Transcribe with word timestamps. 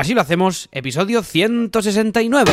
Así 0.00 0.14
lo 0.14 0.22
hacemos, 0.22 0.70
episodio 0.72 1.22
169. 1.22 2.50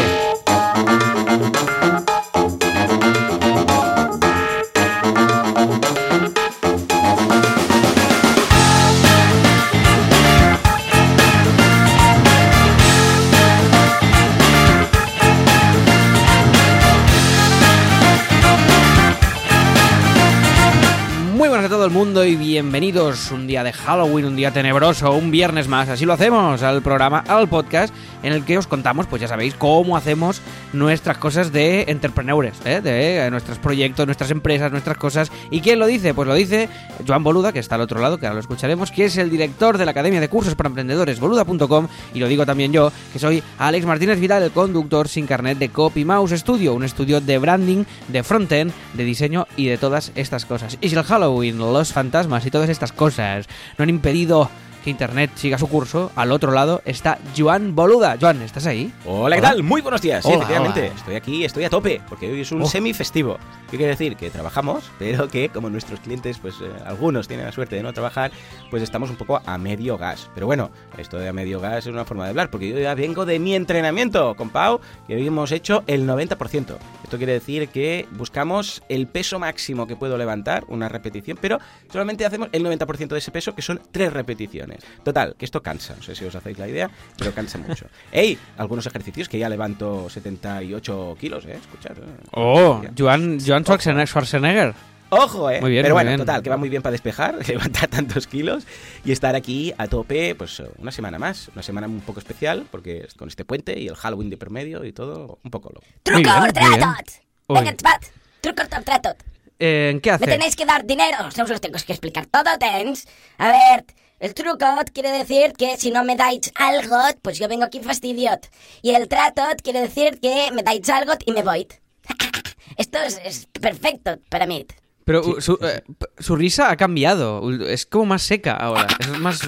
Mundo 22.17 22.31
y 22.31 22.35
bienvenidos 22.35 23.31
un 23.31 23.45
día 23.45 23.63
de 23.63 23.73
Halloween, 23.73 24.25
un 24.25 24.35
día 24.35 24.51
tenebroso, 24.51 25.11
un 25.11 25.29
viernes 25.29 25.67
más. 25.67 25.87
Así 25.89 26.05
lo 26.05 26.13
hacemos 26.13 26.63
al 26.63 26.81
programa, 26.81 27.19
al 27.27 27.47
podcast, 27.47 27.93
en 28.23 28.33
el 28.33 28.43
que 28.43 28.57
os 28.57 28.65
contamos, 28.65 29.05
pues 29.05 29.21
ya 29.21 29.27
sabéis, 29.27 29.53
cómo 29.53 29.95
hacemos 29.95 30.41
nuestras 30.73 31.17
cosas 31.17 31.51
de 31.51 31.85
entrepreneurs, 31.87 32.57
¿eh? 32.65 32.81
de 32.81 33.25
eh, 33.25 33.29
nuestros 33.29 33.59
proyectos, 33.59 34.05
nuestras 34.07 34.31
empresas, 34.31 34.71
nuestras 34.71 34.97
cosas. 34.97 35.31
¿Y 35.51 35.61
quién 35.61 35.77
lo 35.77 35.85
dice? 35.85 36.15
Pues 36.15 36.27
lo 36.27 36.33
dice 36.33 36.69
Joan 37.05 37.23
Boluda, 37.23 37.51
que 37.51 37.59
está 37.59 37.75
al 37.75 37.81
otro 37.81 37.99
lado, 37.99 38.17
que 38.17 38.25
ahora 38.25 38.35
lo 38.35 38.39
escucharemos, 38.39 38.89
que 38.89 39.05
es 39.05 39.17
el 39.17 39.29
director 39.29 39.77
de 39.77 39.85
la 39.85 39.91
Academia 39.91 40.19
de 40.19 40.29
Cursos 40.29 40.55
para 40.55 40.69
Emprendedores, 40.69 41.19
boluda.com. 41.19 41.87
Y 42.15 42.19
lo 42.19 42.27
digo 42.27 42.47
también 42.47 42.73
yo, 42.73 42.91
que 43.13 43.19
soy 43.19 43.43
Alex 43.59 43.85
Martínez 43.85 44.19
Vidal, 44.19 44.41
el 44.41 44.51
conductor 44.51 45.07
sin 45.07 45.27
carnet 45.27 45.59
de 45.59 45.69
Copy 45.69 46.03
Mouse 46.03 46.31
Studio, 46.31 46.73
un 46.73 46.83
estudio 46.83 47.21
de 47.21 47.37
branding, 47.37 47.83
de 48.07 48.23
frontend, 48.23 48.71
de 48.93 49.03
diseño 49.03 49.45
y 49.55 49.67
de 49.67 49.77
todas 49.77 50.11
estas 50.15 50.45
cosas. 50.45 50.79
Y 50.81 50.89
si 50.89 50.95
el 50.95 51.03
Halloween, 51.03 51.59
los 51.59 51.91
fantasmas 52.07 52.45
y 52.45 52.51
todas 52.51 52.69
estas 52.69 52.93
cosas 52.93 53.47
no 53.77 53.83
han 53.83 53.89
impedido 53.89 54.49
que 54.87 54.91
Internet 54.91 55.31
siga 55.35 55.57
su 55.57 55.67
curso, 55.67 56.13
al 56.15 56.31
otro 56.31 56.53
lado 56.53 56.81
está 56.85 57.19
Joan 57.37 57.75
Boluda. 57.75 58.15
Joan, 58.21 58.41
¿estás 58.41 58.67
ahí? 58.67 58.93
Hola, 59.05 59.35
¿qué 59.35 59.41
tal? 59.41 59.61
Muy 59.61 59.81
buenos 59.81 60.01
días. 60.01 60.23
Sí, 60.23 60.31
efectivamente. 60.31 60.79
hola. 60.85 60.95
Estoy 60.95 61.15
aquí, 61.15 61.43
estoy 61.43 61.65
a 61.65 61.69
tope, 61.69 62.01
porque 62.07 62.31
hoy 62.31 62.39
es 62.39 62.53
un 62.53 62.61
Oh. 62.61 62.65
semi-festivo. 62.65 63.37
¿Qué 63.69 63.75
quiere 63.75 63.91
decir? 63.91 64.15
Que 64.15 64.29
trabajamos, 64.29 64.89
pero 64.97 65.27
que 65.27 65.49
como 65.49 65.69
nuestros 65.69 65.99
clientes, 65.99 66.37
pues 66.37 66.55
eh, 66.61 66.71
algunos 66.85 67.27
tienen 67.27 67.45
la 67.45 67.51
suerte 67.51 67.75
de 67.75 67.83
no 67.83 67.91
trabajar, 67.91 68.31
pues 68.71 68.81
estamos 68.81 69.09
un 69.09 69.17
poco 69.17 69.41
a 69.45 69.57
medio 69.57 69.97
gas. 69.97 70.29
Pero 70.33 70.45
bueno, 70.47 70.71
esto 70.97 71.17
de 71.19 71.27
a 71.27 71.33
medio 71.33 71.59
gas 71.59 71.79
es 71.85 71.87
una 71.93 72.05
forma 72.05 72.23
de 72.23 72.29
hablar, 72.29 72.49
porque 72.49 72.69
yo 72.69 72.79
ya 72.79 72.95
vengo 72.95 73.25
de 73.25 73.39
mi 73.39 73.55
entrenamiento 73.55 74.35
con 74.35 74.51
Pau, 74.51 74.79
que 75.05 75.15
hoy 75.15 75.27
hemos 75.27 75.51
hecho 75.51 75.83
el 75.87 76.07
90%. 76.07 76.77
Esto 77.03 77.17
quiere 77.17 77.33
decir 77.33 77.67
que 77.67 78.07
buscamos 78.11 78.83
el 78.87 79.07
peso 79.07 79.37
máximo 79.37 79.85
que 79.85 79.97
puedo 79.97 80.17
levantar, 80.17 80.63
una 80.69 80.87
repetición, 80.87 81.37
pero 81.41 81.59
solamente 81.91 82.25
hacemos 82.25 82.47
el 82.53 82.63
90% 82.63 83.07
de 83.09 83.17
ese 83.19 83.31
peso, 83.31 83.53
que 83.53 83.61
son 83.61 83.81
tres 83.91 84.13
repeticiones. 84.13 84.76
Total, 85.03 85.35
que 85.37 85.45
esto 85.45 85.61
cansa, 85.61 85.95
no 85.95 86.03
sé 86.03 86.15
si 86.15 86.25
os 86.25 86.35
hacéis 86.35 86.57
la 86.57 86.67
idea, 86.67 86.89
pero 87.17 87.33
cansa 87.33 87.57
mucho. 87.57 87.85
¡Ey! 88.11 88.37
Algunos 88.57 88.85
ejercicios 88.85 89.29
que 89.29 89.39
ya 89.39 89.49
levanto 89.49 90.09
78 90.09 91.17
kilos, 91.19 91.45
¿eh? 91.45 91.53
Escuchad. 91.59 91.97
¿eh? 91.97 92.01
Oh. 92.31 92.81
Joan, 92.97 93.39
Joan 93.45 93.63
Schwarzenegger. 93.63 94.07
Schwarzenegger. 94.07 94.73
Ojo, 95.09 95.49
eh. 95.49 95.61
Muy 95.61 95.71
bien, 95.71 95.83
Pero 95.83 95.95
muy 95.95 96.03
bueno, 96.03 96.09
bien. 96.09 96.19
total, 96.19 96.43
que 96.43 96.49
va 96.49 96.57
muy 96.57 96.67
bien 96.67 96.81
para 96.81 96.91
despejar, 96.91 97.35
levantar 97.47 97.87
tantos 97.87 98.27
kilos 98.27 98.65
y 99.05 99.13
estar 99.13 99.35
aquí 99.35 99.73
a 99.77 99.87
tope, 99.87 100.35
pues 100.35 100.61
una 100.77 100.91
semana 100.91 101.17
más. 101.17 101.49
Una 101.53 101.63
semana 101.63 101.87
un 101.87 102.01
poco 102.01 102.19
especial, 102.19 102.65
porque 102.69 103.07
con 103.17 103.29
este 103.29 103.45
puente 103.45 103.79
y 103.79 103.87
el 103.87 103.95
Halloween 103.95 104.29
de 104.29 104.35
por 104.37 104.49
medio 104.49 104.83
y 104.83 104.91
todo, 104.91 105.39
un 105.43 105.51
poco 105.51 105.69
loco. 105.69 105.85
Truco 106.03 106.19
bien. 106.21 106.53
tratot. 106.53 107.07
Venga. 107.47 107.99
Truco 108.41 108.63
or 108.63 108.83
tratot. 108.83 109.15
Eh, 109.59 109.89
¿En 109.93 110.01
qué 110.01 110.09
Me 110.11 110.15
hace? 110.15 110.25
tenéis 110.25 110.55
que 110.57 110.65
dar 110.65 110.85
dinero. 110.85 111.17
Os 111.25 111.37
los 111.37 111.61
tengo 111.61 111.77
que 111.83 111.93
explicar 111.93 112.25
todo, 112.25 112.57
tens. 112.59 113.07
A 113.37 113.47
ver, 113.47 113.85
el 114.19 114.33
truco 114.33 114.65
quiere 114.93 115.11
decir 115.11 115.53
que 115.53 115.77
si 115.77 115.91
no 115.91 116.03
me 116.03 116.15
dais 116.15 116.51
algo, 116.55 116.97
pues 117.21 117.37
yo 117.37 117.47
vengo 117.47 117.63
aquí 117.65 117.79
fastidiot. 117.79 118.47
Y 118.81 118.91
el 118.95 119.07
tratot 119.07 119.61
quiere 119.61 119.81
decir 119.81 120.19
que 120.19 120.49
me 120.53 120.63
dais 120.63 120.87
algo 120.89 121.13
y 121.25 121.31
me 121.31 121.43
voy. 121.43 121.67
Esto 122.77 122.99
es, 122.99 123.19
es 123.23 123.47
perfecto 123.59 124.17
para 124.29 124.45
mí. 124.45 124.65
Pero 125.05 125.21
uh, 125.25 125.41
su, 125.41 125.53
eh, 125.61 125.83
su 126.19 126.35
risa 126.35 126.69
ha 126.69 126.75
cambiado. 126.77 127.41
Es 127.65 127.85
como 127.85 128.05
más 128.05 128.23
seca 128.23 128.53
ahora. 128.53 128.87
Es 128.99 129.07
más. 129.19 129.39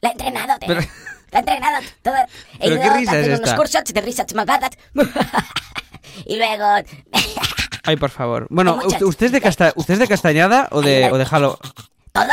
La 0.00 0.08
he 0.10 0.12
entrenado, 0.12 0.58
tens. 0.58 0.72
Pero- 0.74 0.80
La 1.32 1.38
he 1.38 1.40
entrenado. 1.40 1.84
Todo. 2.02 2.14
He 2.60 2.68
¿Pero 2.68 2.74
ido 2.74 2.82
qué 2.82 2.90
risa 2.98 3.20
es 3.20 3.26
unos 3.28 3.40
esta? 3.40 3.56
cursos 3.56 3.84
de 3.84 4.00
risas 4.00 4.34
malvadas. 4.34 4.70
y 6.26 6.36
luego... 6.36 6.64
Ay, 7.84 7.96
por 7.96 8.10
favor. 8.10 8.46
Bueno. 8.50 8.78
¿usted, 8.84 9.02
usted 9.02 9.26
es 9.26 9.32
de 9.32 9.40
casta- 9.40 9.72
¿usted 9.76 9.94
es 9.94 10.00
de 10.00 10.06
Castañada 10.08 10.68
o 10.70 10.82
de, 10.82 11.10
o 11.10 11.18
de 11.18 11.26
Halo? 11.28 11.58
Todo. 12.12 12.26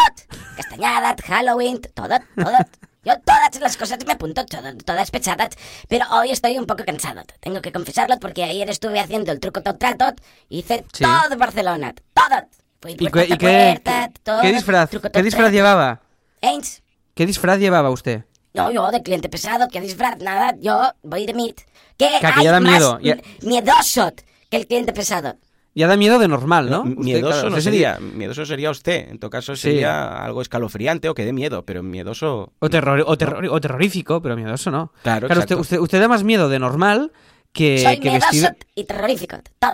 Castañada, 0.57 1.15
Halloween, 1.25 1.79
todo, 1.93 2.17
todo. 2.35 2.57
Yo 3.05 3.13
todas 3.21 3.59
las 3.61 3.77
cosas 3.77 3.97
me 4.05 4.11
apunto, 4.13 4.45
todo- 4.45 4.75
todas 4.85 5.09
pesadas. 5.09 5.49
Pero 5.87 6.05
hoy 6.11 6.31
estoy 6.31 6.57
un 6.57 6.65
poco 6.65 6.83
cansado. 6.85 7.21
Tengo 7.39 7.61
que 7.61 7.71
confesarlo 7.71 8.19
porque 8.19 8.43
ayer 8.43 8.69
estuve 8.69 8.99
haciendo 8.99 9.31
el 9.31 9.39
truco 9.39 9.61
tot 9.63 9.79
tratot. 9.79 10.19
Hice 10.49 10.85
Sí. 10.93 11.03
todo 11.05 11.37
Barcelona. 11.37 11.93
Todo. 12.13 12.47
Fui 12.81 12.91
¿Y, 12.91 12.95
puerta 13.09 13.19
qué, 13.19 13.25
y 13.33 13.37
qué- 13.37 13.45
puerta, 13.47 14.09
qué- 14.13 14.19
todo, 14.21 14.41
qué 14.41 14.51
disfraz, 14.53 14.89
truco, 14.89 15.03
qué 15.03 15.09
tot, 15.11 15.23
disfraz 15.23 15.43
trato. 15.45 15.53
llevaba? 15.55 16.01
Eins. 16.41 16.81
¿Qué 17.15 17.25
disfraz 17.25 17.59
llevaba 17.59 17.89
usted? 17.89 18.23
No, 18.53 18.71
yo 18.71 18.89
de 18.91 19.01
cliente 19.03 19.29
pesado, 19.29 19.67
que 19.69 19.79
disfraz, 19.81 20.17
nada. 20.19 20.55
Yo 20.59 20.93
voy 21.03 21.25
de 21.25 21.33
meat. 21.33 21.55
¿Qué 21.97 22.09
Que- 22.19 22.27
hay 22.27 22.43
ya 22.43 22.51
da 22.51 22.59
más 22.59 22.71
miedo, 22.71 22.99
miedoso 23.41 24.11
que 24.49 24.57
el 24.57 24.67
cliente 24.67 24.91
pesado? 24.93 25.37
Ya 25.79 25.87
da 25.87 25.95
miedo 25.95 26.19
de 26.19 26.27
normal, 26.27 26.69
¿no? 26.69 26.81
Usted, 26.81 26.95
Miedoso 26.97 27.33
claro, 27.41 27.49
no 27.51 27.61
sería, 27.61 27.97
miedoso 27.99 28.45
sería 28.45 28.69
usted. 28.69 29.09
En 29.09 29.17
todo 29.17 29.29
caso 29.29 29.55
Sí. 29.55 29.61
sería 29.61 30.23
algo 30.25 30.41
escalofriante 30.41 31.07
o 31.07 31.13
que 31.15 31.23
dé 31.23 31.31
miedo, 31.31 31.63
pero 31.65 31.81
miedoso... 31.83 32.51
O, 32.59 32.69
terror, 32.69 33.03
o, 33.07 33.17
terror- 33.17 33.47
o 33.49 33.61
terrorífico, 33.61 34.21
pero 34.21 34.35
miedoso 34.35 34.71
no. 34.71 34.91
Claro, 35.03 35.27
usted, 35.27 35.37
exacto. 35.41 35.61
usted, 35.61 35.77
usted 35.79 36.01
da 36.01 36.07
más 36.09 36.23
miedo 36.23 36.49
de 36.49 36.59
normal 36.59 37.11
que, 37.53 37.77
Soy 37.79 37.97
que, 37.99 38.09
miedoso 38.09 38.27
vestido, 38.31 38.49
y 38.75 38.83
terrorífico. 38.83 39.37
Todo. 39.57 39.73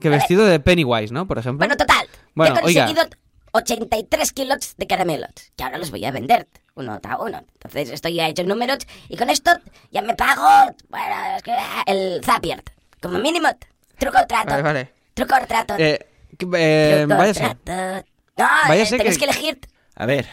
que 0.00 0.08
vestido 0.08 0.44
de 0.44 0.58
Pennywise, 0.60 1.14
¿no? 1.14 1.26
Por 1.28 1.38
ejemplo. 1.38 1.58
Bueno, 1.66 1.76
total. 1.76 2.06
Bueno, 2.34 2.56
he 2.60 2.64
oiga. 2.64 2.86
conseguido 2.86 3.16
83 3.52 4.32
kilos 4.32 4.74
de 4.76 4.86
caramelos, 4.88 5.30
que 5.56 5.62
ahora 5.62 5.78
los 5.78 5.90
voy 5.92 6.04
a 6.04 6.10
vender 6.10 6.48
uno 6.74 6.98
a 7.00 7.22
uno. 7.22 7.44
Entonces 7.54 7.90
estoy 7.90 8.14
ya 8.14 8.28
hecho 8.28 8.42
números 8.42 8.78
y 9.08 9.16
con 9.16 9.30
esto 9.30 9.52
ya 9.92 10.02
me 10.02 10.14
pago 10.14 10.42
bueno, 10.88 11.14
es 11.36 11.42
que, 11.44 11.52
el 11.86 12.24
Zapier. 12.24 12.62
Como 13.00 13.18
mínimo, 13.20 13.48
truco 13.98 14.18
o 14.20 14.26
trato. 14.26 14.50
Vale, 14.50 14.62
vale. 14.62 14.92
Truco 15.14 15.34
o 15.42 15.46
trato. 15.46 15.74
Eh, 15.78 15.98
eh, 16.56 17.04
truco 17.08 17.22
o 17.22 17.32
trato. 17.32 18.06
No, 18.36 18.46
Váyase 18.68 18.96
eh, 18.96 18.98
tenéis 18.98 19.18
que- 19.18 19.24
que 19.26 19.30
elegir. 19.30 19.58
A 19.94 20.06
ver, 20.06 20.26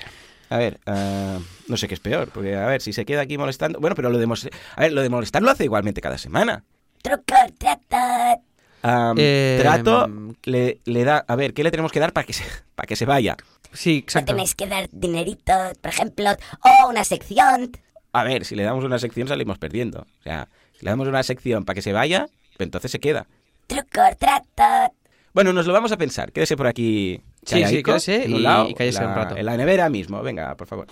a 0.50 0.58
ver, 0.58 0.80
ah, 0.88 1.38
no 1.68 1.78
sé 1.78 1.88
qué 1.88 1.94
es 1.94 2.00
peor, 2.00 2.30
porque 2.34 2.56
a 2.56 2.66
ver, 2.66 2.82
si 2.82 2.94
se 2.94 3.06
queda 3.06 3.22
aquí 3.22 3.38
molestando... 3.38 3.80
Bueno, 3.80 3.96
pero 3.96 4.10
lo 4.10 4.18
de, 4.18 4.26
mos- 4.26 4.50
a 4.76 4.82
ver, 4.82 4.92
lo 4.92 5.02
de 5.04 5.10
molestar 5.10 5.44
lo 5.44 5.52
hace 5.52 5.66
igualmente 5.66 6.02
cada 6.02 6.18
semana. 6.18 6.64
Truco 7.04 7.22
o 7.36 7.54
trato. 7.58 8.42
Am, 8.84 9.16
Eh, 9.20 9.60
trato 9.62 10.08
mm, 10.08 10.32
le, 10.46 10.82
le 10.86 11.04
da... 11.04 11.24
A 11.28 11.36
ver, 11.36 11.54
¿qué 11.54 11.64
le 11.64 11.70
tenemos 11.70 11.92
que 11.92 12.00
dar 12.00 12.12
para 12.14 12.26
que 12.26 12.34
se, 12.34 12.44
para 12.74 12.88
que 12.88 12.96
se 12.96 13.06
vaya? 13.06 13.38
Sí, 13.74 13.92
Me 13.92 13.98
exacto. 14.00 14.32
tenéis 14.34 14.56
que 14.56 14.66
dar 14.68 14.90
dinerito, 14.92 15.54
por 15.80 15.92
ejemplo, 15.92 16.32
o 16.64 16.90
una 16.90 17.04
sección. 17.04 17.72
A 18.12 18.24
ver, 18.24 18.44
si 18.44 18.56
le 18.56 18.64
damos 18.64 18.84
una 18.84 18.98
sección 18.98 19.28
salimos 19.28 19.60
perdiendo. 19.60 20.00
O 20.20 20.24
sea, 20.24 20.50
si 20.78 20.84
le 20.86 20.90
damos 20.92 21.08
una 21.08 21.22
sección 21.22 21.64
para 21.66 21.76
que 21.76 21.82
se 21.84 21.94
vaya, 21.94 22.26
pues 22.58 22.66
entonces 22.66 22.90
se 22.92 23.00
queda. 23.00 23.28
Truco 23.68 24.02
trato. 24.20 24.94
Bueno, 25.34 25.54
nos 25.54 25.66
lo 25.66 25.74
vamos 25.74 25.92
a 25.92 25.98
pensar. 25.98 26.32
Quédese 26.32 26.58
por 26.58 26.68
aquí. 26.68 27.22
Sí, 27.46 27.66
sí, 27.66 27.82
quédese 27.84 28.26
en 28.26 28.34
un 28.34 28.40
y- 28.40 28.44
lado, 28.44 28.70
y 28.70 28.74
cállese 28.74 29.02
la- 29.02 29.08
un 29.10 29.16
rato. 29.16 29.38
En 29.38 29.46
la 29.46 29.58
nevera 29.58 29.90
mismo. 29.90 30.22
Venga, 30.22 30.56
por 30.56 30.68
favor. 30.68 30.88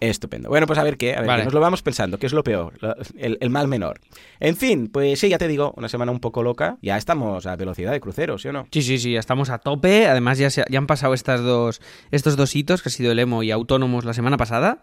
Estupendo. 0.00 0.48
Bueno, 0.48 0.66
pues 0.66 0.78
a 0.78 0.82
ver 0.82 0.96
qué. 0.96 1.14
A 1.14 1.20
ver, 1.20 1.26
Vale. 1.28 1.42
que 1.42 1.44
nos 1.44 1.52
lo 1.54 1.60
vamos 1.60 1.82
pensando. 1.82 2.18
¿Qué 2.18 2.24
es 2.26 2.32
lo 2.32 2.42
peor? 2.42 2.72
Lo- 2.80 2.94
El, 3.18 3.36
el 3.40 3.50
mal 3.50 3.68
menor. 3.68 4.00
En 4.40 4.56
fin, 4.56 4.88
pues 4.88 5.20
sí, 5.20 5.28
ya 5.28 5.36
te 5.36 5.46
digo, 5.46 5.74
una 5.76 5.90
semana 5.90 6.10
un 6.10 6.20
poco 6.20 6.42
loca. 6.42 6.78
Ya 6.80 6.96
estamos 6.96 7.44
a 7.44 7.54
velocidad 7.56 7.92
de 7.92 8.00
crucero, 8.00 8.38
¿sí 8.38 8.48
o 8.48 8.52
no? 8.52 8.66
Sí, 8.72 8.80
sí, 8.80 8.98
sí, 8.98 9.12
ya 9.12 9.20
estamos 9.20 9.50
a 9.50 9.58
tope. 9.58 10.06
Además, 10.08 10.38
ya, 10.38 10.48
se- 10.48 10.64
ya 10.70 10.78
han 10.78 10.86
pasado 10.86 11.12
estas 11.12 11.42
dos, 11.42 11.82
estos 12.10 12.36
dos 12.38 12.56
hitos, 12.56 12.82
que 12.82 12.88
ha 12.88 12.92
sido 12.92 13.12
el 13.12 13.18
emo 13.18 13.42
y 13.42 13.50
autónomos 13.50 14.04
la 14.06 14.14
semana 14.14 14.38
pasada, 14.38 14.78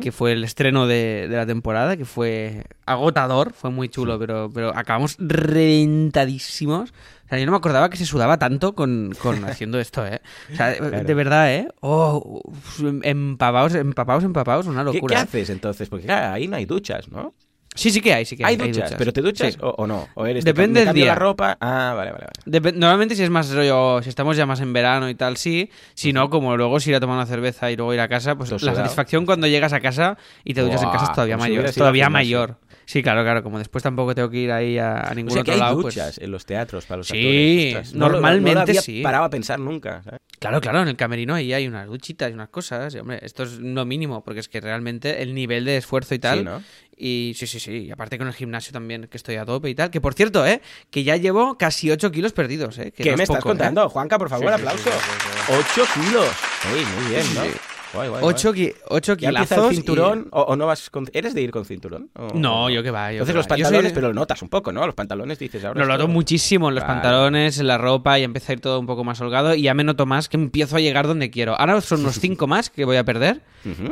que 0.00 0.10
fue 0.10 0.32
el 0.32 0.42
estreno 0.42 0.86
de, 0.86 1.26
de 1.28 1.36
la 1.36 1.44
temporada, 1.44 1.98
que 1.98 2.06
fue 2.06 2.64
agotador, 2.86 3.52
fue 3.52 3.70
muy 3.70 3.90
chulo, 3.90 4.18
pero, 4.18 4.50
pero 4.54 4.70
acabamos 4.76 5.16
reventadísimos. 5.18 6.92
O 7.32 7.34
sea, 7.34 7.38
yo 7.40 7.46
no 7.46 7.52
me 7.52 7.56
acordaba 7.56 7.88
que 7.88 7.96
se 7.96 8.04
sudaba 8.04 8.38
tanto 8.38 8.74
con, 8.74 9.14
con 9.18 9.42
haciendo 9.48 9.80
esto, 9.80 10.06
¿eh? 10.06 10.20
O 10.52 10.56
sea, 10.56 10.68
de- 10.68 10.76
Claro. 10.76 11.04
de 11.04 11.14
verdad, 11.14 11.50
¿eh? 11.54 11.68
Oh, 11.80 12.42
uf, 12.44 12.80
empapados, 13.04 13.74
empapados, 13.74 14.22
empapados, 14.24 14.66
una 14.66 14.84
¿Qué, 14.84 14.92
locura. 14.92 15.16
qué 15.16 15.22
haces 15.22 15.48
entonces? 15.48 15.88
Porque 15.88 16.04
claro, 16.04 16.34
ahí 16.34 16.46
no 16.46 16.56
hay 16.56 16.66
duchas, 16.66 17.08
¿no? 17.08 17.32
Sí, 17.74 17.90
sí 17.90 18.00
que 18.00 18.12
hay, 18.12 18.24
sí 18.24 18.36
que 18.36 18.44
hay. 18.44 18.58
Hay 18.60 18.68
duchas, 18.70 18.94
pero 18.98 19.12
¿te 19.12 19.22
duchas 19.22 19.54
Sí. 19.54 19.58
o, 19.62 19.70
o 19.70 19.86
no? 19.86 20.08
¿O 20.14 20.26
eres 20.26 20.44
Depende 20.44 20.80
de, 20.80 20.80
del 20.80 20.86
cambio 20.88 21.04
día. 21.04 21.12
la 21.12 21.18
ropa? 21.18 21.56
Ah, 21.60 21.94
vale, 21.96 22.12
vale, 22.12 22.26
vale. 22.26 22.60
Dep- 22.60 22.74
Normalmente 22.74 23.14
si 23.16 23.22
es 23.22 23.30
más 23.30 23.50
rollo, 23.52 24.02
si 24.02 24.08
estamos 24.10 24.36
ya 24.36 24.44
más 24.46 24.60
en 24.60 24.72
verano 24.72 25.08
y 25.08 25.14
tal, 25.14 25.36
sí. 25.36 25.70
Si 25.94 26.12
no, 26.12 26.28
como 26.30 26.56
luego 26.56 26.80
si 26.80 26.90
ir 26.90 26.96
a 26.96 27.00
tomar 27.00 27.16
una 27.16 27.26
cerveza 27.26 27.70
y 27.70 27.76
luego 27.76 27.94
ir 27.94 28.00
a 28.00 28.08
casa, 28.08 28.36
pues 28.36 28.50
Todo 28.50 28.56
la 28.56 28.60
sudado. 28.60 28.76
satisfacción 28.78 29.24
cuando 29.26 29.46
llegas 29.46 29.72
a 29.72 29.80
casa 29.80 30.18
y 30.44 30.54
te 30.54 30.60
duchas 30.60 30.82
en 30.82 30.90
casa 30.90 31.04
es 31.06 31.12
todavía 31.12 31.36
mayor. 31.38 31.64
Es 31.66 31.74
todavía 31.74 32.10
mayor. 32.10 32.56
Sí, 32.84 33.02
claro, 33.02 33.22
claro. 33.22 33.42
Como 33.44 33.58
después 33.58 33.82
tampoco 33.82 34.14
tengo 34.14 34.28
que 34.28 34.38
ir 34.38 34.50
ahí 34.52 34.76
a, 34.76 34.98
a 34.98 35.12
O 35.12 35.14
ningún 35.14 35.30
sea 35.32 35.44
que 35.44 35.52
otro 35.52 35.54
hay 35.64 35.70
lado, 35.70 35.82
duchas 35.82 36.16
pues... 36.16 36.18
en 36.18 36.30
los 36.32 36.44
teatros 36.44 36.84
para 36.84 36.98
los 36.98 37.06
Sí, 37.06 37.68
actores. 37.70 37.94
No 37.94 38.08
normalmente 38.08 38.50
no 38.50 38.54
lo 38.56 38.60
había 38.60 38.82
sí. 38.82 39.02
parado 39.02 39.24
a 39.24 39.30
pensar 39.30 39.60
nunca. 39.60 40.02
¿sabes? 40.02 40.20
Claro, 40.40 40.60
claro, 40.60 40.82
en 40.82 40.88
el 40.88 40.96
camerino 40.96 41.34
ahí 41.34 41.52
hay 41.54 41.68
unas 41.68 41.86
duchitas 41.86 42.30
y 42.30 42.34
unas 42.34 42.48
cosas. 42.48 42.92
Y, 42.94 42.98
hombre, 42.98 43.20
esto 43.22 43.44
es 43.44 43.52
lo 43.60 43.84
mínimo, 43.86 44.22
porque 44.24 44.40
es 44.40 44.48
que 44.48 44.60
realmente 44.60 45.22
el 45.22 45.32
nivel 45.32 45.64
de 45.64 45.76
esfuerzo 45.78 46.14
y 46.14 46.18
tal. 46.18 46.38
Sí, 46.40 46.44
¿no? 46.44 46.62
Y 46.96 47.32
sí, 47.36 47.46
sí, 47.46 47.58
sí. 47.58 47.72
Y 47.86 47.90
aparte 47.90 48.18
con 48.18 48.26
el 48.28 48.34
gimnasio 48.34 48.72
también, 48.72 49.08
que 49.08 49.16
estoy 49.16 49.36
a 49.36 49.44
tope 49.44 49.68
y 49.70 49.74
tal. 49.74 49.90
Que 49.90 50.00
por 50.00 50.14
cierto, 50.14 50.46
¿eh? 50.46 50.60
Que 50.90 51.02
ya 51.04 51.16
llevo 51.16 51.56
casi 51.58 51.90
8 51.90 52.10
kilos 52.12 52.32
perdidos, 52.32 52.78
¿eh? 52.78 52.92
Que 52.92 53.02
¿Qué 53.02 53.10
no 53.12 53.16
me 53.16 53.24
es 53.24 53.30
estás 53.30 53.40
¿eh? 53.44 53.48
contando? 53.48 53.88
Juanca, 53.88 54.18
por 54.18 54.28
favor, 54.28 54.52
Sí, 54.52 54.56
sí, 54.56 54.62
aplauso. 54.62 54.90
sí, 54.90 54.98
sí, 55.46 55.52
8 55.80 55.84
kilos. 55.94 56.26
Ey, 56.74 56.84
muy 56.96 57.10
bien, 57.10 57.34
¿no? 57.34 57.42
Sí. 57.44 57.50
Guay, 57.94 58.08
guay, 58.08 58.20
guay. 58.22 58.34
8, 58.34 58.52
ki- 58.54 58.72
ocho 58.88 59.16
¿Ya 59.18 59.28
empieza 59.28 59.54
kilazos. 59.56 59.66
el 59.66 59.72
y- 59.72 59.76
cinturón? 59.76 60.28
¿O, 60.30 60.40
o 60.42 60.56
no 60.56 60.66
vas 60.66 60.88
con... 60.88 61.04
¿Eres 61.12 61.34
de 61.34 61.42
ir 61.42 61.50
con 61.50 61.66
cinturón? 61.66 62.08
¿O- 62.14 62.28
No, 62.34 62.70
yo 62.70 62.82
que 62.82 62.90
va. 62.90 63.08
Yo 63.12 63.18
Entonces 63.18 63.34
que 63.34 63.36
los 63.36 63.46
va. 63.46 63.56
Yo 63.56 63.64
soy 63.64 63.72
pantalones, 63.72 63.92
pero 63.92 64.08
lo 64.08 64.14
notas 64.14 64.40
un 64.40 64.48
poco, 64.48 64.72
¿no? 64.72 64.86
Los 64.86 64.94
pantalones 64.94 65.38
dices 65.38 65.62
ahora. 65.62 65.78
Lo 65.78 65.86
noto 65.86 66.08
muchísimo 66.08 66.70
en 66.70 66.76
los 66.76 66.84
Claro. 66.84 67.00
pantalones, 67.00 67.58
en 67.58 67.66
la 67.66 67.76
ropa 67.76 68.18
y 68.18 68.22
empieza 68.24 68.52
a 68.52 68.54
ir 68.54 68.60
todo 68.60 68.80
un 68.80 68.86
poco 68.86 69.04
más 69.04 69.20
holgado 69.20 69.54
y 69.54 69.62
ya 69.62 69.74
me 69.74 69.84
noto 69.84 70.06
más 70.06 70.30
que 70.30 70.38
empiezo 70.38 70.76
a 70.76 70.80
llegar 70.80 71.06
donde 71.06 71.28
quiero. 71.30 71.54
Ahora 71.58 71.80
son 71.82 72.00
unos 72.00 72.18
5 72.18 72.46
más 72.46 72.70
que 72.70 72.86
voy 72.86 72.96
a 72.96 73.04
perder 73.04 73.42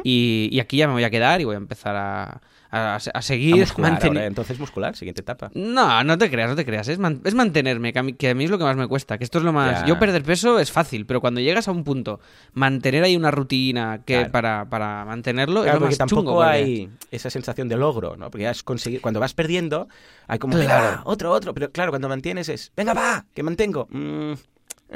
y, 0.03 0.49
y 0.51 0.61
aquí 0.61 0.79
ya 0.79 0.87
me 0.87 0.95
voy 0.95 1.05
a 1.05 1.11
quedar 1.11 1.43
y 1.43 1.45
voy 1.45 1.55
a 1.57 1.59
empezar 1.59 1.95
a, 1.95 2.41
a, 2.71 2.95
a 2.95 2.97
A 2.97 3.23
seguir 3.23 3.57
muscular 3.57 3.99
ahora, 4.03 4.27
entonces 4.27 4.59
muscular, 4.59 4.95
siguiente 4.97 5.23
etapa. 5.23 5.51
No, 5.55 6.03
no 6.05 6.17
te 6.19 6.31
creas, 6.31 6.49
no 6.51 6.57
te 6.57 6.65
creas. 6.65 6.89
Es, 6.89 6.99
man- 6.99 7.21
es 7.25 7.35
mantenerme, 7.35 7.93
que 7.93 7.99
a, 7.99 8.03
mí, 8.03 8.13
que 8.13 8.31
a 8.31 8.35
mí 8.35 8.45
es 8.45 8.51
lo 8.51 8.59
que 8.59 8.65
más 8.65 8.77
me 8.77 8.87
cuesta. 8.89 9.19
Que 9.19 9.25
esto 9.25 9.39
es 9.39 9.45
lo 9.45 9.53
más. 9.53 9.81
Ya. 9.81 9.87
Yo 9.87 9.99
perder 9.99 10.23
peso 10.23 10.59
es 10.59 10.71
fácil, 10.71 11.07
pero 11.07 11.21
cuando 11.21 11.41
llegas 11.41 11.69
a 11.69 11.73
un 11.73 11.85
punto, 11.85 12.21
mantener 12.55 13.05
ahí 13.05 13.17
una 13.17 13.31
rutina 13.31 14.03
que 14.05 14.15
Claro. 14.15 14.33
para, 14.33 14.65
para 14.71 15.05
mantenerlo 15.05 15.63
Claro, 15.63 15.77
es 15.77 15.81
lo 15.81 15.87
más 15.87 15.99
chungo. 15.99 16.07
tampoco 16.09 16.35
porque- 16.37 16.49
hay 16.51 16.91
esa 17.11 17.31
sensación 17.31 17.69
de 17.69 17.77
logro, 17.77 18.17
¿no? 18.17 18.31
Porque 18.31 18.45
ya 18.45 18.51
has 18.51 18.63
conseguido, 18.63 19.03
cuando 19.03 19.21
vas 19.21 19.35
perdiendo, 19.35 19.89
hay 20.29 20.39
como, 20.39 20.57
Claro. 20.59 21.03
otro, 21.05 21.31
otro, 21.33 21.55
pero 21.55 21.71
claro, 21.73 21.91
cuando 21.91 22.09
mantienes 22.09 22.49
es, 22.49 22.73
venga, 22.77 22.95
va, 22.95 23.27
que 23.35 23.43
mantengo. 23.43 23.89
Mm, 23.91 24.33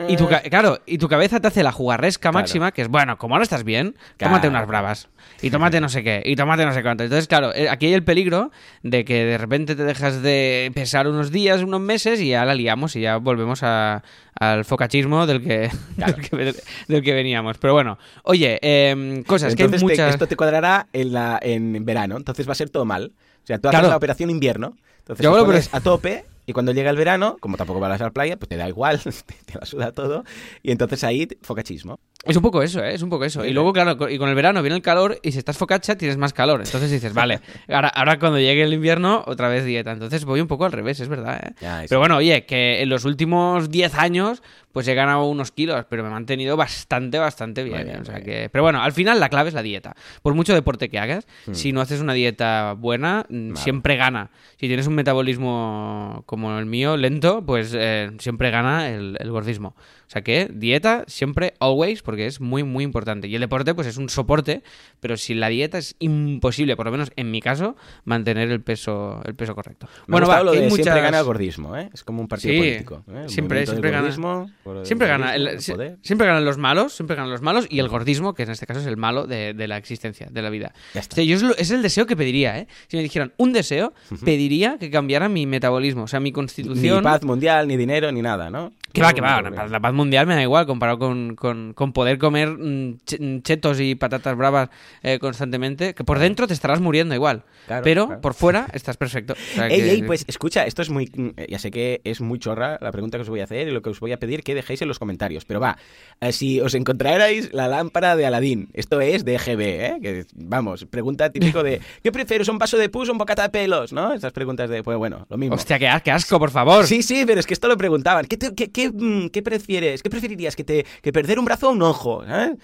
Y 0.08 0.17
tu, 0.17 0.29
eh. 0.29 0.43
claro, 0.50 0.81
y 0.87 0.99
tu 0.99 1.08
cabeza 1.08 1.38
te 1.38 1.46
hace 1.46 1.62
la 1.62 1.70
jugarresca 1.70 2.31
Claro. 2.31 2.38
máxima, 2.43 2.73
que 2.73 2.82
es, 2.82 2.88
bueno, 2.88 3.17
como 3.17 3.35
ahora 3.37 3.44
estás 3.44 3.62
bien, 3.62 3.94
Claro. 4.17 4.32
tómate 4.32 4.49
unas 4.49 4.67
bravas. 4.67 5.08
Y 5.41 5.50
tómate 5.50 5.81
no 5.81 5.88
sé 5.88 6.02
qué, 6.02 6.20
y 6.25 6.35
tómate 6.35 6.64
no 6.67 6.73
sé 6.75 6.82
cuánto. 6.82 7.05
Entonces, 7.05 7.29
claro, 7.29 7.55
eh, 7.55 7.69
aquí 7.69 7.87
hay 7.87 7.94
el 7.94 8.02
peligro 8.02 8.50
de 8.82 9.05
que 9.05 9.25
de 9.25 9.38
repente 9.38 9.76
te 9.76 9.85
dejas 9.85 10.20
de 10.23 10.70
pesar 10.75 11.06
unos 11.06 11.31
días, 11.31 11.62
unos 11.62 11.81
meses, 11.81 12.20
y 12.20 12.31
ya 12.31 12.44
la 12.44 12.55
liamos 12.55 12.96
y 12.96 13.02
ya 13.02 13.19
volvemos 13.19 13.62
a- 13.62 14.02
al 14.41 14.64
focachismo 14.64 15.26
del 15.26 15.43
que, 15.43 15.70
Claro. 15.97 16.14
del, 16.17 16.29
que, 16.29 16.55
del 16.88 17.02
que 17.02 17.12
veníamos. 17.14 17.58
Pero 17.58 17.73
bueno, 17.75 17.99
oye, 18.25 18.58
em, 18.62 19.23
cosas 19.23 19.55
que 19.55 19.62
hay 19.62 19.67
Entonces 19.67 19.87
te- 19.87 19.93
muchas... 19.93 20.14
esto 20.14 20.26
te 20.26 20.35
cuadrará 20.37 20.88
en, 20.93 21.12
la, 21.12 21.38
en 21.40 21.85
verano, 21.85 22.17
entonces 22.17 22.49
va 22.49 22.52
a 22.52 22.56
ser 22.56 22.69
todo 22.70 22.85
mal. 22.85 23.12
O 23.44 23.47
sea, 23.47 23.58
tú 23.58 23.69
haces 23.69 23.88
la 23.88 23.97
operación 23.97 24.31
invierno, 24.31 24.76
entonces 24.99 25.23
Yo 25.23 25.37
a 25.73 25.81
tope 25.81 26.25
y 26.46 26.52
cuando 26.52 26.73
llega 26.73 26.91
el 26.91 26.96
verano, 26.96 27.37
como 27.41 27.56
tampoco 27.56 27.81
vas 27.81 28.00
a 28.00 28.05
la 28.05 28.11
playa, 28.11 28.37
pues 28.37 28.49
te 28.49 28.56
da 28.56 28.69
igual, 28.69 29.00
te, 29.02 29.11
te 29.11 29.58
la 29.58 29.67
suda 29.67 29.93
todo 29.93 30.25
y 30.62 30.70
entonces 30.70 31.02
ahí 31.05 31.29
focachismo. 31.43 31.99
Es 32.25 32.37
un 32.37 32.43
poco 32.43 32.62
eso, 32.62 32.82
¿eh? 32.82 32.94
Es 32.94 33.02
un 33.02 33.11
poco 33.11 33.26
eso. 33.26 33.44
Y 33.44 33.52
luego, 33.52 33.73
claro, 33.73 34.08
y 34.08 34.17
con 34.17 34.31
el 34.31 34.35
verano 34.35 34.62
viene 34.62 34.76
el 34.76 34.82
calor 34.82 35.19
y 35.23 35.32
si 35.32 35.38
estás 35.38 35.58
focacha 35.58 35.96
tienes 35.96 36.17
más 36.17 36.32
calor. 36.32 36.62
Entonces 36.64 36.91
dices, 36.91 37.12
vale, 37.14 37.41
ahora, 37.69 37.88
ahora 37.88 38.19
cuando 38.19 38.38
llegue 38.38 38.62
el 38.62 38.73
invierno, 38.73 39.23
otra 39.26 39.49
vez 39.49 39.64
dieta. 39.67 39.93
Entonces 39.93 40.25
voy 40.25 40.41
un 40.41 40.49
poco 40.49 40.64
al 40.64 40.73
revés, 40.73 41.00
es 41.00 41.08
verdad, 41.08 41.41
¿eh? 41.44 41.55
Ya. 41.61 41.85
Pero 41.87 42.00
bueno, 42.00 42.17
oye, 42.17 42.47
que 42.47 42.82
en 42.82 42.88
los 42.88 43.05
últimos 43.05 43.70
10 43.70 43.94
años 43.97 44.43
pues 44.75 44.87
he 44.88 44.94
ganado 44.94 45.25
unos 45.25 45.53
kilos, 45.53 45.87
pero 45.88 46.03
me 46.03 46.11
he 46.11 46.12
mantenido 46.12 46.56
bastante, 46.59 47.19
bastante 47.19 47.62
bien. 47.65 47.76
Muy 47.76 47.85
bien, 47.85 47.97
¿eh? 47.97 48.00
O 48.03 48.05
sea 48.05 48.15
muy 48.17 48.25
que... 48.25 48.49
Pero 48.53 48.62
bueno, 48.62 48.82
al 48.82 48.93
final 48.93 49.19
la 49.21 49.31
clave 49.31 49.49
es 49.49 49.55
la 49.55 49.62
dieta. 49.62 49.94
Por 50.21 50.35
mucho 50.35 50.53
deporte 50.53 50.91
que 50.91 50.99
hagas, 50.99 51.26
Hmm. 51.47 51.55
si 51.55 51.73
no 51.73 51.81
haces 51.81 52.00
una 52.03 52.12
dieta 52.12 52.75
buena, 52.76 53.25
mm, 53.31 53.55
siempre 53.55 53.97
gana. 53.97 54.31
Si 54.61 54.67
tienes 54.67 54.87
un 54.87 54.94
metabolismo 54.97 56.23
como 56.26 56.59
el 56.59 56.67
mío, 56.67 56.97
lento, 56.97 57.44
pues 57.47 57.73
eh, 57.75 58.11
siempre 58.19 58.50
gana 58.50 58.91
el, 58.91 59.17
el 59.21 59.31
gordismo. 59.31 59.75
O 60.06 60.10
sea 60.10 60.22
que 60.22 60.48
dieta 60.52 61.04
siempre, 61.06 61.54
always, 61.60 62.02
porque 62.02 62.26
es 62.26 62.40
muy, 62.40 62.62
muy 62.62 62.84
importante. 62.84 63.26
Y 63.28 63.34
el 63.34 63.40
deporte, 63.40 63.74
pues 63.74 63.86
es 63.86 63.96
un 63.96 64.08
soporte, 64.08 64.62
pero 65.00 65.16
sin 65.16 65.40
la 65.40 65.48
dieta 65.48 65.78
es 65.78 65.96
imposible, 65.98 66.76
por 66.76 66.86
lo 66.86 66.92
menos 66.92 67.10
en 67.16 67.30
mi 67.30 67.40
caso, 67.40 67.76
mantener 68.04 68.50
el 68.50 68.60
peso, 68.60 69.20
el 69.24 69.34
peso 69.34 69.54
correcto. 69.54 69.88
Me 70.06 70.18
ha 70.18 70.20
va, 70.20 70.42
lo 70.42 70.52
de 70.52 70.58
hay 70.58 70.64
siempre 70.70 70.84
muchas- 70.92 71.02
gana 71.02 71.18
el 71.18 71.24
gordismo, 71.24 71.76
¿eh? 71.76 71.90
Es 71.92 72.04
como 72.04 72.20
un 72.20 72.28
partido 72.28 72.52
Sí, 72.54 72.58
político. 72.60 73.04
¿eh? 73.10 73.24
Siempre- 73.28 73.66
siempre 73.66 73.90
gana. 73.90 74.02
gordismo, 74.02 74.50
Siempre 74.84 75.08
gana, 75.08 75.26
gordismo, 75.32 75.48
el- 75.50 75.54
el 75.56 75.60
si- 75.62 76.06
siempre 76.06 76.26
ganan 76.26 76.44
los 76.44 76.58
malos, 76.58 76.92
siempre 76.92 77.16
ganan 77.16 77.30
los 77.30 77.42
malos 77.42 77.66
y 77.70 77.78
el 77.80 77.88
gordismo, 77.88 78.34
que 78.34 78.42
en 78.44 78.50
este 78.50 78.66
caso 78.66 78.80
es 78.80 78.86
el 78.86 78.96
malo 78.96 79.26
de, 79.26 79.54
de 79.54 79.68
la 79.68 79.76
existencia, 79.78 80.28
de 80.30 80.42
la 80.42 80.50
vida. 80.50 80.72
Ya 80.94 81.00
está. 81.00 81.14
O 81.14 81.16
sea, 81.16 81.24
yo 81.24 81.36
es, 81.36 81.42
lo- 81.42 81.56
es 81.56 81.70
el 81.70 81.82
deseo 81.82 82.06
que 82.06 82.16
pediría, 82.16 82.58
¿eh? 82.58 82.68
Si 82.88 82.96
me 82.96 83.02
dijeran 83.02 83.32
un 83.38 83.52
deseo, 83.52 83.94
pediría 84.24 84.78
que 84.78 84.90
cambiara 84.90 85.28
mi 85.28 85.46
metabolismo, 85.46 86.04
o 86.04 86.08
sea, 86.08 86.20
mi 86.20 86.30
Ni 86.30 86.32
constitución. 86.32 87.02
paz 87.02 87.22
mundial, 87.24 87.66
ni 87.68 87.76
dinero, 87.76 88.10
ni 88.12 88.22
nada, 88.22 88.50
¿no? 88.50 88.72
Que 88.94 89.02
va, 89.02 89.12
que 89.12 89.20
va, 89.20 89.43
la, 89.43 89.81
paz 89.81 89.93
mundial 89.93 90.26
me 90.26 90.35
da 90.37 90.43
igual 90.43 90.67
comparado 90.67 90.99
con, 91.00 91.35
con- 91.35 91.75
con 91.75 91.93
poder 91.93 92.17
comer 92.19 92.49
mm, 92.50 92.99
ch- 93.05 93.43
chetos 93.43 93.81
y 93.81 93.96
patatas 93.96 94.37
bravas 94.37 94.70
eh, 95.02 95.19
constantemente, 95.19 95.94
que 95.94 96.05
por 96.05 96.19
dentro 96.20 96.46
te 96.46 96.55
estarás 96.55 96.81
muriendo 96.81 97.14
igual, 97.14 97.43
Claro, 97.67 97.82
pero 97.82 98.06
claro. 98.06 98.20
por 98.20 98.35
fuera 98.35 98.69
estás 98.73 98.96
perfecto. 98.96 99.32
O 99.32 99.55
sea 99.56 99.67
Ey, 99.67 99.81
que- 99.81 99.91
ey, 99.91 100.02
pues 100.05 100.25
escucha, 100.29 100.64
esto 100.64 100.81
es 100.81 100.91
muy. 100.91 101.11
mm, 101.14 101.31
Ya 101.49 101.58
sé 101.58 101.70
que 101.73 102.00
es 102.05 102.20
muy 102.20 102.38
chorra 102.38 102.79
la 102.81 102.93
pregunta 102.93 103.19
que 103.19 103.23
os 103.23 103.29
voy 103.29 103.41
a 103.41 103.44
hacer 103.44 103.67
y 103.69 103.73
lo 103.73 103.82
que 103.82 103.91
os 103.91 103.99
voy 104.00 104.12
a 104.12 104.19
pedir 104.19 104.43
que 104.44 104.55
dejéis 104.55 104.81
en 104.82 104.88
los 104.88 104.99
comentarios. 105.00 105.44
Pero 105.44 105.58
va, 105.58 105.76
eh, 106.20 106.31
si 106.32 106.61
os 106.61 106.75
encontrarais 106.75 107.52
la 107.52 107.67
lámpara 107.67 108.14
de 108.14 108.26
Aladín, 108.26 108.69
esto 108.75 109.00
es 109.00 109.25
de 109.25 109.35
EGB, 109.35 109.61
¿eh? 109.61 109.99
Que, 110.00 110.25
vamos, 110.35 110.85
pregunta 110.87 111.31
típico 111.31 111.64
de 111.64 111.81
¿qué 112.05 112.12
prefieres, 112.12 112.49
un 112.49 112.58
vaso 112.58 112.79
de 112.79 112.88
pus 112.88 113.08
o 113.08 113.12
un 113.12 113.19
bocata 113.19 113.43
de 113.43 113.49
pelos? 113.49 113.93
¿No? 113.93 114.12
Esas 114.14 114.32
preguntas 114.32 114.70
de, 114.70 114.85
pues 114.85 114.97
bueno, 114.97 115.26
lo 115.29 115.37
mismo. 115.37 115.56
Hostia, 115.56 115.81
qué, 115.81 115.88
as- 115.88 116.02
qué 116.02 116.12
asco, 116.12 116.38
por 116.38 116.52
favor. 116.52 116.87
Sí, 116.87 117.02
sí, 117.02 117.25
pero 117.26 117.40
es 117.40 117.47
que 117.47 117.55
esto 117.55 117.67
lo 117.67 117.76
preguntaban. 117.76 118.25
¿Qué, 118.26 118.37
te- 118.37 118.55
qué, 118.55 118.70
qué, 118.70 118.83
mm, 118.90 119.28
qué 119.28 119.42
prefieres? 119.42 120.02
¿Qué 120.02 120.10
preferirías? 120.10 120.56
¿Que, 120.56 120.64
te, 120.64 120.84
que 121.02 121.12
perder 121.12 121.38
un 121.38 121.44
brazo 121.44 121.69
o 121.69 121.72
un 121.72 121.82
ojo? 121.82 122.25
¿eh? 122.26 122.54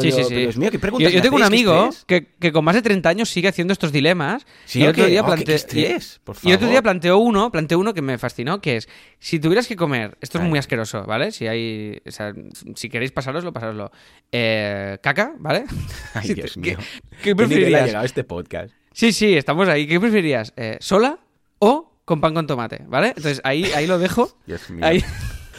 Sí, 0.00 0.12
sí, 0.12 0.24
sí. 0.24 0.34
Dios 0.34 0.56
mío, 0.56 0.70
¿qué 0.70 0.78
preguntas 0.78 1.12
Yo, 1.12 1.20
tengo 1.22 1.36
un 1.36 1.42
amigo 1.42 1.90
que, 2.06 2.26
que 2.38 2.52
con 2.52 2.64
más 2.64 2.74
de 2.74 2.82
30 2.82 3.08
años 3.08 3.28
sigue 3.28 3.48
haciendo 3.48 3.72
estos 3.72 3.92
dilemas. 3.92 4.46
¿Sí 4.64 4.80
y 4.80 4.82
el 4.84 4.90
otro 4.90 5.06
día 5.06 5.22
Oh, 5.22 5.24
qué- 5.24 5.28
plante- 5.32 5.44
qué 5.46 5.54
estrés, 5.54 6.20
por 6.24 6.36
y, 6.42 6.50
y 6.50 6.52
otro 6.52 6.68
día 6.68 6.82
planteó 6.82 7.18
uno, 7.18 7.50
planteó 7.50 7.78
uno 7.78 7.92
que 7.94 8.02
me 8.02 8.18
fascinó, 8.18 8.60
que 8.60 8.76
es, 8.76 8.88
si 9.18 9.38
tuvieras 9.40 9.66
que 9.66 9.76
comer, 9.76 10.16
esto 10.20 10.38
es 10.38 10.44
muy 10.44 10.58
asqueroso, 10.58 11.04
¿vale? 11.04 11.32
Si 11.32 11.46
hay, 11.46 12.00
o 12.06 12.10
sea, 12.10 12.32
si 12.74 12.88
queréis 12.88 13.12
pasároslo, 13.12 13.52
pasároslo. 13.52 13.90
Eh, 14.32 14.98
caca, 15.02 15.34
¿vale? 15.38 15.64
Ay, 16.14 16.34
Dios 16.34 16.56
mío. 16.56 16.78
¿Qué, 16.78 16.84
qué 16.84 17.22
¿Qué 17.22 17.34
nivel 17.34 17.44
ha 17.44 17.48
preferirías? 17.48 17.86
llegado 17.86 18.04
este 18.04 18.24
podcast? 18.24 18.72
Sí, 18.92 19.12
sí, 19.12 19.34
estamos 19.36 19.68
ahí. 19.68 19.86
¿Qué 19.86 20.00
preferirías? 20.00 20.52
Eh, 20.56 20.78
¿Sola 20.80 21.18
o 21.58 21.92
con 22.04 22.20
pan 22.20 22.34
con 22.34 22.46
tomate? 22.46 22.82
¿Vale? 22.86 23.08
Entonces 23.08 23.40
ahí, 23.44 23.64
ahí 23.74 23.86
lo 23.86 23.98
dejo. 23.98 24.38
Dios 24.46 24.70
mío. 24.70 24.86
Ahí 24.86 25.04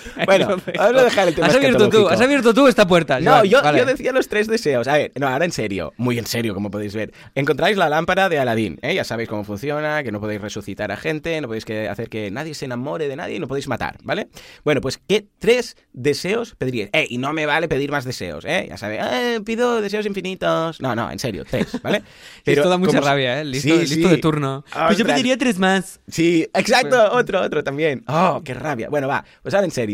Bueno, 0.25 0.49
lo 0.49 0.55
dejo. 0.57 0.71
vamos 0.77 1.01
a 1.01 1.03
dejar 1.05 1.27
el 1.27 1.35
tema 1.35 1.47
Has 1.47 1.55
abierto 1.55 1.89
tú, 1.89 2.07
has 2.09 2.21
abierto 2.21 2.53
tú 2.53 2.67
esta 2.67 2.87
puerta. 2.87 3.19
No, 3.19 3.43
yo, 3.45 3.61
vale. 3.61 3.79
yo 3.79 3.85
decía 3.85 4.11
los 4.11 4.27
tres 4.27 4.47
deseos. 4.47 4.87
A 4.87 4.93
ver, 4.97 5.11
no, 5.15 5.27
ahora 5.27 5.45
en 5.45 5.51
serio, 5.51 5.93
muy 5.97 6.17
en 6.17 6.25
serio, 6.25 6.53
como 6.53 6.71
podéis 6.71 6.95
ver. 6.95 7.13
Encontráis 7.35 7.77
la 7.77 7.89
lámpara 7.89 8.29
de 8.29 8.39
Aladín, 8.39 8.79
¿eh? 8.81 8.93
Ya 8.95 9.03
sabéis 9.03 9.29
cómo 9.29 9.43
funciona, 9.43 10.03
que 10.03 10.11
no 10.11 10.19
podéis 10.19 10.41
resucitar 10.41 10.91
a 10.91 10.97
gente, 10.97 11.39
no 11.41 11.47
podéis 11.47 11.65
que 11.65 11.87
hacer 11.87 12.09
que 12.09 12.31
nadie 12.31 12.53
se 12.53 12.65
enamore 12.65 13.07
de 13.07 13.15
nadie 13.15 13.35
y 13.35 13.39
no 13.39 13.47
podéis 13.47 13.67
matar, 13.67 13.97
¿vale? 14.03 14.27
Bueno, 14.63 14.81
pues, 14.81 14.99
¿qué 15.07 15.25
tres 15.39 15.75
deseos 15.93 16.55
pediríais? 16.57 16.89
Eh, 16.93 17.07
y 17.09 17.17
no 17.17 17.33
me 17.33 17.45
vale 17.45 17.67
pedir 17.67 17.91
más 17.91 18.05
deseos, 18.05 18.45
¿eh? 18.45 18.65
Ya 18.69 18.77
sabéis, 18.77 19.01
eh, 19.11 19.39
pido 19.45 19.81
deseos 19.81 20.05
infinitos. 20.05 20.81
No, 20.81 20.95
no, 20.95 21.11
en 21.11 21.19
serio, 21.19 21.43
tres, 21.49 21.81
¿vale? 21.81 22.03
Esto 22.45 22.69
da 22.69 22.77
mucha 22.77 22.97
como- 22.99 23.07
rabia, 23.09 23.41
¿eh? 23.41 23.45
Listo, 23.45 23.67
Sí, 23.73 23.79
listo 23.79 23.95
sí. 23.95 24.15
de 24.15 24.17
turno. 24.17 24.63
Pues 24.87 24.97
yo 24.97 25.05
pediría 25.05 25.37
tres 25.37 25.59
más. 25.59 25.99
Sí, 26.07 26.47
exacto, 26.53 27.11
otro, 27.13 27.41
otro 27.41 27.63
también. 27.63 28.03
Oh, 28.07 28.41
qué 28.43 28.53
rabia. 28.53 28.89
Bueno, 28.89 29.07
va, 29.07 29.23
pues 29.41 29.53
ahora 29.53 29.65
en 29.65 29.71
serio. 29.71 29.86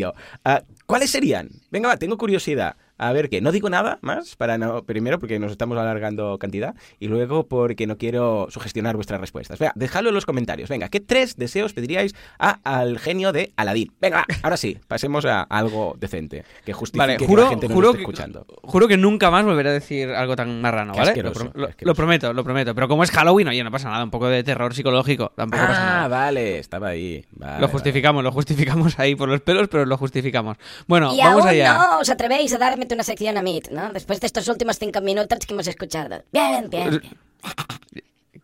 Ah, 0.44 0.64
¿Cuáles 0.86 1.12
serían? 1.12 1.50
Venga, 1.72 1.90
va, 1.90 1.98
tengo 1.98 2.18
curiosidad. 2.18 2.76
A 2.98 3.12
ver 3.12 3.30
qué, 3.30 3.42
no 3.42 3.52
digo 3.52 3.70
nada 3.70 3.98
más, 4.02 4.36
para 4.36 4.58
no, 4.58 4.84
primero 4.84 5.18
porque 5.20 5.40
nos 5.40 5.52
estamos 5.52 5.78
alargando 5.78 6.38
cantidad 6.38 6.76
y 7.00 7.08
luego 7.08 7.48
porque 7.48 7.88
no 7.88 7.98
quiero 7.98 8.48
sugestionar 8.50 8.96
vuestras 8.96 9.20
respuestas. 9.20 9.58
Venga, 9.60 9.74
dejadlo 9.76 10.10
en 10.10 10.16
los 10.16 10.26
comentarios. 10.26 10.70
Venga, 10.70 10.90
¿qué 10.90 11.00
tres 11.00 11.36
deseos 11.36 11.74
pediríais 11.74 12.14
a- 12.38 12.60
al 12.64 13.00
genio 13.00 13.32
de 13.32 13.52
Aladín? 13.58 13.92
Venga, 14.00 14.18
va, 14.18 14.26
ahora 14.44 14.58
sí, 14.58 14.78
pasemos 14.88 15.26
a 15.26 15.42
algo 15.42 15.96
decente, 16.00 16.46
que 16.66 16.74
justifique 16.74 17.00
Vale, 17.00 17.18
que 17.18 17.26
juro, 17.26 17.44
la 17.44 17.50
gente 17.50 17.68
nos 17.68 17.76
juro, 17.76 17.88
esté 17.90 17.98
que, 17.98 18.04
escuchando. 18.04 18.46
juro 18.62 18.88
que 18.88 18.98
nunca 18.98 19.32
más 19.32 19.44
volveré 19.44 19.70
a 19.70 19.74
decir 19.74 20.10
algo 20.12 20.36
tan 20.36 20.62
marrano, 20.62 20.94
¿vale? 20.94 21.16
lo, 21.24 21.32
pro- 21.34 21.52
qué 21.52 21.60
lo- 21.60 21.68
asqueroso. 21.68 21.86
lo 21.86 21.96
prometo, 21.96 22.34
lo 22.34 22.44
prometo. 22.44 22.76
Pero 22.76 22.88
como 22.88 23.04
es 23.04 23.12
Halloween, 23.12 23.48
oye, 23.48 23.64
no 23.64 23.72
pasa 23.72 23.90
nada. 23.90 24.04
Un 24.04 24.12
poco 24.12 24.28
de 24.28 24.44
terror 24.44 24.74
psicológico, 24.74 25.32
tampoco 25.36 25.64
pasa 25.66 25.82
Ah, 25.82 25.96
nada. 25.96 26.08
vale, 26.10 26.60
estaba 26.60 26.90
ahí. 26.90 27.26
Vale, 27.32 27.54
lo 27.56 27.62
vale. 27.62 27.72
justificamos, 27.72 28.24
lo 28.24 28.32
justificamos 28.32 29.00
ahí 29.00 29.16
por 29.16 29.30
los 29.30 29.42
pelos, 29.42 29.68
pero 29.68 29.86
lo 29.86 29.98
justificamos. 29.98 30.58
Bueno, 30.88 31.14
y 31.14 31.18
vamos 31.18 31.42
aún 31.42 31.50
allá. 31.50 31.74
no 31.74 32.00
os 32.00 32.10
atrevéis 32.10 32.54
a 32.54 32.58
darme 32.60 32.83
una 32.92 33.04
sección 33.04 33.38
a 33.38 33.42
mí, 33.42 33.62
¿no? 33.72 33.92
Después 33.94 34.20
de 34.20 34.28
estos 34.28 34.48
últimos 34.48 34.78
cinco 34.78 35.00
minutos 35.02 35.40
que 35.46 35.54
hemos 35.54 35.68
escuchado. 35.68 36.24
Bien, 36.32 36.70
bien, 36.70 36.90
bien. 36.90 37.02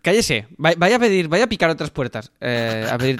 Cállese, 0.01 0.47
Va- 0.63 0.73
vaya 0.77 0.95
a 0.95 0.99
pedir, 0.99 1.27
vaya 1.27 1.43
a 1.43 1.47
picar 1.47 1.69
otras 1.69 1.89
puertas. 1.91 2.31
Eh, 2.39 2.87
a 2.89 2.97
pedir. 2.97 3.19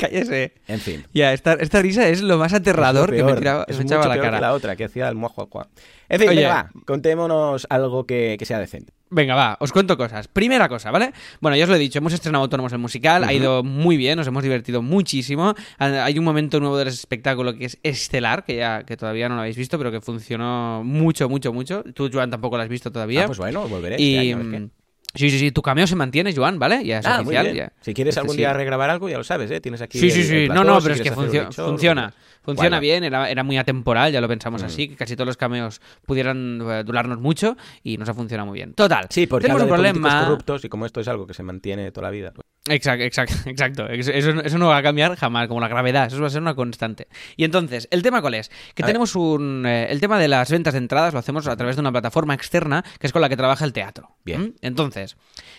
Cállese. 0.00 0.54
En 0.66 0.80
fin. 0.80 1.04
Ya, 1.12 1.32
esta, 1.32 1.54
esta 1.54 1.82
risa 1.82 2.08
es 2.08 2.22
lo 2.22 2.38
más 2.38 2.52
aterrador 2.52 3.10
lo 3.10 3.16
que 3.16 3.24
me, 3.24 3.34
tiraba, 3.34 3.64
es 3.68 3.76
me 3.76 3.84
echaba 3.84 4.06
la 4.06 4.14
peor 4.14 4.24
cara. 4.24 4.36
que 4.38 4.42
la 4.42 4.52
otra, 4.54 4.76
que 4.76 4.84
hacía 4.84 5.08
el 5.08 5.14
muajuajua. 5.14 5.68
En 6.08 6.18
fin, 6.18 6.28
Oye. 6.28 6.40
venga, 6.40 6.54
va, 6.54 6.70
contémonos 6.86 7.66
algo 7.70 8.04
que, 8.06 8.36
que 8.38 8.44
sea 8.44 8.58
decente. 8.58 8.92
Venga, 9.12 9.34
va, 9.34 9.56
os 9.60 9.72
cuento 9.72 9.96
cosas. 9.96 10.28
Primera 10.28 10.68
cosa, 10.68 10.92
¿vale? 10.92 11.12
Bueno, 11.40 11.56
ya 11.56 11.64
os 11.64 11.70
lo 11.70 11.74
he 11.74 11.78
dicho, 11.80 11.98
hemos 11.98 12.12
estrenado 12.12 12.44
Autónomos 12.44 12.72
el 12.72 12.78
musical, 12.78 13.24
ha 13.24 13.32
ido 13.32 13.64
muy 13.64 13.96
bien, 13.96 14.16
nos 14.16 14.26
hemos 14.28 14.42
divertido 14.44 14.82
muchísimo. 14.82 15.54
Hay 15.78 16.16
un 16.16 16.24
momento 16.24 16.60
nuevo 16.60 16.78
del 16.78 16.88
espectáculo 16.88 17.54
que 17.56 17.64
es 17.64 17.78
estelar, 17.82 18.44
que 18.44 18.56
ya 18.56 18.84
que 18.84 18.96
todavía 18.96 19.28
no 19.28 19.34
lo 19.34 19.40
habéis 19.40 19.56
visto, 19.56 19.78
pero 19.78 19.90
que 19.90 20.00
funcionó 20.00 20.82
mucho, 20.84 21.28
mucho, 21.28 21.52
mucho. 21.52 21.82
Tú, 21.92 22.08
Joan, 22.12 22.30
tampoco 22.30 22.56
lo 22.56 22.62
has 22.62 22.68
visto 22.68 22.92
todavía. 22.92 23.24
Ah, 23.24 23.26
pues 23.26 23.38
bueno, 23.38 23.66
volveré 23.68 23.96
y, 24.00 24.16
este 24.16 24.32
año, 24.32 24.70
Sí, 25.14 25.28
sí, 25.30 25.38
sí, 25.40 25.50
tu 25.50 25.60
cameo 25.60 25.86
se 25.88 25.96
mantiene, 25.96 26.32
Joan, 26.34 26.58
¿vale? 26.58 26.84
Ya 26.84 27.00
es 27.00 27.06
Ah, 27.06 27.16
muy 27.22 27.34
oficial. 27.36 27.44
bien. 27.46 27.56
ya. 27.56 27.72
Si 27.80 27.92
quieres 27.94 28.12
Este 28.12 28.20
algún 28.20 28.34
sí. 28.34 28.38
día 28.38 28.52
regrabar 28.52 28.90
algo, 28.90 29.08
ya 29.08 29.18
lo 29.18 29.24
sabes, 29.24 29.50
¿eh? 29.50 29.60
Tienes 29.60 29.80
aquí. 29.82 29.98
Sí, 29.98 30.10
sí, 30.10 30.22
sí. 30.22 30.36
el 30.36 30.48
No, 30.48 30.54
plató, 30.62 30.68
no, 30.74 30.80
pero 30.80 30.94
es 30.94 31.00
que 31.02 31.12
funcio- 31.12 31.50
funciona. 31.52 32.12
Funciona 32.42 32.78
Guay. 32.78 32.80
bien, 32.88 33.04
era, 33.04 33.28
era 33.30 33.42
muy 33.42 33.58
atemporal, 33.58 34.12
ya 34.12 34.20
lo 34.20 34.28
pensamos 34.28 34.62
Mm. 34.62 34.66
así, 34.66 34.88
que 34.88 34.96
casi 34.96 35.14
todos 35.14 35.26
los 35.26 35.36
cameos 35.36 35.80
pudieran 36.06 36.60
eh, 36.70 36.84
durarnos 36.84 37.18
mucho 37.20 37.56
y 37.82 37.98
nos 37.98 38.08
ha 38.08 38.14
funcionado 38.14 38.46
muy 38.48 38.56
bien. 38.58 38.72
Total, 38.72 39.06
Sí, 39.10 39.26
porque 39.26 39.42
tenemos 39.44 39.62
un 39.62 39.68
de 39.68 39.74
problema. 39.74 40.24
corruptos 40.24 40.64
y 40.64 40.68
como 40.70 40.86
esto 40.86 41.00
es 41.00 41.08
algo 41.08 41.26
que 41.26 41.34
se 41.34 41.42
mantiene 41.42 41.90
toda 41.92 42.06
la 42.06 42.10
vida. 42.10 42.32
Exacto, 42.70 43.04
exacto, 43.04 43.34
exacto. 43.50 43.86
Eso, 43.88 44.12
eso 44.12 44.58
no 44.58 44.68
va 44.68 44.76
a 44.78 44.82
cambiar 44.82 45.16
jamás, 45.16 45.48
como 45.48 45.60
la 45.60 45.68
gravedad. 45.68 46.06
Eso 46.06 46.20
va 46.20 46.28
a 46.28 46.30
ser 46.30 46.40
una 46.42 46.54
constante. 46.54 47.08
Y 47.36 47.44
entonces, 47.44 47.88
¿el 47.90 48.02
tema 48.02 48.20
cuál 48.20 48.34
es? 48.34 48.50
Que 48.74 48.82
A 48.82 48.86
tenemos 48.86 49.14
un... 49.16 49.64
eh, 49.66 49.88
el 49.90 50.00
tema 50.00 50.18
de 50.18 50.28
las 50.28 50.50
ventas 50.50 50.74
de 50.74 50.78
entradas 50.78 51.12
lo 51.12 51.18
hacemos 51.18 51.46
a 51.46 51.56
través 51.56 51.76
de 51.76 51.80
una 51.80 51.92
plataforma 51.92 52.34
externa, 52.34 52.84
que 52.98 53.06
es 53.06 53.12
con 53.12 53.20
la 53.22 53.28
que 53.28 53.36
trabaja 53.36 53.64
el 53.64 53.72
teatro. 53.72 54.10
Bien. 54.24 54.40
¿Mm? 54.42 54.54
Entonces, 54.62 55.16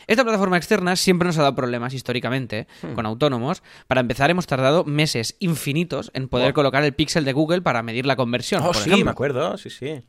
esta 0.07 0.23
plataforma 0.23 0.57
externa 0.57 0.95
siempre 0.95 1.25
nos 1.27 1.37
ha 1.37 1.41
dado 1.41 1.55
problemas 1.55 1.93
históricamente 1.93 2.67
Hmm. 2.81 2.93
con 2.93 3.05
autónomos. 3.05 3.61
Para 3.87 4.01
empezar, 4.01 4.29
hemos 4.29 4.47
tardado 4.47 4.83
meses 4.85 5.35
infinitos 5.39 6.11
en 6.13 6.27
poder 6.29 6.53
colocar 6.53 6.83
el 6.83 6.93
pixel 6.93 7.25
de 7.25 7.33
Google 7.33 7.61
para 7.61 7.83
medir 7.83 8.05
la 8.05 8.15
conversión. 8.15 8.61
Oh, 8.61 8.67
por 8.67 8.75
sí, 8.75 8.89
ejemplo 8.89 9.05
me 9.05 9.11
acuerdo, 9.11 9.57
sí, 9.57 9.69
sí. 9.69 10.01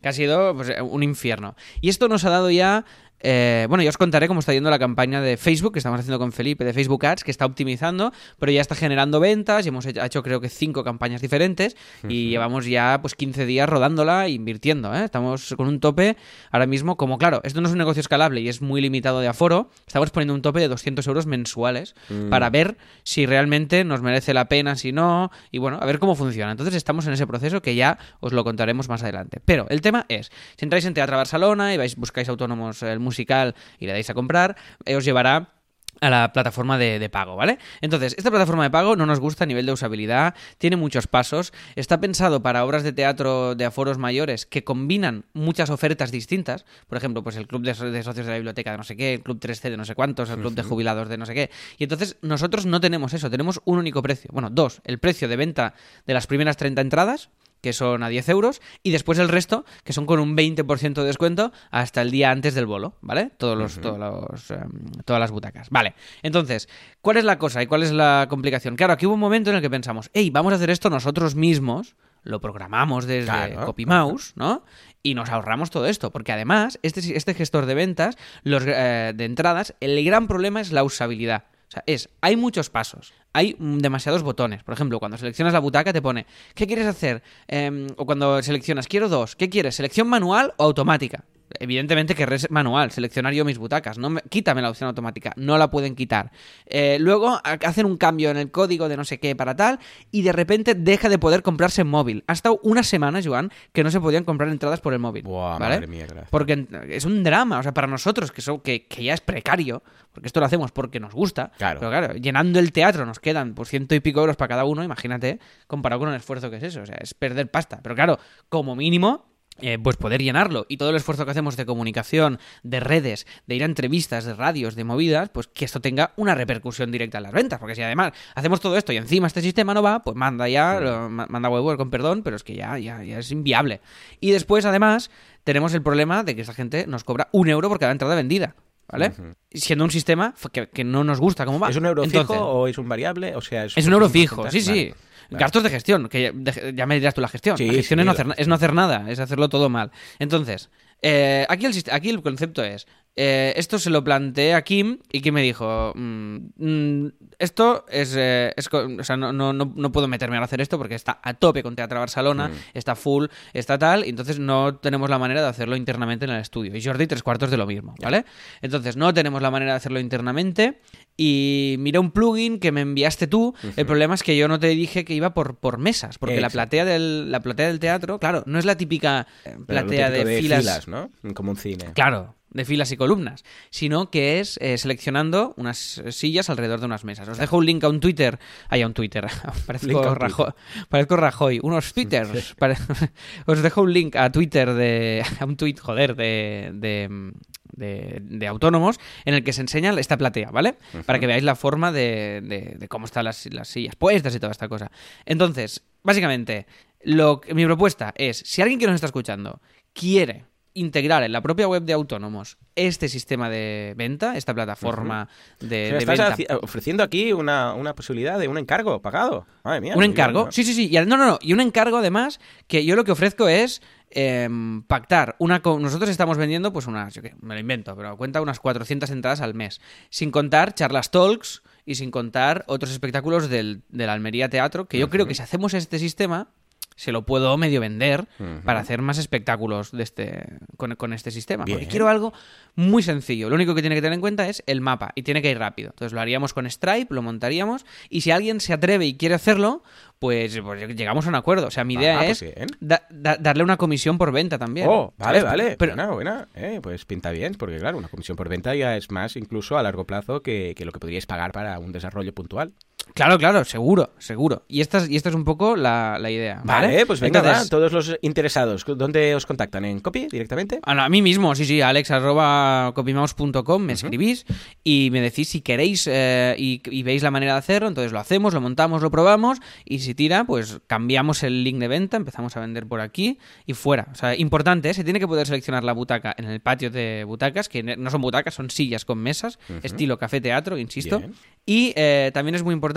que 0.00 0.08
ha 0.08 0.12
sido 0.12 0.54
pues, 0.54 0.70
eh, 0.70 0.80
un 0.82 1.02
infierno. 1.02 1.54
Y 1.80 1.88
esto 1.88 2.08
nos 2.08 2.24
ha 2.24 2.30
dado 2.30 2.50
ya... 2.50 2.84
eh, 3.20 3.66
bueno, 3.68 3.82
ya 3.82 3.90
os 3.90 3.96
contaré 3.96 4.28
cómo 4.28 4.40
está 4.40 4.52
yendo 4.52 4.70
la 4.70 4.78
campaña 4.78 5.20
de 5.20 5.36
Facebook 5.36 5.72
que 5.72 5.78
estamos 5.78 6.00
haciendo 6.00 6.18
con 6.18 6.32
Felipe 6.32 6.64
de 6.64 6.72
Facebook 6.72 7.04
Ads, 7.04 7.24
que 7.24 7.30
está 7.30 7.46
optimizando, 7.46 8.12
pero 8.38 8.52
ya 8.52 8.60
está 8.60 8.74
generando 8.74 9.20
ventas 9.20 9.64
y 9.64 9.70
hemos 9.70 9.86
hecho, 9.86 10.22
creo 10.22 10.40
que 10.40 10.48
cinco 10.48 10.84
campañas 10.84 11.20
diferentes 11.22 11.76
y 12.08 12.28
llevamos 12.28 12.66
ya 12.66 12.98
pues 13.00 13.14
15 13.14 13.46
días 13.46 13.68
rodándola 13.68 14.26
e 14.26 14.30
invirtiendo. 14.30 14.94
¿eh? 14.94 15.04
Estamos 15.04 15.54
con 15.56 15.68
un 15.68 15.80
tope 15.80 16.16
ahora 16.50 16.66
mismo, 16.66 16.96
como 16.96 17.18
claro, 17.18 17.40
esto 17.44 17.60
no 17.60 17.68
es 17.68 17.72
un 17.72 17.78
negocio 17.78 18.00
escalable 18.00 18.40
y 18.40 18.48
es 18.48 18.60
muy 18.60 18.80
limitado 18.80 19.20
de 19.20 19.28
aforo, 19.28 19.70
estamos 19.86 20.10
poniendo 20.10 20.34
un 20.34 20.42
tope 20.42 20.60
de 20.60 20.68
200 20.68 21.06
euros 21.06 21.26
mensuales 21.26 21.94
para 22.30 22.50
ver 22.50 22.76
si 23.02 23.26
realmente 23.26 23.84
nos 23.84 24.02
merece 24.02 24.34
la 24.34 24.48
pena, 24.48 24.76
si 24.76 24.92
no, 24.92 25.30
y 25.50 25.58
bueno, 25.58 25.78
a 25.80 25.86
ver 25.86 25.98
cómo 25.98 26.14
funciona. 26.14 26.50
Entonces 26.50 26.74
estamos 26.74 27.06
en 27.06 27.12
ese 27.12 27.26
proceso 27.26 27.62
que 27.62 27.74
ya 27.74 27.98
os 28.20 28.32
lo 28.32 28.44
contaremos 28.44 28.88
más 28.88 29.02
adelante. 29.02 29.40
Pero 29.44 29.66
el 29.68 29.80
tema 29.80 30.04
es, 30.08 30.30
si 30.56 30.64
entráis 30.64 30.84
en 30.84 30.94
Teatro 30.94 31.16
Barcelona 31.16 31.72
y 31.74 31.76
vais, 31.76 31.96
buscáis 31.96 32.28
autónomos 32.28 32.82
el 32.82 33.00
musical 33.06 33.54
y 33.78 33.86
le 33.86 33.92
dais 33.92 34.10
a 34.10 34.14
comprar, 34.14 34.56
eh, 34.84 34.96
os 34.96 35.04
llevará 35.06 35.56
a 36.00 36.10
la 36.10 36.32
plataforma 36.32 36.78
de, 36.78 36.98
de 36.98 37.08
pago, 37.08 37.36
¿vale? 37.36 37.58
Entonces, 37.80 38.14
esta 38.18 38.30
plataforma 38.30 38.64
de 38.64 38.70
pago 38.70 38.96
no 38.96 39.06
nos 39.06 39.20
gusta 39.20 39.44
a 39.44 39.46
nivel 39.46 39.66
de 39.66 39.72
usabilidad, 39.72 40.34
tiene 40.58 40.76
muchos 40.76 41.06
pasos, 41.06 41.52
está 41.74 42.00
pensado 42.00 42.42
para 42.42 42.64
obras 42.64 42.82
de 42.82 42.92
teatro 42.92 43.54
de 43.54 43.64
aforos 43.64 43.98
mayores 43.98 44.46
que 44.46 44.64
combinan 44.64 45.24
muchas 45.32 45.70
ofertas 45.70 46.10
distintas, 46.10 46.64
por 46.86 46.98
ejemplo, 46.98 47.22
pues 47.22 47.36
el 47.36 47.46
club 47.46 47.62
de, 47.62 47.72
de 47.72 48.02
socios 48.02 48.26
de 48.26 48.32
la 48.32 48.38
biblioteca 48.38 48.72
de 48.72 48.76
no 48.78 48.84
sé 48.84 48.96
qué, 48.96 49.14
el 49.14 49.22
club 49.22 49.40
3C 49.40 49.70
de 49.70 49.76
no 49.76 49.84
sé 49.84 49.94
cuántos, 49.94 50.28
el 50.30 50.36
club 50.36 50.54
de 50.54 50.62
jubilados 50.62 51.08
de 51.08 51.16
no 51.16 51.26
sé 51.26 51.34
qué, 51.34 51.50
y 51.78 51.84
entonces 51.84 52.16
nosotros 52.22 52.66
no 52.66 52.80
tenemos 52.80 53.14
eso, 53.14 53.30
tenemos 53.30 53.60
un 53.64 53.78
único 53.78 54.02
precio, 54.02 54.30
bueno, 54.32 54.50
dos, 54.50 54.82
el 54.84 54.98
precio 54.98 55.28
de 55.28 55.36
venta 55.36 55.74
de 56.06 56.14
las 56.14 56.26
primeras 56.26 56.56
30 56.56 56.82
entradas, 56.82 57.30
que 57.66 57.72
son 57.72 58.04
a 58.04 58.08
10 58.08 58.28
euros, 58.28 58.62
y 58.84 58.92
después 58.92 59.18
el 59.18 59.28
resto, 59.28 59.64
que 59.82 59.92
son 59.92 60.06
con 60.06 60.20
un 60.20 60.36
20% 60.36 60.94
de 60.94 61.02
descuento 61.02 61.50
hasta 61.72 62.00
el 62.00 62.12
día 62.12 62.30
antes 62.30 62.54
del 62.54 62.64
bolo, 62.64 62.94
¿vale? 63.00 63.32
Todos 63.38 63.58
los, 63.58 63.80
todos 63.80 63.98
los, 63.98 64.52
em, 64.52 64.70
todas 65.04 65.18
las 65.18 65.32
butacas. 65.32 65.68
Vale, 65.70 65.96
entonces, 66.22 66.68
¿cuál 67.00 67.16
es 67.16 67.24
la 67.24 67.40
cosa 67.40 67.60
y 67.64 67.66
cuál 67.66 67.82
es 67.82 67.90
la 67.90 68.28
complicación? 68.30 68.76
Claro, 68.76 68.92
aquí 68.92 69.04
hubo 69.04 69.14
un 69.14 69.20
momento 69.20 69.50
en 69.50 69.56
el 69.56 69.62
que 69.62 69.68
pensamos, 69.68 70.10
hey, 70.14 70.30
vamos 70.30 70.52
a 70.52 70.56
hacer 70.56 70.70
esto 70.70 70.90
nosotros 70.90 71.34
mismos, 71.34 71.96
lo 72.22 72.40
programamos 72.40 73.04
desde 73.04 73.32
Claro, 73.32 73.66
CopyMouse, 73.66 74.34
¿no? 74.36 74.62
Y 75.02 75.14
nos 75.14 75.28
ahorramos 75.30 75.70
todo 75.70 75.86
esto, 75.86 76.12
porque 76.12 76.30
además, 76.30 76.78
este, 76.82 77.16
este 77.16 77.34
gestor 77.34 77.66
de 77.66 77.74
ventas, 77.74 78.16
los, 78.44 78.62
eh, 78.64 79.12
de 79.12 79.24
entradas, 79.24 79.74
el 79.80 80.04
gran 80.04 80.28
problema 80.28 80.60
es 80.60 80.70
la 80.70 80.84
usabilidad. 80.84 81.46
O 81.68 81.72
sea, 81.72 81.82
es, 81.86 82.08
hay 82.20 82.36
muchos 82.36 82.70
pasos, 82.70 83.12
hay 83.32 83.56
demasiados 83.58 84.22
botones. 84.22 84.62
Por 84.62 84.74
ejemplo, 84.74 84.98
cuando 84.98 85.18
seleccionas 85.18 85.52
la 85.52 85.58
butaca 85.58 85.92
te 85.92 86.00
pone, 86.00 86.26
¿qué 86.54 86.66
quieres 86.66 86.86
hacer? 86.86 87.22
Em, 87.48 87.88
o 87.96 88.06
cuando 88.06 88.40
seleccionas, 88.42 88.86
quiero 88.86 89.08
dos, 89.08 89.34
¿qué 89.34 89.48
quieres? 89.48 89.74
¿Selección 89.74 90.08
manual 90.08 90.54
o 90.58 90.64
automática? 90.64 91.24
Evidentemente 91.60 92.14
querré 92.14 92.36
manual, 92.50 92.90
seleccionar 92.90 93.32
yo 93.32 93.44
mis 93.44 93.58
butacas. 93.58 93.98
No 93.98 94.10
me- 94.10 94.20
quítame 94.28 94.62
la 94.62 94.70
opción 94.70 94.88
automática, 94.88 95.32
no 95.36 95.56
la 95.58 95.70
pueden 95.70 95.94
quitar. 95.94 96.32
Eh, 96.66 96.98
luego 97.00 97.40
ha- 97.42 97.58
hacen 97.64 97.86
un 97.86 97.96
cambio 97.96 98.30
en 98.30 98.36
el 98.36 98.50
código 98.50 98.88
de 98.88 98.96
no 98.96 99.04
sé 99.04 99.18
qué 99.18 99.36
para 99.36 99.54
tal 99.56 99.78
y 100.10 100.22
de 100.22 100.32
repente 100.32 100.74
deja 100.74 101.08
de 101.08 101.18
poder 101.18 101.42
comprarse 101.42 101.82
en 101.82 101.88
móvil. 101.88 102.24
Ha 102.26 102.32
estado 102.32 102.58
una 102.62 102.82
semana, 102.82 103.20
Joan, 103.24 103.50
que 103.72 103.84
no 103.84 103.90
se 103.90 104.00
podían 104.00 104.24
comprar 104.24 104.48
entradas 104.50 104.80
por 104.80 104.92
el 104.92 104.98
móvil. 104.98 105.22
Buah, 105.22 105.58
¿vale? 105.58 105.76
madre 105.76 105.86
mía. 105.86 106.06
Porque 106.30 106.66
es 106.90 107.04
un 107.04 107.22
drama, 107.22 107.58
o 107.58 107.62
sea, 107.62 107.72
para 107.72 107.86
nosotros, 107.86 108.32
que, 108.32 108.42
so- 108.42 108.62
que, 108.62 108.86
que 108.86 109.04
ya 109.04 109.14
es 109.14 109.20
precario, 109.20 109.82
porque 110.12 110.26
esto 110.26 110.40
lo 110.40 110.46
hacemos 110.46 110.72
porque 110.72 110.98
nos 111.00 111.14
gusta, 111.14 111.52
Claro. 111.58 111.78
pero 111.80 111.90
claro, 111.90 112.14
llenando 112.14 112.58
el 112.58 112.72
teatro 112.72 113.06
nos 113.06 113.20
quedan 113.20 113.54
por 113.54 113.66
ciento 113.66 113.94
y 113.94 114.00
pico 114.00 114.20
euros 114.20 114.36
para 114.36 114.48
cada 114.48 114.64
uno, 114.64 114.82
imagínate, 114.82 115.38
comparado 115.66 116.00
con 116.00 116.08
el 116.08 116.16
esfuerzo 116.16 116.50
que 116.50 116.56
es 116.56 116.62
eso, 116.64 116.82
o 116.82 116.86
sea, 116.86 116.96
es 117.00 117.14
perder 117.14 117.50
pasta. 117.50 117.80
Pero 117.82 117.94
claro, 117.94 118.18
como 118.48 118.74
mínimo, 118.74 119.26
eh, 119.60 119.78
pues 119.82 119.96
poder 119.96 120.22
llenarlo. 120.22 120.66
Y 120.68 120.76
todo 120.76 120.90
el 120.90 120.96
esfuerzo 120.96 121.24
que 121.24 121.30
hacemos 121.30 121.56
de 121.56 121.66
comunicación, 121.66 122.38
de 122.62 122.80
redes, 122.80 123.26
de 123.46 123.54
ir 123.54 123.62
a 123.62 123.66
entrevistas, 123.66 124.24
de 124.24 124.34
radios, 124.34 124.74
de 124.74 124.84
movidas, 124.84 125.28
pues 125.30 125.46
que 125.46 125.64
esto 125.64 125.80
tenga 125.80 126.12
una 126.16 126.34
repercusión 126.34 126.92
directa 126.92 127.18
en 127.18 127.24
las 127.24 127.32
ventas. 127.32 127.58
Porque 127.58 127.74
si 127.74 127.82
además 127.82 128.12
hacemos 128.34 128.60
todo 128.60 128.76
esto 128.76 128.92
y 128.92 128.96
encima 128.96 129.26
este 129.26 129.42
sistema 129.42 129.74
no 129.74 129.82
va, 129.82 130.02
pues 130.02 130.16
manda 130.16 130.48
ya, 130.48 130.80
lo- 130.80 131.08
manda 131.08 131.48
huevo, 131.48 131.76
con 131.76 131.90
perdón, 131.90 132.22
pero 132.22 132.36
es 132.36 132.42
que 132.44 132.54
ya, 132.54 132.78
ya, 132.78 133.02
ya 133.02 133.18
es 133.18 133.30
inviable. 133.30 133.80
Y 134.20 134.30
después, 134.32 134.64
además, 134.64 135.10
tenemos 135.44 135.74
el 135.74 135.82
problema 135.82 136.22
de 136.22 136.34
que 136.34 136.40
esta 136.42 136.54
gente 136.54 136.86
nos 136.86 137.04
cobra 137.04 137.28
un 137.32 137.48
euro 137.48 137.68
por 137.68 137.78
cada 137.78 137.92
entrada 137.92 138.14
vendida. 138.14 138.54
¿Vale? 138.88 139.12
Siendo 139.50 139.84
un 139.84 139.90
sistema 139.90 140.34
que, 140.52 140.68
que 140.68 140.84
no 140.84 141.02
nos 141.04 141.18
gusta 141.20 141.44
cómo 141.44 141.58
va. 141.58 141.70
¿Es 141.70 141.76
un 141.76 141.86
euro 141.86 142.04
Entonces, 142.04 142.36
fijo 142.36 142.44
o 142.46 142.66
es 142.68 142.78
un 142.78 142.88
variable? 142.88 143.34
O 143.34 143.40
sea, 143.40 143.64
es 143.64 143.76
un 143.86 143.92
euro 143.92 144.08
fijo, 144.08 144.48
sí, 144.50 144.60
sí. 144.60 144.68
Vale, 144.70 144.94
vale. 145.30 145.40
Gastos 145.40 145.62
de 145.64 145.70
gestión, 145.70 146.08
que 146.08 146.22
ya, 146.22 146.30
de- 146.32 146.72
ya 146.74 146.86
me 146.86 146.94
dirás 146.94 147.14
tú 147.14 147.20
la 147.20 147.28
gestión. 147.28 147.56
Sí, 147.58 147.66
la 147.66 147.72
gestión 147.74 147.98
sí, 147.98 148.02
es, 148.02 148.06
no 148.06 148.12
hacer, 148.12 148.26
es 148.38 148.48
no 148.48 148.54
hacer 148.54 148.72
nada, 148.74 149.10
es 149.10 149.18
hacerlo 149.18 149.48
todo 149.48 149.68
mal. 149.68 149.90
Entonces, 150.20 150.70
eh, 151.02 151.44
aquí, 151.48 151.66
el, 151.66 151.74
aquí 151.90 152.10
el 152.10 152.22
concepto 152.22 152.62
es, 152.62 152.86
eh, 153.18 153.54
esto 153.56 153.78
se 153.78 153.88
lo 153.88 154.04
planteé 154.04 154.52
a 154.52 154.62
Kim 154.62 154.98
y 155.10 155.22
Kim 155.22 155.32
me 155.32 155.42
dijo, 155.42 155.92
mm, 155.94 156.36
mm, 156.58 157.12
esto 157.38 157.86
es, 157.88 158.14
eh, 158.14 158.52
es 158.56 158.68
o 158.72 159.04
sea, 159.04 159.16
no, 159.16 159.32
no, 159.32 159.54
no, 159.54 159.72
no 159.74 159.90
puedo 159.90 160.06
meterme 160.06 160.36
a 160.36 160.42
hacer 160.42 160.60
esto 160.60 160.76
porque 160.76 160.94
está 160.94 161.18
a 161.22 161.32
tope 161.32 161.62
con 161.62 161.74
Teatro 161.74 161.98
Barcelona, 161.98 162.50
está 162.74 162.94
full, 162.94 163.26
está 163.54 163.78
tal, 163.78 164.04
y 164.04 164.10
entonces 164.10 164.38
no 164.38 164.76
tenemos 164.76 165.08
la 165.08 165.18
manera 165.18 165.40
de 165.40 165.48
hacerlo 165.48 165.76
internamente 165.76 166.26
en 166.26 166.32
el 166.32 166.40
estudio. 166.42 166.76
Y 166.76 166.84
Jordi 166.84 167.06
tres 167.06 167.22
cuartos 167.22 167.50
de 167.50 167.56
lo 167.56 167.66
mismo, 167.66 167.94
¿vale? 168.02 168.26
Entonces 168.60 168.96
no 168.98 169.14
tenemos 169.14 169.40
la 169.40 169.50
manera 169.50 169.72
de 169.72 169.76
hacerlo 169.78 169.98
internamente 169.98 170.80
y 171.16 171.76
miré 171.78 171.98
un 171.98 172.10
plugin 172.10 172.60
que 172.60 172.70
me 172.70 172.82
enviaste 172.82 173.26
tú. 173.26 173.54
El 173.76 173.86
problema 173.86 174.14
es 174.14 174.22
que 174.22 174.36
yo 174.36 174.46
no 174.46 174.60
te 174.60 174.68
dije 174.68 175.06
que 175.06 175.14
iba 175.14 175.32
por, 175.32 175.56
por 175.56 175.78
mesas, 175.78 176.18
porque 176.18 176.40
la 176.40 176.50
platea, 176.50 176.84
del, 176.84 177.30
la 177.30 177.40
platea 177.40 177.68
del 177.68 177.80
teatro, 177.80 178.18
claro, 178.18 178.42
no 178.46 178.58
es 178.58 178.66
la 178.66 178.76
típica 178.76 179.26
eh, 179.46 179.56
platea 179.66 180.10
típico 180.10 180.28
de, 180.28 180.38
filas, 180.38 180.86
¿no? 180.86 181.10
Como 181.34 181.52
un 181.52 181.56
cine. 181.56 181.92
Claro, 181.94 182.35
de 182.56 182.64
filas 182.64 182.90
y 182.90 182.96
columnas, 182.96 183.44
sino 183.70 184.10
que 184.10 184.40
es 184.40 184.58
eh, 184.62 184.78
seleccionando 184.78 185.54
unas 185.56 185.98
eh, 185.98 186.10
sillas 186.12 186.48
alrededor 186.50 186.80
de 186.80 186.86
unas 186.86 187.04
mesas. 187.04 187.28
Os 187.28 187.38
dejo 187.38 187.56
un 187.58 187.66
link 187.66 187.84
a 187.84 187.88
un 187.88 188.00
Twitter, 188.00 188.38
hay 188.68 188.82
a 188.82 188.86
un 188.86 188.94
Twitter, 188.94 189.26
parezco, 189.66 190.14
Rajoy, 190.14 190.52
parezco 190.88 191.16
Rajoy, 191.16 191.60
unos 191.62 191.92
Twitters. 191.92 192.54
Pare- 192.54 192.76
Os 193.46 193.62
dejo 193.62 193.82
un 193.82 193.92
link 193.92 194.16
a 194.16 194.32
Twitter 194.32 194.72
de, 194.74 195.22
a 195.40 195.44
un 195.44 195.56
tweet, 195.56 195.76
joder, 195.80 196.16
de, 196.16 196.70
de, 196.74 197.32
de- 197.72 198.18
de 198.22 198.46
autónomos 198.46 198.98
en 199.24 199.34
el 199.34 199.44
que 199.44 199.52
se 199.52 199.60
enseña 199.60 199.92
esta 200.00 200.16
platea, 200.16 200.50
¿vale? 200.50 200.76
Para 201.04 201.18
que 201.18 201.26
veáis 201.26 201.42
la 201.44 201.54
forma 201.56 201.92
de, 201.92 202.40
de- 202.42 202.76
de 202.78 202.88
cómo 202.88 203.04
están 203.06 203.24
las, 203.24 203.46
las 203.52 203.68
sillas 203.68 203.96
puestas 203.96 204.34
y 204.34 204.40
toda 204.40 204.52
esta 204.52 204.68
cosa. 204.68 204.90
Entonces, 205.26 205.82
básicamente, 206.02 206.66
lo 207.02 207.40
mi 207.54 207.64
propuesta 207.66 208.14
es, 208.16 208.38
si 208.38 208.62
alguien 208.62 208.78
que 208.80 208.86
nos 208.86 208.94
está 208.94 209.06
escuchando 209.06 209.60
quiere 209.92 210.44
integrar 210.76 211.22
en 211.22 211.32
la 211.32 211.40
propia 211.40 211.66
web 211.66 211.82
de 211.82 211.94
autónomos 211.94 212.58
este 212.74 213.08
sistema 213.08 213.48
de 213.48 213.94
venta, 213.96 214.36
esta 214.36 214.54
plataforma 214.54 215.28
de, 215.58 215.64
O 215.66 215.68
sea, 215.68 215.98
de 215.98 216.12
estás 216.12 216.36
venta. 216.36 216.58
ofreciendo 216.58 217.02
aquí 217.02 217.32
una, 217.32 217.72
una 217.72 217.94
posibilidad 217.94 218.38
de 218.38 218.46
un 218.46 218.58
encargo 218.58 219.00
pagado. 219.00 219.46
Madre 219.64 219.80
mía. 219.80 219.94
Un 219.96 220.04
encargo, 220.04 220.40
bien, 220.40 220.46
¿no? 220.46 220.52
sí, 220.52 220.64
sí, 220.64 220.74
sí. 220.74 220.88
Y, 220.92 220.98
no, 221.06 221.16
no, 221.16 221.26
no. 221.26 221.38
Y 221.40 221.54
un 221.54 221.60
encargo 221.60 221.96
además 221.96 222.38
que 222.66 222.84
yo 222.84 222.94
lo 222.94 223.04
que 223.04 223.12
ofrezco 223.12 223.48
es 223.48 223.80
em, 224.10 224.82
pactar 224.82 225.34
una. 225.38 225.62
Nosotros 225.64 226.10
estamos 226.10 226.36
vendiendo, 226.36 226.72
pues 226.72 226.86
unas, 226.86 227.14
yo 227.14 227.22
qué, 227.22 227.34
me 227.40 227.54
lo 227.54 227.60
invento, 227.60 227.96
pero 227.96 228.16
cuenta 228.16 228.42
unas 228.42 228.60
400 228.60 229.10
entradas 229.10 229.40
al 229.40 229.54
mes. 229.54 229.80
Sin 230.10 230.30
contar 230.30 230.74
charlas 230.74 231.10
talks 231.10 231.62
y 231.86 231.94
sin 231.94 232.10
contar 232.10 232.64
otros 232.68 232.90
espectáculos 232.90 233.48
del, 233.48 233.82
del 233.88 234.10
Almería 234.10 234.50
Teatro, 234.50 234.86
que 234.86 234.98
yo 234.98 235.08
creo 235.08 235.26
que 235.26 235.34
si 235.34 235.42
hacemos 235.42 235.72
este 235.72 235.98
sistema, 235.98 236.48
se 236.96 237.12
lo 237.12 237.24
puedo 237.26 237.56
medio 237.56 237.80
vender 237.80 238.26
para 238.64 238.80
hacer 238.80 239.00
más 239.02 239.18
espectáculos 239.18 239.92
de 239.92 240.02
este, 240.02 240.46
con, 240.76 240.96
con 240.96 241.12
este 241.12 241.30
sistema. 241.30 241.64
Porque 241.64 241.76
Bien. 241.76 241.90
quiero 241.90 242.08
algo 242.08 242.32
muy 242.74 243.02
sencillo. 243.02 243.48
Lo 243.48 243.54
único 243.54 243.74
que 243.74 243.82
tiene 243.82 243.94
que 243.94 244.02
tener 244.02 244.14
en 244.14 244.20
cuenta 244.20 244.48
es 244.48 244.62
el 244.66 244.80
mapa 244.80 245.12
y 245.14 245.22
tiene 245.22 245.42
que 245.42 245.50
ir 245.50 245.58
rápido. 245.58 245.90
Entonces 245.90 246.12
lo 246.12 246.20
haríamos 246.20 246.52
con 246.54 246.68
Stripe, 246.70 247.14
lo 247.14 247.22
montaríamos 247.22 247.86
y 248.08 248.22
si 248.22 248.30
alguien 248.32 248.60
se 248.60 248.72
atreve 248.72 249.06
y 249.06 249.14
quiere 249.16 249.34
hacerlo, 249.34 249.82
pues, 250.18 250.58
pues 250.60 250.96
llegamos 250.96 251.26
a 251.26 251.28
un 251.28 251.34
acuerdo. 251.34 251.66
O 251.66 251.70
sea, 251.70 251.84
mi 251.84 251.94
idea 251.94 252.20
Ah, 252.20 252.26
es 252.26 252.38
pues 252.40 252.54
bien. 252.54 252.68
da- 252.80 253.02
da- 253.10 253.36
darle 253.36 253.62
una 253.62 253.76
comisión 253.76 254.16
por 254.18 254.32
venta 254.32 254.58
también. 254.58 254.86
Oh, 254.90 255.12
vale, 255.18 255.40
¿sabes? 255.40 255.44
vale. 255.44 255.76
Pero, 255.78 255.94
buena, 255.94 256.10
buena. 256.12 256.48
Eh, 256.54 256.80
pues 256.82 257.04
pinta 257.04 257.30
bien, 257.30 257.54
porque 257.54 257.76
claro, 257.78 257.98
una 257.98 258.08
comisión 258.08 258.36
por 258.36 258.48
venta 258.48 258.74
ya 258.74 258.96
es 258.96 259.10
más 259.10 259.36
incluso 259.36 259.76
a 259.76 259.82
largo 259.82 260.04
plazo 260.06 260.42
que, 260.42 260.74
que 260.76 260.84
lo 260.86 260.92
que 260.92 260.98
podríais 261.00 261.26
pagar 261.26 261.52
para 261.52 261.78
un 261.78 261.92
desarrollo 261.92 262.34
puntual. 262.34 262.72
Claro, 263.14 263.38
claro, 263.38 263.64
seguro, 263.64 264.12
seguro. 264.18 264.64
Y 264.68 264.80
esta 264.80 264.98
es, 264.98 265.08
y 265.08 265.16
esta 265.16 265.30
es 265.30 265.34
un 265.34 265.44
poco 265.44 265.76
la, 265.76 266.18
la 266.20 266.30
idea. 266.30 266.60
Vale, 266.64 266.88
Vale, 266.88 267.06
pues 267.06 267.20
venga, 267.20 267.38
Entonces, 267.38 267.64
va, 267.64 267.68
todos 267.68 267.92
los 267.92 268.18
interesados, 268.20 268.84
¿dónde 268.86 269.34
os 269.34 269.46
contactan? 269.46 269.84
¿En 269.84 270.00
copy 270.00 270.26
directamente? 270.30 270.80
A, 270.82 270.92
a 270.92 271.08
mí 271.08 271.22
mismo, 271.22 271.54
sí, 271.54 271.64
sí, 271.64 271.80
alex 271.80 272.10
arroba 272.10 272.92
copymouse.com, 272.94 273.82
me 273.82 273.94
escribís 273.94 274.44
y 274.84 275.08
me 275.12 275.20
decís 275.20 275.48
si 275.48 275.60
queréis 275.60 276.06
eh, 276.10 276.54
y, 276.58 276.82
y 276.90 277.02
veis 277.02 277.22
la 277.22 277.30
manera 277.30 277.52
de 277.52 277.58
hacerlo, 277.58 277.88
entonces 277.88 278.12
lo 278.12 278.18
hacemos, 278.18 278.52
lo 278.52 278.60
montamos, 278.60 279.02
lo 279.02 279.10
probamos 279.10 279.60
y 279.84 280.00
si 280.00 280.14
tira, 280.14 280.44
pues 280.44 280.80
cambiamos 280.86 281.42
el 281.42 281.64
link 281.64 281.78
de 281.78 281.88
venta, 281.88 282.16
empezamos 282.16 282.56
a 282.56 282.60
vender 282.60 282.86
por 282.86 283.00
aquí 283.00 283.38
y 283.64 283.72
fuera. 283.74 284.08
O 284.12 284.14
sea, 284.14 284.34
importante, 284.36 284.90
¿eh? 284.90 284.94
se 284.94 285.04
tiene 285.04 285.20
que 285.20 285.26
poder 285.28 285.46
seleccionar 285.46 285.84
la 285.84 285.92
butaca 285.92 286.34
en 286.36 286.46
el 286.46 286.60
patio 286.60 286.90
de 286.90 287.24
butacas, 287.24 287.68
que 287.68 287.82
no 287.82 288.10
son 288.10 288.20
butacas, 288.20 288.54
son 288.54 288.70
sillas 288.70 289.04
con 289.04 289.18
mesas, 289.18 289.58
estilo 289.82 290.18
café-teatro, 290.18 290.76
insisto. 290.78 291.18
Bien. 291.20 291.32
Y 291.68 291.92
eh, 291.96 292.30
también 292.32 292.54
es 292.54 292.62
muy 292.62 292.72
importante, 292.74 292.95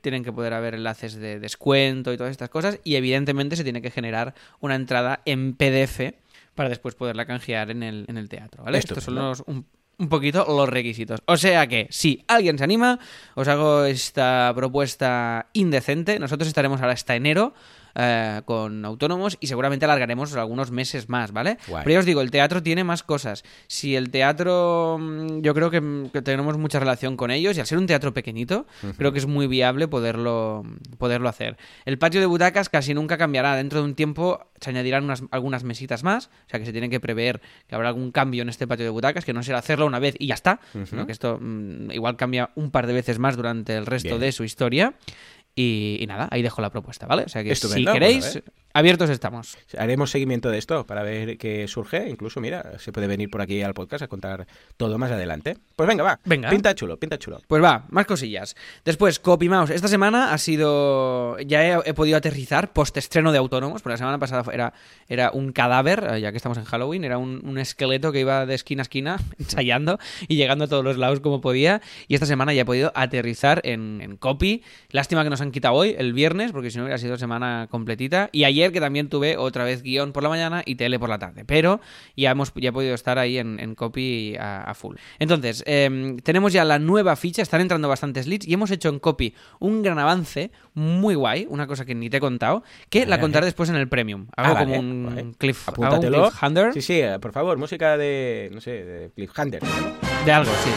tienen 0.00 0.24
que 0.24 0.32
poder 0.32 0.52
haber 0.52 0.74
enlaces 0.74 1.14
de 1.14 1.40
descuento 1.40 2.12
y 2.12 2.16
todas 2.16 2.30
estas 2.30 2.48
cosas. 2.48 2.80
Y 2.84 2.96
evidentemente 2.96 3.56
se 3.56 3.64
tiene 3.64 3.82
que 3.82 3.90
generar 3.90 4.34
una 4.60 4.74
entrada 4.74 5.20
en 5.24 5.54
PDF 5.54 6.14
para 6.54 6.68
después 6.68 6.94
poderla 6.94 7.26
canjear 7.26 7.70
en 7.70 7.82
el, 7.82 8.04
en 8.08 8.16
el 8.16 8.28
teatro. 8.28 8.64
¿vale? 8.64 8.78
Estos 8.78 9.04
son 9.04 9.14
los, 9.14 9.42
un, 9.46 9.66
un 9.98 10.08
poquito 10.08 10.44
los 10.48 10.68
requisitos. 10.68 11.20
O 11.26 11.36
sea 11.36 11.66
que, 11.66 11.86
si 11.90 12.24
alguien 12.28 12.58
se 12.58 12.64
anima, 12.64 12.98
os 13.34 13.48
hago 13.48 13.84
esta 13.84 14.52
propuesta 14.54 15.46
indecente. 15.52 16.18
Nosotros 16.18 16.48
estaremos 16.48 16.80
ahora 16.80 16.92
hasta 16.92 17.16
enero. 17.16 17.54
Eh, 17.98 18.42
con 18.44 18.84
autónomos 18.84 19.38
y 19.40 19.46
seguramente 19.46 19.86
alargaremos 19.86 20.34
algunos 20.36 20.70
meses 20.70 21.08
más, 21.08 21.32
¿vale? 21.32 21.56
Guay. 21.66 21.82
Pero 21.84 21.94
ya 21.94 21.98
os 22.00 22.04
digo, 22.04 22.20
el 22.20 22.30
teatro 22.30 22.62
tiene 22.62 22.84
más 22.84 23.02
cosas. 23.02 23.42
Si 23.68 23.96
el 23.96 24.10
teatro, 24.10 24.98
mm, 25.00 25.40
yo 25.40 25.54
creo 25.54 25.70
que, 25.70 26.10
que 26.12 26.20
tenemos 26.20 26.58
mucha 26.58 26.78
relación 26.78 27.16
con 27.16 27.30
ellos 27.30 27.56
y 27.56 27.60
al 27.60 27.66
ser 27.66 27.78
un 27.78 27.86
teatro 27.86 28.12
pequeñito, 28.12 28.66
creo 28.98 29.12
que 29.12 29.18
es 29.18 29.26
muy 29.26 29.46
viable 29.46 29.88
poderlo, 29.88 30.64
poderlo 30.98 31.28
hacer. 31.28 31.56
El 31.84 31.98
patio 31.98 32.20
de 32.20 32.26
butacas 32.26 32.68
casi 32.68 32.92
nunca 32.92 33.16
cambiará. 33.16 33.56
Dentro 33.56 33.80
de 33.80 33.86
un 33.86 33.94
tiempo 33.94 34.46
se 34.60 34.70
añadirán 34.70 35.04
unas, 35.04 35.22
algunas 35.30 35.64
mesitas 35.64 36.02
más, 36.02 36.26
o 36.26 36.50
sea 36.50 36.60
que 36.60 36.66
se 36.66 36.72
tiene 36.72 36.90
que 36.90 37.00
prever 37.00 37.40
que 37.66 37.74
habrá 37.74 37.88
algún 37.88 38.12
cambio 38.12 38.42
en 38.42 38.48
este 38.48 38.66
patio 38.66 38.84
de 38.84 38.90
butacas, 38.90 39.24
que 39.24 39.32
no 39.32 39.42
será 39.42 39.58
hacerlo 39.58 39.86
una 39.86 39.98
vez 39.98 40.14
y 40.18 40.26
ya 40.26 40.34
está, 40.34 40.60
sino 40.84 41.06
que 41.06 41.12
esto 41.12 41.38
mm, 41.40 41.90
igual 41.92 42.16
cambia 42.16 42.50
un 42.54 42.70
par 42.70 42.86
de 42.86 42.92
veces 42.92 43.18
más 43.18 43.36
durante 43.36 43.76
el 43.76 43.86
resto 43.86 44.10
Bien. 44.10 44.20
de 44.20 44.32
su 44.32 44.44
historia. 44.44 44.94
Y, 45.58 45.96
y 46.00 46.06
nada, 46.06 46.28
ahí 46.30 46.42
dejo 46.42 46.60
la 46.60 46.70
propuesta, 46.70 47.06
¿vale? 47.06 47.24
O 47.24 47.28
sea 47.28 47.42
que 47.42 47.50
Estupendo, 47.50 47.90
si 47.90 47.98
queréis, 47.98 48.34
bueno, 48.34 48.52
abiertos 48.76 49.08
estamos. 49.10 49.56
Haremos 49.78 50.10
seguimiento 50.10 50.50
de 50.50 50.58
esto 50.58 50.86
para 50.86 51.02
ver 51.02 51.38
qué 51.38 51.66
surge. 51.66 52.08
Incluso, 52.08 52.40
mira, 52.40 52.78
se 52.78 52.92
puede 52.92 53.06
venir 53.06 53.30
por 53.30 53.40
aquí 53.40 53.62
al 53.62 53.72
podcast 53.72 54.02
a 54.02 54.08
contar 54.08 54.46
todo 54.76 54.98
más 54.98 55.10
adelante. 55.10 55.56
Pues 55.74 55.88
venga, 55.88 56.04
va. 56.04 56.20
Venga. 56.24 56.50
Pinta 56.50 56.74
chulo, 56.74 56.98
pinta 56.98 57.18
chulo. 57.18 57.40
Pues 57.46 57.62
va, 57.62 57.86
más 57.88 58.06
cosillas. 58.06 58.54
Después, 58.84 59.18
CopyMouse. 59.18 59.70
Esta 59.70 59.88
semana 59.88 60.32
ha 60.32 60.38
sido. 60.38 61.38
Ya 61.38 61.64
he, 61.64 61.80
he 61.86 61.94
podido 61.94 62.18
aterrizar 62.18 62.72
post-estreno 62.72 63.32
de 63.32 63.38
Autónomos, 63.38 63.82
porque 63.82 63.94
la 63.94 63.98
semana 63.98 64.18
pasada 64.18 64.44
era, 64.52 64.74
era 65.08 65.30
un 65.30 65.52
cadáver, 65.52 66.06
eh, 66.12 66.20
ya 66.20 66.30
que 66.30 66.36
estamos 66.36 66.58
en 66.58 66.64
Halloween, 66.64 67.04
era 67.04 67.18
un, 67.18 67.40
un 67.46 67.58
esqueleto 67.58 68.12
que 68.12 68.20
iba 68.20 68.44
de 68.44 68.54
esquina 68.54 68.82
a 68.82 68.84
esquina 68.84 69.16
ensayando 69.38 69.98
y 70.28 70.36
llegando 70.36 70.66
a 70.66 70.68
todos 70.68 70.84
los 70.84 70.98
lados 70.98 71.20
como 71.20 71.40
podía. 71.40 71.80
Y 72.08 72.14
esta 72.14 72.26
semana 72.26 72.52
ya 72.52 72.62
he 72.62 72.64
podido 72.66 72.92
aterrizar 72.94 73.60
en, 73.64 74.00
en 74.02 74.16
Copy. 74.16 74.62
Lástima 74.90 75.24
que 75.24 75.30
nos 75.30 75.40
han 75.40 75.50
quitado 75.50 75.74
hoy, 75.74 75.94
el 75.96 76.12
viernes, 76.12 76.52
porque 76.52 76.70
si 76.70 76.78
no 76.78 76.84
hubiera 76.84 76.98
sido 76.98 77.16
semana 77.16 77.68
completita. 77.70 78.28
Y 78.32 78.44
ayer, 78.44 78.65
que 78.72 78.80
también 78.80 79.08
tuve 79.08 79.36
otra 79.36 79.64
vez 79.64 79.82
guion 79.82 80.12
por 80.12 80.22
la 80.22 80.28
mañana 80.28 80.62
y 80.64 80.74
tele 80.76 80.98
por 80.98 81.08
la 81.08 81.18
tarde. 81.18 81.44
Pero 81.44 81.80
ya 82.16 82.30
hemos 82.30 82.52
ya 82.54 82.70
he 82.70 82.72
podido 82.72 82.94
estar 82.94 83.18
ahí 83.18 83.38
en, 83.38 83.58
en 83.60 83.74
Copy 83.74 84.36
a, 84.38 84.62
a 84.64 84.74
full. 84.74 84.96
Entonces, 85.18 85.62
em, 85.66 86.16
tenemos 86.18 86.52
ya 86.52 86.64
la 86.64 86.78
nueva 86.78 87.16
ficha, 87.16 87.42
están 87.42 87.60
entrando 87.60 87.88
bastantes 87.88 88.26
leads 88.26 88.46
y 88.46 88.54
hemos 88.54 88.70
hecho 88.70 88.88
en 88.88 88.98
Copy 88.98 89.34
un 89.60 89.82
gran 89.82 89.98
avance 89.98 90.50
muy 90.74 91.14
guay, 91.14 91.46
una 91.48 91.66
cosa 91.66 91.84
que 91.84 91.94
ni 91.94 92.10
te 92.10 92.18
he 92.18 92.20
contado, 92.20 92.62
que 92.90 93.00
la 93.06 93.10
Vale. 93.16 93.20
contaré 93.22 93.46
después 93.46 93.68
en 93.70 93.76
el 93.76 93.88
Premium. 93.88 94.26
Hago 94.36 94.54
Ah, 94.56 94.58
como 94.60 94.70
vale, 94.72 94.78
un, 94.78 95.06
vale. 95.06 95.32
cliff, 95.38 95.68
hago 95.68 95.96
un 95.96 96.00
cliffhanger 96.00 96.72
Sí, 96.74 96.82
sí, 96.82 97.00
eh, 97.00 97.18
por 97.20 97.32
favor, 97.32 97.56
música 97.58 97.96
de, 97.96 98.50
no 98.52 98.60
sé, 98.60 98.70
de 98.84 99.10
Cliffhanger. 99.14 99.62
de 100.24 100.32
algo, 100.32 100.50
sí. 100.62 100.70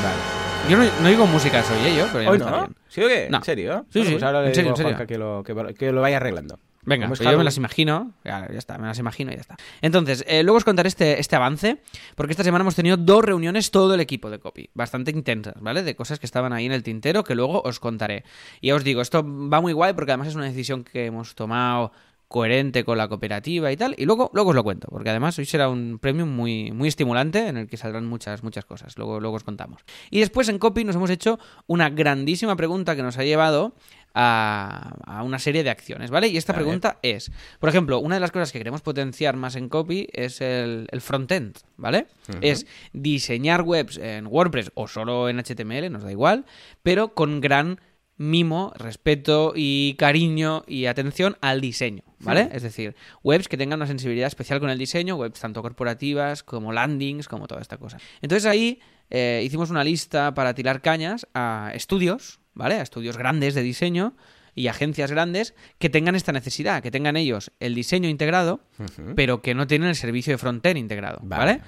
Yo 0.70 0.78
no, 0.78 0.84
no 1.02 1.08
digo 1.10 1.26
música 1.26 1.63
soy 1.63 1.78
¿eh? 1.88 1.96
yo, 1.98 2.06
pero 2.12 2.24
ya 2.24 2.30
Hoy 2.32 2.38
me 2.38 2.44
está 2.46 2.52
no, 2.52 2.58
bien. 2.68 2.76
¿sí 2.90 3.02
o 3.02 3.08
qué? 3.08 3.28
No. 3.30 3.38
¿En 3.38 3.44
serio? 3.44 3.86
Sí, 3.90 4.00
Bueno, 4.00 4.06
sí, 4.10 4.12
Pues 4.13 4.24
ahora 4.24 4.42
le 4.42 4.48
en 4.50 4.56
serio, 4.56 4.74
digo 4.76 4.88
a 4.88 4.92
en 4.92 4.98
serio. 4.98 5.08
Que 5.08 5.18
lo, 5.18 5.44
que, 5.68 5.74
que 5.74 5.92
lo 5.92 6.02
vaya 6.02 6.18
arreglando. 6.18 6.60
Venga, 6.89 7.08
pues 7.08 7.19
yo 7.19 7.38
me 7.38 7.43
las 7.43 7.58
imagino. 7.58 8.13
Ya, 8.25 8.52
ya 8.52 8.58
está, 8.58 8.78
me 8.78 8.88
las 8.88 8.97
imagino 8.97 9.32
y 9.32 9.36
ya 9.36 9.41
está. 9.41 9.58
Entonces, 9.82 10.25
eh, 10.28 10.41
luego 10.43 10.58
os 10.58 10.65
contaré 10.65 10.88
este, 10.88 11.19
este 11.19 11.36
avance, 11.36 11.82
porque 12.15 12.32
esta 12.32 12.43
semana 12.43 12.63
hemos 12.63 12.75
tenido 12.75 12.97
dos 12.97 13.23
reuniones, 13.23 13.69
todo 13.69 13.93
el 13.93 13.99
equipo 13.99 14.30
de 14.32 14.39
copy, 14.39 14.71
bastante 14.73 15.12
intensas, 15.12 15.62
¿vale? 15.62 15.84
De 15.84 15.95
cosas 15.95 16.19
que 16.19 16.25
estaban 16.25 16.52
ahí 16.52 16.65
en 16.65 16.71
el 16.71 16.82
tintero 16.82 17.23
que 17.23 17.36
luego 17.36 17.62
os 17.62 17.80
contaré. 17.80 18.23
Y 18.60 18.69
ya 18.69 18.75
os 18.75 18.84
digo, 18.84 19.02
esto 19.02 19.23
va 19.23 19.62
muy 19.62 19.73
guay 19.73 19.93
porque 19.93 20.12
además 20.12 20.30
es 20.30 20.36
una 20.36 20.45
decisión 20.45 20.84
que 20.84 21.06
hemos 21.06 21.36
tomado 21.36 21.91
coherente 22.30 22.86
con 22.86 22.97
la 22.97 23.08
cooperativa 23.08 23.71
y 23.71 23.75
tal. 23.75 23.95
Y 23.97 24.06
luego, 24.06 24.30
luego 24.34 24.52
os 24.52 24.56
lo 24.56 24.63
cuento, 24.63 24.88
porque 24.89 25.10
además 25.10 25.38
hoy 25.39 25.45
será 25.45 25.67
un 25.67 25.97
premium 25.99 26.30
muy, 26.30 26.71
muy 26.71 26.88
estimulante 26.88 27.47
en 27.47 27.58
el 27.58 27.67
que 27.67 27.75
saldrán 27.75 28.06
muchas, 28.06 28.43
muchas 28.43 28.65
cosas. 28.65 28.97
Luego, 28.97 29.19
luego 29.19 29.36
os 29.36 29.43
contamos. 29.43 29.82
Y 30.12 30.19
después 30.19 30.47
en 30.47 30.60
Copy 30.60 30.86
nos 30.86 30.95
hemos 30.95 31.10
hecho 31.10 31.39
una 31.65 31.89
grandísima 31.89 32.56
pregunta 32.56 32.95
que 32.95 33.02
nos 33.02 33.17
ha 33.17 33.23
llevado 33.23 33.73
a, 34.22 34.96
a 35.06 35.24
una 35.24 35.40
serie 35.40 35.64
de 35.64 35.70
acciones, 35.70 36.12
¿vale? 36.12 36.28
Y 36.28 36.36
esta 36.36 36.52
Vale. 36.52 36.66
pregunta 36.66 37.00
es, 37.04 37.32
por 37.60 37.70
ejemplo, 37.70 38.00
una 38.00 38.16
de 38.16 38.22
las 38.22 38.32
cosas 38.32 38.52
que 38.52 38.58
queremos 38.58 38.82
potenciar 38.82 39.38
más 39.38 39.56
en 39.56 39.70
Copy 39.70 40.10
es 40.12 40.42
el, 40.42 40.90
el 40.92 41.00
frontend, 41.00 41.58
¿vale? 41.78 42.08
Es 42.42 42.68
diseñar 42.92 43.62
webs 43.62 43.98
en 43.98 44.28
WordPress 44.28 44.72
o 44.74 44.90
solo 44.90 45.30
en 45.30 45.40
HTML, 45.40 45.90
nos 45.90 46.04
da 46.04 46.12
igual, 46.12 46.44
pero 46.84 47.14
con 47.14 47.40
gran 47.40 47.80
mimo, 48.18 48.74
respeto 48.76 49.54
y 49.56 49.94
cariño 49.98 50.64
y 50.68 50.88
atención 50.88 51.38
al 51.40 51.62
diseño, 51.62 52.04
¿vale? 52.20 52.50
Es 52.52 52.62
decir, 52.64 52.98
webs 53.24 53.48
que 53.48 53.56
tengan 53.56 53.80
una 53.80 53.88
sensibilidad 53.88 54.28
especial 54.28 54.60
con 54.60 54.70
el 54.70 54.78
diseño, 54.78 55.16
webs 55.16 55.40
tanto 55.40 55.62
corporativas 55.62 56.44
como 56.44 56.74
landings, 56.74 57.30
como 57.30 57.48
toda 57.48 57.62
esta 57.62 57.78
cosa. 57.78 57.98
Entonces 58.22 58.46
ahí 58.46 58.82
eh, 59.10 59.41
hicimos 59.45 59.69
una 59.69 59.84
lista 59.84 60.34
para 60.34 60.54
tirar 60.54 60.82
cañas 60.82 61.28
a 61.34 61.72
estudios, 61.74 62.39
¿vale? 62.54 62.76
A 62.76 62.82
estudios 62.82 63.17
grandes 63.17 63.56
de 63.56 63.62
diseño 63.62 64.15
y 64.56 64.67
agencias 64.67 65.12
grandes 65.12 65.54
que 65.78 65.89
tengan 65.89 66.15
esta 66.15 66.32
necesidad, 66.32 66.84
que 66.84 66.91
tengan 66.91 67.15
ellos 67.15 67.52
el 67.60 67.76
diseño 67.76 68.10
integrado, 68.10 68.62
pero 69.15 69.41
que 69.41 69.56
no 69.56 69.67
tienen 69.67 69.89
el 69.89 69.95
servicio 69.95 70.34
de 70.34 70.38
frontend 70.38 70.78
integrado, 70.78 71.19
¿vale? 71.24 71.58
Vale. 71.58 71.62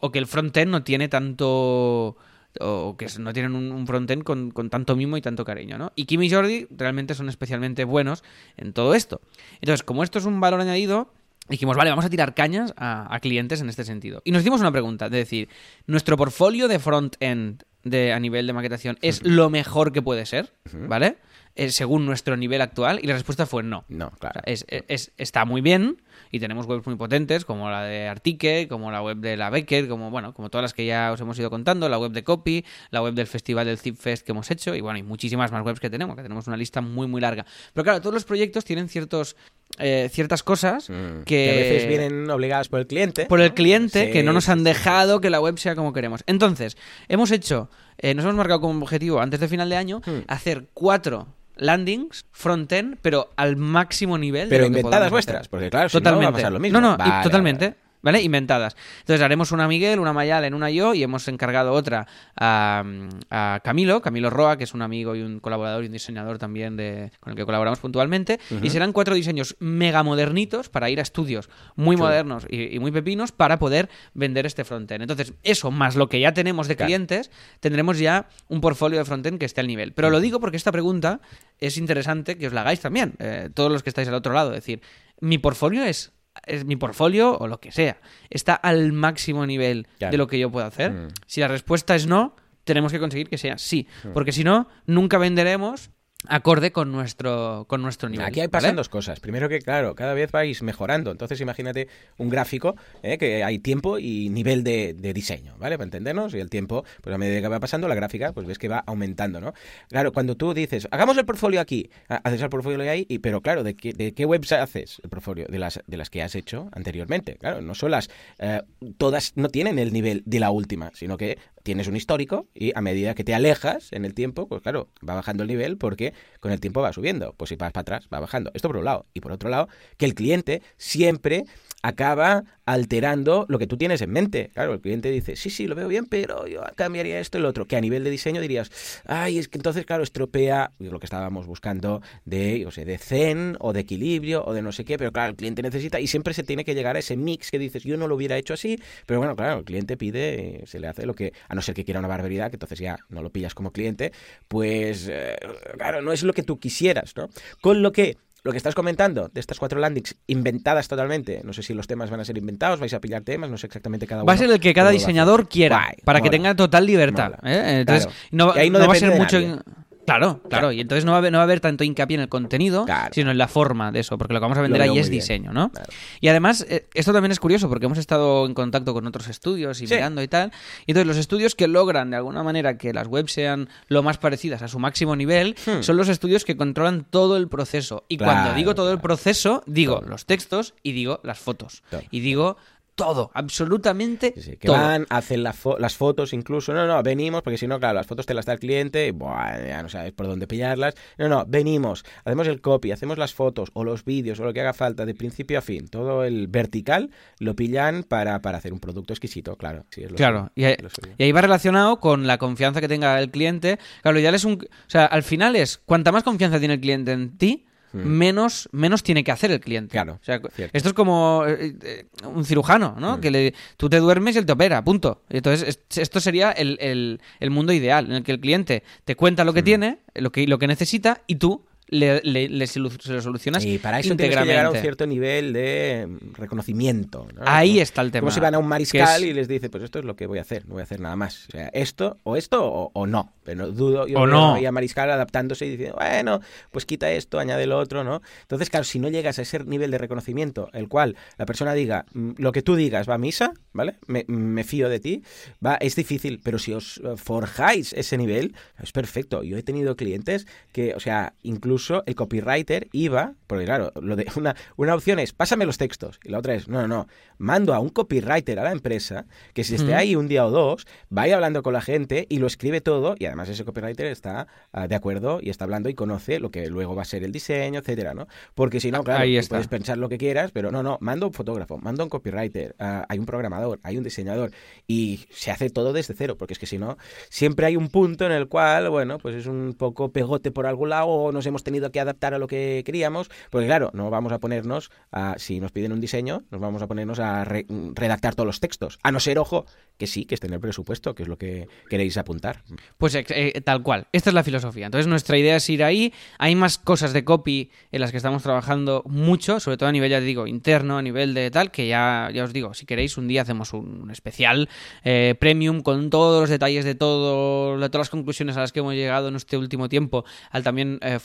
O 0.00 0.12
que 0.12 0.18
el 0.18 0.26
frontend 0.26 0.70
no 0.70 0.84
tiene 0.84 1.08
tanto 1.08 2.16
o 2.60 2.96
que 2.96 3.06
no 3.18 3.32
tienen 3.32 3.54
un, 3.54 3.72
un 3.72 3.86
frontend 3.86 4.22
con, 4.22 4.50
con 4.50 4.70
tanto 4.70 4.96
mimo 4.96 5.16
y 5.16 5.22
tanto 5.22 5.44
cariño, 5.44 5.78
¿no? 5.78 5.92
Y 5.94 6.06
Kim 6.06 6.22
y 6.22 6.30
Jordi 6.30 6.66
realmente 6.70 7.14
son 7.14 7.28
especialmente 7.28 7.84
buenos 7.84 8.24
en 8.56 8.72
todo 8.72 8.94
esto. 8.94 9.20
Entonces, 9.60 9.82
como 9.82 10.02
esto 10.02 10.18
es 10.18 10.24
un 10.24 10.40
valor 10.40 10.60
añadido, 10.60 11.12
dijimos, 11.48 11.76
vale, 11.76 11.90
vamos 11.90 12.04
a 12.04 12.10
tirar 12.10 12.34
cañas 12.34 12.72
a, 12.76 13.14
a 13.14 13.20
clientes 13.20 13.60
en 13.60 13.68
este 13.68 13.84
sentido. 13.84 14.22
Y 14.24 14.32
nos 14.32 14.42
hicimos 14.42 14.60
una 14.60 14.72
pregunta, 14.72 15.08
de 15.08 15.18
decir, 15.18 15.48
¿nuestro 15.86 16.16
portfolio 16.16 16.68
de 16.68 16.78
front-end 16.78 17.62
de, 17.84 18.12
a 18.12 18.18
nivel 18.20 18.46
de 18.46 18.52
maquetación 18.52 18.98
es 19.02 19.22
lo 19.24 19.48
mejor 19.50 19.92
que 19.92 20.02
puede 20.02 20.26
ser? 20.26 20.52
¿Vale? 20.72 21.18
Eh, 21.54 21.70
según 21.70 22.04
nuestro 22.04 22.36
nivel 22.36 22.60
actual. 22.60 22.98
Y 23.02 23.06
la 23.06 23.14
respuesta 23.14 23.46
fue 23.46 23.62
no. 23.62 23.84
No, 23.88 24.08
O 24.08 24.10
claro. 24.18 24.40
sea, 24.44 24.52
es, 24.52 24.66
es- 24.88 25.12
está 25.16 25.44
muy 25.44 25.60
bien 25.62 26.02
y 26.30 26.40
tenemos 26.40 26.66
webs 26.66 26.86
muy 26.86 26.96
potentes 26.96 27.44
como 27.44 27.70
la 27.70 27.82
de 27.84 28.08
Artique, 28.08 28.66
como 28.68 28.90
la 28.90 29.02
web 29.02 29.18
de 29.18 29.36
la 29.36 29.50
Becker, 29.50 29.88
como 29.88 30.10
bueno, 30.10 30.34
como 30.34 30.50
todas 30.50 30.62
las 30.62 30.74
que 30.74 30.86
ya 30.86 31.12
os 31.12 31.20
hemos 31.20 31.38
ido 31.38 31.50
contando, 31.50 31.88
la 31.88 31.98
web 31.98 32.12
de 32.12 32.24
Copy, 32.24 32.64
la 32.90 33.02
web 33.02 33.14
del 33.14 33.26
festival 33.26 33.66
del 33.66 33.78
Zipfest 33.78 34.24
que 34.24 34.32
hemos 34.32 34.50
hecho 34.50 34.74
y 34.74 34.80
bueno, 34.80 34.98
y 34.98 35.02
muchísimas 35.02 35.52
más 35.52 35.64
webs 35.64 35.80
que 35.80 35.90
tenemos, 35.90 36.16
que 36.16 36.22
tenemos 36.22 36.46
una 36.46 36.56
lista 36.56 36.80
muy 36.80 37.06
muy 37.06 37.20
larga. 37.20 37.44
Pero 37.72 37.84
claro, 37.84 38.00
todos 38.00 38.14
los 38.14 38.24
proyectos 38.24 38.64
tienen 38.64 38.88
ciertos 38.88 39.36
eh, 39.78 40.08
ciertas 40.12 40.42
cosas 40.42 40.88
Mm. 40.88 41.22
que, 41.24 41.50
a 41.50 41.54
veces 41.54 41.88
vienen 41.88 42.30
obligadas 42.30 42.68
por 42.68 42.80
el 42.80 42.86
cliente. 42.86 43.26
por 43.26 43.40
el 43.40 43.52
cliente 43.52 44.06
Sí, 44.06 44.12
que 44.12 44.22
no 44.22 44.32
nos 44.32 44.48
han 44.48 44.58
sí. 44.60 44.64
dejado 44.64 45.20
que 45.20 45.28
la 45.28 45.40
web 45.40 45.58
sea 45.58 45.74
como 45.74 45.92
queremos. 45.92 46.22
Entonces, 46.26 46.76
hemos 47.08 47.30
hecho, 47.30 47.68
eh, 47.98 48.14
nos 48.14 48.24
hemos 48.24 48.36
marcado 48.36 48.60
como 48.60 48.80
objetivo 48.82 49.20
antes 49.20 49.40
de 49.40 49.48
final 49.48 49.68
de 49.68 49.76
año 49.76 50.00
Hmm. 50.06 50.20
hacer 50.28 50.68
cuatro 50.72 51.26
landings 51.56 52.26
front-end, 52.32 52.98
pero 53.02 53.30
al 53.36 53.56
máximo 53.56 54.18
nivel. 54.18 54.48
de 54.48 54.56
Pero 54.56 54.64
lo 54.68 54.72
que 54.72 54.78
inventadas 54.78 55.10
vuestras, 55.10 55.40
hacer. 55.40 55.50
porque 55.50 55.70
claro, 55.70 55.88
si 55.88 55.96
no 55.96 56.00
totalmente. 56.00 56.24
va 56.26 56.30
a 56.30 56.32
pasar 56.32 56.52
lo 56.52 56.60
mismo. 56.60 56.80
No, 56.80 56.96
no, 56.96 57.04
y 57.04 57.22
totalmente. 57.22 57.66
vale, 57.66 57.76
¿vale? 58.06 58.22
Inventadas. 58.22 58.76
Entonces 59.00 59.22
haremos 59.22 59.52
una 59.52 59.68
Miguel, 59.68 59.98
una 59.98 60.14
Mayalen, 60.14 60.54
una 60.54 60.70
yo 60.70 60.94
y 60.94 61.02
hemos 61.02 61.28
encargado 61.28 61.72
otra 61.72 62.06
a, 62.36 62.82
a 63.30 63.60
Camilo, 63.62 64.00
Camilo 64.00 64.30
Roa, 64.30 64.56
que 64.56 64.64
es 64.64 64.72
un 64.72 64.80
amigo 64.82 65.14
y 65.14 65.20
un 65.22 65.40
colaborador 65.40 65.82
y 65.82 65.86
un 65.88 65.92
diseñador 65.92 66.38
también 66.38 66.76
de, 66.76 67.10
con 67.20 67.32
el 67.32 67.36
que 67.36 67.44
colaboramos 67.44 67.80
puntualmente. 67.80 68.40
Y 68.62 68.70
serán 68.70 68.92
cuatro 68.92 69.14
diseños 69.14 69.56
mega 69.58 70.02
modernitos 70.02 70.68
para 70.68 70.88
ir 70.88 70.98
a 71.00 71.02
estudios 71.02 71.50
muy 71.74 71.96
modernos 71.96 72.46
y, 72.48 72.74
y 72.74 72.78
muy 72.78 72.92
pepinos 72.92 73.32
para 73.32 73.58
poder 73.58 73.88
vender 74.14 74.46
este 74.46 74.64
frontend. 74.64 75.02
Entonces, 75.02 75.34
eso 75.42 75.70
más 75.70 75.96
lo 75.96 76.08
que 76.08 76.20
ya 76.20 76.32
tenemos 76.32 76.68
de 76.68 76.76
Claro. 76.76 76.88
clientes, 76.88 77.30
tendremos 77.60 77.98
ya 77.98 78.28
un 78.48 78.60
portfolio 78.60 78.98
de 78.98 79.04
frontend 79.04 79.38
que 79.38 79.46
esté 79.46 79.60
al 79.60 79.66
nivel. 79.66 79.92
Pero 79.92 80.10
lo 80.10 80.20
digo 80.20 80.40
porque 80.40 80.56
esta 80.56 80.70
pregunta 80.72 81.20
es 81.58 81.76
interesante 81.76 82.38
que 82.38 82.46
os 82.46 82.52
la 82.52 82.60
hagáis 82.60 82.80
también, 82.80 83.14
eh, 83.18 83.50
todos 83.52 83.72
los 83.72 83.82
que 83.82 83.90
estáis 83.90 84.06
al 84.08 84.14
otro 84.14 84.32
lado. 84.32 84.50
Es 84.50 84.56
decir, 84.58 84.80
mi 85.20 85.38
portfolio 85.38 85.82
es, 85.84 86.12
es 86.44 86.64
mi 86.64 86.76
portfolio 86.76 87.36
o 87.38 87.46
lo 87.48 87.58
que 87.60 87.72
sea. 87.72 87.98
¿Está 88.30 88.54
al 88.54 88.92
máximo 88.92 89.46
nivel 89.46 89.86
Claro. 89.98 90.12
de 90.12 90.18
lo 90.18 90.26
que 90.26 90.38
yo 90.38 90.50
puedo 90.50 90.66
hacer? 90.66 90.92
Mm. 90.92 91.08
Si 91.26 91.40
la 91.40 91.48
respuesta 91.48 91.94
es 91.94 92.06
no, 92.06 92.36
tenemos 92.64 92.92
que 92.92 92.98
conseguir 92.98 93.28
que 93.28 93.38
sea 93.38 93.58
sí. 93.58 93.86
Porque 94.12 94.32
si 94.32 94.42
no, 94.44 94.68
nunca 94.86 95.18
venderemos 95.18 95.90
acorde 96.28 96.72
con 96.72 96.92
nuestro, 96.92 97.64
con 97.68 97.82
nuestro 97.82 98.08
nivel. 98.08 98.26
Aquí 98.26 98.40
hay 98.40 98.46
¿vale? 98.46 98.50
pasan 98.62 98.76
dos 98.76 98.88
cosas. 98.88 99.20
Primero 99.20 99.48
que, 99.48 99.60
claro, 99.60 99.94
cada 99.94 100.14
vez 100.14 100.30
vais 100.32 100.62
mejorando. 100.62 101.10
Entonces, 101.10 101.40
imagínate 101.40 101.88
un 102.18 102.28
gráfico 102.30 102.76
¿eh? 103.02 103.18
que 103.18 103.44
hay 103.44 103.58
tiempo 103.58 103.98
y 103.98 104.28
nivel 104.28 104.64
de, 104.64 104.94
de 104.94 105.12
diseño, 105.12 105.54
¿vale? 105.58 105.76
Para 105.76 105.84
entendernos. 105.86 106.34
Y 106.34 106.38
el 106.40 106.50
tiempo, 106.50 106.84
pues 107.02 107.14
a 107.14 107.18
medida 107.18 107.40
que 107.40 107.48
va 107.48 107.60
pasando, 107.60 107.88
la 107.88 107.94
gráfica, 107.94 108.32
pues 108.32 108.46
ves 108.46 108.58
que 108.58 108.68
va 108.68 108.78
aumentando, 108.86 109.40
¿no? 109.40 109.52
Claro, 109.88 110.12
cuando 110.12 110.36
tú 110.36 110.54
dices, 110.54 110.88
hagamos 110.90 111.16
el 111.18 111.24
portfolio 111.24 111.60
aquí, 111.60 111.90
ha- 112.08 112.16
haces 112.24 112.42
el 112.42 112.48
portfolio 112.48 112.90
ahí, 112.90 113.06
y, 113.08 113.18
pero 113.18 113.40
claro, 113.40 113.62
¿de 113.64 113.74
qué, 113.74 113.92
¿de 113.92 114.12
qué 114.12 114.24
webs 114.26 114.52
haces 114.52 115.00
el 115.02 115.10
portfolio? 115.10 115.46
De 115.48 115.58
las, 115.58 115.80
de 115.86 115.96
las 115.96 116.10
que 116.10 116.22
has 116.22 116.34
hecho 116.34 116.68
anteriormente. 116.72 117.36
Claro, 117.36 117.60
no 117.62 117.74
son 117.74 117.90
las. 117.90 118.08
eh, 118.38 118.62
todas 118.98 119.32
no 119.36 119.48
tienen 119.48 119.78
el 119.78 119.92
nivel 119.92 120.22
de 120.26 120.40
la 120.40 120.50
última, 120.50 120.90
sino 120.94 121.16
que 121.16 121.38
tienes 121.66 121.88
un 121.88 121.96
histórico 121.96 122.46
y 122.54 122.70
a 122.76 122.80
medida 122.80 123.16
que 123.16 123.24
te 123.24 123.34
alejas 123.34 123.92
en 123.92 124.04
el 124.04 124.14
tiempo, 124.14 124.46
pues 124.46 124.62
claro, 124.62 124.88
va 125.06 125.16
bajando 125.16 125.42
el 125.42 125.48
nivel 125.48 125.78
porque 125.78 126.14
con 126.38 126.52
el 126.52 126.60
tiempo 126.60 126.80
va 126.80 126.92
subiendo. 126.92 127.34
Pues 127.36 127.48
si 127.48 127.56
vas 127.56 127.72
para 127.72 127.80
atrás, 127.80 128.08
va 128.12 128.20
bajando. 128.20 128.52
Esto 128.54 128.68
por 128.68 128.76
un 128.76 128.84
lado. 128.84 129.06
Y 129.14 129.20
por 129.20 129.32
otro 129.32 129.50
lado, 129.50 129.68
que 129.96 130.06
el 130.06 130.14
cliente 130.14 130.62
siempre 130.76 131.44
acaba 131.82 132.44
alterando 132.66 133.46
lo 133.48 133.58
que 133.58 133.66
tú 133.66 133.78
tienes 133.78 134.02
en 134.02 134.10
mente. 134.10 134.50
Claro, 134.52 134.74
el 134.74 134.80
cliente 134.80 135.10
dice, 135.10 135.36
sí, 135.36 135.50
sí, 135.50 135.66
lo 135.66 135.74
veo 135.74 135.88
bien, 135.88 136.06
pero 136.06 136.46
yo 136.46 136.62
cambiaría 136.74 137.20
esto 137.20 137.38
y 137.38 137.40
lo 137.40 137.48
otro. 137.48 137.66
Que 137.66 137.76
a 137.76 137.80
nivel 137.80 138.04
de 138.04 138.10
diseño 138.10 138.40
dirías, 138.40 138.70
ay, 139.06 139.38
es 139.38 139.48
que 139.48 139.56
entonces, 139.56 139.86
claro, 139.86 140.02
estropea 140.02 140.72
lo 140.80 140.98
que 140.98 141.06
estábamos 141.06 141.46
buscando 141.46 142.02
de, 142.24 142.58
yo 142.60 142.70
sé, 142.72 142.84
de 142.84 142.98
zen 142.98 143.56
o 143.60 143.72
de 143.72 143.80
equilibrio 143.80 144.44
o 144.44 144.52
de 144.52 144.62
no 144.62 144.72
sé 144.72 144.84
qué, 144.84 144.98
pero 144.98 145.12
claro, 145.12 145.30
el 145.30 145.36
cliente 145.36 145.62
necesita 145.62 146.00
y 146.00 146.08
siempre 146.08 146.34
se 146.34 146.42
tiene 146.42 146.64
que 146.64 146.74
llegar 146.74 146.96
a 146.96 146.98
ese 146.98 147.16
mix 147.16 147.50
que 147.50 147.58
dices, 147.58 147.84
yo 147.84 147.96
no 147.96 148.08
lo 148.08 148.16
hubiera 148.16 148.36
hecho 148.36 148.54
así, 148.54 148.80
pero 149.06 149.20
bueno, 149.20 149.36
claro, 149.36 149.60
el 149.60 149.64
cliente 149.64 149.96
pide, 149.96 150.64
se 150.66 150.80
le 150.80 150.88
hace 150.88 151.06
lo 151.06 151.14
que, 151.14 151.32
a 151.48 151.54
no 151.54 151.62
ser 151.62 151.74
que 151.74 151.84
quiera 151.84 152.00
una 152.00 152.08
barbaridad, 152.08 152.50
que 152.50 152.56
entonces 152.56 152.80
ya 152.80 152.98
no 153.08 153.22
lo 153.22 153.30
pillas 153.30 153.54
como 153.54 153.70
cliente, 153.70 154.12
pues, 154.48 155.08
eh, 155.08 155.36
claro, 155.78 156.02
no 156.02 156.12
es 156.12 156.24
lo 156.24 156.32
que 156.32 156.42
tú 156.42 156.58
quisieras, 156.58 157.14
¿no? 157.16 157.28
Con 157.60 157.82
lo 157.82 157.92
que 157.92 158.18
lo 158.46 158.52
que 158.52 158.58
estás 158.58 158.74
comentando 158.76 159.28
de 159.28 159.40
estas 159.40 159.58
cuatro 159.58 159.80
landings 159.80 160.14
inventadas 160.28 160.86
totalmente, 160.86 161.40
no 161.44 161.52
sé 161.52 161.62
si 161.62 161.74
los 161.74 161.86
temas 161.88 162.10
van 162.10 162.20
a 162.20 162.24
ser 162.24 162.38
inventados, 162.38 162.78
vais 162.78 162.94
a 162.94 163.00
pillar 163.00 163.22
temas, 163.22 163.50
no 163.50 163.58
sé 163.58 163.66
exactamente 163.66 164.06
cada 164.06 164.22
uno. 164.22 164.28
Va 164.28 164.34
a 164.34 164.38
ser 164.38 164.48
el 164.48 164.60
que 164.60 164.72
cada 164.72 164.90
diseñador 164.90 165.48
quiera, 165.48 165.78
Guay, 165.78 165.96
para 166.04 166.20
que 166.20 166.30
tenga 166.30 166.54
total 166.54 166.86
libertad. 166.86 167.32
¿eh? 167.42 167.80
Entonces, 167.80 168.06
Claro. 168.06 168.16
no, 168.30 168.86
va 168.86 168.92
a 168.92 168.96
ser 168.96 169.18
mucho. 169.18 169.40
nadie. 169.40 169.58
Claro, 170.06 170.40
claro, 170.48 170.72
y 170.72 170.80
entonces 170.80 171.04
no 171.04 171.12
va, 171.12 171.16
a 171.16 171.18
haber, 171.18 171.32
no 171.32 171.38
va 171.38 171.42
a 171.42 171.44
haber 171.44 171.60
tanto 171.60 171.84
hincapié 171.84 172.14
en 172.14 172.20
el 172.22 172.28
contenido, 172.28 172.84
Claro. 172.86 173.10
sino 173.12 173.30
en 173.30 173.38
la 173.38 173.48
forma 173.48 173.92
de 173.92 174.00
eso, 174.00 174.16
porque 174.16 174.32
lo 174.34 174.40
que 174.40 174.42
vamos 174.44 174.56
a 174.58 174.62
vender 174.62 174.80
ahí 174.82 174.98
es 174.98 175.08
bien. 175.10 175.20
diseño, 175.20 175.52
¿no? 175.52 175.70
Claro. 175.70 175.88
Y 176.20 176.28
además, 176.28 176.64
eh, 176.68 176.86
esto 176.94 177.12
también 177.12 177.32
es 177.32 177.40
curioso, 177.40 177.68
porque 177.68 177.86
hemos 177.86 177.98
estado 177.98 178.46
en 178.46 178.54
contacto 178.54 178.94
con 178.94 179.06
otros 179.06 179.28
estudios 179.28 179.82
y 179.82 179.86
Sí. 179.86 179.94
mirando 179.94 180.22
y 180.22 180.28
tal, 180.28 180.52
y 180.86 180.92
entonces 180.92 181.06
los 181.06 181.16
estudios 181.16 181.54
que 181.54 181.68
logran 181.68 182.10
de 182.10 182.16
alguna 182.16 182.42
manera 182.42 182.78
que 182.78 182.92
las 182.92 183.06
webs 183.08 183.32
sean 183.32 183.68
lo 183.88 184.02
más 184.02 184.18
parecidas 184.18 184.62
a 184.62 184.68
su 184.68 184.78
máximo 184.78 185.16
nivel, 185.16 185.56
Hmm. 185.66 185.82
son 185.82 185.96
los 185.96 186.08
estudios 186.08 186.44
que 186.44 186.56
controlan 186.56 187.04
todo 187.04 187.36
el 187.36 187.48
proceso. 187.48 188.04
Y 188.08 188.18
cuando 188.18 188.54
digo 188.54 188.74
todo 188.74 188.92
el 188.92 189.00
proceso, 189.00 189.62
digo 189.66 190.02
los 190.06 190.24
textos 190.26 190.74
y 190.82 190.92
digo 190.92 191.20
las 191.24 191.38
fotos. 191.38 191.82
Y 192.10 192.20
digo 192.20 192.56
todo, 192.96 193.30
absolutamente 193.34 194.32
Sí, 194.34 194.42
sí, 194.42 194.56
que 194.56 194.66
todo. 194.66 194.76
van, 194.78 195.06
hacen 195.10 195.42
la 195.42 195.52
fo- 195.52 195.78
las 195.78 195.96
fotos 195.96 196.32
incluso. 196.32 196.72
No, 196.72 196.86
no, 196.86 197.02
venimos, 197.02 197.42
porque 197.42 197.58
si 197.58 197.66
no, 197.68 197.78
claro, 197.78 197.94
las 197.94 198.06
fotos 198.06 198.26
te 198.26 198.34
las 198.34 198.46
da 198.46 198.54
el 198.54 198.58
cliente, 198.58 199.06
y, 199.06 199.10
buah, 199.12 199.64
ya 199.64 199.82
no 199.82 199.88
sabes 199.88 200.12
por 200.12 200.26
dónde 200.26 200.46
pillarlas. 200.46 200.94
No, 201.18 201.28
no, 201.28 201.44
venimos, 201.46 202.04
hacemos 202.24 202.48
el 202.48 202.60
copy, 202.60 202.90
hacemos 202.90 203.18
las 203.18 203.34
fotos 203.34 203.68
o 203.74 203.84
los 203.84 204.04
vídeos 204.04 204.40
o 204.40 204.44
lo 204.44 204.52
que 204.52 204.60
haga 204.62 204.72
falta 204.72 205.06
de 205.06 205.14
principio 205.14 205.58
a 205.58 205.62
fin. 205.62 205.88
Todo 205.88 206.24
el 206.24 206.48
vertical 206.48 207.10
lo 207.38 207.54
pillan 207.54 208.02
para, 208.02 208.40
para 208.40 208.58
hacer 208.58 208.72
un 208.72 208.80
producto 208.80 209.12
exquisito, 209.12 209.56
claro. 209.56 209.84
Sí, 209.90 210.02
es 210.02 210.10
lo 210.10 210.16
Claro, 210.16 210.38
suyo, 210.40 210.52
y 210.56 210.64
ahí, 210.64 210.72
es 210.78 210.82
lo 210.82 210.90
suyo. 210.90 211.12
y 211.18 211.22
ahí 211.22 211.32
va 211.32 211.42
relacionado 211.42 212.00
con 212.00 212.26
la 212.26 212.38
confianza 212.38 212.80
que 212.80 212.88
tenga 212.88 213.20
el 213.20 213.30
cliente. 213.30 213.78
Claro, 214.02 214.14
lo 214.14 214.20
ideal 214.20 214.34
es 214.34 214.44
un. 214.44 214.54
O 214.54 214.90
sea, 214.90 215.04
al 215.06 215.22
final 215.22 215.54
es 215.54 215.78
cuanta 215.84 216.12
más 216.12 216.22
confianza 216.22 216.58
tiene 216.58 216.74
el 216.74 216.80
cliente 216.80 217.12
en 217.12 217.36
ti, 217.36 217.66
menos, 218.04 218.68
menos 218.72 219.02
tiene 219.02 219.22
que 219.24 219.32
hacer 219.32 219.50
el 219.50 219.60
cliente. 219.60 219.92
Claro, 219.92 220.14
O 220.20 220.24
sea, 220.24 220.40
cierto. 220.54 220.76
esto 220.76 220.88
es 220.90 220.94
como 220.94 221.44
eh, 221.46 221.74
eh, 221.82 222.04
un 222.24 222.44
cirujano. 222.44 222.96
¿no? 222.98 223.20
Que 223.20 223.30
le, 223.30 223.54
tú 223.76 223.88
te 223.88 223.98
duermes 223.98 224.34
y 224.34 224.38
él 224.38 224.46
te 224.46 224.52
opera, 224.52 224.82
punto. 224.82 225.22
Entonces, 225.28 225.68
es- 225.90 225.98
esto 225.98 226.20
sería 226.20 226.50
el, 226.52 226.78
el- 226.80 227.20
el 227.40 227.50
mundo 227.50 227.72
ideal, 227.72 228.06
en 228.06 228.12
el 228.12 228.22
que 228.22 228.32
el 228.32 228.40
cliente 228.40 228.82
te 229.04 229.16
cuenta 229.16 229.44
lo 229.44 229.52
que 229.52 229.62
tiene, 229.62 229.98
lo 230.14 230.32
que, 230.32 230.46
lo 230.46 230.58
que 230.58 230.66
necesita, 230.66 231.22
y 231.26 231.36
tú 231.36 231.65
le, 231.88 232.20
le- 232.24 232.48
le 232.48 232.66
se 232.66 232.80
lo 232.80 232.90
solucionas 232.90 233.64
Y 233.64 233.78
para 233.78 234.00
eso 234.00 234.16
tienes 234.16 234.36
que 234.36 234.44
llegar 234.44 234.66
a 234.66 234.70
un 234.70 234.76
cierto 234.76 235.06
nivel 235.06 235.52
de 235.52 236.08
reconocimiento. 236.32 237.26
¿no? 237.34 237.42
Ahí 237.46 237.78
está 237.80 238.02
el 238.02 238.10
tema. 238.10 238.20
Como 238.22 238.32
si 238.32 238.40
van 238.40 238.54
a 238.54 238.58
un 238.58 238.66
mariscal 238.66 239.22
es- 239.22 239.30
y 239.30 239.32
les 239.32 239.46
dice, 239.48 239.70
pues 239.70 239.84
esto 239.84 239.98
es 239.98 240.04
lo 240.04 240.16
que 240.16 240.26
voy 240.26 240.38
a 240.38 240.42
hacer, 240.42 240.66
no 240.66 240.74
voy 240.74 240.80
a 240.80 240.84
hacer 240.84 241.00
nada 241.00 241.16
más. 241.16 241.46
O 241.48 241.52
sea, 241.52 241.68
esto 241.68 242.18
o 242.24 242.36
esto 242.36 242.64
o, 242.64 242.90
o 242.92 243.06
no. 243.06 243.32
Pero 243.44 243.58
no 243.66 243.70
dudo 243.70 244.06
yo 244.08 244.18
O 244.20 244.26
no. 244.26 244.56
a 244.56 244.72
mariscal 244.72 245.10
adaptándose 245.10 245.66
y 245.66 245.70
diciendo, 245.70 245.96
bueno, 245.98 246.40
pues 246.72 246.84
quita 246.86 247.12
esto, 247.12 247.38
añade 247.38 247.66
lo 247.66 247.78
otro, 247.78 248.02
¿no? 248.02 248.20
Entonces, 248.42 248.68
claro, 248.70 248.82
si 248.84 248.98
no 248.98 249.08
llegas 249.08 249.38
a 249.38 249.42
ese 249.42 249.60
nivel 249.64 249.92
de 249.92 249.98
reconocimiento, 249.98 250.68
el 250.72 250.88
cual 250.88 251.14
la 251.38 251.46
persona 251.46 251.72
diga, 251.74 252.06
"Mm, 252.12 252.32
lo 252.38 252.50
que 252.50 252.62
tú 252.62 252.74
digas 252.74 253.08
va 253.08 253.14
a 253.14 253.18
misa, 253.18 253.52
¿vale? 253.72 253.96
Me, 254.08 254.24
me 254.26 254.64
fío 254.64 254.88
de 254.88 254.98
ti, 254.98 255.22
va, 255.64 255.76
es 255.76 255.94
difícil, 255.94 256.40
pero 256.42 256.58
si 256.58 256.72
os 256.72 257.00
forjáis 257.16 257.92
ese 257.92 258.18
nivel, 258.18 258.56
es 258.82 258.90
perfecto. 258.90 259.44
Yo 259.44 259.56
he 259.56 259.62
tenido 259.62 259.94
clientes 259.94 260.46
que, 260.72 260.94
o 260.94 261.00
sea, 261.00 261.34
incluso 261.42 261.75
el 262.06 262.14
copywriter 262.14 262.88
iba, 262.92 263.34
porque 263.46 263.64
claro, 263.64 263.92
lo 264.00 264.16
de 264.16 264.26
una, 264.36 264.56
una 264.76 264.94
opción 264.94 265.18
es 265.18 265.32
pásame 265.32 265.66
los 265.66 265.78
textos 265.78 266.20
y 266.24 266.30
la 266.30 266.38
otra 266.38 266.54
es 266.54 266.68
no, 266.68 266.82
no, 266.82 266.88
no, 266.88 267.08
mando 267.38 267.74
a 267.74 267.80
un 267.80 267.90
copywriter 267.90 268.58
a 268.58 268.64
la 268.64 268.72
empresa 268.72 269.26
que 269.54 269.64
si 269.64 269.74
esté 269.74 269.94
ahí 269.94 270.16
un 270.16 270.28
día 270.28 270.46
o 270.46 270.50
dos, 270.50 270.86
vaya 271.08 271.34
hablando 271.34 271.62
con 271.62 271.72
la 271.72 271.80
gente 271.80 272.26
y 272.28 272.38
lo 272.38 272.46
escribe 272.46 272.80
todo 272.80 273.14
y 273.18 273.26
además 273.26 273.48
ese 273.48 273.64
copywriter 273.64 274.06
está 274.06 274.46
ah, 274.72 274.88
de 274.88 274.94
acuerdo 274.94 275.40
y 275.42 275.50
está 275.50 275.64
hablando 275.64 275.88
y 275.88 275.94
conoce 275.94 276.40
lo 276.40 276.50
que 276.50 276.68
luego 276.68 276.94
va 276.94 277.02
a 277.02 277.06
ser 277.06 277.24
el 277.24 277.32
diseño, 277.32 277.80
etcétera, 277.80 278.14
¿no? 278.14 278.26
Porque 278.54 278.80
si 278.80 278.90
no, 278.90 279.02
claro, 279.04 279.22
Ahí 279.22 279.36
está. 279.36 279.56
puedes 279.56 279.68
pensar 279.68 279.98
lo 279.98 280.08
que 280.08 280.18
quieras, 280.18 280.50
pero 280.52 280.70
no, 280.70 280.82
no, 280.82 280.98
mando 281.00 281.26
un 281.26 281.32
fotógrafo, 281.32 281.78
mando 281.78 282.04
un 282.04 282.10
copywriter, 282.10 282.74
ah, 282.78 283.04
hay 283.08 283.18
un 283.18 283.26
programador, 283.26 283.80
hay 283.82 283.98
un 283.98 284.04
diseñador 284.04 284.50
y 284.86 285.26
se 285.30 285.50
hace 285.50 285.70
todo 285.70 285.92
desde 285.92 286.14
cero, 286.14 286.36
porque 286.38 286.54
es 286.54 286.58
que 286.58 286.66
si 286.66 286.78
no, 286.78 286.96
siempre 287.28 287.66
hay 287.66 287.76
un 287.76 287.88
punto 287.88 288.26
en 288.26 288.32
el 288.32 288.48
cual, 288.48 288.90
bueno, 288.90 289.18
pues 289.18 289.34
es 289.36 289.46
un 289.46 289.74
poco 289.74 290.12
pegote 290.12 290.50
por 290.50 290.66
algún 290.66 290.90
lado 290.90 291.06
o 291.06 291.32
nos 291.32 291.46
hemos 291.46 291.62
tenido 291.66 291.92
que 291.92 292.00
adaptar 292.00 292.32
a 292.32 292.38
lo 292.38 292.46
que 292.46 292.82
queríamos, 292.86 293.28
porque 293.50 293.66
claro, 293.66 293.90
no 293.92 294.08
vamos 294.08 294.32
a 294.32 294.38
ponernos, 294.38 294.90
a, 295.12 295.34
si 295.36 295.60
nos 295.60 295.72
piden 295.72 295.92
un 295.92 296.00
diseño, 296.00 296.44
nos 296.50 296.60
vamos 296.60 296.80
a 296.80 296.86
ponernos 296.86 297.18
a 297.18 297.44
re- 297.44 297.66
redactar 297.94 298.34
todos 298.34 298.46
los 298.46 298.60
textos, 298.60 298.98
a 299.02 299.12
no 299.12 299.20
ser, 299.20 299.38
ojo, 299.38 299.66
que 299.98 300.06
sí, 300.06 300.24
que 300.24 300.34
esté 300.34 300.46
en 300.46 300.54
el 300.54 300.60
presupuesto, 300.60 301.14
que 301.14 301.22
es 301.24 301.28
lo 301.28 301.36
que 301.36 301.68
queréis 301.90 302.16
apuntar. 302.16 302.62
Pues 302.96 303.14
eh, 303.14 303.60
tal 303.64 303.82
cual. 303.82 304.06
Esta 304.12 304.30
es 304.30 304.34
la 304.34 304.44
filosofía. 304.44 304.86
Entonces 304.86 305.06
nuestra 305.06 305.38
idea 305.38 305.56
es 305.56 305.68
ir 305.70 305.82
ahí. 305.82 306.12
Hay 306.38 306.54
más 306.54 306.78
cosas 306.78 307.12
de 307.12 307.24
copy 307.24 307.70
en 307.92 308.00
las 308.00 308.10
que 308.10 308.18
estamos 308.18 308.42
trabajando 308.42 309.02
mucho, 309.06 309.58
sobre 309.58 309.76
todo 309.76 309.88
a 309.88 309.92
nivel, 309.92 310.10
ya 310.10 310.18
te 310.18 310.24
digo, 310.24 310.46
interno, 310.46 310.98
a 310.98 311.02
nivel 311.02 311.34
de 311.34 311.50
tal, 311.50 311.70
que 311.70 311.88
ya, 311.88 312.30
ya 312.32 312.44
os 312.44 312.52
digo, 312.52 312.74
si 312.74 312.86
queréis, 312.86 313.16
un 313.16 313.26
día 313.26 313.42
hacemos 313.42 313.72
un, 313.72 314.10
especial 314.10 314.68
eh, 315.02 315.34
premium 315.40 315.80
con 315.80 316.10
todos 316.10 316.42
los 316.42 316.50
detalles 316.50 316.84
de 316.84 316.94
todo, 316.94 317.78
de 317.78 317.88
todas 317.88 318.06
las 318.06 318.10
conclusiones 318.10 318.56
a 318.56 318.60
las 318.60 318.72
que 318.72 318.80
hemos 318.80 318.94
llegado 318.94 319.28
en 319.28 319.36
este 319.36 319.56
último 319.56 319.88
tiempo, 319.88 320.24
al 320.50 320.62
también 320.62 320.98
eh, 321.02 321.18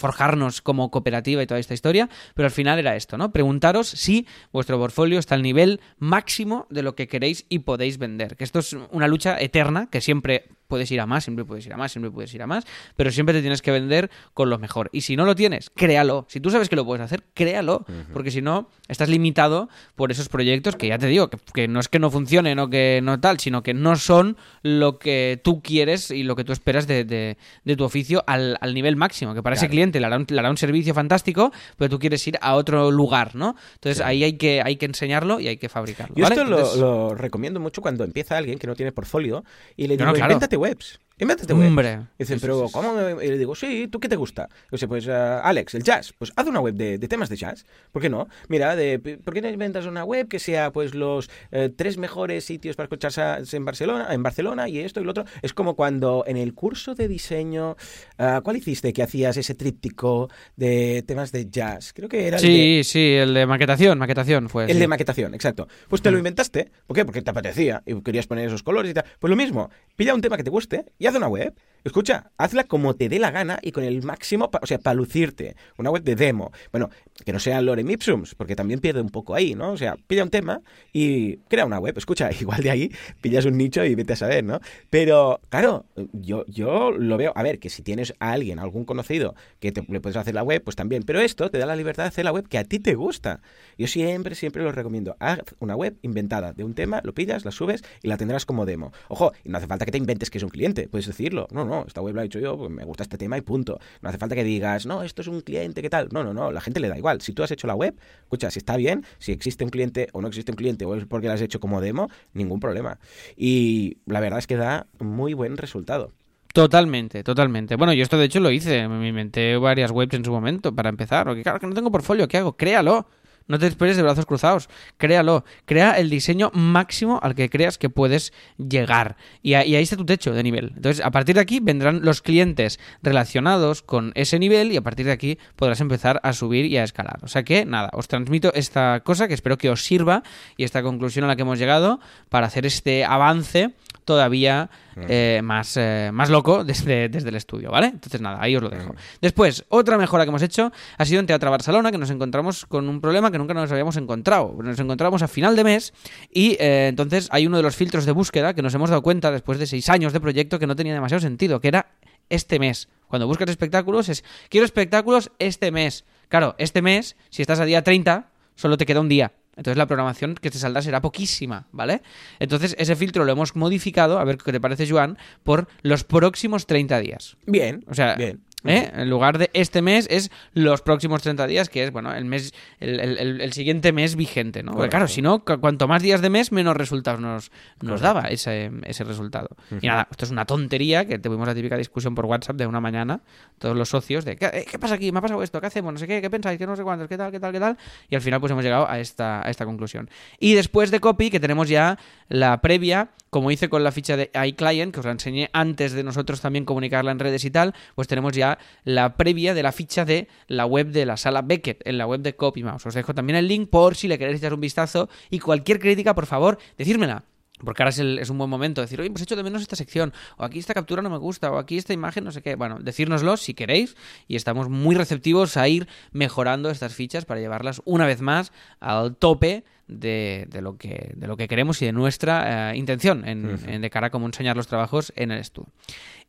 como 0.64 0.92
cooperativa 0.92 1.42
y 1.42 1.48
toda 1.48 1.60
esta 1.60 1.74
historia. 1.74 2.10
Pero 2.36 2.46
al 2.48 2.52
final 2.52 2.80
era 2.80 2.96
esto, 2.96 3.18
¿no? 3.18 3.32
Preguntaros 3.32 3.88
si 3.88 4.28
vuestro 4.52 4.78
portfolio 4.78 5.20
está 5.20 5.36
al 5.36 5.42
nivel 5.42 5.82
máximo 6.00 6.68
de 6.70 6.84
lo 6.84 6.96
que 6.96 7.08
queréis 7.08 7.46
y 7.50 7.60
podéis 7.60 7.98
vender. 7.98 8.36
Que 8.36 8.44
esto 8.44 8.60
es 8.60 8.74
una 8.92 9.08
lucha 9.08 9.40
eterna 9.40 9.88
que 9.90 10.02
siempre 10.02 10.50
puedes 10.72 10.90
ir 10.92 11.02
a 11.02 11.06
más, 11.06 11.26
siempre 11.26 11.44
puedes 11.44 11.66
ir 11.66 11.74
a 11.74 11.78
más, 11.78 11.92
siempre 11.92 12.10
puedes 12.12 12.34
ir 12.34 12.42
a 12.42 12.48
más, 12.48 12.64
pero 12.96 13.12
siempre 13.12 13.34
te 13.36 13.42
tienes 13.42 13.62
que 13.62 13.72
vender 13.72 14.10
con 14.34 14.50
lo 14.50 14.58
mejor. 14.58 14.90
Y 14.94 15.02
si 15.02 15.18
no 15.18 15.26
lo 15.26 15.36
tienes, 15.36 15.70
créalo. 15.70 16.26
Si 16.30 16.40
tú 16.40 16.50
sabes 16.50 16.70
que 16.70 16.78
lo 16.78 16.86
puedes 16.86 17.04
hacer, 17.04 17.24
créalo, 17.34 17.86
porque 18.14 18.32
si 18.32 18.42
no, 18.42 18.70
estás 18.88 19.10
limitado 19.10 19.68
por 19.96 20.12
esos 20.12 20.30
proyectos 20.30 20.76
que 20.78 20.88
ya 20.88 20.98
te 20.98 21.08
digo, 21.08 21.30
que, 21.30 21.38
que 21.54 21.68
no 21.68 21.82
es 21.82 21.90
que 21.90 22.00
no 22.00 22.10
funcionen 22.10 22.58
o 22.60 22.70
que 22.70 23.02
no 23.04 23.20
tal, 23.20 23.40
sino 23.40 23.64
que 23.64 23.74
no 23.74 23.96
son 23.98 24.38
lo 24.64 24.98
que 24.98 25.42
tú 25.44 25.62
quieres 25.62 26.10
y 26.12 26.24
lo 26.24 26.36
que 26.38 26.44
tú 26.46 26.54
esperas 26.54 26.88
de, 26.88 27.04
de- 27.04 27.38
de 27.66 27.76
tu 27.76 27.84
oficio 27.84 28.24
al, 28.28 28.58
al 28.62 28.74
nivel 28.74 28.96
máximo, 28.96 29.34
que 29.34 29.44
para 29.44 29.56
ese 29.58 29.68
cliente 29.68 30.00
le 30.00 30.06
hará, 30.06 30.16
un, 30.18 30.26
le 30.30 30.40
hará 30.40 30.50
un 30.50 30.58
servicio 30.58 30.94
fantástico, 30.94 31.52
pero 31.78 31.90
tú 31.90 32.00
quieres 32.00 32.26
ir 32.28 32.38
a 32.42 32.56
otro 32.56 32.92
lugar, 32.92 33.36
¿no? 33.36 33.56
Entonces 33.76 34.02
ahí 34.02 34.24
hay 34.24 34.34
que, 34.34 34.62
hay 34.64 34.78
que 34.78 34.86
enseñarlo 34.86 35.40
y 35.40 35.48
hay 35.50 35.58
que 35.58 35.68
fabricarlo. 35.70 36.16
Yo 36.16 36.24
¿vale? 36.24 36.36
esto 36.36 36.48
lo, 36.48 36.58
Entonces- 36.58 36.80
lo 36.80 37.16
recomiendo 37.16 37.60
mucho 37.60 37.82
cuando 37.82 38.04
empieza 38.04 38.38
alguien 38.38 38.58
que 38.58 38.68
no 38.68 38.76
tiene 38.76 38.92
portfolio 38.92 39.44
y 39.76 39.88
le 39.88 39.96
No, 39.98 40.06
digo, 40.06 40.06
no, 40.06 40.14
claro. 40.14 40.34
Invéntate 40.62 40.70
webs. 40.70 41.00
Invéntate 41.22 41.54
webs. 41.54 41.68
Hombre. 41.68 42.00
Y 42.18 42.24
dicen, 42.24 42.40
pero. 42.42 42.68
¿cómo? 42.72 42.94
me-?" 42.94 43.26
Y 43.26 43.30
le 43.30 43.38
digo, 43.38 43.54
sí, 43.56 43.88
¿tú 43.90 44.00
qué 44.00 44.10
te 44.10 44.16
gusta? 44.16 44.50
Yo 44.72 44.78
sé, 44.78 44.88
pues, 44.88 45.06
eh, 45.08 45.12
Alex, 45.12 45.76
el 45.76 45.84
jazz. 45.84 46.14
Pues 46.18 46.34
haz 46.36 46.48
una 46.48 46.60
web 46.60 46.74
de, 46.74 46.98
de 46.98 47.08
temas 47.08 47.30
de 47.30 47.38
jazz. 47.38 47.64
¿Por 47.92 48.02
qué 48.02 48.10
no? 48.10 48.28
Mira, 48.50 48.76
de, 48.76 48.98
¿por 49.24 49.34
qué 49.34 49.42
no 49.42 49.48
inventas 49.48 49.86
una 49.86 50.04
web 50.04 50.28
que 50.28 50.40
sea, 50.40 50.72
pues, 50.72 50.96
los 50.96 51.30
eh, 51.52 51.70
tres 51.76 51.98
mejores 51.98 52.44
sitios 52.44 52.76
para 52.76 52.86
escuchar 52.86 53.12
jazz 53.12 53.54
en 53.54 53.64
Barcelona, 53.64 54.08
en 54.12 54.24
Barcelona 54.24 54.68
y 54.68 54.80
esto 54.80 55.00
y 55.00 55.04
lo 55.04 55.12
otro? 55.12 55.26
Es 55.44 55.54
como 55.54 55.76
cuando 55.76 56.24
en 56.26 56.38
el 56.38 56.56
curso 56.56 56.96
de 56.96 57.08
diseño, 57.08 57.76
ah, 58.18 58.42
¿cuál 58.44 58.58
hiciste 58.58 58.92
que 58.92 59.04
hacías 59.04 59.38
ese 59.38 59.54
tríptico 59.54 60.28
de 60.56 61.04
temas 61.06 61.32
de 61.32 61.50
jazz? 61.52 61.94
Creo 61.94 62.10
que 62.10 62.28
era 62.28 62.38
el 62.38 62.42
de... 62.42 62.48
Sí, 62.48 62.82
sí, 62.84 63.14
el 63.14 63.36
de 63.36 63.46
maquetación, 63.46 64.00
maquetación 64.00 64.50
fue. 64.50 64.66
El 64.66 64.74
sí. 64.74 64.80
de 64.80 64.88
maquetación, 64.88 65.36
exacto. 65.36 65.68
Pues 65.88 66.02
te 66.02 66.10
lo 66.10 66.18
inventaste. 66.18 66.72
¿Por 66.88 66.96
qué? 66.96 67.06
Porque 67.06 67.22
te 67.22 67.30
apetecía 67.30 67.84
y 67.86 68.02
querías 68.02 68.26
poner 68.26 68.48
esos 68.48 68.64
colores 68.64 68.90
y 68.90 68.94
tal. 68.96 69.06
Pues 69.20 69.30
lo 69.30 69.36
mismo, 69.36 69.70
pilla 69.96 70.16
un 70.16 70.22
tema 70.22 70.36
que 70.36 70.44
te 70.44 70.50
guste 70.50 70.86
y 70.98 71.11
haz 71.12 71.18
una 71.18 71.28
web. 71.28 71.54
Escucha, 71.84 72.32
hazla 72.38 72.66
como 72.66 72.96
te 72.96 73.10
dé 73.10 73.18
la 73.18 73.32
gana 73.32 73.60
y 73.62 73.72
con 73.72 73.84
el 73.84 74.04
máximo, 74.04 74.52
o 74.62 74.68
sea, 74.68 74.78
para 74.78 74.94
lucirte. 74.94 75.56
Una 75.78 75.90
web 75.90 76.04
de 76.04 76.16
demo. 76.16 76.52
Bueno, 76.72 76.90
que 77.26 77.34
no 77.34 77.40
sea 77.40 77.62
lorem 77.62 77.90
ipsums, 77.90 78.36
porque 78.36 78.56
también 78.56 78.80
pierde 78.80 79.02
un 79.02 79.10
poco 79.10 79.36
ahí, 79.36 79.56
¿no? 79.56 79.72
O 79.72 79.78
sea, 79.78 79.96
pilla 80.08 80.24
un 80.24 80.30
tema 80.30 80.62
y 80.94 81.38
crea 81.48 81.66
una 81.66 81.80
web. 81.80 81.98
Escucha, 81.98 82.30
igual 82.40 82.62
de 82.62 82.72
ahí 82.72 82.92
pillas 83.22 83.46
un 83.46 83.58
nicho 83.58 83.84
y 83.86 83.96
vete 83.96 84.14
a 84.14 84.16
saber, 84.16 84.44
¿no? 84.44 84.60
Pero, 84.90 85.40
claro, 85.50 85.86
yo, 86.14 86.46
yo 86.48 86.92
lo 86.92 87.18
veo. 87.18 87.34
A 87.36 87.44
ver, 87.44 87.60
que 87.60 87.70
si 87.70 87.82
tienes 87.82 88.14
a 88.20 88.32
alguien, 88.32 88.60
algún 88.60 88.86
conocido, 88.86 89.36
que 89.60 89.72
te, 89.72 89.84
le 89.88 90.02
puedes 90.02 90.18
hacer 90.18 90.36
la 90.36 90.44
web, 90.44 90.64
pues 90.64 90.76
también. 90.76 91.04
Pero 91.04 91.20
esto 91.20 91.50
te 91.50 91.58
da 91.58 91.66
la 91.66 91.76
libertad 91.76 92.04
de 92.04 92.10
hacer 92.10 92.26
la 92.26 92.32
web 92.32 92.48
que 92.48 92.58
a 92.58 92.64
ti 92.64 92.80
te 92.80 92.96
gusta. 92.96 93.42
Yo 93.78 93.88
siempre, 93.88 94.36
siempre 94.36 94.64
lo 94.64 94.72
recomiendo. 94.72 95.16
Haz 95.20 95.40
una 95.60 95.76
web 95.76 95.98
inventada 96.02 96.54
de 96.54 96.64
un 96.64 96.74
tema, 96.74 97.02
lo 97.04 97.14
pillas, 97.14 97.46
la 97.46 97.52
subes 97.52 97.84
y 98.02 98.08
la 98.08 98.18
tendrás 98.18 98.46
como 98.46 98.66
demo. 98.66 98.92
Ojo, 99.08 99.34
y 99.44 99.50
no 99.50 99.58
hace 99.58 99.68
falta 99.68 99.86
que 99.86 99.92
te 99.92 99.98
inventes 99.98 100.30
que 100.30 100.38
es 100.38 100.44
un 100.44 100.50
cliente, 100.50 100.88
puedes 100.88 101.08
decirlo. 101.08 101.48
No, 101.52 101.66
no, 101.66 101.86
esta 101.88 102.02
web 102.02 102.16
la 102.16 102.24
he 102.24 102.26
hecho 102.26 102.40
yo, 102.40 102.58
pues 102.58 102.72
me 102.72 102.84
gusta 102.84 103.04
este 103.04 103.18
tema 103.18 103.38
y 103.38 103.42
punto. 103.42 103.80
No 104.02 104.10
hace 104.10 104.18
falta 104.18 104.36
que 104.36 104.44
digas, 104.44 104.86
no, 104.86 105.04
esto 105.04 105.22
es 105.22 105.28
un 105.28 105.42
cliente, 105.42 105.82
¿qué 105.82 105.90
tal? 105.90 106.10
No, 106.12 106.24
no, 106.24 106.34
no, 106.34 106.52
la 106.52 106.62
gente 106.62 106.80
le 106.80 106.90
da 106.90 106.98
igual. 106.98 107.11
Si 107.20 107.34
tú 107.34 107.44
has 107.44 107.52
hecho 107.52 107.68
la 107.68 107.76
web, 107.76 107.96
escucha, 108.22 108.50
si 108.52 108.60
está 108.60 108.78
bien, 108.78 109.06
si 109.20 109.32
existe 109.32 109.64
un 109.64 109.70
cliente 109.70 110.08
o 110.14 110.22
no 110.22 110.28
existe 110.28 110.52
un 110.52 110.56
cliente 110.56 110.86
o 110.86 110.96
es 110.96 111.06
porque 111.06 111.28
la 111.28 111.34
has 111.34 111.42
hecho 111.42 111.60
como 111.60 111.82
demo, 111.82 112.10
ningún 112.34 112.60
problema. 112.60 113.00
Y 113.36 113.98
la 114.06 114.20
verdad 114.20 114.40
es 114.40 114.48
que 114.48 114.56
da 114.56 114.88
muy 115.00 115.34
buen 115.34 115.58
resultado. 115.58 116.12
Totalmente, 116.54 117.24
totalmente. 117.24 117.76
Bueno, 117.76 117.94
yo 117.94 118.04
esto 118.04 118.18
de 118.18 118.26
hecho 118.26 118.40
lo 118.40 118.52
hice, 118.52 118.88
me 118.88 119.08
inventé 119.08 119.56
varias 119.58 119.92
webs 119.92 120.14
en 120.16 120.26
su 120.26 120.32
momento 120.32 120.76
para 120.76 120.90
empezar, 120.90 121.26
porque 121.26 121.44
claro 121.44 121.60
que 121.60 121.68
no 121.68 121.74
tengo 121.74 121.92
portfolio, 121.92 122.28
¿qué 122.28 122.38
hago? 122.38 122.58
Créalo. 122.58 123.08
No 123.48 123.60
te 123.60 123.68
esperes 123.68 123.98
de 123.98 124.04
brazos 124.04 124.26
cruzados, 124.26 124.70
créalo, 124.98 125.44
crea 125.66 125.98
el 126.00 126.10
diseño 126.10 126.52
máximo 126.54 127.20
al 127.22 127.36
que 127.36 127.50
creas 127.50 127.78
que 127.78 127.90
puedes 127.90 128.34
llegar. 128.58 129.18
Y, 129.42 129.54
ahí 129.56 129.76
está 129.76 129.98
tu 129.98 130.06
techo 130.06 130.34
de 130.34 130.44
nivel. 130.44 130.74
Entonces, 130.76 131.04
a 131.04 131.12
partir 131.12 131.36
de 131.36 131.42
aquí 131.42 131.60
vendrán 131.60 132.02
los 132.04 132.22
clientes 132.22 132.80
relacionados 133.02 133.82
con 133.82 134.12
ese 134.16 134.40
nivel 134.40 134.72
y 134.72 134.78
a 134.78 134.82
partir 134.82 135.06
de 135.06 135.12
aquí 135.12 135.38
podrás 135.56 135.82
empezar 135.82 136.20
a 136.24 136.34
subir 136.34 136.66
y 136.66 136.78
a 136.78 136.84
escalar. 136.84 137.20
O 137.24 137.28
sea 137.28 137.44
que, 137.44 137.66
nada, 137.66 137.90
os 137.94 138.08
transmito 138.08 138.54
esta 138.54 139.02
cosa 139.04 139.28
que 139.28 139.34
espero 139.34 139.58
que 139.58 139.70
os 139.70 139.84
sirva 139.84 140.24
y 140.58 140.64
esta 140.64 140.84
conclusión 140.84 141.26
a 141.26 141.28
la 141.28 141.36
que 141.36 141.42
hemos 141.42 141.60
llegado 141.60 142.00
para 142.30 142.48
hacer 142.48 142.66
este 142.66 143.06
avance 143.06 143.74
todavía 144.06 144.70
eh, 144.96 145.42
más, 145.44 145.78
eh, 145.78 146.10
más 146.14 146.30
loco 146.30 146.64
desde, 146.64 147.10
desde 147.10 147.30
el 147.30 147.36
estudio, 147.36 147.72
¿vale? 147.72 147.88
Entonces 147.88 148.22
nada, 148.22 148.42
ahí 148.42 148.56
os 148.56 148.64
lo 148.64 148.70
dejo. 148.70 148.96
Después, 149.22 149.66
otra 149.70 149.98
mejora 149.98 150.24
que 150.24 150.30
hemos 150.30 150.42
hecho 150.42 150.72
ha 150.98 151.06
sido 151.06 151.20
en 151.20 151.28
Teatro 151.28 151.50
Barcelona, 151.50 151.92
que 151.92 151.98
nos 151.98 152.10
encontramos 152.10 152.66
con 152.66 152.90
un 152.90 153.02
problema 153.02 153.32
que 153.32 153.38
nunca 153.38 153.54
nos 153.54 153.72
habíamos 153.72 153.98
encontrado. 153.98 154.56
Nos 154.62 154.80
encontramos 154.80 155.22
a 155.22 155.28
final 155.28 155.56
de 155.56 155.64
mes 155.64 155.94
y 156.32 156.58
eh, 156.60 156.88
entonces 156.90 157.28
hay 157.32 157.48
uno 157.48 157.58
de 157.58 157.64
los 157.64 157.76
filtros 157.76 158.06
de 158.06 158.12
búsqueda 158.12 158.54
que 158.54 158.62
nos 158.62 158.74
hemos 158.74 158.90
dado 158.90 159.02
cuenta 159.02 159.32
después 159.32 159.60
de 159.60 159.68
seis 159.68 159.90
años 159.90 160.14
de 160.14 160.20
proyecto 160.20 160.60
que 160.60 160.68
no 160.68 160.76
tenía 160.76 160.94
demasiado 160.94 161.22
sentido, 161.22 161.60
que 161.60 161.70
era 161.70 161.92
este 162.30 162.60
mes. 162.60 162.90
Cuando 163.08 163.28
buscas 163.28 163.50
espectáculos 163.50 164.10
es, 164.10 164.24
quiero 164.50 164.66
espectáculos 164.66 165.32
este 165.40 165.72
mes. 165.72 166.06
Claro, 166.30 166.56
este 166.58 166.82
mes, 166.82 167.18
si 167.30 167.42
estás 167.42 167.60
a 167.60 167.66
día 167.66 167.84
30, 167.84 168.32
solo 168.56 168.78
te 168.78 168.86
queda 168.86 169.02
un 169.02 169.10
día. 169.10 169.34
Entonces 169.62 169.78
la 169.78 169.86
programación 169.86 170.34
que 170.34 170.50
te 170.50 170.58
saldrá 170.58 170.82
será 170.82 171.02
poquísima, 171.02 171.68
¿vale? 171.72 172.02
Entonces 172.40 172.76
ese 172.80 172.96
filtro 172.96 173.26
lo 173.26 173.32
hemos 173.32 173.56
modificado, 173.56 174.18
a 174.18 174.24
ver 174.24 174.40
qué 174.40 174.52
te 174.52 174.60
parece, 174.60 174.90
Joan, 174.90 175.20
por 175.44 175.68
los 175.84 176.04
próximos 176.04 176.66
30 176.66 176.98
días. 177.00 177.38
Bien, 177.46 177.86
O 177.88 177.94
sea, 177.94 178.16
bien. 178.16 178.42
¿Eh? 178.66 178.92
en 178.94 179.10
lugar 179.10 179.38
de 179.38 179.50
este 179.54 179.82
mes 179.82 180.08
es 180.10 180.32
los 180.54 180.82
próximos 180.82 181.22
30 181.24 181.48
días, 181.48 181.70
que 181.70 181.84
es, 181.84 181.92
bueno, 181.92 182.14
el 182.14 182.26
mes 182.26 182.54
el, 182.80 183.00
el- 183.00 183.54
siguiente 183.54 183.92
mes 183.92 184.16
vigente, 184.16 184.64
¿no? 184.64 184.72
Porque 184.74 184.90
claro, 184.90 185.08
si 185.08 185.22
no, 185.22 185.44
cu- 185.44 185.60
cuanto 185.60 185.88
más 185.88 186.02
días 186.02 186.22
de 186.22 186.30
mes, 186.30 186.52
menos 186.52 186.76
resultados 186.78 187.20
nos, 187.20 187.52
nos 187.82 188.02
daba 188.02 188.24
ese, 188.30 188.72
ese 188.86 189.04
resultado. 189.04 189.50
Y 189.82 189.88
nada, 189.88 190.08
esto 190.12 190.26
es 190.26 190.32
una 190.32 190.46
tontería, 190.46 191.06
que 191.06 191.20
tuvimos 191.20 191.48
la 191.48 191.56
típica 191.56 191.76
discusión 191.78 192.16
por 192.16 192.26
WhatsApp 192.26 192.56
de 192.56 192.68
una 192.68 192.80
mañana, 192.80 193.22
todos 193.60 193.76
los 193.76 193.90
socios, 193.90 194.26
de 194.26 194.36
¿qué, 194.38 194.46
eh, 194.46 194.66
¿qué 194.70 194.80
pasa 194.80 194.96
aquí? 194.96 195.12
¿Me 195.12 195.20
ha 195.20 195.22
pasado 195.22 195.42
esto? 195.44 195.60
¿Qué 195.60 195.68
hacemos? 195.68 195.94
No 195.94 196.00
sé 196.00 196.08
qué, 196.08 196.22
¿qué 196.22 196.30
pensáis? 196.30 196.58
¿Qué 196.58 196.68
no 196.68 196.76
sé 196.76 196.84
cuántos? 196.84 197.08
¿Qué 197.08 197.18
tal? 197.18 197.32
¿Qué 197.32 197.40
tal? 197.40 197.52
¿Qué 197.52 197.60
tal? 197.60 197.78
Y 198.10 198.16
al 198.16 198.22
final 198.22 198.40
pues 198.40 198.52
hemos 198.52 198.64
llegado 198.64 198.90
a 198.90 199.00
esta, 199.00 199.46
a 199.46 199.50
esta 199.50 199.66
conclusión. 199.66 200.10
Y 200.40 200.54
después 200.54 200.92
de 200.92 201.00
copy, 201.00 201.30
que 201.30 201.40
tenemos 201.40 201.68
ya 201.70 201.98
la 202.30 202.62
previa, 202.62 203.10
como 203.32 203.50
hice 203.50 203.70
con 203.70 203.84
la 203.84 203.92
ficha 203.92 204.18
de 204.18 204.30
iClient, 204.46 204.94
que 204.94 205.00
os 205.00 205.06
la 205.06 205.14
enseñé 205.14 205.50
antes 205.54 205.94
de 205.94 206.04
nosotros 206.04 206.42
también 206.42 206.66
comunicarla 206.66 207.12
en 207.12 207.20
redes 207.20 207.46
y 207.46 207.50
tal, 207.50 207.74
pues 207.96 208.08
tenemos 208.08 208.34
ya 208.34 208.60
la 208.84 209.16
previa 209.16 209.54
de 209.54 209.64
la 209.64 209.72
ficha 209.72 210.04
de 210.04 210.28
la 210.48 210.66
web 210.66 210.88
de 210.88 211.06
la 211.06 211.16
sala 211.16 211.42
Beckett, 211.42 211.82
en 211.88 211.98
la 211.98 212.06
web 212.06 212.22
de 212.22 212.36
CopyMouse. 212.36 212.86
Os 212.86 212.94
dejo 212.94 213.16
también 213.16 213.38
el 213.38 213.48
link 213.48 213.70
por 213.70 213.96
si 213.96 214.10
le 214.10 214.20
queréis 214.20 214.40
echar 214.40 214.54
un 214.54 214.60
vistazo 214.60 215.10
y 215.30 215.40
cualquier 215.40 215.80
crítica, 215.80 216.14
por 216.14 216.26
favor, 216.26 216.58
decírmela. 216.78 217.24
Porque 217.64 217.84
ahora 217.84 217.90
es, 217.92 218.00
el- 218.00 218.20
es 218.20 218.30
un 218.30 218.38
buen 218.38 218.50
momento 218.50 218.82
de 218.82 218.86
decir, 218.86 219.00
oye, 219.00 219.10
pues 219.12 219.22
echo 219.24 219.36
de 219.36 219.44
menos 219.44 219.62
esta 219.62 219.76
sección, 219.76 220.14
o 220.38 220.44
aquí 220.44 220.60
esta 220.60 220.74
captura 220.74 221.02
no 221.02 221.10
me 221.10 221.18
gusta, 221.18 221.52
o 221.52 221.58
aquí 221.58 221.78
esta 221.78 221.94
imagen 221.94 222.24
no 222.24 222.32
sé 222.32 222.42
qué. 222.42 222.56
Bueno, 222.56 222.78
decírnoslo 222.80 223.38
si 223.38 223.54
queréis, 223.54 223.96
y 224.28 224.36
estamos 224.36 224.70
muy 224.70 224.96
receptivos 224.96 225.58
a 225.58 225.68
ir 225.68 225.88
mejorando 226.12 226.70
estas 226.70 226.94
fichas 226.94 227.26
para 227.26 227.40
llevarlas 227.40 227.82
una 227.86 228.06
vez 228.06 228.22
más 228.22 228.52
al 228.80 229.16
tope 229.16 229.64
de, 229.88 230.48
de 230.50 230.62
lo, 230.62 230.78
que, 230.78 231.12
de 231.16 231.28
lo 231.28 231.36
que 231.36 231.50
queremos 231.50 231.82
y 231.82 231.86
de 231.86 231.92
nuestra 231.92 232.72
eh, 232.72 232.78
intención 232.78 233.28
en, 233.28 233.60
en 233.68 233.82
de 233.82 233.90
cara 233.90 234.08
a 234.08 234.10
cómo 234.10 234.26
enseñar 234.26 234.56
los 234.56 234.68
trabajos 234.68 235.12
en 235.18 235.32
el 235.32 235.40
estudio. 235.40 235.68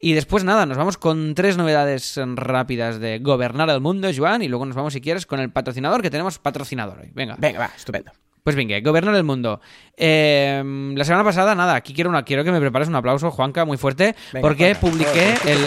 Y 0.00 0.14
después 0.14 0.42
nada, 0.42 0.66
nos 0.66 0.76
vamos 0.76 0.98
con 0.98 1.36
tres 1.36 1.56
novedades 1.56 2.18
rápidas 2.34 2.98
de 2.98 3.20
gobernar 3.20 3.70
el 3.70 3.80
mundo, 3.80 4.08
Joan, 4.16 4.42
y 4.42 4.48
luego 4.48 4.66
nos 4.66 4.74
vamos, 4.74 4.94
si 4.94 5.00
quieres, 5.00 5.26
con 5.26 5.38
el 5.38 5.50
patrocinador, 5.52 6.02
que 6.02 6.10
tenemos 6.10 6.40
patrocinador 6.40 6.98
hoy. 6.98 7.10
Venga. 7.14 7.36
Venga, 7.38 7.60
va, 7.60 7.70
estupendo. 7.76 8.10
Pues 8.42 8.56
venga, 8.56 8.78
gobernar 8.80 9.14
el 9.14 9.24
mundo. 9.24 9.60
Eh, 9.96 10.62
la 10.96 11.04
semana 11.04 11.22
pasada, 11.24 11.54
nada, 11.54 11.74
aquí 11.76 11.94
quiero, 11.94 12.10
una, 12.10 12.24
quiero 12.24 12.42
que 12.44 12.50
me 12.50 12.60
prepares 12.60 12.88
un 12.88 12.96
aplauso, 12.96 13.30
Juanca, 13.30 13.64
muy 13.64 13.76
fuerte, 13.78 14.16
Venga, 14.32 14.46
porque 14.48 14.74
Juanca, 14.74 14.80
publiqué 14.80 15.34
todo 15.42 15.52
el... 15.52 15.58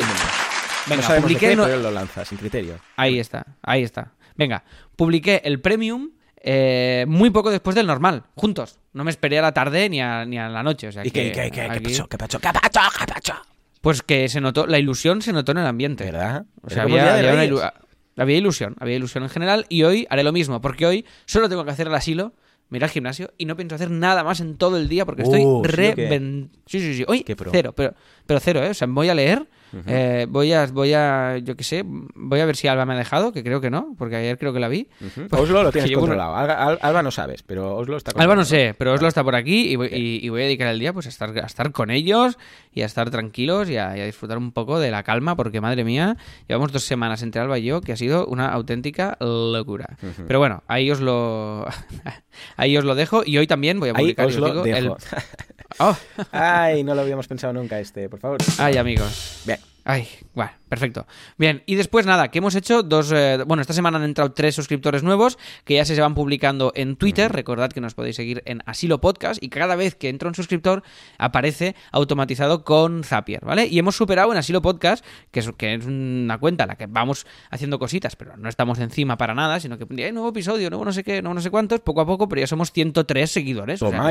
Venga, 0.87 1.09
no 1.09 1.21
publiqué... 1.21 1.39
qué, 1.49 1.55
no- 1.55 1.63
pero 1.63 1.75
él 1.75 1.83
lo 1.83 1.91
lanza, 1.91 2.25
sin 2.25 2.37
criterio. 2.37 2.75
Ahí 2.97 3.17
está, 3.19 3.45
ahí 3.63 3.83
está. 3.83 4.11
Venga, 4.35 4.63
publiqué 4.95 5.41
el 5.45 5.61
premium 5.61 6.11
eh, 6.41 7.05
muy 7.07 7.29
poco 7.29 7.49
después 7.49 7.75
del 7.75 7.87
normal, 7.87 8.23
juntos. 8.35 8.79
No 8.93 9.03
me 9.03 9.09
esperé 9.11 9.39
a 9.39 9.41
la 9.41 9.53
tarde 9.53 9.89
ni 9.89 10.01
a, 10.01 10.25
ni 10.25 10.37
a 10.37 10.47
la 10.49 10.61
noche. 10.61 10.89
O 10.89 10.91
sea 10.91 11.05
¿Y 11.05 11.11
que 11.11 11.31
qué, 11.31 11.49
qué, 11.49 11.51
qué, 11.51 11.69
qué 11.73 11.81
pasó? 11.81 12.07
¿Qué 12.07 12.17
pasó? 12.17 12.39
¿Qué 12.39 12.49
pasó? 12.53 12.79
¿Qué 12.99 13.13
pasó? 13.13 13.33
Pues 13.81 14.01
que 14.03 14.27
se 14.29 14.41
notó, 14.41 14.67
la 14.67 14.77
ilusión 14.79 15.21
se 15.21 15.31
notó 15.33 15.53
en 15.53 15.59
el 15.59 15.65
ambiente. 15.65 16.03
¿Verdad? 16.03 16.45
O 16.61 16.69
sea, 16.69 16.83
había, 16.83 17.03
una 17.33 17.45
ilu- 17.45 17.73
había 18.17 18.37
ilusión, 18.37 18.75
había 18.79 18.95
ilusión 18.95 19.23
en 19.23 19.29
general 19.29 19.65
y 19.69 19.83
hoy 19.83 20.05
haré 20.09 20.23
lo 20.23 20.31
mismo, 20.33 20.59
porque 20.61 20.85
hoy 20.85 21.05
solo 21.25 21.49
tengo 21.49 21.65
que 21.65 21.71
hacer 21.71 21.87
el 21.87 21.95
asilo, 21.95 22.33
me 22.69 22.77
iré 22.77 22.85
al 22.85 22.91
gimnasio 22.91 23.31
y 23.37 23.45
no 23.45 23.55
pienso 23.55 23.75
hacer 23.75 23.91
nada 23.91 24.23
más 24.23 24.39
en 24.39 24.57
todo 24.57 24.77
el 24.77 24.87
día 24.89 25.05
porque 25.05 25.21
estoy 25.23 25.41
Uh, 25.45 25.63
¿sí 25.63 25.69
o 25.71 25.75
qué? 25.95 26.09
reven- 26.09 26.49
Sí, 26.65 26.79
sí, 26.79 26.95
sí. 26.95 27.05
Hoy 27.07 27.23
Qué 27.23 27.35
pro. 27.35 27.51
cero, 27.51 27.73
pero, 27.75 27.93
pero 28.25 28.39
cero, 28.39 28.63
¿eh? 28.63 28.69
O 28.69 28.73
sea, 28.73 28.87
voy 28.89 29.09
a 29.09 29.15
leer, 29.15 29.45
eh, 29.87 30.25
voy 30.29 30.53
a, 30.53 30.65
voy 30.67 30.93
a, 30.93 31.37
yo 31.37 31.55
qué 31.55 31.63
sé, 31.63 31.83
voy 31.85 32.39
a 32.39 32.45
ver 32.45 32.55
si 32.55 32.67
Alba 32.67 32.85
me 32.85 32.93
ha 32.93 32.97
dejado, 32.97 33.31
que 33.33 33.43
creo 33.43 33.59
que 33.61 33.69
no, 33.69 33.93
porque 33.97 34.15
ayer 34.15 34.37
creo 34.37 34.53
que 34.53 34.59
la 34.59 34.67
vi. 34.67 34.87
Ujú. 35.01 35.27
Oslo 35.35 35.63
lo 35.63 35.71
tienes 35.71 35.91
controlado. 35.91 36.35
Alba, 36.35 36.53
Al- 36.53 36.79
Alba 36.81 37.03
no 37.03 37.11
sabes, 37.11 37.43
pero 37.43 37.75
Oslo 37.75 37.97
está 37.97 38.11
Alba 38.21 38.35
no 38.35 38.45
sé, 38.45 38.73
pero 38.77 38.93
Oslo 38.93 39.07
está 39.07 39.23
por 39.23 39.35
aquí 39.35 39.71
y 39.71 39.75
voy, 39.75 39.87
y- 39.91 40.25
y 40.25 40.29
voy 40.29 40.41
a 40.41 40.45
dedicar 40.45 40.67
el 40.69 40.79
día 40.79 40.93
pues 40.93 41.05
a 41.05 41.09
estar, 41.09 41.37
a 41.37 41.45
estar 41.45 41.71
con 41.71 41.91
ellos 41.91 42.37
y 42.73 42.81
a 42.81 42.85
estar 42.85 43.09
tranquilos 43.09 43.69
y 43.69 43.77
a, 43.77 43.97
y 43.97 44.01
a 44.01 44.05
disfrutar 44.05 44.37
un 44.37 44.51
poco 44.51 44.79
de 44.79 44.91
la 44.91 45.03
calma 45.03 45.35
porque 45.35 45.61
madre 45.61 45.83
mía, 45.83 46.17
llevamos 46.47 46.71
dos 46.71 46.83
semanas 46.83 47.21
entre 47.23 47.41
Alba 47.41 47.59
y 47.59 47.63
yo 47.63 47.81
que 47.81 47.91
ha 47.93 47.97
sido 47.97 48.25
una 48.27 48.49
auténtica 48.49 49.17
locura. 49.19 49.97
Pero 50.27 50.39
bueno, 50.39 50.63
ahí 50.67 50.89
os 50.91 51.01
lo 51.01 51.65
ahí 52.57 52.77
os 52.77 52.83
lo 52.83 52.95
dejo 52.95 53.23
y 53.25 53.37
hoy 53.37 53.47
también 53.47 53.79
voy 53.79 53.89
a 53.89 53.93
Ahí 53.93 54.03
publicar 54.03 54.25
os 54.27 54.33
os 54.35 54.39
lo 54.39 54.47
digo, 54.47 54.63
dejo. 54.63 54.77
el- 54.77 54.91
Oh. 55.79 55.95
Ay, 56.31 56.83
no 56.83 56.95
lo 56.95 57.01
habíamos 57.01 57.27
pensado 57.27 57.53
nunca 57.53 57.79
este, 57.79 58.09
por 58.09 58.19
favor. 58.19 58.37
Ay, 58.57 58.77
amigos. 58.77 59.41
Bien. 59.45 59.59
Ay, 59.83 60.07
bueno, 60.33 60.51
perfecto. 60.75 61.07
Bien, 61.37 61.63
y 61.65 61.75
después 61.75 62.05
nada, 62.05 62.29
que 62.29 62.39
hemos 62.39 62.53
hecho 62.55 62.83
dos... 62.83 63.09
eh, 63.13 63.39
bueno, 63.47 63.61
esta 63.61 63.71
semana 63.71 63.97
han 63.97 64.03
entrado 64.03 64.33
tres 64.33 64.55
suscriptores 64.55 65.03
nuevos 65.03 65.37
que 65.63 65.75
ya 65.75 65.85
se 65.85 65.99
van 65.99 66.15
publicando 66.15 66.73
en 66.75 66.97
Twitter. 66.97 67.31
Recordad 67.31 67.71
que 67.71 67.79
nos 67.79 67.93
podéis 67.93 68.17
seguir 68.17 68.43
en 68.45 68.61
Asilo 68.65 68.99
Podcast 68.99 69.41
y 69.41 69.47
cada 69.47 69.77
vez 69.77 69.95
que 69.95 70.09
entra 70.09 70.27
un 70.27 70.35
suscriptor 70.35 70.83
aparece 71.17 71.75
automatizado 71.93 72.65
con 72.65 73.05
Zapier, 73.05 73.45
¿vale? 73.45 73.67
Y 73.67 73.79
hemos 73.79 73.95
superado 73.95 74.33
en 74.33 74.37
Asilo 74.37 74.61
Podcast, 74.61 75.05
que 75.31 75.39
es, 75.39 75.49
que 75.57 75.75
es 75.75 75.85
una 75.85 76.37
cuenta 76.39 76.65
en 76.65 76.67
la 76.67 76.75
que 76.75 76.87
vamos 76.87 77.25
haciendo 77.49 77.79
cositas, 77.79 78.17
pero 78.17 78.35
no 78.35 78.49
estamos 78.49 78.79
encima 78.79 79.17
para 79.17 79.33
nada, 79.33 79.61
sino 79.61 79.77
que 79.77 79.85
hay 80.03 80.11
nuevo 80.11 80.27
episodio, 80.27 80.69
nuevo 80.69 80.83
no 80.83 80.91
sé 80.91 81.05
qué, 81.05 81.21
nuevo 81.21 81.35
no 81.35 81.41
sé 81.41 81.51
cuántos, 81.51 81.79
poco 81.79 82.01
a 82.01 82.05
poco, 82.05 82.27
pero 82.27 82.41
ya 82.41 82.47
somos 82.47 82.73
103 82.73 83.31
seguidores. 83.31 83.81
o 83.81 83.89
sea, 83.89 83.97
Toma. 83.97 84.09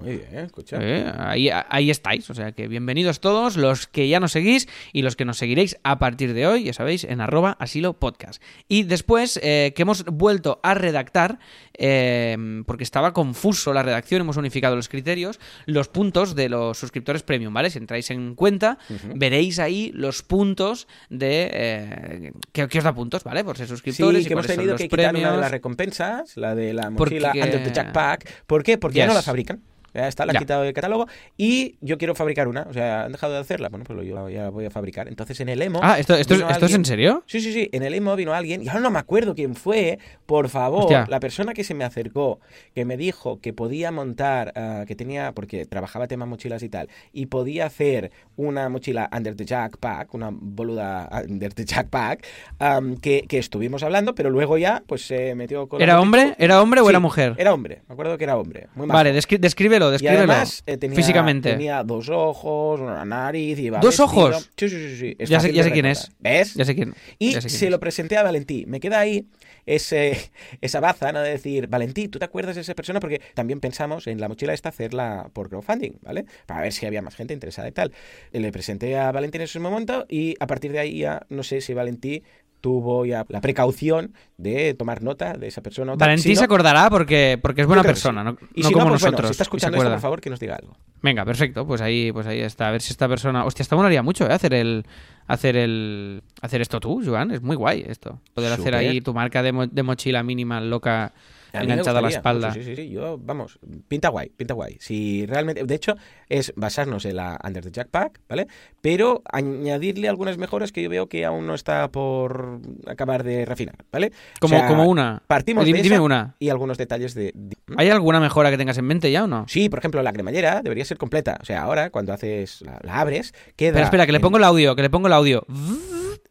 Muy 0.00 0.16
bien, 0.16 0.44
escucha. 0.44 0.76
eh, 0.80 1.10
ahí, 1.16 1.48
ahí 1.50 1.90
estáis, 1.90 2.28
o 2.28 2.34
sea 2.34 2.52
que 2.52 2.68
bienvenidos 2.68 3.20
todos 3.20 3.56
los 3.56 3.86
que 3.86 4.06
ya 4.06 4.20
nos 4.20 4.32
seguís 4.32 4.68
y 4.92 5.00
los 5.00 5.16
que 5.16 5.24
nos 5.24 5.38
seguiréis 5.38 5.78
a 5.82 5.93
partir 5.98 6.34
de 6.34 6.46
hoy, 6.46 6.64
ya 6.64 6.72
sabéis, 6.72 7.04
en 7.04 7.20
arroba 7.20 7.56
asilo 7.58 7.94
podcast. 7.94 8.42
Y 8.68 8.84
después 8.84 9.38
eh, 9.42 9.72
que 9.74 9.82
hemos 9.82 10.04
vuelto 10.04 10.60
a 10.62 10.74
redactar, 10.74 11.38
eh, 11.76 12.36
porque 12.66 12.84
estaba 12.84 13.12
confuso 13.12 13.72
la 13.72 13.82
redacción, 13.82 14.20
hemos 14.22 14.36
unificado 14.36 14.76
los 14.76 14.88
criterios, 14.88 15.40
los 15.66 15.88
puntos 15.88 16.34
de 16.34 16.48
los 16.48 16.78
suscriptores 16.78 17.22
premium, 17.22 17.52
¿vale? 17.52 17.70
Si 17.70 17.78
entráis 17.78 18.10
en 18.10 18.34
cuenta, 18.34 18.78
veréis 19.14 19.58
ahí 19.58 19.90
los 19.94 20.22
puntos 20.22 20.86
de... 21.10 21.50
Eh, 21.52 22.32
que, 22.52 22.68
que 22.68 22.78
os 22.78 22.84
da 22.84 22.94
puntos, 22.94 23.24
¿vale? 23.24 23.44
Por 23.44 23.56
ser 23.56 23.66
suscriptores 23.68 24.20
Sí, 24.20 24.24
y 24.24 24.28
que 24.28 24.32
hemos 24.34 24.46
cuáles 24.46 24.56
son 24.56 24.62
tenido 24.64 24.76
que 24.76 24.84
quitar 24.88 24.98
una 25.00 25.08
de 25.08 25.12
premios. 25.24 25.40
las 25.40 25.50
recompensas, 25.50 26.36
la 26.36 26.54
de 26.54 26.72
la 26.74 26.90
Porque- 26.90 27.20
mochila 27.20 27.32
Under 27.44 27.62
the 27.64 27.72
Jackpack. 27.72 28.44
¿Por 28.46 28.62
qué? 28.62 28.78
Porque 28.78 28.98
ya 28.98 29.06
no 29.06 29.14
la 29.14 29.22
fabrican. 29.22 29.62
Ya 29.94 30.08
está, 30.08 30.26
la 30.26 30.32
Ya. 30.32 30.40
quitado 30.40 30.62
del 30.62 30.72
catálogo 30.74 31.06
y 31.36 31.76
yo 31.80 31.96
quiero 31.98 32.14
fabricar 32.14 32.48
una. 32.48 32.62
O 32.68 32.72
sea, 32.72 33.04
han 33.04 33.12
dejado 33.12 33.32
de 33.34 33.38
hacerla. 33.38 33.68
Bueno, 33.68 33.84
pues 33.84 33.96
lo- 33.96 34.02
yo 34.02 34.28
ya 34.28 34.50
voy 34.50 34.64
a 34.66 34.70
fabricar. 34.70 35.08
Entonces 35.08 35.38
en 35.40 35.48
el 35.48 35.62
emo. 35.62 35.80
Ah, 35.82 35.98
¿esto, 35.98 36.14
esto, 36.14 36.34
¿esto 36.34 36.66
es 36.66 36.74
en 36.74 36.84
serio? 36.84 37.22
Sí, 37.26 37.40
sí, 37.40 37.52
sí. 37.52 37.68
En 37.72 37.82
el 37.82 37.94
emo 37.94 38.16
vino 38.16 38.34
alguien, 38.34 38.62
y 38.62 38.68
ahora 38.68 38.80
no 38.80 38.90
me 38.90 38.98
acuerdo 38.98 39.34
quién 39.34 39.54
fue. 39.54 39.98
Por 40.26 40.48
favor, 40.48 40.82
Hostia. 40.84 41.06
la 41.08 41.20
persona 41.20 41.54
que 41.54 41.64
se 41.64 41.74
me 41.74 41.84
acercó, 41.84 42.40
que 42.74 42.84
me 42.84 42.96
dijo 42.96 43.40
que 43.40 43.52
podía 43.52 43.90
montar, 43.92 44.52
ah, 44.56 44.84
que 44.86 44.96
tenía, 44.96 45.32
porque 45.32 45.64
trabajaba 45.66 46.06
tema 46.08 46.26
mochilas 46.26 46.62
y 46.62 46.68
tal, 46.68 46.88
y 47.12 47.26
podía 47.26 47.66
hacer 47.66 48.10
una 48.36 48.68
mochila 48.68 49.08
Under 49.16 49.36
the 49.36 49.44
Jackpack, 49.44 50.12
una 50.14 50.30
boluda 50.32 51.08
Under 51.28 51.54
the 51.54 51.64
Jackpack, 51.64 52.26
am, 52.58 52.96
que, 52.96 53.24
que 53.28 53.38
estuvimos 53.38 53.82
hablando, 53.82 54.14
pero 54.14 54.30
luego 54.30 54.58
ya, 54.58 54.82
pues 54.86 55.06
se 55.06 55.34
metió 55.34 55.68
con. 55.68 55.78
la 55.78 55.84
¿Era 55.84 56.00
hombre? 56.00 56.34
¿Era 56.38 56.60
hombre 56.62 56.80
o 56.80 56.84
Sí, 56.84 56.90
era 56.90 56.98
mujer? 57.00 57.34
Era 57.38 57.54
hombre. 57.54 57.82
Me 57.88 57.92
acuerdo 57.92 58.18
que 58.18 58.24
era 58.24 58.36
hombre. 58.36 58.68
Muy. 58.74 58.86
Vale, 58.88 59.14
descri- 59.16 59.38
descríbelo, 59.38 59.83
Y 59.88 59.92
descríbelo. 59.92 60.18
además 60.32 60.62
eh, 60.66 60.76
tenía, 60.76 60.96
físicamente. 60.96 61.50
tenía 61.52 61.82
dos 61.82 62.08
ojos, 62.08 62.80
una 62.80 63.04
nariz, 63.04 63.58
iba 63.58 63.78
¿Dos 63.78 63.98
vestido. 63.98 64.04
ojos? 64.26 64.50
Sí, 64.56 64.68
sí, 64.68 64.76
sí. 64.90 64.96
sí. 64.96 65.16
Es 65.18 65.28
Ya 65.28 65.40
sé- 65.40 65.52
ya 65.52 65.70
quién 65.70 65.86
es. 65.86 66.10
¿Ves? 66.18 66.54
Ya 66.54 66.64
sé 66.64 66.74
quién. 66.74 66.94
Y 67.18 67.32
ya 67.32 67.40
sé 67.40 67.48
quién 67.48 67.58
se 67.58 67.64
es. 67.66 67.70
lo 67.70 67.80
presenté 67.80 68.16
a 68.16 68.22
Valentí. 68.22 68.64
Me 68.66 68.80
queda 68.80 69.00
ahí 69.00 69.26
ese, 69.66 70.30
esa 70.60 70.80
baza, 70.80 71.12
¿no? 71.12 71.20
De 71.20 71.30
decir, 71.30 71.68
Valentí, 71.68 72.08
¿tú 72.08 72.18
te 72.18 72.24
acuerdas 72.24 72.54
de 72.56 72.60
esa 72.62 72.74
persona? 72.74 73.00
Porque 73.00 73.20
también 73.34 73.60
pensamos 73.60 74.06
en 74.06 74.20
la 74.20 74.28
mochila 74.28 74.52
esta 74.54 74.68
hacerla 74.68 75.30
por 75.32 75.48
crowdfunding, 75.48 75.92
¿vale? 76.02 76.24
Para 76.46 76.60
ver 76.62 76.72
si 76.72 76.86
había 76.86 77.02
más 77.02 77.14
gente 77.16 77.34
interesada 77.34 77.68
y 77.68 77.72
tal. 77.72 77.92
Le 78.32 78.52
presenté 78.52 78.98
a 78.98 79.10
Valentí 79.12 79.36
en 79.38 79.42
ese 79.42 79.60
momento 79.60 80.06
y 80.08 80.34
a 80.40 80.46
partir 80.46 80.72
de 80.72 80.78
ahí 80.80 80.98
ya 80.98 81.26
no 81.28 81.42
sé 81.42 81.60
si 81.60 81.74
Valentí 81.74 82.22
tuvo 82.64 83.04
ya 83.04 83.26
la 83.28 83.42
precaución 83.42 84.14
de 84.38 84.72
tomar 84.72 85.02
nota 85.02 85.34
de 85.34 85.48
esa 85.48 85.60
persona. 85.60 85.92
o 85.92 85.96
tal. 85.98 86.06
Valentín 86.08 86.22
Si 86.22 86.34
no- 86.34 86.38
se 86.38 86.44
acordará 86.46 86.88
porque, 86.88 87.38
porque 87.42 87.60
es 87.60 87.66
buena 87.66 87.82
persona, 87.82 88.22
sí. 88.22 88.24
no, 88.40 88.48
Y 88.54 88.62
no 88.62 88.68
si 88.68 88.72
como 88.72 88.86
no, 88.86 88.90
pues 88.92 89.02
bueno, 89.02 89.10
nosotros. 89.12 89.28
si 89.28 89.32
está 89.32 89.42
escuchando 89.42 89.76
esto, 89.76 89.90
por 89.90 90.00
favor, 90.00 90.20
que 90.22 90.30
nos 90.30 90.40
diga 90.40 90.56
algo. 90.56 90.74
Venga, 91.02 91.26
perfecto, 91.26 91.66
pues 91.66 91.82
ahí, 91.82 92.10
pues 92.10 92.26
ahí 92.26 92.40
está. 92.40 92.68
A 92.68 92.70
ver 92.70 92.80
si 92.80 92.92
esta 92.92 93.06
persona. 93.06 93.44
Hostia, 93.44 93.62
esto 93.64 93.76
molaría 93.76 94.02
mucho, 94.02 94.24
¿eh? 94.26 94.32
Hacer 94.32 94.54
el. 94.54 94.86
Hacer 95.26 95.56
el. 95.58 96.22
Hacer 96.40 96.62
esto 96.62 96.80
tú, 96.80 97.02
Joan. 97.04 97.30
Es 97.32 97.42
muy 97.42 97.56
guay 97.56 97.84
esto. 97.86 98.18
Poder 98.32 98.50
hacer 98.54 98.74
ahí 98.74 99.02
tu 99.02 99.12
marca 99.12 99.42
de, 99.42 99.52
mo- 99.52 99.66
de 99.66 99.82
mochila 99.82 100.22
mínima 100.22 100.58
loca 100.62 101.12
enganchada 101.52 102.00
a 102.00 102.02
la 102.02 102.08
espalda. 102.08 102.48
mucho, 102.48 102.60
sí, 102.60 102.66
sí, 102.74 102.74
sí. 102.74 102.88
Yo, 102.90 103.16
vamos, 103.16 103.60
pinta 103.86 104.08
guay, 104.08 104.30
pinta 104.30 104.54
guay. 104.54 104.76
Si 104.80 105.24
realmente, 105.26 105.62
de 105.64 105.74
hecho, 105.74 105.94
es 106.28 106.52
basarnos 106.56 107.04
en 107.04 107.14
la 107.16 107.38
Under 107.44 107.62
the 107.62 107.70
Jackpack, 107.70 108.20
¿vale? 108.28 108.48
Pero 108.84 109.22
añadirle 109.32 110.10
algunas 110.10 110.36
mejoras 110.36 110.70
que 110.70 110.82
yo 110.82 110.90
veo 110.90 111.06
que 111.08 111.24
aún 111.24 111.46
no 111.46 111.54
está 111.54 111.88
por 111.90 112.60
acabar 112.86 113.24
de 113.24 113.46
refinar, 113.46 113.76
¿vale? 113.90 114.08
O 114.36 114.40
Como, 114.40 114.58
sea, 114.58 114.68
como 114.68 114.84
una. 114.84 115.22
Partimos 115.26 115.64
dime, 115.64 115.78
de 115.78 115.84
dime 115.84 115.94
esa 115.94 116.02
una. 116.02 116.36
y 116.38 116.50
algunos 116.50 116.76
detalles 116.76 117.14
de... 117.14 117.32
de- 117.34 117.56
¿Hay 117.78 117.88
alguna 117.88 118.20
mejora 118.20 118.50
que 118.50 118.58
tengas 118.58 118.76
en 118.76 118.84
mente 118.84 119.10
ya 119.10 119.24
o 119.24 119.26
no? 119.26 119.46
Sí, 119.48 119.70
por 119.70 119.78
ejemplo, 119.78 120.02
la 120.02 120.12
cremallera 120.12 120.60
debería 120.60 120.84
ser 120.84 120.98
completa. 120.98 121.38
O 121.40 121.46
sea, 121.46 121.62
ahora, 121.62 121.88
cuando 121.88 122.12
haces 122.12 122.60
la, 122.60 122.78
la 122.82 123.00
abres, 123.00 123.32
queda... 123.56 123.68
Espera, 123.70 123.84
espera, 123.86 124.06
que 124.06 124.12
le 124.12 124.20
pongo 124.20 124.36
el 124.36 124.44
audio, 124.44 124.76
que 124.76 124.82
le 124.82 124.90
pongo 124.90 125.06
el 125.06 125.14
audio. 125.14 125.46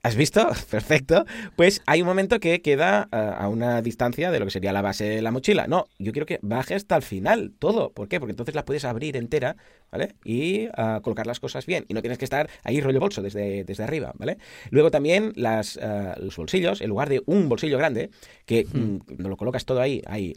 ¿Has 0.03 0.15
visto? 0.15 0.47
Perfecto. 0.69 1.25
Pues 1.55 1.81
hay 1.87 2.01
un 2.01 2.07
momento 2.07 2.39
que 2.39 2.61
queda 2.61 3.07
ah, 3.11 3.35
a 3.39 3.47
una 3.47 3.81
distancia 3.81 4.29
de 4.29 4.37
lo 4.39 4.45
que 4.45 4.51
sería 4.51 4.73
la 4.73 4.83
base 4.83 5.05
de 5.05 5.21
la 5.23 5.31
mochila. 5.31 5.65
No, 5.65 5.85
yo 5.97 6.11
quiero 6.11 6.27
que 6.27 6.37
baje 6.43 6.75
hasta 6.75 6.95
el 6.95 7.01
final 7.01 7.51
todo. 7.57 7.91
¿Por 7.93 8.07
qué? 8.09 8.19
Porque 8.19 8.31
entonces 8.33 8.53
la 8.53 8.63
puedes 8.65 8.85
abrir 8.85 9.17
entera, 9.17 9.55
¿vale? 9.93 10.15
Y 10.25 10.67
ah, 10.75 11.01
colocar 11.03 11.27
las 11.27 11.39
cosas 11.39 11.67
bien. 11.67 11.85
Y 11.87 11.93
no 11.93 12.01
tienes 12.01 12.17
que 12.17 12.25
estar 12.25 12.49
ahí 12.63 12.81
rollo 12.81 12.99
bolso 12.99 13.21
desde, 13.21 13.63
desde 13.63 13.83
arriba, 13.83 14.11
¿vale? 14.17 14.39
Luego 14.71 14.89
también 14.89 15.33
las, 15.35 15.77
ah, 15.77 16.15
los 16.19 16.35
bolsillos, 16.35 16.81
en 16.81 16.89
lugar 16.89 17.09
de 17.09 17.21
un 17.27 17.47
bolsillo 17.47 17.77
grande, 17.77 18.09
que 18.47 18.65
mm, 18.65 19.21
no 19.21 19.29
lo 19.29 19.37
colocas 19.37 19.65
todo 19.65 19.79
ahí, 19.81 20.01
hay 20.07 20.33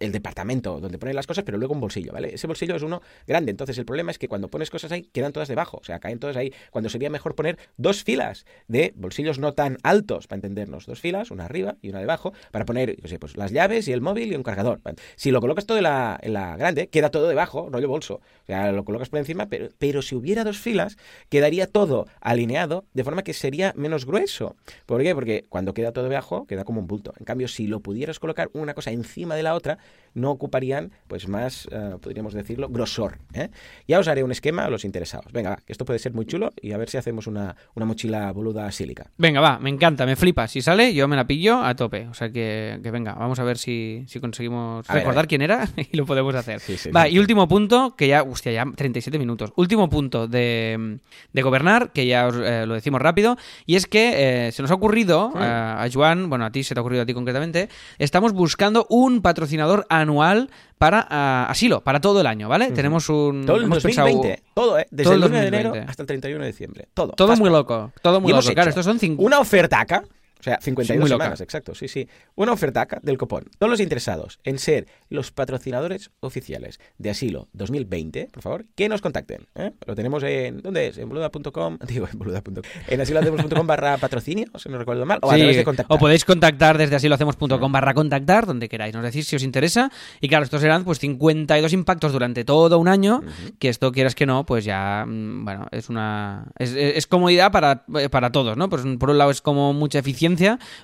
el 0.00 0.12
departamento 0.12 0.80
donde 0.80 0.98
pones 0.98 1.14
las 1.14 1.26
cosas, 1.26 1.44
pero 1.44 1.56
luego 1.56 1.72
un 1.72 1.80
bolsillo, 1.80 2.12
¿vale? 2.12 2.34
Ese 2.34 2.46
bolsillo 2.46 2.76
es 2.76 2.82
uno 2.82 3.00
grande. 3.26 3.50
Entonces 3.50 3.78
el 3.78 3.86
problema 3.86 4.10
es 4.10 4.18
que 4.18 4.28
cuando 4.28 4.48
pones 4.48 4.68
cosas 4.68 4.92
ahí, 4.92 5.08
quedan 5.12 5.32
todas 5.32 5.48
debajo. 5.48 5.78
O 5.78 5.84
sea, 5.84 5.98
caen 5.98 6.18
todas 6.18 6.36
ahí. 6.36 6.52
Cuando 6.70 6.90
sería 6.90 7.08
mejor 7.08 7.34
poner 7.34 7.58
dos 7.78 8.04
filas 8.04 8.44
de 8.68 8.92
bolsillos 8.96 9.38
no 9.38 9.54
tan 9.54 9.78
altos, 9.82 10.26
para 10.26 10.36
entendernos. 10.36 10.84
Dos 10.84 11.00
filas, 11.00 11.30
una 11.30 11.46
arriba 11.46 11.76
y 11.80 11.88
una 11.88 12.00
debajo, 12.00 12.34
para 12.50 12.66
poner, 12.66 13.00
yo 13.00 13.08
sé, 13.08 13.18
pues 13.18 13.38
las 13.38 13.50
llaves 13.50 13.88
y 13.88 13.92
el 13.92 14.02
móvil 14.02 14.30
y 14.30 14.36
un 14.36 14.42
cargador. 14.42 14.82
Si 15.16 15.30
lo 15.30 15.40
colocas 15.40 15.64
todo 15.64 15.78
en 15.78 15.84
la, 15.84 16.18
en 16.20 16.34
la 16.34 16.56
grande, 16.56 16.88
queda 16.88 17.10
todo 17.10 17.28
debajo, 17.28 17.68
rollo 17.70 17.88
bolso. 17.88 18.16
O 18.16 18.46
sea, 18.46 18.73
lo 18.76 18.84
colocas 18.84 19.08
por 19.08 19.18
encima, 19.18 19.46
pero, 19.46 19.68
pero 19.78 20.02
si 20.02 20.14
hubiera 20.14 20.44
dos 20.44 20.58
filas, 20.58 20.96
quedaría 21.28 21.66
todo 21.66 22.06
alineado 22.20 22.84
de 22.94 23.04
forma 23.04 23.22
que 23.22 23.32
sería 23.32 23.72
menos 23.76 24.06
grueso. 24.06 24.56
¿Por 24.86 25.02
qué? 25.02 25.14
Porque 25.14 25.44
cuando 25.48 25.74
queda 25.74 25.92
todo 25.92 26.08
debajo, 26.08 26.46
queda 26.46 26.64
como 26.64 26.80
un 26.80 26.86
bulto. 26.86 27.12
En 27.18 27.24
cambio, 27.24 27.48
si 27.48 27.66
lo 27.66 27.80
pudieras 27.80 28.18
colocar 28.18 28.50
una 28.52 28.74
cosa 28.74 28.90
encima 28.90 29.34
de 29.34 29.42
la 29.42 29.54
otra, 29.54 29.78
no 30.14 30.30
ocuparían, 30.30 30.92
pues 31.08 31.28
más, 31.28 31.68
eh, 31.70 31.96
podríamos 32.00 32.34
decirlo, 32.34 32.68
grosor. 32.68 33.18
¿eh? 33.34 33.50
Ya 33.88 33.98
os 33.98 34.08
haré 34.08 34.22
un 34.22 34.30
esquema 34.30 34.64
a 34.64 34.70
los 34.70 34.84
interesados. 34.84 35.32
Venga, 35.32 35.50
va, 35.50 35.56
que 35.56 35.72
esto 35.72 35.84
puede 35.84 35.98
ser 35.98 36.12
muy 36.12 36.26
chulo 36.26 36.52
y 36.60 36.72
a 36.72 36.78
ver 36.78 36.88
si 36.88 36.96
hacemos 36.96 37.26
una, 37.26 37.56
una 37.74 37.86
mochila 37.86 38.30
boluda 38.32 38.70
sílica. 38.70 39.10
Venga, 39.18 39.40
va, 39.40 39.58
me 39.58 39.70
encanta, 39.70 40.06
me 40.06 40.16
flipa. 40.16 40.46
Si 40.48 40.62
sale, 40.62 40.94
yo 40.94 41.08
me 41.08 41.16
la 41.16 41.26
pillo 41.26 41.62
a 41.62 41.74
tope. 41.74 42.06
O 42.08 42.14
sea 42.14 42.30
que, 42.30 42.78
que 42.82 42.90
venga, 42.90 43.14
vamos 43.14 43.38
a 43.38 43.44
ver 43.44 43.58
si, 43.58 44.04
si 44.06 44.20
conseguimos 44.20 44.88
A 44.88 44.94
recordar 44.94 45.24
ver. 45.24 45.28
quién 45.28 45.42
era 45.42 45.68
y 45.76 45.96
lo 45.96 46.06
podemos 46.06 46.34
hacer. 46.34 46.60
Sí, 46.60 46.76
sí, 46.76 46.90
va, 46.90 47.06
sí, 47.06 47.14
y 47.14 47.18
último 47.18 47.48
punto, 47.48 47.94
que 47.96 48.08
ya, 48.08 48.22
hostia, 48.22 48.52
ya 48.52 48.63
37 48.76 49.18
minutos. 49.18 49.52
Último 49.56 49.88
punto 49.88 50.26
de, 50.28 50.98
de 51.32 51.42
gobernar, 51.42 51.92
que 51.92 52.06
ya 52.06 52.26
os 52.26 52.36
eh, 52.36 52.64
lo 52.66 52.74
decimos 52.74 53.00
rápido, 53.02 53.36
y 53.66 53.76
es 53.76 53.86
que 53.86 54.46
eh, 54.48 54.52
se 54.52 54.62
nos 54.62 54.70
ha 54.70 54.74
ocurrido, 54.74 55.30
Sí. 55.34 55.38
eh, 55.40 55.44
a 55.44 55.86
Joan, 55.92 56.28
bueno, 56.30 56.44
a 56.44 56.50
ti 56.50 56.62
se 56.64 56.74
te 56.74 56.80
ha 56.80 56.82
ocurrido 56.82 57.02
a 57.02 57.06
ti 57.06 57.14
concretamente, 57.14 57.68
estamos 57.98 58.32
buscando 58.32 58.86
un 58.90 59.22
patrocinador 59.22 59.86
anual 59.88 60.50
para 60.78 61.06
ah, 61.08 61.46
asilo, 61.48 61.82
para 61.82 62.00
todo 62.00 62.20
el 62.20 62.26
año, 62.26 62.48
¿vale? 62.48 62.70
Tenemos 62.72 63.08
un... 63.08 63.44
Todo 63.46 63.56
el 63.58 63.64
hemos 63.64 63.82
pensado- 63.82 64.08
2020, 64.08 64.42
todo, 64.54 64.78
¿eh? 64.78 64.86
Desde 64.90 65.04
todo 65.04 65.14
el 65.14 65.22
el 65.22 65.28
1 65.30 65.40
de 65.40 65.46
enero 65.46 65.68
2020. 65.70 65.90
hasta 65.90 66.02
el 66.02 66.06
31 66.06 66.40
de 66.40 66.46
diciembre. 66.46 66.88
Todo. 66.94 67.12
Todo 67.12 67.36
muy 67.36 67.50
loco, 67.50 67.92
todo 68.02 68.20
muy 68.20 68.32
Y 68.32 68.34
loco. 68.34 68.52
Claro, 68.52 68.68
estos 68.70 68.84
son 68.84 68.98
50... 68.98 69.24
Una 69.24 69.38
ofertaca, 69.38 70.02
o 70.04 70.08
sea, 70.44 70.58
52 70.60 71.00
muy 71.00 71.10
loca. 71.10 71.24
semanas, 71.24 71.40
exacto, 71.40 71.74
sí, 71.74 71.88
sí. 71.88 72.08
Una 72.34 72.52
ofertaca 72.52 73.00
del 73.02 73.18
copón. 73.18 73.44
Todos 73.58 73.70
los 73.70 73.80
interesados 73.80 74.38
en 74.44 74.58
ser 74.58 74.86
los 75.08 75.32
patrocinadores 75.32 76.10
oficiales 76.20 76.80
de 76.98 77.10
Asilo 77.10 77.48
2020, 77.52 78.28
por 78.32 78.42
favor, 78.42 78.64
que 78.74 78.88
nos 78.88 79.00
contacten. 79.00 79.46
¿eh? 79.54 79.72
Lo 79.86 79.94
tenemos 79.94 80.22
en, 80.22 80.60
¿dónde 80.62 80.88
es? 80.88 80.98
En 80.98 81.08
boluda.com, 81.08 81.78
digo, 81.88 82.06
en 82.12 82.18
boluda.com, 82.18 82.62
en 82.88 83.00
asilohacemos.com 83.00 83.66
barra 83.66 83.96
patrocinio, 83.96 84.46
si 84.56 84.68
no 84.68 84.78
recuerdo 84.78 85.06
mal, 85.06 85.18
o 85.22 85.30
a 85.30 85.34
Sí, 85.34 85.40
través 85.40 85.56
de 85.56 85.64
contactar. 85.64 85.96
o 85.96 85.98
podéis 85.98 86.24
contactar 86.24 86.78
desde 86.78 86.96
asilohacemos.com 86.96 87.72
barra 87.72 87.94
contactar, 87.94 88.46
donde 88.46 88.68
queráis, 88.68 88.94
nos 88.94 89.02
decís 89.04 89.26
si 89.26 89.36
os 89.36 89.42
interesa. 89.42 89.90
Y 90.20 90.28
claro, 90.28 90.44
estos 90.44 90.60
serán 90.60 90.84
pues 90.84 90.98
52 90.98 91.72
impactos 91.72 92.12
durante 92.12 92.44
todo 92.44 92.78
un 92.78 92.88
año, 92.88 93.22
que 93.58 93.68
esto 93.68 93.92
quieras 93.92 94.14
que 94.14 94.26
no, 94.26 94.44
pues 94.44 94.64
ya, 94.64 95.04
mm, 95.06 95.44
bueno, 95.44 95.66
es 95.70 95.88
una... 95.88 96.46
Es, 96.58 96.72
es 96.74 97.06
comodidad 97.06 97.52
para, 97.52 97.84
eh, 97.98 98.08
para 98.08 98.30
todos, 98.30 98.56
¿no? 98.56 98.68
Pues 98.68 98.82
por 98.98 99.10
un 99.10 99.18
lado 99.18 99.30
es 99.30 99.40
como 99.40 99.72
mucha 99.72 99.98
eficiencia 99.98 100.33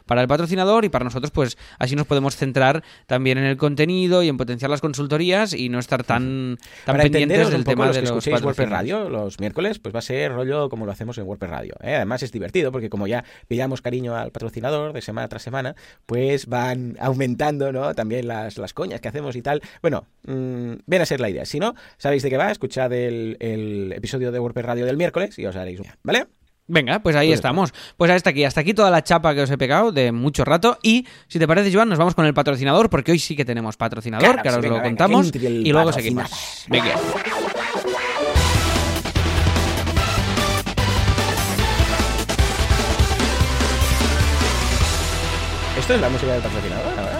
para 0.06 0.22
el 0.22 0.28
patrocinador 0.28 0.84
y 0.84 0.88
para 0.88 1.04
nosotros, 1.04 1.30
pues 1.30 1.58
así 1.78 1.96
nos 1.96 2.06
podemos 2.06 2.36
centrar 2.36 2.82
también 3.06 3.38
en 3.38 3.44
el 3.44 3.56
contenido 3.56 4.22
y 4.22 4.28
en 4.28 4.36
potenciar 4.36 4.70
las 4.70 4.80
consultorías 4.80 5.52
y 5.52 5.68
no 5.68 5.78
estar 5.78 6.04
tan, 6.04 6.58
tan 6.84 6.94
Para 6.94 7.02
pendientes 7.04 7.50
del 7.50 7.64
tema 7.64 7.86
los 7.86 7.96
de 7.96 8.02
que 8.02 8.08
los 8.08 8.26
WordPress. 8.26 8.70
Radio 8.70 9.08
los 9.08 9.40
miércoles, 9.40 9.78
pues 9.78 9.94
va 9.94 9.98
a 9.98 10.02
ser 10.02 10.32
rollo 10.32 10.68
como 10.68 10.86
lo 10.86 10.92
hacemos 10.92 11.18
en 11.18 11.24
WordPress 11.24 11.50
Radio. 11.50 11.74
¿eh? 11.82 11.96
Además 11.96 12.22
es 12.22 12.32
divertido 12.32 12.72
porque 12.72 12.90
como 12.90 13.06
ya 13.06 13.24
pillamos 13.48 13.82
cariño 13.82 14.16
al 14.16 14.30
patrocinador 14.30 14.92
de 14.92 15.00
semana 15.02 15.28
tras 15.28 15.42
semana, 15.42 15.74
pues 16.06 16.46
van 16.46 16.96
aumentando 17.00 17.72
¿no? 17.72 17.94
también 17.94 18.26
las, 18.28 18.58
las 18.58 18.72
coñas 18.72 19.00
que 19.00 19.08
hacemos 19.08 19.36
y 19.36 19.42
tal. 19.42 19.62
Bueno, 19.82 20.06
mm, 20.26 20.72
ven 20.86 21.02
a 21.02 21.06
ser 21.06 21.20
la 21.20 21.30
idea. 21.30 21.44
Si 21.44 21.58
no, 21.58 21.74
sabéis 21.98 22.22
de 22.22 22.30
qué 22.30 22.36
va, 22.36 22.50
escuchad 22.50 22.92
el, 22.92 23.36
el 23.40 23.92
episodio 23.92 24.32
de 24.32 24.38
WordPress 24.38 24.66
Radio 24.66 24.86
del 24.86 24.96
miércoles 24.96 25.38
y 25.38 25.46
os 25.46 25.56
haréis 25.56 25.80
un... 25.80 25.86
¿Vale? 26.02 26.26
Venga, 26.72 27.00
pues 27.00 27.16
ahí 27.16 27.28
Pues 27.28 27.38
estamos. 27.38 27.72
Pues 27.96 28.10
hasta 28.12 28.30
aquí, 28.30 28.44
hasta 28.44 28.60
aquí 28.60 28.74
toda 28.74 28.90
la 28.90 29.02
chapa 29.02 29.34
que 29.34 29.42
os 29.42 29.50
he 29.50 29.58
pegado 29.58 29.90
de 29.90 30.12
mucho 30.12 30.44
rato. 30.44 30.78
Y 30.82 31.04
si 31.26 31.38
te 31.40 31.48
parece, 31.48 31.72
Joan, 31.74 31.88
nos 31.88 31.98
vamos 31.98 32.14
con 32.14 32.26
el 32.26 32.32
patrocinador, 32.34 32.88
porque 32.88 33.10
hoy 33.12 33.18
sí 33.18 33.34
que 33.34 33.44
tenemos 33.44 33.76
patrocinador, 33.76 34.24
Claro, 34.24 34.42
que 34.42 34.48
ahora 34.48 34.62
sí, 34.62 34.66
os 34.66 34.70
lo 34.70 34.74
venga, 34.76 34.88
contamos. 34.88 35.32
Y 35.34 35.72
luego 35.72 35.92
seguimos. 35.92 36.30
Venga. 36.68 36.94
Esto 45.78 45.94
es 45.94 46.00
la 46.00 46.08
música 46.08 46.32
del 46.32 46.42
patrocinador, 46.42 47.19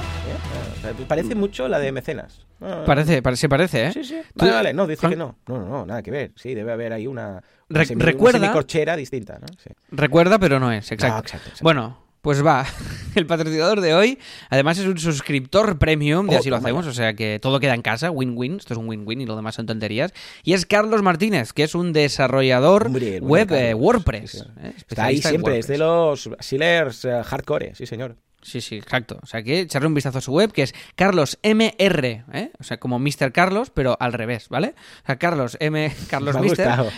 Parece 1.08 1.34
mucho 1.34 1.68
la 1.68 1.78
de 1.78 1.92
Mecenas. 1.92 2.46
Ah, 2.60 2.82
Parece, 2.86 3.22
pare- 3.22 3.36
se 3.36 3.48
parece, 3.48 3.86
¿eh? 3.86 3.92
Sí, 3.92 4.04
sí. 4.04 4.16
Tú- 4.34 4.44
Vale, 4.44 4.52
vale. 4.52 4.74
No, 4.74 4.86
dice 4.86 5.08
que 5.08 5.16
no. 5.16 5.38
No, 5.46 5.58
no, 5.58 5.66
no, 5.68 5.86
nada 5.86 6.02
que 6.02 6.10
ver. 6.10 6.32
Sí, 6.36 6.54
debe 6.54 6.72
haber 6.72 6.92
ahí 6.92 7.06
una, 7.06 7.40
Re- 7.68 7.80
una, 7.80 7.84
semi- 7.84 8.00
recuerda- 8.02 8.38
una 8.38 8.46
semicorchera 8.48 8.96
distinta, 8.96 9.38
¿no? 9.38 9.46
Sí. 9.62 9.70
Recuerda, 9.90 10.38
pero 10.38 10.60
no 10.60 10.70
es, 10.72 10.90
exacto. 10.92 11.14
No, 11.14 11.20
exacto, 11.20 11.48
exacto. 11.48 11.62
Bueno, 11.64 11.98
pues 12.20 12.44
va. 12.44 12.66
El 13.14 13.26
patrocinador 13.26 13.80
de 13.80 13.94
hoy, 13.94 14.18
además 14.50 14.78
es 14.78 14.86
un 14.86 14.98
suscriptor 14.98 15.78
premium, 15.78 16.26
de 16.28 16.36
Oh, 16.36 16.38
así 16.38 16.50
lo 16.50 16.56
toma 16.56 16.68
hacemos, 16.68 16.86
o 16.86 16.92
sea 16.92 17.14
que 17.14 17.38
todo 17.40 17.58
queda 17.60 17.74
en 17.74 17.82
casa, 17.82 18.10
win-win, 18.10 18.56
esto 18.58 18.74
es 18.74 18.78
un 18.78 18.88
win-win 18.88 19.22
y 19.22 19.26
lo 19.26 19.36
demás 19.36 19.54
son 19.54 19.66
tonterías. 19.66 20.12
Y 20.44 20.52
es 20.52 20.66
Carlos 20.66 21.02
Martínez, 21.02 21.52
que 21.52 21.62
es 21.64 21.74
un 21.74 21.92
desarrollador 21.92 22.86
Hombre, 22.86 23.20
web 23.20 23.50
eh. 23.52 23.74
WordPress. 23.74 24.30
Sí, 24.32 24.38
sí. 24.38 24.44
eh, 24.62 24.72
Está 24.88 25.04
ahí 25.06 25.20
siempre, 25.22 25.58
es 25.58 25.66
de 25.66 25.78
los 25.78 26.28
sealers 26.40 27.04
eh, 27.06 27.22
hardcore, 27.24 27.74
sí, 27.74 27.86
señor. 27.86 28.16
Sí, 28.42 28.60
sí, 28.60 28.76
exacto. 28.76 29.18
O 29.22 29.26
sea 29.26 29.42
que 29.42 29.60
echarle 29.60 29.86
un 29.86 29.94
vistazo 29.94 30.18
a 30.18 30.20
su 30.20 30.32
web, 30.32 30.50
que 30.50 30.62
es 30.62 30.74
Carlos 30.94 31.38
MR, 31.42 32.24
¿eh? 32.32 32.50
o 32.58 32.64
sea, 32.64 32.78
como 32.78 32.98
Mr. 32.98 33.32
Carlos, 33.32 33.70
pero 33.70 33.96
al 34.00 34.14
revés, 34.14 34.48
¿vale? 34.48 34.74
O 35.02 35.06
sea, 35.06 35.18
Carlos 35.18 35.58
M. 35.60 35.92
Carlos 36.08 36.34
Me 36.40 36.40
ha 36.40 36.42
gustado. 36.42 36.90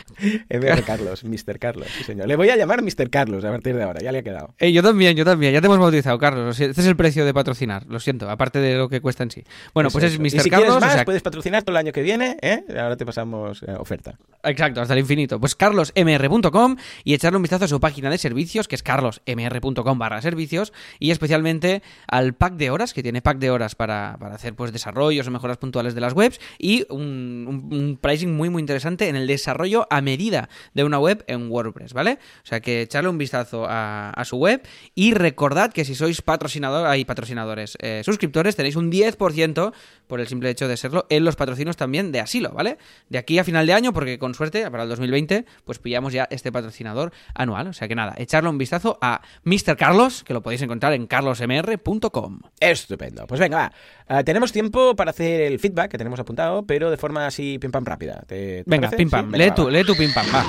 MR 0.48 0.82
Carlos, 0.84 1.24
Mr. 1.24 1.58
Carlos, 1.58 1.88
sí, 1.98 2.04
señor. 2.04 2.28
Le 2.28 2.36
voy 2.36 2.48
a 2.50 2.56
llamar 2.56 2.82
Mr. 2.82 3.10
Carlos 3.10 3.44
a 3.44 3.50
partir 3.50 3.74
de 3.74 3.82
ahora, 3.82 4.00
ya 4.00 4.12
le 4.12 4.18
ha 4.18 4.22
quedado. 4.22 4.54
Eh, 4.58 4.72
yo 4.72 4.82
también, 4.84 5.16
yo 5.16 5.24
también. 5.24 5.52
Ya 5.52 5.60
te 5.60 5.66
hemos 5.66 5.80
bautizado, 5.80 6.16
Carlos. 6.18 6.60
Este 6.60 6.80
es 6.80 6.86
el 6.86 6.94
precio 6.96 7.24
de 7.24 7.34
patrocinar, 7.34 7.86
lo 7.88 7.98
siento, 7.98 8.30
aparte 8.30 8.60
de 8.60 8.76
lo 8.76 8.88
que 8.88 9.00
cuesta 9.00 9.24
en 9.24 9.32
sí. 9.32 9.42
Bueno, 9.74 9.88
Eso, 9.88 9.98
pues 9.98 10.04
es 10.04 10.12
eso. 10.12 10.22
Mr. 10.22 10.26
Y 10.26 10.30
si 10.30 10.50
Carlos. 10.50 10.66
quieres 10.68 10.76
o 10.76 10.80
más, 10.80 10.92
sea, 10.92 11.04
puedes 11.04 11.22
patrocinar 11.22 11.64
todo 11.64 11.72
el 11.72 11.78
año 11.78 11.92
que 11.92 12.02
viene, 12.02 12.36
¿eh? 12.40 12.62
Ahora 12.70 12.96
te 12.96 13.04
pasamos 13.04 13.64
eh, 13.64 13.74
oferta. 13.76 14.16
Exacto, 14.44 14.80
hasta 14.80 14.94
el 14.94 15.00
infinito. 15.00 15.40
Pues 15.40 15.56
carlosmr.com 15.56 16.76
y 17.02 17.14
echarle 17.14 17.36
un 17.36 17.42
vistazo 17.42 17.64
a 17.64 17.68
su 17.68 17.80
página 17.80 18.10
de 18.10 18.18
servicios, 18.18 18.68
que 18.68 18.76
es 18.76 18.82
carlosmr.com 18.84 19.98
barra 19.98 20.22
servicios, 20.22 20.72
y 21.00 21.10
especialmente 21.10 21.31
al 21.34 22.34
pack 22.34 22.54
de 22.54 22.70
horas, 22.70 22.92
que 22.92 23.02
tiene 23.02 23.22
pack 23.22 23.38
de 23.38 23.50
horas 23.50 23.74
para, 23.74 24.16
para 24.18 24.34
hacer 24.34 24.54
pues 24.54 24.72
desarrollos 24.72 25.26
o 25.26 25.30
mejoras 25.30 25.58
puntuales 25.58 25.94
de 25.94 26.00
las 26.00 26.12
webs, 26.12 26.40
y 26.58 26.86
un, 26.90 27.98
pricing 28.00 28.34
muy 28.34 28.50
muy 28.50 28.60
interesante 28.60 29.08
en 29.08 29.16
el 29.16 29.26
desarrollo 29.26 29.86
a 29.90 30.00
medida 30.00 30.48
de 30.74 30.84
una 30.84 30.98
web 30.98 31.24
en 31.26 31.50
WordPress, 31.50 31.92
¿vale? 31.92 32.18
O 32.42 32.46
sea 32.46 32.60
que 32.60 32.82
echarle 32.82 33.10
un 33.10 33.18
vistazo 33.18 33.66
a, 33.68 34.22
su 34.24 34.36
web 34.36 34.62
y 34.94 35.14
recordad 35.14 35.72
que 35.72 35.84
si 35.84 35.94
sois 35.94 36.22
patrocinador, 36.22 36.86
hay 36.86 37.04
patrocinadores, 37.04 37.76
eh, 37.80 38.02
suscriptores, 38.04 38.54
tenéis 38.54 38.76
un 38.76 38.90
10% 38.90 39.72
por 40.06 40.20
el 40.20 40.28
simple 40.28 40.50
hecho 40.50 40.68
de 40.68 40.76
serlo 40.76 41.06
en 41.08 41.24
los 41.24 41.36
patrocinios 41.36 41.76
también 41.76 42.12
de 42.12 42.20
asilo, 42.20 42.50
¿vale? 42.50 42.78
De 43.08 43.18
aquí 43.18 43.38
a 43.38 43.44
final 43.44 43.66
de 43.66 43.72
año, 43.72 43.92
porque 43.92 44.18
con 44.18 44.34
suerte, 44.34 44.70
para 44.70 44.84
el 44.84 44.88
2020, 44.88 45.44
pues 45.64 45.78
pillamos 45.78 46.12
ya 46.12 46.28
este 46.30 46.52
patrocinador 46.52 47.12
anual. 47.34 47.68
O 47.68 47.72
sea 47.72 47.88
que 47.88 47.94
nada, 47.94 48.14
echarle 48.16 48.50
un 48.50 48.58
vistazo 48.58 48.98
a 49.00 49.22
Mr. 49.44 49.76
Carlos, 49.76 50.24
que 50.24 50.34
lo 50.34 50.42
podéis 50.42 50.62
encontrar 50.62 50.92
en 50.92 51.06
carlosmr.com. 51.22 52.40
Estupendo. 52.60 53.26
Pues 53.26 53.40
venga, 53.40 53.56
va. 53.56 53.72
Ah, 54.08 54.24
tenemos 54.24 54.52
tiempo 54.52 54.94
para 54.96 55.10
hacer 55.10 55.40
el 55.42 55.58
feedback 55.58 55.90
que 55.90 55.98
tenemos 55.98 56.18
apuntado, 56.20 56.66
pero 56.66 56.90
de 56.90 56.96
forma 56.96 57.26
así 57.26 57.58
pim 57.58 57.70
pam 57.70 57.84
rápida. 57.84 58.22
¿Te, 58.26 58.62
te 58.62 58.64
Venga, 58.66 58.88
parece? 58.88 58.96
pim 58.96 59.08
Sí, 59.08 59.12
pam, 59.12 59.30
venga, 59.30 59.44
lee 59.44 59.50
va, 59.62 59.70
lee 59.70 59.84
tu 59.84 59.96
pim 59.96 60.12
pam, 60.12 60.26
va. 60.34 60.42
No, 60.42 60.48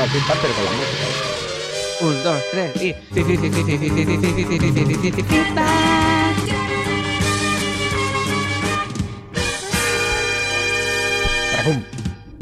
no, 0.00 0.12
pim 0.12 0.22
pam, 0.26 0.38
pero 0.40 0.54
con 0.54 0.64
la 0.64 0.70
música. 0.72 1.04
Un, 2.00 2.22
dos, 2.24 2.42
tres 2.50 2.82
y... 2.82 2.94
Parapum. 11.52 11.93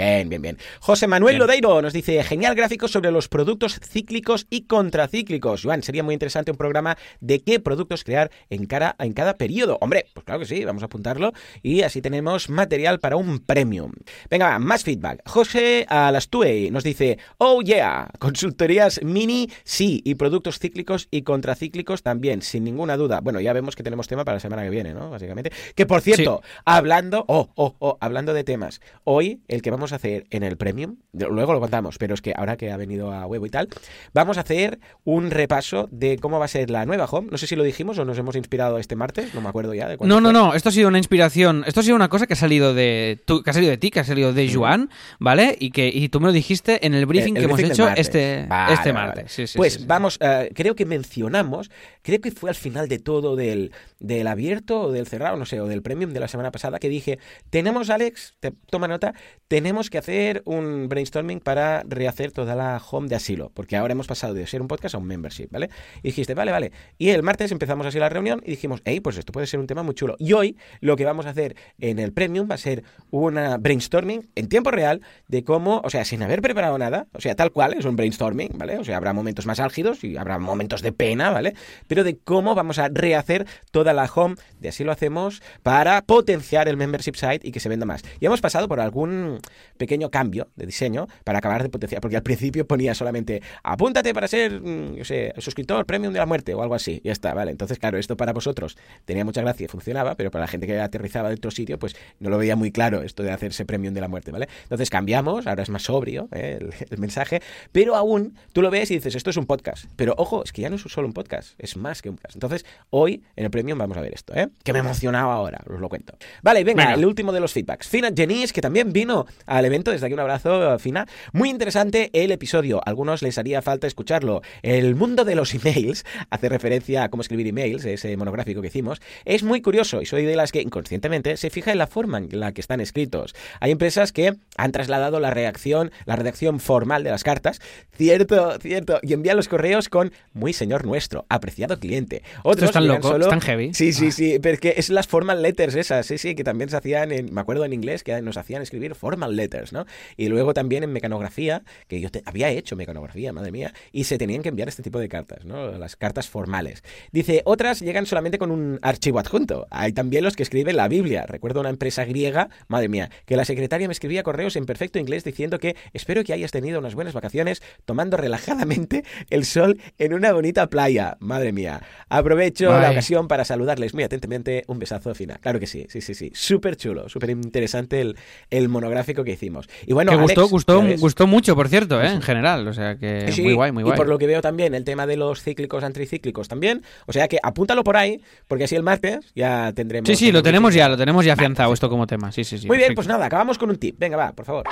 Bien, 0.02 0.28
bien, 0.28 0.42
bien. 0.42 0.58
José 0.80 1.06
Manuel 1.06 1.34
Bien. 1.34 1.42
Lodeiro 1.42 1.80
nos 1.80 1.92
dice, 1.92 2.24
genial 2.24 2.56
gráfico 2.56 2.88
sobre 2.88 3.12
los 3.12 3.28
productos 3.28 3.78
cíclicos 3.78 4.48
y 4.50 4.62
contracíclicos. 4.62 5.62
Joan, 5.62 5.84
sería 5.84 6.02
muy 6.02 6.12
interesante 6.12 6.50
un 6.50 6.56
programa 6.56 6.98
de 7.20 7.40
qué 7.40 7.60
productos 7.60 8.02
crear 8.02 8.32
en, 8.50 8.66
cara, 8.66 8.96
en 8.98 9.12
cada 9.12 9.34
periodo. 9.34 9.78
Hombre, 9.80 10.06
pues 10.12 10.24
claro 10.24 10.40
que 10.40 10.46
sí, 10.46 10.64
vamos 10.64 10.82
a 10.82 10.86
apuntarlo 10.86 11.32
y 11.62 11.82
así 11.82 12.02
tenemos 12.02 12.50
material 12.50 12.98
para 12.98 13.14
un 13.14 13.38
premium. 13.38 13.92
Venga, 14.28 14.48
va, 14.48 14.58
más 14.58 14.82
feedback. 14.82 15.22
José 15.24 15.86
Alastue 15.88 16.72
nos 16.72 16.82
dice, 16.82 17.18
oh 17.38 17.62
yeah, 17.62 18.10
consultorías 18.18 19.04
mini 19.04 19.50
sí 19.62 20.02
y 20.04 20.16
productos 20.16 20.58
cíclicos 20.58 21.06
y 21.12 21.22
contracíclicos 21.22 22.02
también, 22.02 22.42
sin 22.42 22.64
ninguna 22.64 22.96
duda. 22.96 23.20
Bueno, 23.20 23.38
ya 23.38 23.52
vemos 23.52 23.76
que 23.76 23.84
tenemos 23.84 24.08
tema 24.08 24.24
para 24.24 24.38
la 24.38 24.40
semana 24.40 24.64
que 24.64 24.70
viene, 24.70 24.94
¿no? 24.94 25.10
Básicamente. 25.10 25.52
Que 25.76 25.86
por 25.86 26.00
cierto, 26.00 26.42
hablando, 26.64 27.24
oh, 27.28 27.50
oh, 27.54 27.76
oh, 27.78 27.98
hablando 28.00 28.34
de 28.34 28.42
temas, 28.42 28.80
hoy 29.04 29.42
el 29.46 29.62
que 29.62 29.70
vamos 29.70 29.91
a 29.92 29.96
hacer 29.96 30.24
en 30.30 30.42
el 30.42 30.56
Premium, 30.56 30.96
luego 31.12 31.52
lo 31.52 31.60
contamos, 31.60 31.98
pero 31.98 32.14
es 32.14 32.20
que 32.22 32.32
ahora 32.36 32.56
que 32.56 32.70
ha 32.72 32.76
venido 32.76 33.12
a 33.12 33.26
huevo 33.26 33.46
y 33.46 33.50
tal, 33.50 33.68
vamos 34.14 34.38
a 34.38 34.40
hacer 34.42 34.78
un 35.04 35.30
repaso 35.30 35.88
de 35.90 36.18
cómo 36.18 36.38
va 36.38 36.46
a 36.46 36.48
ser 36.48 36.70
la 36.70 36.84
nueva 36.86 37.04
home. 37.04 37.28
No 37.30 37.38
sé 37.38 37.46
si 37.46 37.56
lo 37.56 37.62
dijimos 37.62 37.98
o 37.98 38.04
nos 38.04 38.18
hemos 38.18 38.36
inspirado 38.36 38.78
este 38.78 38.96
martes, 38.96 39.34
no 39.34 39.40
me 39.40 39.48
acuerdo 39.48 39.74
ya 39.74 39.88
de 39.88 39.96
No, 39.98 40.20
no, 40.20 40.30
fue. 40.30 40.32
no, 40.32 40.54
esto 40.54 40.68
ha 40.68 40.72
sido 40.72 40.88
una 40.88 40.98
inspiración, 40.98 41.64
esto 41.66 41.80
ha 41.80 41.82
sido 41.82 41.96
una 41.96 42.08
cosa 42.08 42.26
que 42.26 42.32
ha 42.34 42.36
salido 42.36 42.74
de 42.74 43.20
tú- 43.24 43.42
que 43.42 43.50
ha 43.50 43.52
salido 43.52 43.70
de 43.70 43.78
ti, 43.78 43.90
que 43.90 44.00
ha 44.00 44.04
salido 44.04 44.32
de 44.32 44.52
Joan, 44.52 44.90
¿vale? 45.18 45.56
Y 45.58 45.70
que 45.70 45.88
y 45.88 46.08
tú 46.08 46.20
me 46.20 46.26
lo 46.26 46.32
dijiste 46.32 46.86
en 46.86 46.94
el 46.94 47.06
briefing 47.06 47.36
El- 47.36 47.42
el 47.42 47.42
que 47.42 47.44
hemos 47.46 47.56
briefing 47.56 47.72
hecho 47.72 47.84
martes. 47.84 48.06
este, 48.06 48.46
Vale, 48.48 48.74
este 48.74 48.92
martes. 48.92 49.24
vale. 49.24 49.28
Sí, 49.28 49.46
sí, 49.46 49.56
pues 49.58 49.74
sí, 49.74 49.84
vamos, 49.86 50.18
eh, 50.20 50.50
creo 50.54 50.74
que 50.74 50.86
mencionamos, 50.86 51.70
creo 52.02 52.20
que 52.20 52.30
fue 52.30 52.50
al 52.50 52.56
final 52.56 52.88
de 52.88 52.98
todo 52.98 53.36
del, 53.36 53.72
del 54.00 54.26
abierto 54.26 54.80
o 54.82 54.92
del 54.92 55.06
cerrado, 55.06 55.36
no 55.36 55.46
sé, 55.46 55.60
o 55.60 55.66
del 55.66 55.82
premium 55.82 56.12
de 56.12 56.20
la 56.20 56.28
semana 56.28 56.50
pasada, 56.50 56.78
que 56.78 56.88
dije, 56.88 57.18
tenemos, 57.50 57.90
Alex, 57.90 58.34
te- 58.40 58.52
toma 58.70 58.88
nota, 58.88 59.14
tenemos 59.48 59.71
que 59.90 59.98
hacer 59.98 60.42
un 60.44 60.88
brainstorming 60.88 61.40
para 61.40 61.82
rehacer 61.86 62.32
toda 62.32 62.54
la 62.54 62.80
home 62.90 63.08
de 63.08 63.16
asilo, 63.16 63.50
porque 63.54 63.76
ahora 63.76 63.92
hemos 63.92 64.06
pasado 64.06 64.34
de 64.34 64.46
ser 64.46 64.60
un 64.60 64.68
podcast 64.68 64.94
a 64.94 64.98
un 64.98 65.06
membership, 65.06 65.48
¿vale? 65.50 65.70
Y 66.02 66.08
dijiste, 66.08 66.34
vale, 66.34 66.52
vale. 66.52 66.72
Y 66.98 67.10
el 67.10 67.22
martes 67.22 67.52
empezamos 67.52 67.86
así 67.86 67.98
la 67.98 68.08
reunión 68.08 68.42
y 68.44 68.50
dijimos, 68.50 68.82
hey, 68.84 69.00
pues 69.00 69.16
esto 69.16 69.32
puede 69.32 69.46
ser 69.46 69.60
un 69.60 69.66
tema 69.66 69.82
muy 69.82 69.94
chulo. 69.94 70.16
Y 70.18 70.32
hoy 70.34 70.56
lo 70.80 70.96
que 70.96 71.04
vamos 71.04 71.26
a 71.26 71.30
hacer 71.30 71.56
en 71.78 71.98
el 71.98 72.12
premium 72.12 72.48
va 72.50 72.56
a 72.56 72.58
ser 72.58 72.84
una 73.10 73.56
brainstorming 73.56 74.28
en 74.34 74.48
tiempo 74.48 74.70
real 74.70 75.00
de 75.28 75.44
cómo, 75.44 75.80
o 75.84 75.90
sea, 75.90 76.04
sin 76.04 76.22
haber 76.22 76.42
preparado 76.42 76.76
nada, 76.78 77.06
o 77.12 77.20
sea, 77.20 77.34
tal 77.34 77.50
cual, 77.52 77.74
es 77.74 77.84
un 77.84 77.96
brainstorming, 77.96 78.50
¿vale? 78.56 78.78
O 78.78 78.84
sea, 78.84 78.96
habrá 78.96 79.12
momentos 79.12 79.46
más 79.46 79.60
álgidos 79.60 80.04
y 80.04 80.16
habrá 80.16 80.38
momentos 80.38 80.82
de 80.82 80.92
pena, 80.92 81.30
¿vale? 81.30 81.54
Pero 81.86 82.04
de 82.04 82.18
cómo 82.18 82.54
vamos 82.54 82.78
a 82.78 82.88
rehacer 82.88 83.46
toda 83.70 83.92
la 83.92 84.04
home, 84.04 84.36
de 84.60 84.68
así 84.68 84.84
lo 84.84 84.92
hacemos, 84.92 85.42
para 85.62 86.02
potenciar 86.02 86.68
el 86.68 86.76
membership 86.76 87.14
site 87.14 87.46
y 87.46 87.52
que 87.52 87.60
se 87.60 87.68
venda 87.68 87.86
más. 87.86 88.02
Y 88.20 88.26
hemos 88.26 88.40
pasado 88.40 88.68
por 88.68 88.80
algún 88.80 89.40
pequeño 89.76 90.10
cambio 90.10 90.48
de 90.56 90.66
diseño 90.66 91.06
para 91.24 91.38
acabar 91.38 91.62
de 91.62 91.68
potenciar, 91.68 92.00
porque 92.00 92.16
al 92.16 92.22
principio 92.22 92.66
ponía 92.66 92.94
solamente 92.94 93.42
apúntate 93.62 94.14
para 94.14 94.28
ser, 94.28 94.60
mm, 94.60 94.94
yo 94.96 95.04
sé, 95.04 95.32
suscriptor 95.38 95.86
premium 95.86 96.12
de 96.12 96.18
la 96.18 96.26
muerte 96.26 96.54
o 96.54 96.62
algo 96.62 96.74
así, 96.74 97.00
y 97.02 97.08
ya 97.08 97.12
está, 97.12 97.34
¿vale? 97.34 97.50
Entonces, 97.50 97.78
claro, 97.78 97.98
esto 97.98 98.16
para 98.16 98.32
vosotros 98.32 98.76
tenía 99.04 99.24
mucha 99.24 99.40
gracia 99.42 99.64
y 99.64 99.68
funcionaba, 99.68 100.14
pero 100.16 100.30
para 100.30 100.44
la 100.44 100.48
gente 100.48 100.66
que 100.66 100.78
aterrizaba 100.80 101.28
de 101.28 101.34
otro 101.36 101.50
sitio, 101.50 101.78
pues 101.78 101.96
no 102.20 102.30
lo 102.30 102.38
veía 102.38 102.56
muy 102.56 102.72
claro 102.72 103.02
esto 103.02 103.22
de 103.22 103.30
hacerse 103.30 103.64
premium 103.64 103.94
de 103.94 104.00
la 104.00 104.08
muerte, 104.08 104.30
¿vale? 104.30 104.48
Entonces 104.64 104.90
cambiamos, 104.90 105.46
ahora 105.46 105.62
es 105.62 105.70
más 105.70 105.82
sobrio 105.84 106.28
¿eh? 106.32 106.58
el, 106.60 106.72
el 106.90 106.98
mensaje, 106.98 107.40
pero 107.72 107.96
aún 107.96 108.36
tú 108.52 108.62
lo 108.62 108.70
ves 108.70 108.90
y 108.90 108.94
dices, 108.94 109.14
esto 109.14 109.30
es 109.30 109.36
un 109.36 109.46
podcast. 109.46 109.86
Pero 109.96 110.14
ojo, 110.16 110.44
es 110.44 110.52
que 110.52 110.62
ya 110.62 110.70
no 110.70 110.76
es 110.76 110.82
solo 110.82 111.06
un 111.06 111.12
podcast, 111.12 111.54
es 111.58 111.76
más 111.76 112.02
que 112.02 112.10
un 112.10 112.16
podcast. 112.16 112.36
Entonces, 112.36 112.64
hoy 112.90 113.22
en 113.36 113.44
el 113.44 113.50
premium 113.50 113.78
vamos 113.78 113.96
a 113.96 114.00
ver 114.00 114.14
esto, 114.14 114.34
¿eh? 114.34 114.48
Que 114.64 114.72
me 114.72 114.80
emocionaba 114.80 115.34
ahora, 115.34 115.60
os 115.68 115.80
lo 115.80 115.88
cuento. 115.88 116.16
Vale, 116.42 116.64
venga, 116.64 116.84
Venga. 116.84 116.94
el 116.94 117.04
último 117.04 117.32
de 117.32 117.40
los 117.40 117.52
feedbacks. 117.52 117.88
Fina 117.88 118.10
Jenice, 118.14 118.52
que 118.52 118.60
también 118.60 118.92
vino 118.92 119.26
al 119.58 119.64
evento. 119.64 119.90
Desde 119.90 120.06
aquí 120.06 120.14
un 120.14 120.20
abrazo 120.20 120.78
final. 120.78 121.06
Muy 121.32 121.50
interesante 121.50 122.10
el 122.12 122.32
episodio. 122.32 122.78
A 122.78 122.90
algunos 122.90 123.22
les 123.22 123.38
haría 123.38 123.62
falta 123.62 123.86
escucharlo. 123.86 124.42
El 124.62 124.94
mundo 124.94 125.24
de 125.24 125.34
los 125.34 125.54
emails 125.54 126.04
hace 126.30 126.48
referencia 126.48 127.04
a 127.04 127.08
cómo 127.08 127.22
escribir 127.22 127.46
emails, 127.46 127.84
ese 127.84 128.16
monográfico 128.16 128.60
que 128.60 128.68
hicimos. 128.68 129.00
Es 129.24 129.42
muy 129.42 129.60
curioso 129.62 130.00
y 130.02 130.06
soy 130.06 130.24
de 130.24 130.36
las 130.36 130.52
que 130.52 130.60
inconscientemente 130.62 131.36
se 131.36 131.50
fija 131.50 131.72
en 131.72 131.78
la 131.78 131.86
forma 131.86 132.18
en 132.18 132.28
la 132.40 132.52
que 132.52 132.60
están 132.60 132.80
escritos. 132.80 133.34
Hay 133.60 133.70
empresas 133.72 134.12
que 134.12 134.34
han 134.56 134.72
trasladado 134.72 135.20
la 135.20 135.30
reacción, 135.30 135.90
la 136.06 136.16
redacción 136.16 136.60
formal 136.60 137.04
de 137.04 137.10
las 137.10 137.24
cartas, 137.24 137.60
cierto, 137.96 138.58
cierto, 138.60 138.98
y 139.02 139.12
envían 139.12 139.36
los 139.36 139.48
correos 139.48 139.88
con 139.88 140.12
muy 140.32 140.52
señor 140.52 140.84
nuestro, 140.86 141.26
apreciado 141.28 141.78
cliente. 141.78 142.22
Otros 142.42 142.70
están 142.70 142.86
locos, 142.86 143.10
solo- 143.10 143.24
están 143.24 143.40
heavy. 143.40 143.74
Sí, 143.74 143.92
sí, 143.92 144.12
sí, 144.12 144.38
pero 144.40 144.54
es 144.54 144.60
que 144.60 144.74
es 144.76 144.90
las 144.90 145.06
formal 145.06 145.42
letters 145.42 145.74
esas, 145.74 146.06
sí, 146.06 146.18
sí, 146.18 146.34
que 146.34 146.44
también 146.44 146.70
se 146.70 146.76
hacían 146.76 147.12
en, 147.12 147.32
me 147.34 147.40
acuerdo 147.40 147.64
en 147.64 147.72
inglés 147.72 148.02
que 148.02 148.20
nos 148.22 148.36
hacían 148.36 148.62
escribir 148.62 148.94
formal 148.94 149.36
letters, 149.36 149.41
¿no? 149.72 149.86
Y 150.16 150.28
luego 150.28 150.54
también 150.54 150.82
en 150.84 150.92
mecanografía, 150.92 151.62
que 151.88 152.00
yo 152.00 152.10
te- 152.10 152.22
había 152.24 152.48
hecho 152.50 152.76
mecanografía, 152.76 153.32
madre 153.32 153.52
mía, 153.52 153.72
y 153.92 154.04
se 154.04 154.18
tenían 154.18 154.42
que 154.42 154.48
enviar 154.48 154.68
este 154.68 154.82
tipo 154.82 154.98
de 154.98 155.08
cartas, 155.08 155.44
¿no? 155.44 155.72
Las 155.78 155.96
cartas 155.96 156.28
formales. 156.28 156.82
Dice, 157.12 157.42
otras 157.44 157.80
llegan 157.80 158.06
solamente 158.06 158.38
con 158.38 158.50
un 158.50 158.78
archivo 158.82 159.18
adjunto. 159.18 159.66
Hay 159.70 159.92
también 159.92 160.24
los 160.24 160.36
que 160.36 160.42
escriben 160.42 160.76
la 160.76 160.88
Biblia. 160.88 161.26
Recuerdo 161.26 161.60
una 161.60 161.70
empresa 161.70 162.04
griega, 162.04 162.48
madre 162.68 162.88
mía, 162.88 163.10
que 163.26 163.36
la 163.36 163.44
secretaria 163.44 163.88
me 163.88 163.92
escribía 163.92 164.22
correos 164.22 164.56
en 164.56 164.66
perfecto 164.66 164.98
inglés 164.98 165.24
diciendo 165.24 165.58
que 165.58 165.76
espero 165.92 166.24
que 166.24 166.32
hayas 166.32 166.50
tenido 166.50 166.78
unas 166.78 166.94
buenas 166.94 167.14
vacaciones 167.14 167.62
tomando 167.84 168.16
relajadamente 168.16 169.04
el 169.30 169.44
sol 169.44 169.80
en 169.98 170.14
una 170.14 170.32
bonita 170.32 170.68
playa. 170.68 171.16
Madre 171.20 171.52
mía. 171.52 171.82
Aprovecho 172.08 172.70
la 172.78 172.90
ocasión 172.90 173.28
para 173.28 173.44
saludarles 173.44 173.94
muy 173.94 174.04
atentamente. 174.04 174.64
Un 174.66 174.78
besazo 174.78 175.14
final. 175.14 175.38
Claro 175.40 175.58
que 175.60 175.66
sí, 175.66 175.86
sí, 175.88 176.00
sí, 176.00 176.14
sí. 176.14 176.30
Súper 176.34 176.76
chulo, 176.76 177.08
súper 177.08 177.30
interesante 177.30 178.00
el, 178.00 178.16
el 178.50 178.68
monográfico 178.68 179.24
que 179.24 179.31
hicimos. 179.32 179.68
Y 179.86 179.92
bueno, 179.92 180.10
que 180.10 180.18
Alex, 180.18 180.34
gustó, 180.34 180.48
gustó, 180.48 180.82
gustó 180.98 181.26
mucho, 181.26 181.54
por 181.54 181.68
cierto, 181.68 182.02
¿eh? 182.02 182.08
en 182.08 182.22
general. 182.22 182.66
O 182.68 182.72
sea 182.72 182.96
que 182.96 183.32
Sí, 183.32 183.42
muy 183.42 183.54
guay, 183.54 183.72
muy 183.72 183.82
guay. 183.82 183.94
Y 183.94 183.96
por 183.96 184.08
lo 184.08 184.18
que 184.18 184.26
veo 184.26 184.40
también, 184.40 184.74
el 184.74 184.84
tema 184.84 185.06
de 185.06 185.16
los 185.16 185.42
cíclicos, 185.42 185.84
antricíclicos 185.84 186.48
también. 186.48 186.82
O 187.06 187.12
sea 187.12 187.28
que 187.28 187.38
apúntalo 187.42 187.84
por 187.84 187.96
ahí, 187.96 188.20
porque 188.48 188.64
así 188.64 188.76
el 188.76 188.82
martes 188.82 189.32
ya 189.34 189.72
tendremos. 189.74 190.06
Sí, 190.08 190.16
sí, 190.16 190.32
lo 190.32 190.42
tenemos 190.42 190.74
ya, 190.74 190.88
lo 190.88 190.96
tenemos 190.96 191.24
ya 191.24 191.32
Vale, 191.32 191.42
afianzado 191.46 191.72
esto 191.72 191.88
como 191.88 192.06
tema. 192.06 192.32
Sí, 192.32 192.44
sí, 192.44 192.58
sí. 192.58 192.66
Muy 192.66 192.78
bien, 192.78 192.94
pues 192.94 193.06
nada, 193.06 193.26
acabamos 193.26 193.58
con 193.58 193.70
un 193.70 193.76
tip. 193.76 193.98
Venga, 193.98 194.16
va, 194.16 194.32
por 194.32 194.44
favor. 194.44 194.64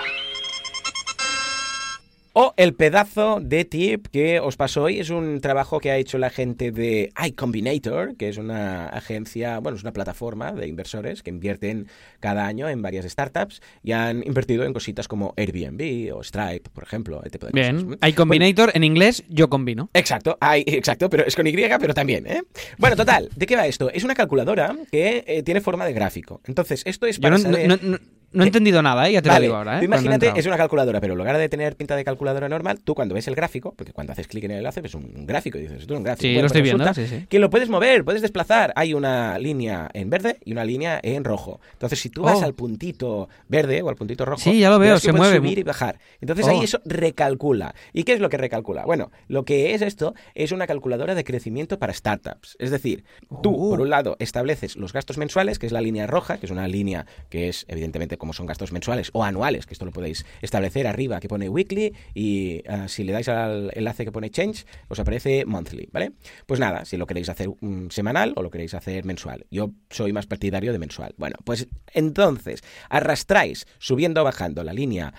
O 2.32 2.54
el 2.56 2.74
pedazo 2.74 3.40
de 3.42 3.64
tip 3.64 4.06
que 4.06 4.38
os 4.38 4.56
paso 4.56 4.84
hoy 4.84 5.00
es 5.00 5.10
un 5.10 5.40
trabajo 5.40 5.80
que 5.80 5.90
ha 5.90 5.96
hecho 5.96 6.16
la 6.16 6.30
gente 6.30 6.70
de 6.70 7.10
iCombinator, 7.26 8.16
que 8.16 8.28
es 8.28 8.36
una 8.36 8.86
agencia, 8.88 9.58
bueno, 9.58 9.74
es 9.76 9.82
una 9.82 9.92
plataforma 9.92 10.52
de 10.52 10.68
inversores 10.68 11.24
que 11.24 11.30
invierten 11.30 11.88
cada 12.20 12.46
año 12.46 12.68
en 12.68 12.82
varias 12.82 13.04
startups 13.06 13.60
y 13.82 13.90
han 13.92 14.22
invertido 14.24 14.62
en 14.64 14.72
cositas 14.72 15.08
como 15.08 15.34
Airbnb 15.36 16.14
o 16.14 16.22
Stripe, 16.22 16.70
por 16.72 16.84
ejemplo. 16.84 17.16
este 17.24 17.30
tipo 17.38 17.46
de 17.46 17.52
Bien. 17.52 17.82
cosas. 17.84 17.98
Hay 18.00 18.12
Combinator, 18.12 18.70
en 18.74 18.84
inglés, 18.84 19.24
yo 19.28 19.50
combino. 19.50 19.90
Exacto, 19.92 20.38
hay, 20.40 20.62
exacto, 20.68 21.10
pero 21.10 21.24
es 21.26 21.34
con 21.34 21.48
Y, 21.48 21.52
pero 21.52 21.94
también, 21.94 22.28
¿eh? 22.28 22.42
Bueno, 22.78 22.94
total, 22.94 23.28
¿de 23.34 23.46
qué 23.46 23.56
va 23.56 23.66
esto? 23.66 23.90
Es 23.90 24.04
una 24.04 24.14
calculadora 24.14 24.76
que 24.92 25.24
eh, 25.26 25.42
tiene 25.42 25.60
forma 25.60 25.84
de 25.84 25.94
gráfico. 25.94 26.40
Entonces, 26.46 26.82
esto 26.86 27.06
es 27.06 27.16
Yo 27.16 27.22
para 27.22 27.38
no, 27.38 27.42
no- 27.48 27.50
saber... 27.54 27.68
no- 27.68 27.78
no- 27.82 27.98
no 28.32 28.44
he 28.44 28.46
entendido 28.46 28.82
nada, 28.82 29.08
¿eh? 29.08 29.12
ya 29.12 29.22
te 29.22 29.28
Vale, 29.28 29.40
lo 29.40 29.44
digo 29.44 29.56
ahora. 29.56 29.80
¿eh? 29.80 29.84
imagínate, 29.84 30.32
es 30.36 30.46
una 30.46 30.56
calculadora, 30.56 31.00
pero 31.00 31.14
en 31.14 31.18
lugar 31.18 31.36
de 31.38 31.48
tener 31.48 31.76
pinta 31.76 31.96
de 31.96 32.04
calculadora 32.04 32.48
normal, 32.48 32.80
tú 32.82 32.94
cuando 32.94 33.14
ves 33.14 33.26
el 33.28 33.34
gráfico, 33.34 33.74
porque 33.76 33.92
cuando 33.92 34.12
haces 34.12 34.26
clic 34.28 34.44
en 34.44 34.52
el 34.52 34.56
enlace 34.58 34.80
ves 34.80 34.94
un, 34.94 35.26
gráfico 35.26 35.58
y 35.58 35.62
dices, 35.62 35.80
esto 35.80 35.94
es 35.94 35.98
un 35.98 36.04
gráfico. 36.04 36.22
Sí, 36.22 36.28
Bueno, 36.28 36.40
lo 36.42 36.46
estoy 36.46 36.60
pues 36.62 36.74
viendo, 36.74 36.94
sí, 36.94 37.06
sí. 37.06 37.26
Que 37.28 37.38
lo 37.38 37.50
puedes 37.50 37.68
mover, 37.68 38.04
puedes 38.04 38.22
desplazar. 38.22 38.72
Hay 38.76 38.94
una 38.94 39.38
línea 39.38 39.90
en 39.94 40.10
verde 40.10 40.38
y 40.44 40.52
una 40.52 40.64
línea 40.64 41.00
en 41.02 41.24
rojo. 41.24 41.60
Entonces, 41.72 41.98
si 41.98 42.10
tú 42.10 42.22
vas 42.22 42.38
Oh. 42.40 42.44
al 42.44 42.54
puntito 42.54 43.28
verde 43.48 43.82
o 43.82 43.88
al 43.88 43.96
puntito 43.96 44.24
rojo, 44.24 44.40
Sí, 44.40 44.58
ya 44.60 44.70
lo 44.70 44.78
veo, 44.78 44.98
se 44.98 45.08
puedes 45.12 45.18
mueve. 45.20 45.36
subir 45.38 45.58
y 45.58 45.62
bajar. 45.62 45.98
Entonces 46.20 46.46
Oh. 46.46 46.50
ahí 46.50 46.64
eso 46.64 46.80
recalcula. 46.84 47.74
¿Y 47.92 48.04
qué 48.04 48.12
es 48.12 48.20
lo 48.20 48.28
que 48.28 48.36
recalcula? 48.36 48.84
Bueno, 48.84 49.10
lo 49.28 49.44
que 49.44 49.74
es 49.74 49.82
esto 49.82 50.14
es 50.34 50.52
una 50.52 50.66
calculadora 50.66 51.14
de 51.14 51.24
crecimiento 51.24 51.78
para 51.78 51.92
startups. 51.92 52.56
Es 52.58 52.70
decir, 52.70 53.04
tú, 53.42 53.54
Oh. 53.54 53.70
por 53.70 53.80
un 53.80 53.90
lado, 53.90 54.16
estableces 54.20 54.76
los 54.76 54.92
gastos 54.92 55.18
mensuales, 55.18 55.58
que 55.58 55.66
es 55.66 55.72
la 55.72 55.80
línea 55.80 56.06
roja, 56.06 56.38
que 56.38 56.46
es 56.46 56.52
una 56.52 56.68
línea 56.68 57.06
que 57.28 57.48
es, 57.48 57.64
evidentemente, 57.68 58.16
como 58.20 58.32
son 58.32 58.46
gastos 58.46 58.70
mensuales 58.70 59.10
o 59.14 59.24
anuales, 59.24 59.66
que 59.66 59.74
esto 59.74 59.84
lo 59.84 59.90
podéis 59.90 60.24
establecer 60.42 60.86
arriba, 60.86 61.18
que 61.18 61.26
pone 61.28 61.48
weekly, 61.48 61.92
y 62.14 62.62
ah, 62.68 62.86
si 62.86 63.02
le 63.02 63.12
dais 63.12 63.28
al 63.28 63.72
enlace 63.74 64.04
que 64.04 64.12
pone 64.12 64.30
change, 64.30 64.64
os 64.88 65.00
aparece 65.00 65.44
monthly, 65.44 65.88
¿vale? 65.90 66.12
Pues 66.46 66.60
nada, 66.60 66.84
si 66.84 66.96
lo 66.96 67.06
queréis 67.06 67.28
hacer 67.28 67.48
mm, 67.60 67.88
semanal 67.90 68.34
o 68.36 68.42
lo 68.42 68.50
queréis 68.50 68.74
hacer 68.74 69.04
mensual. 69.04 69.46
Yo 69.50 69.72
soy 69.90 70.12
más 70.12 70.26
partidario 70.28 70.70
de 70.72 70.78
mensual. 70.78 71.14
Bueno, 71.16 71.34
pues 71.44 71.66
entonces 71.94 72.62
arrastráis 72.88 73.66
subiendo 73.78 74.20
o 74.20 74.24
bajando 74.24 74.62
la 74.62 74.72
línea 74.72 75.12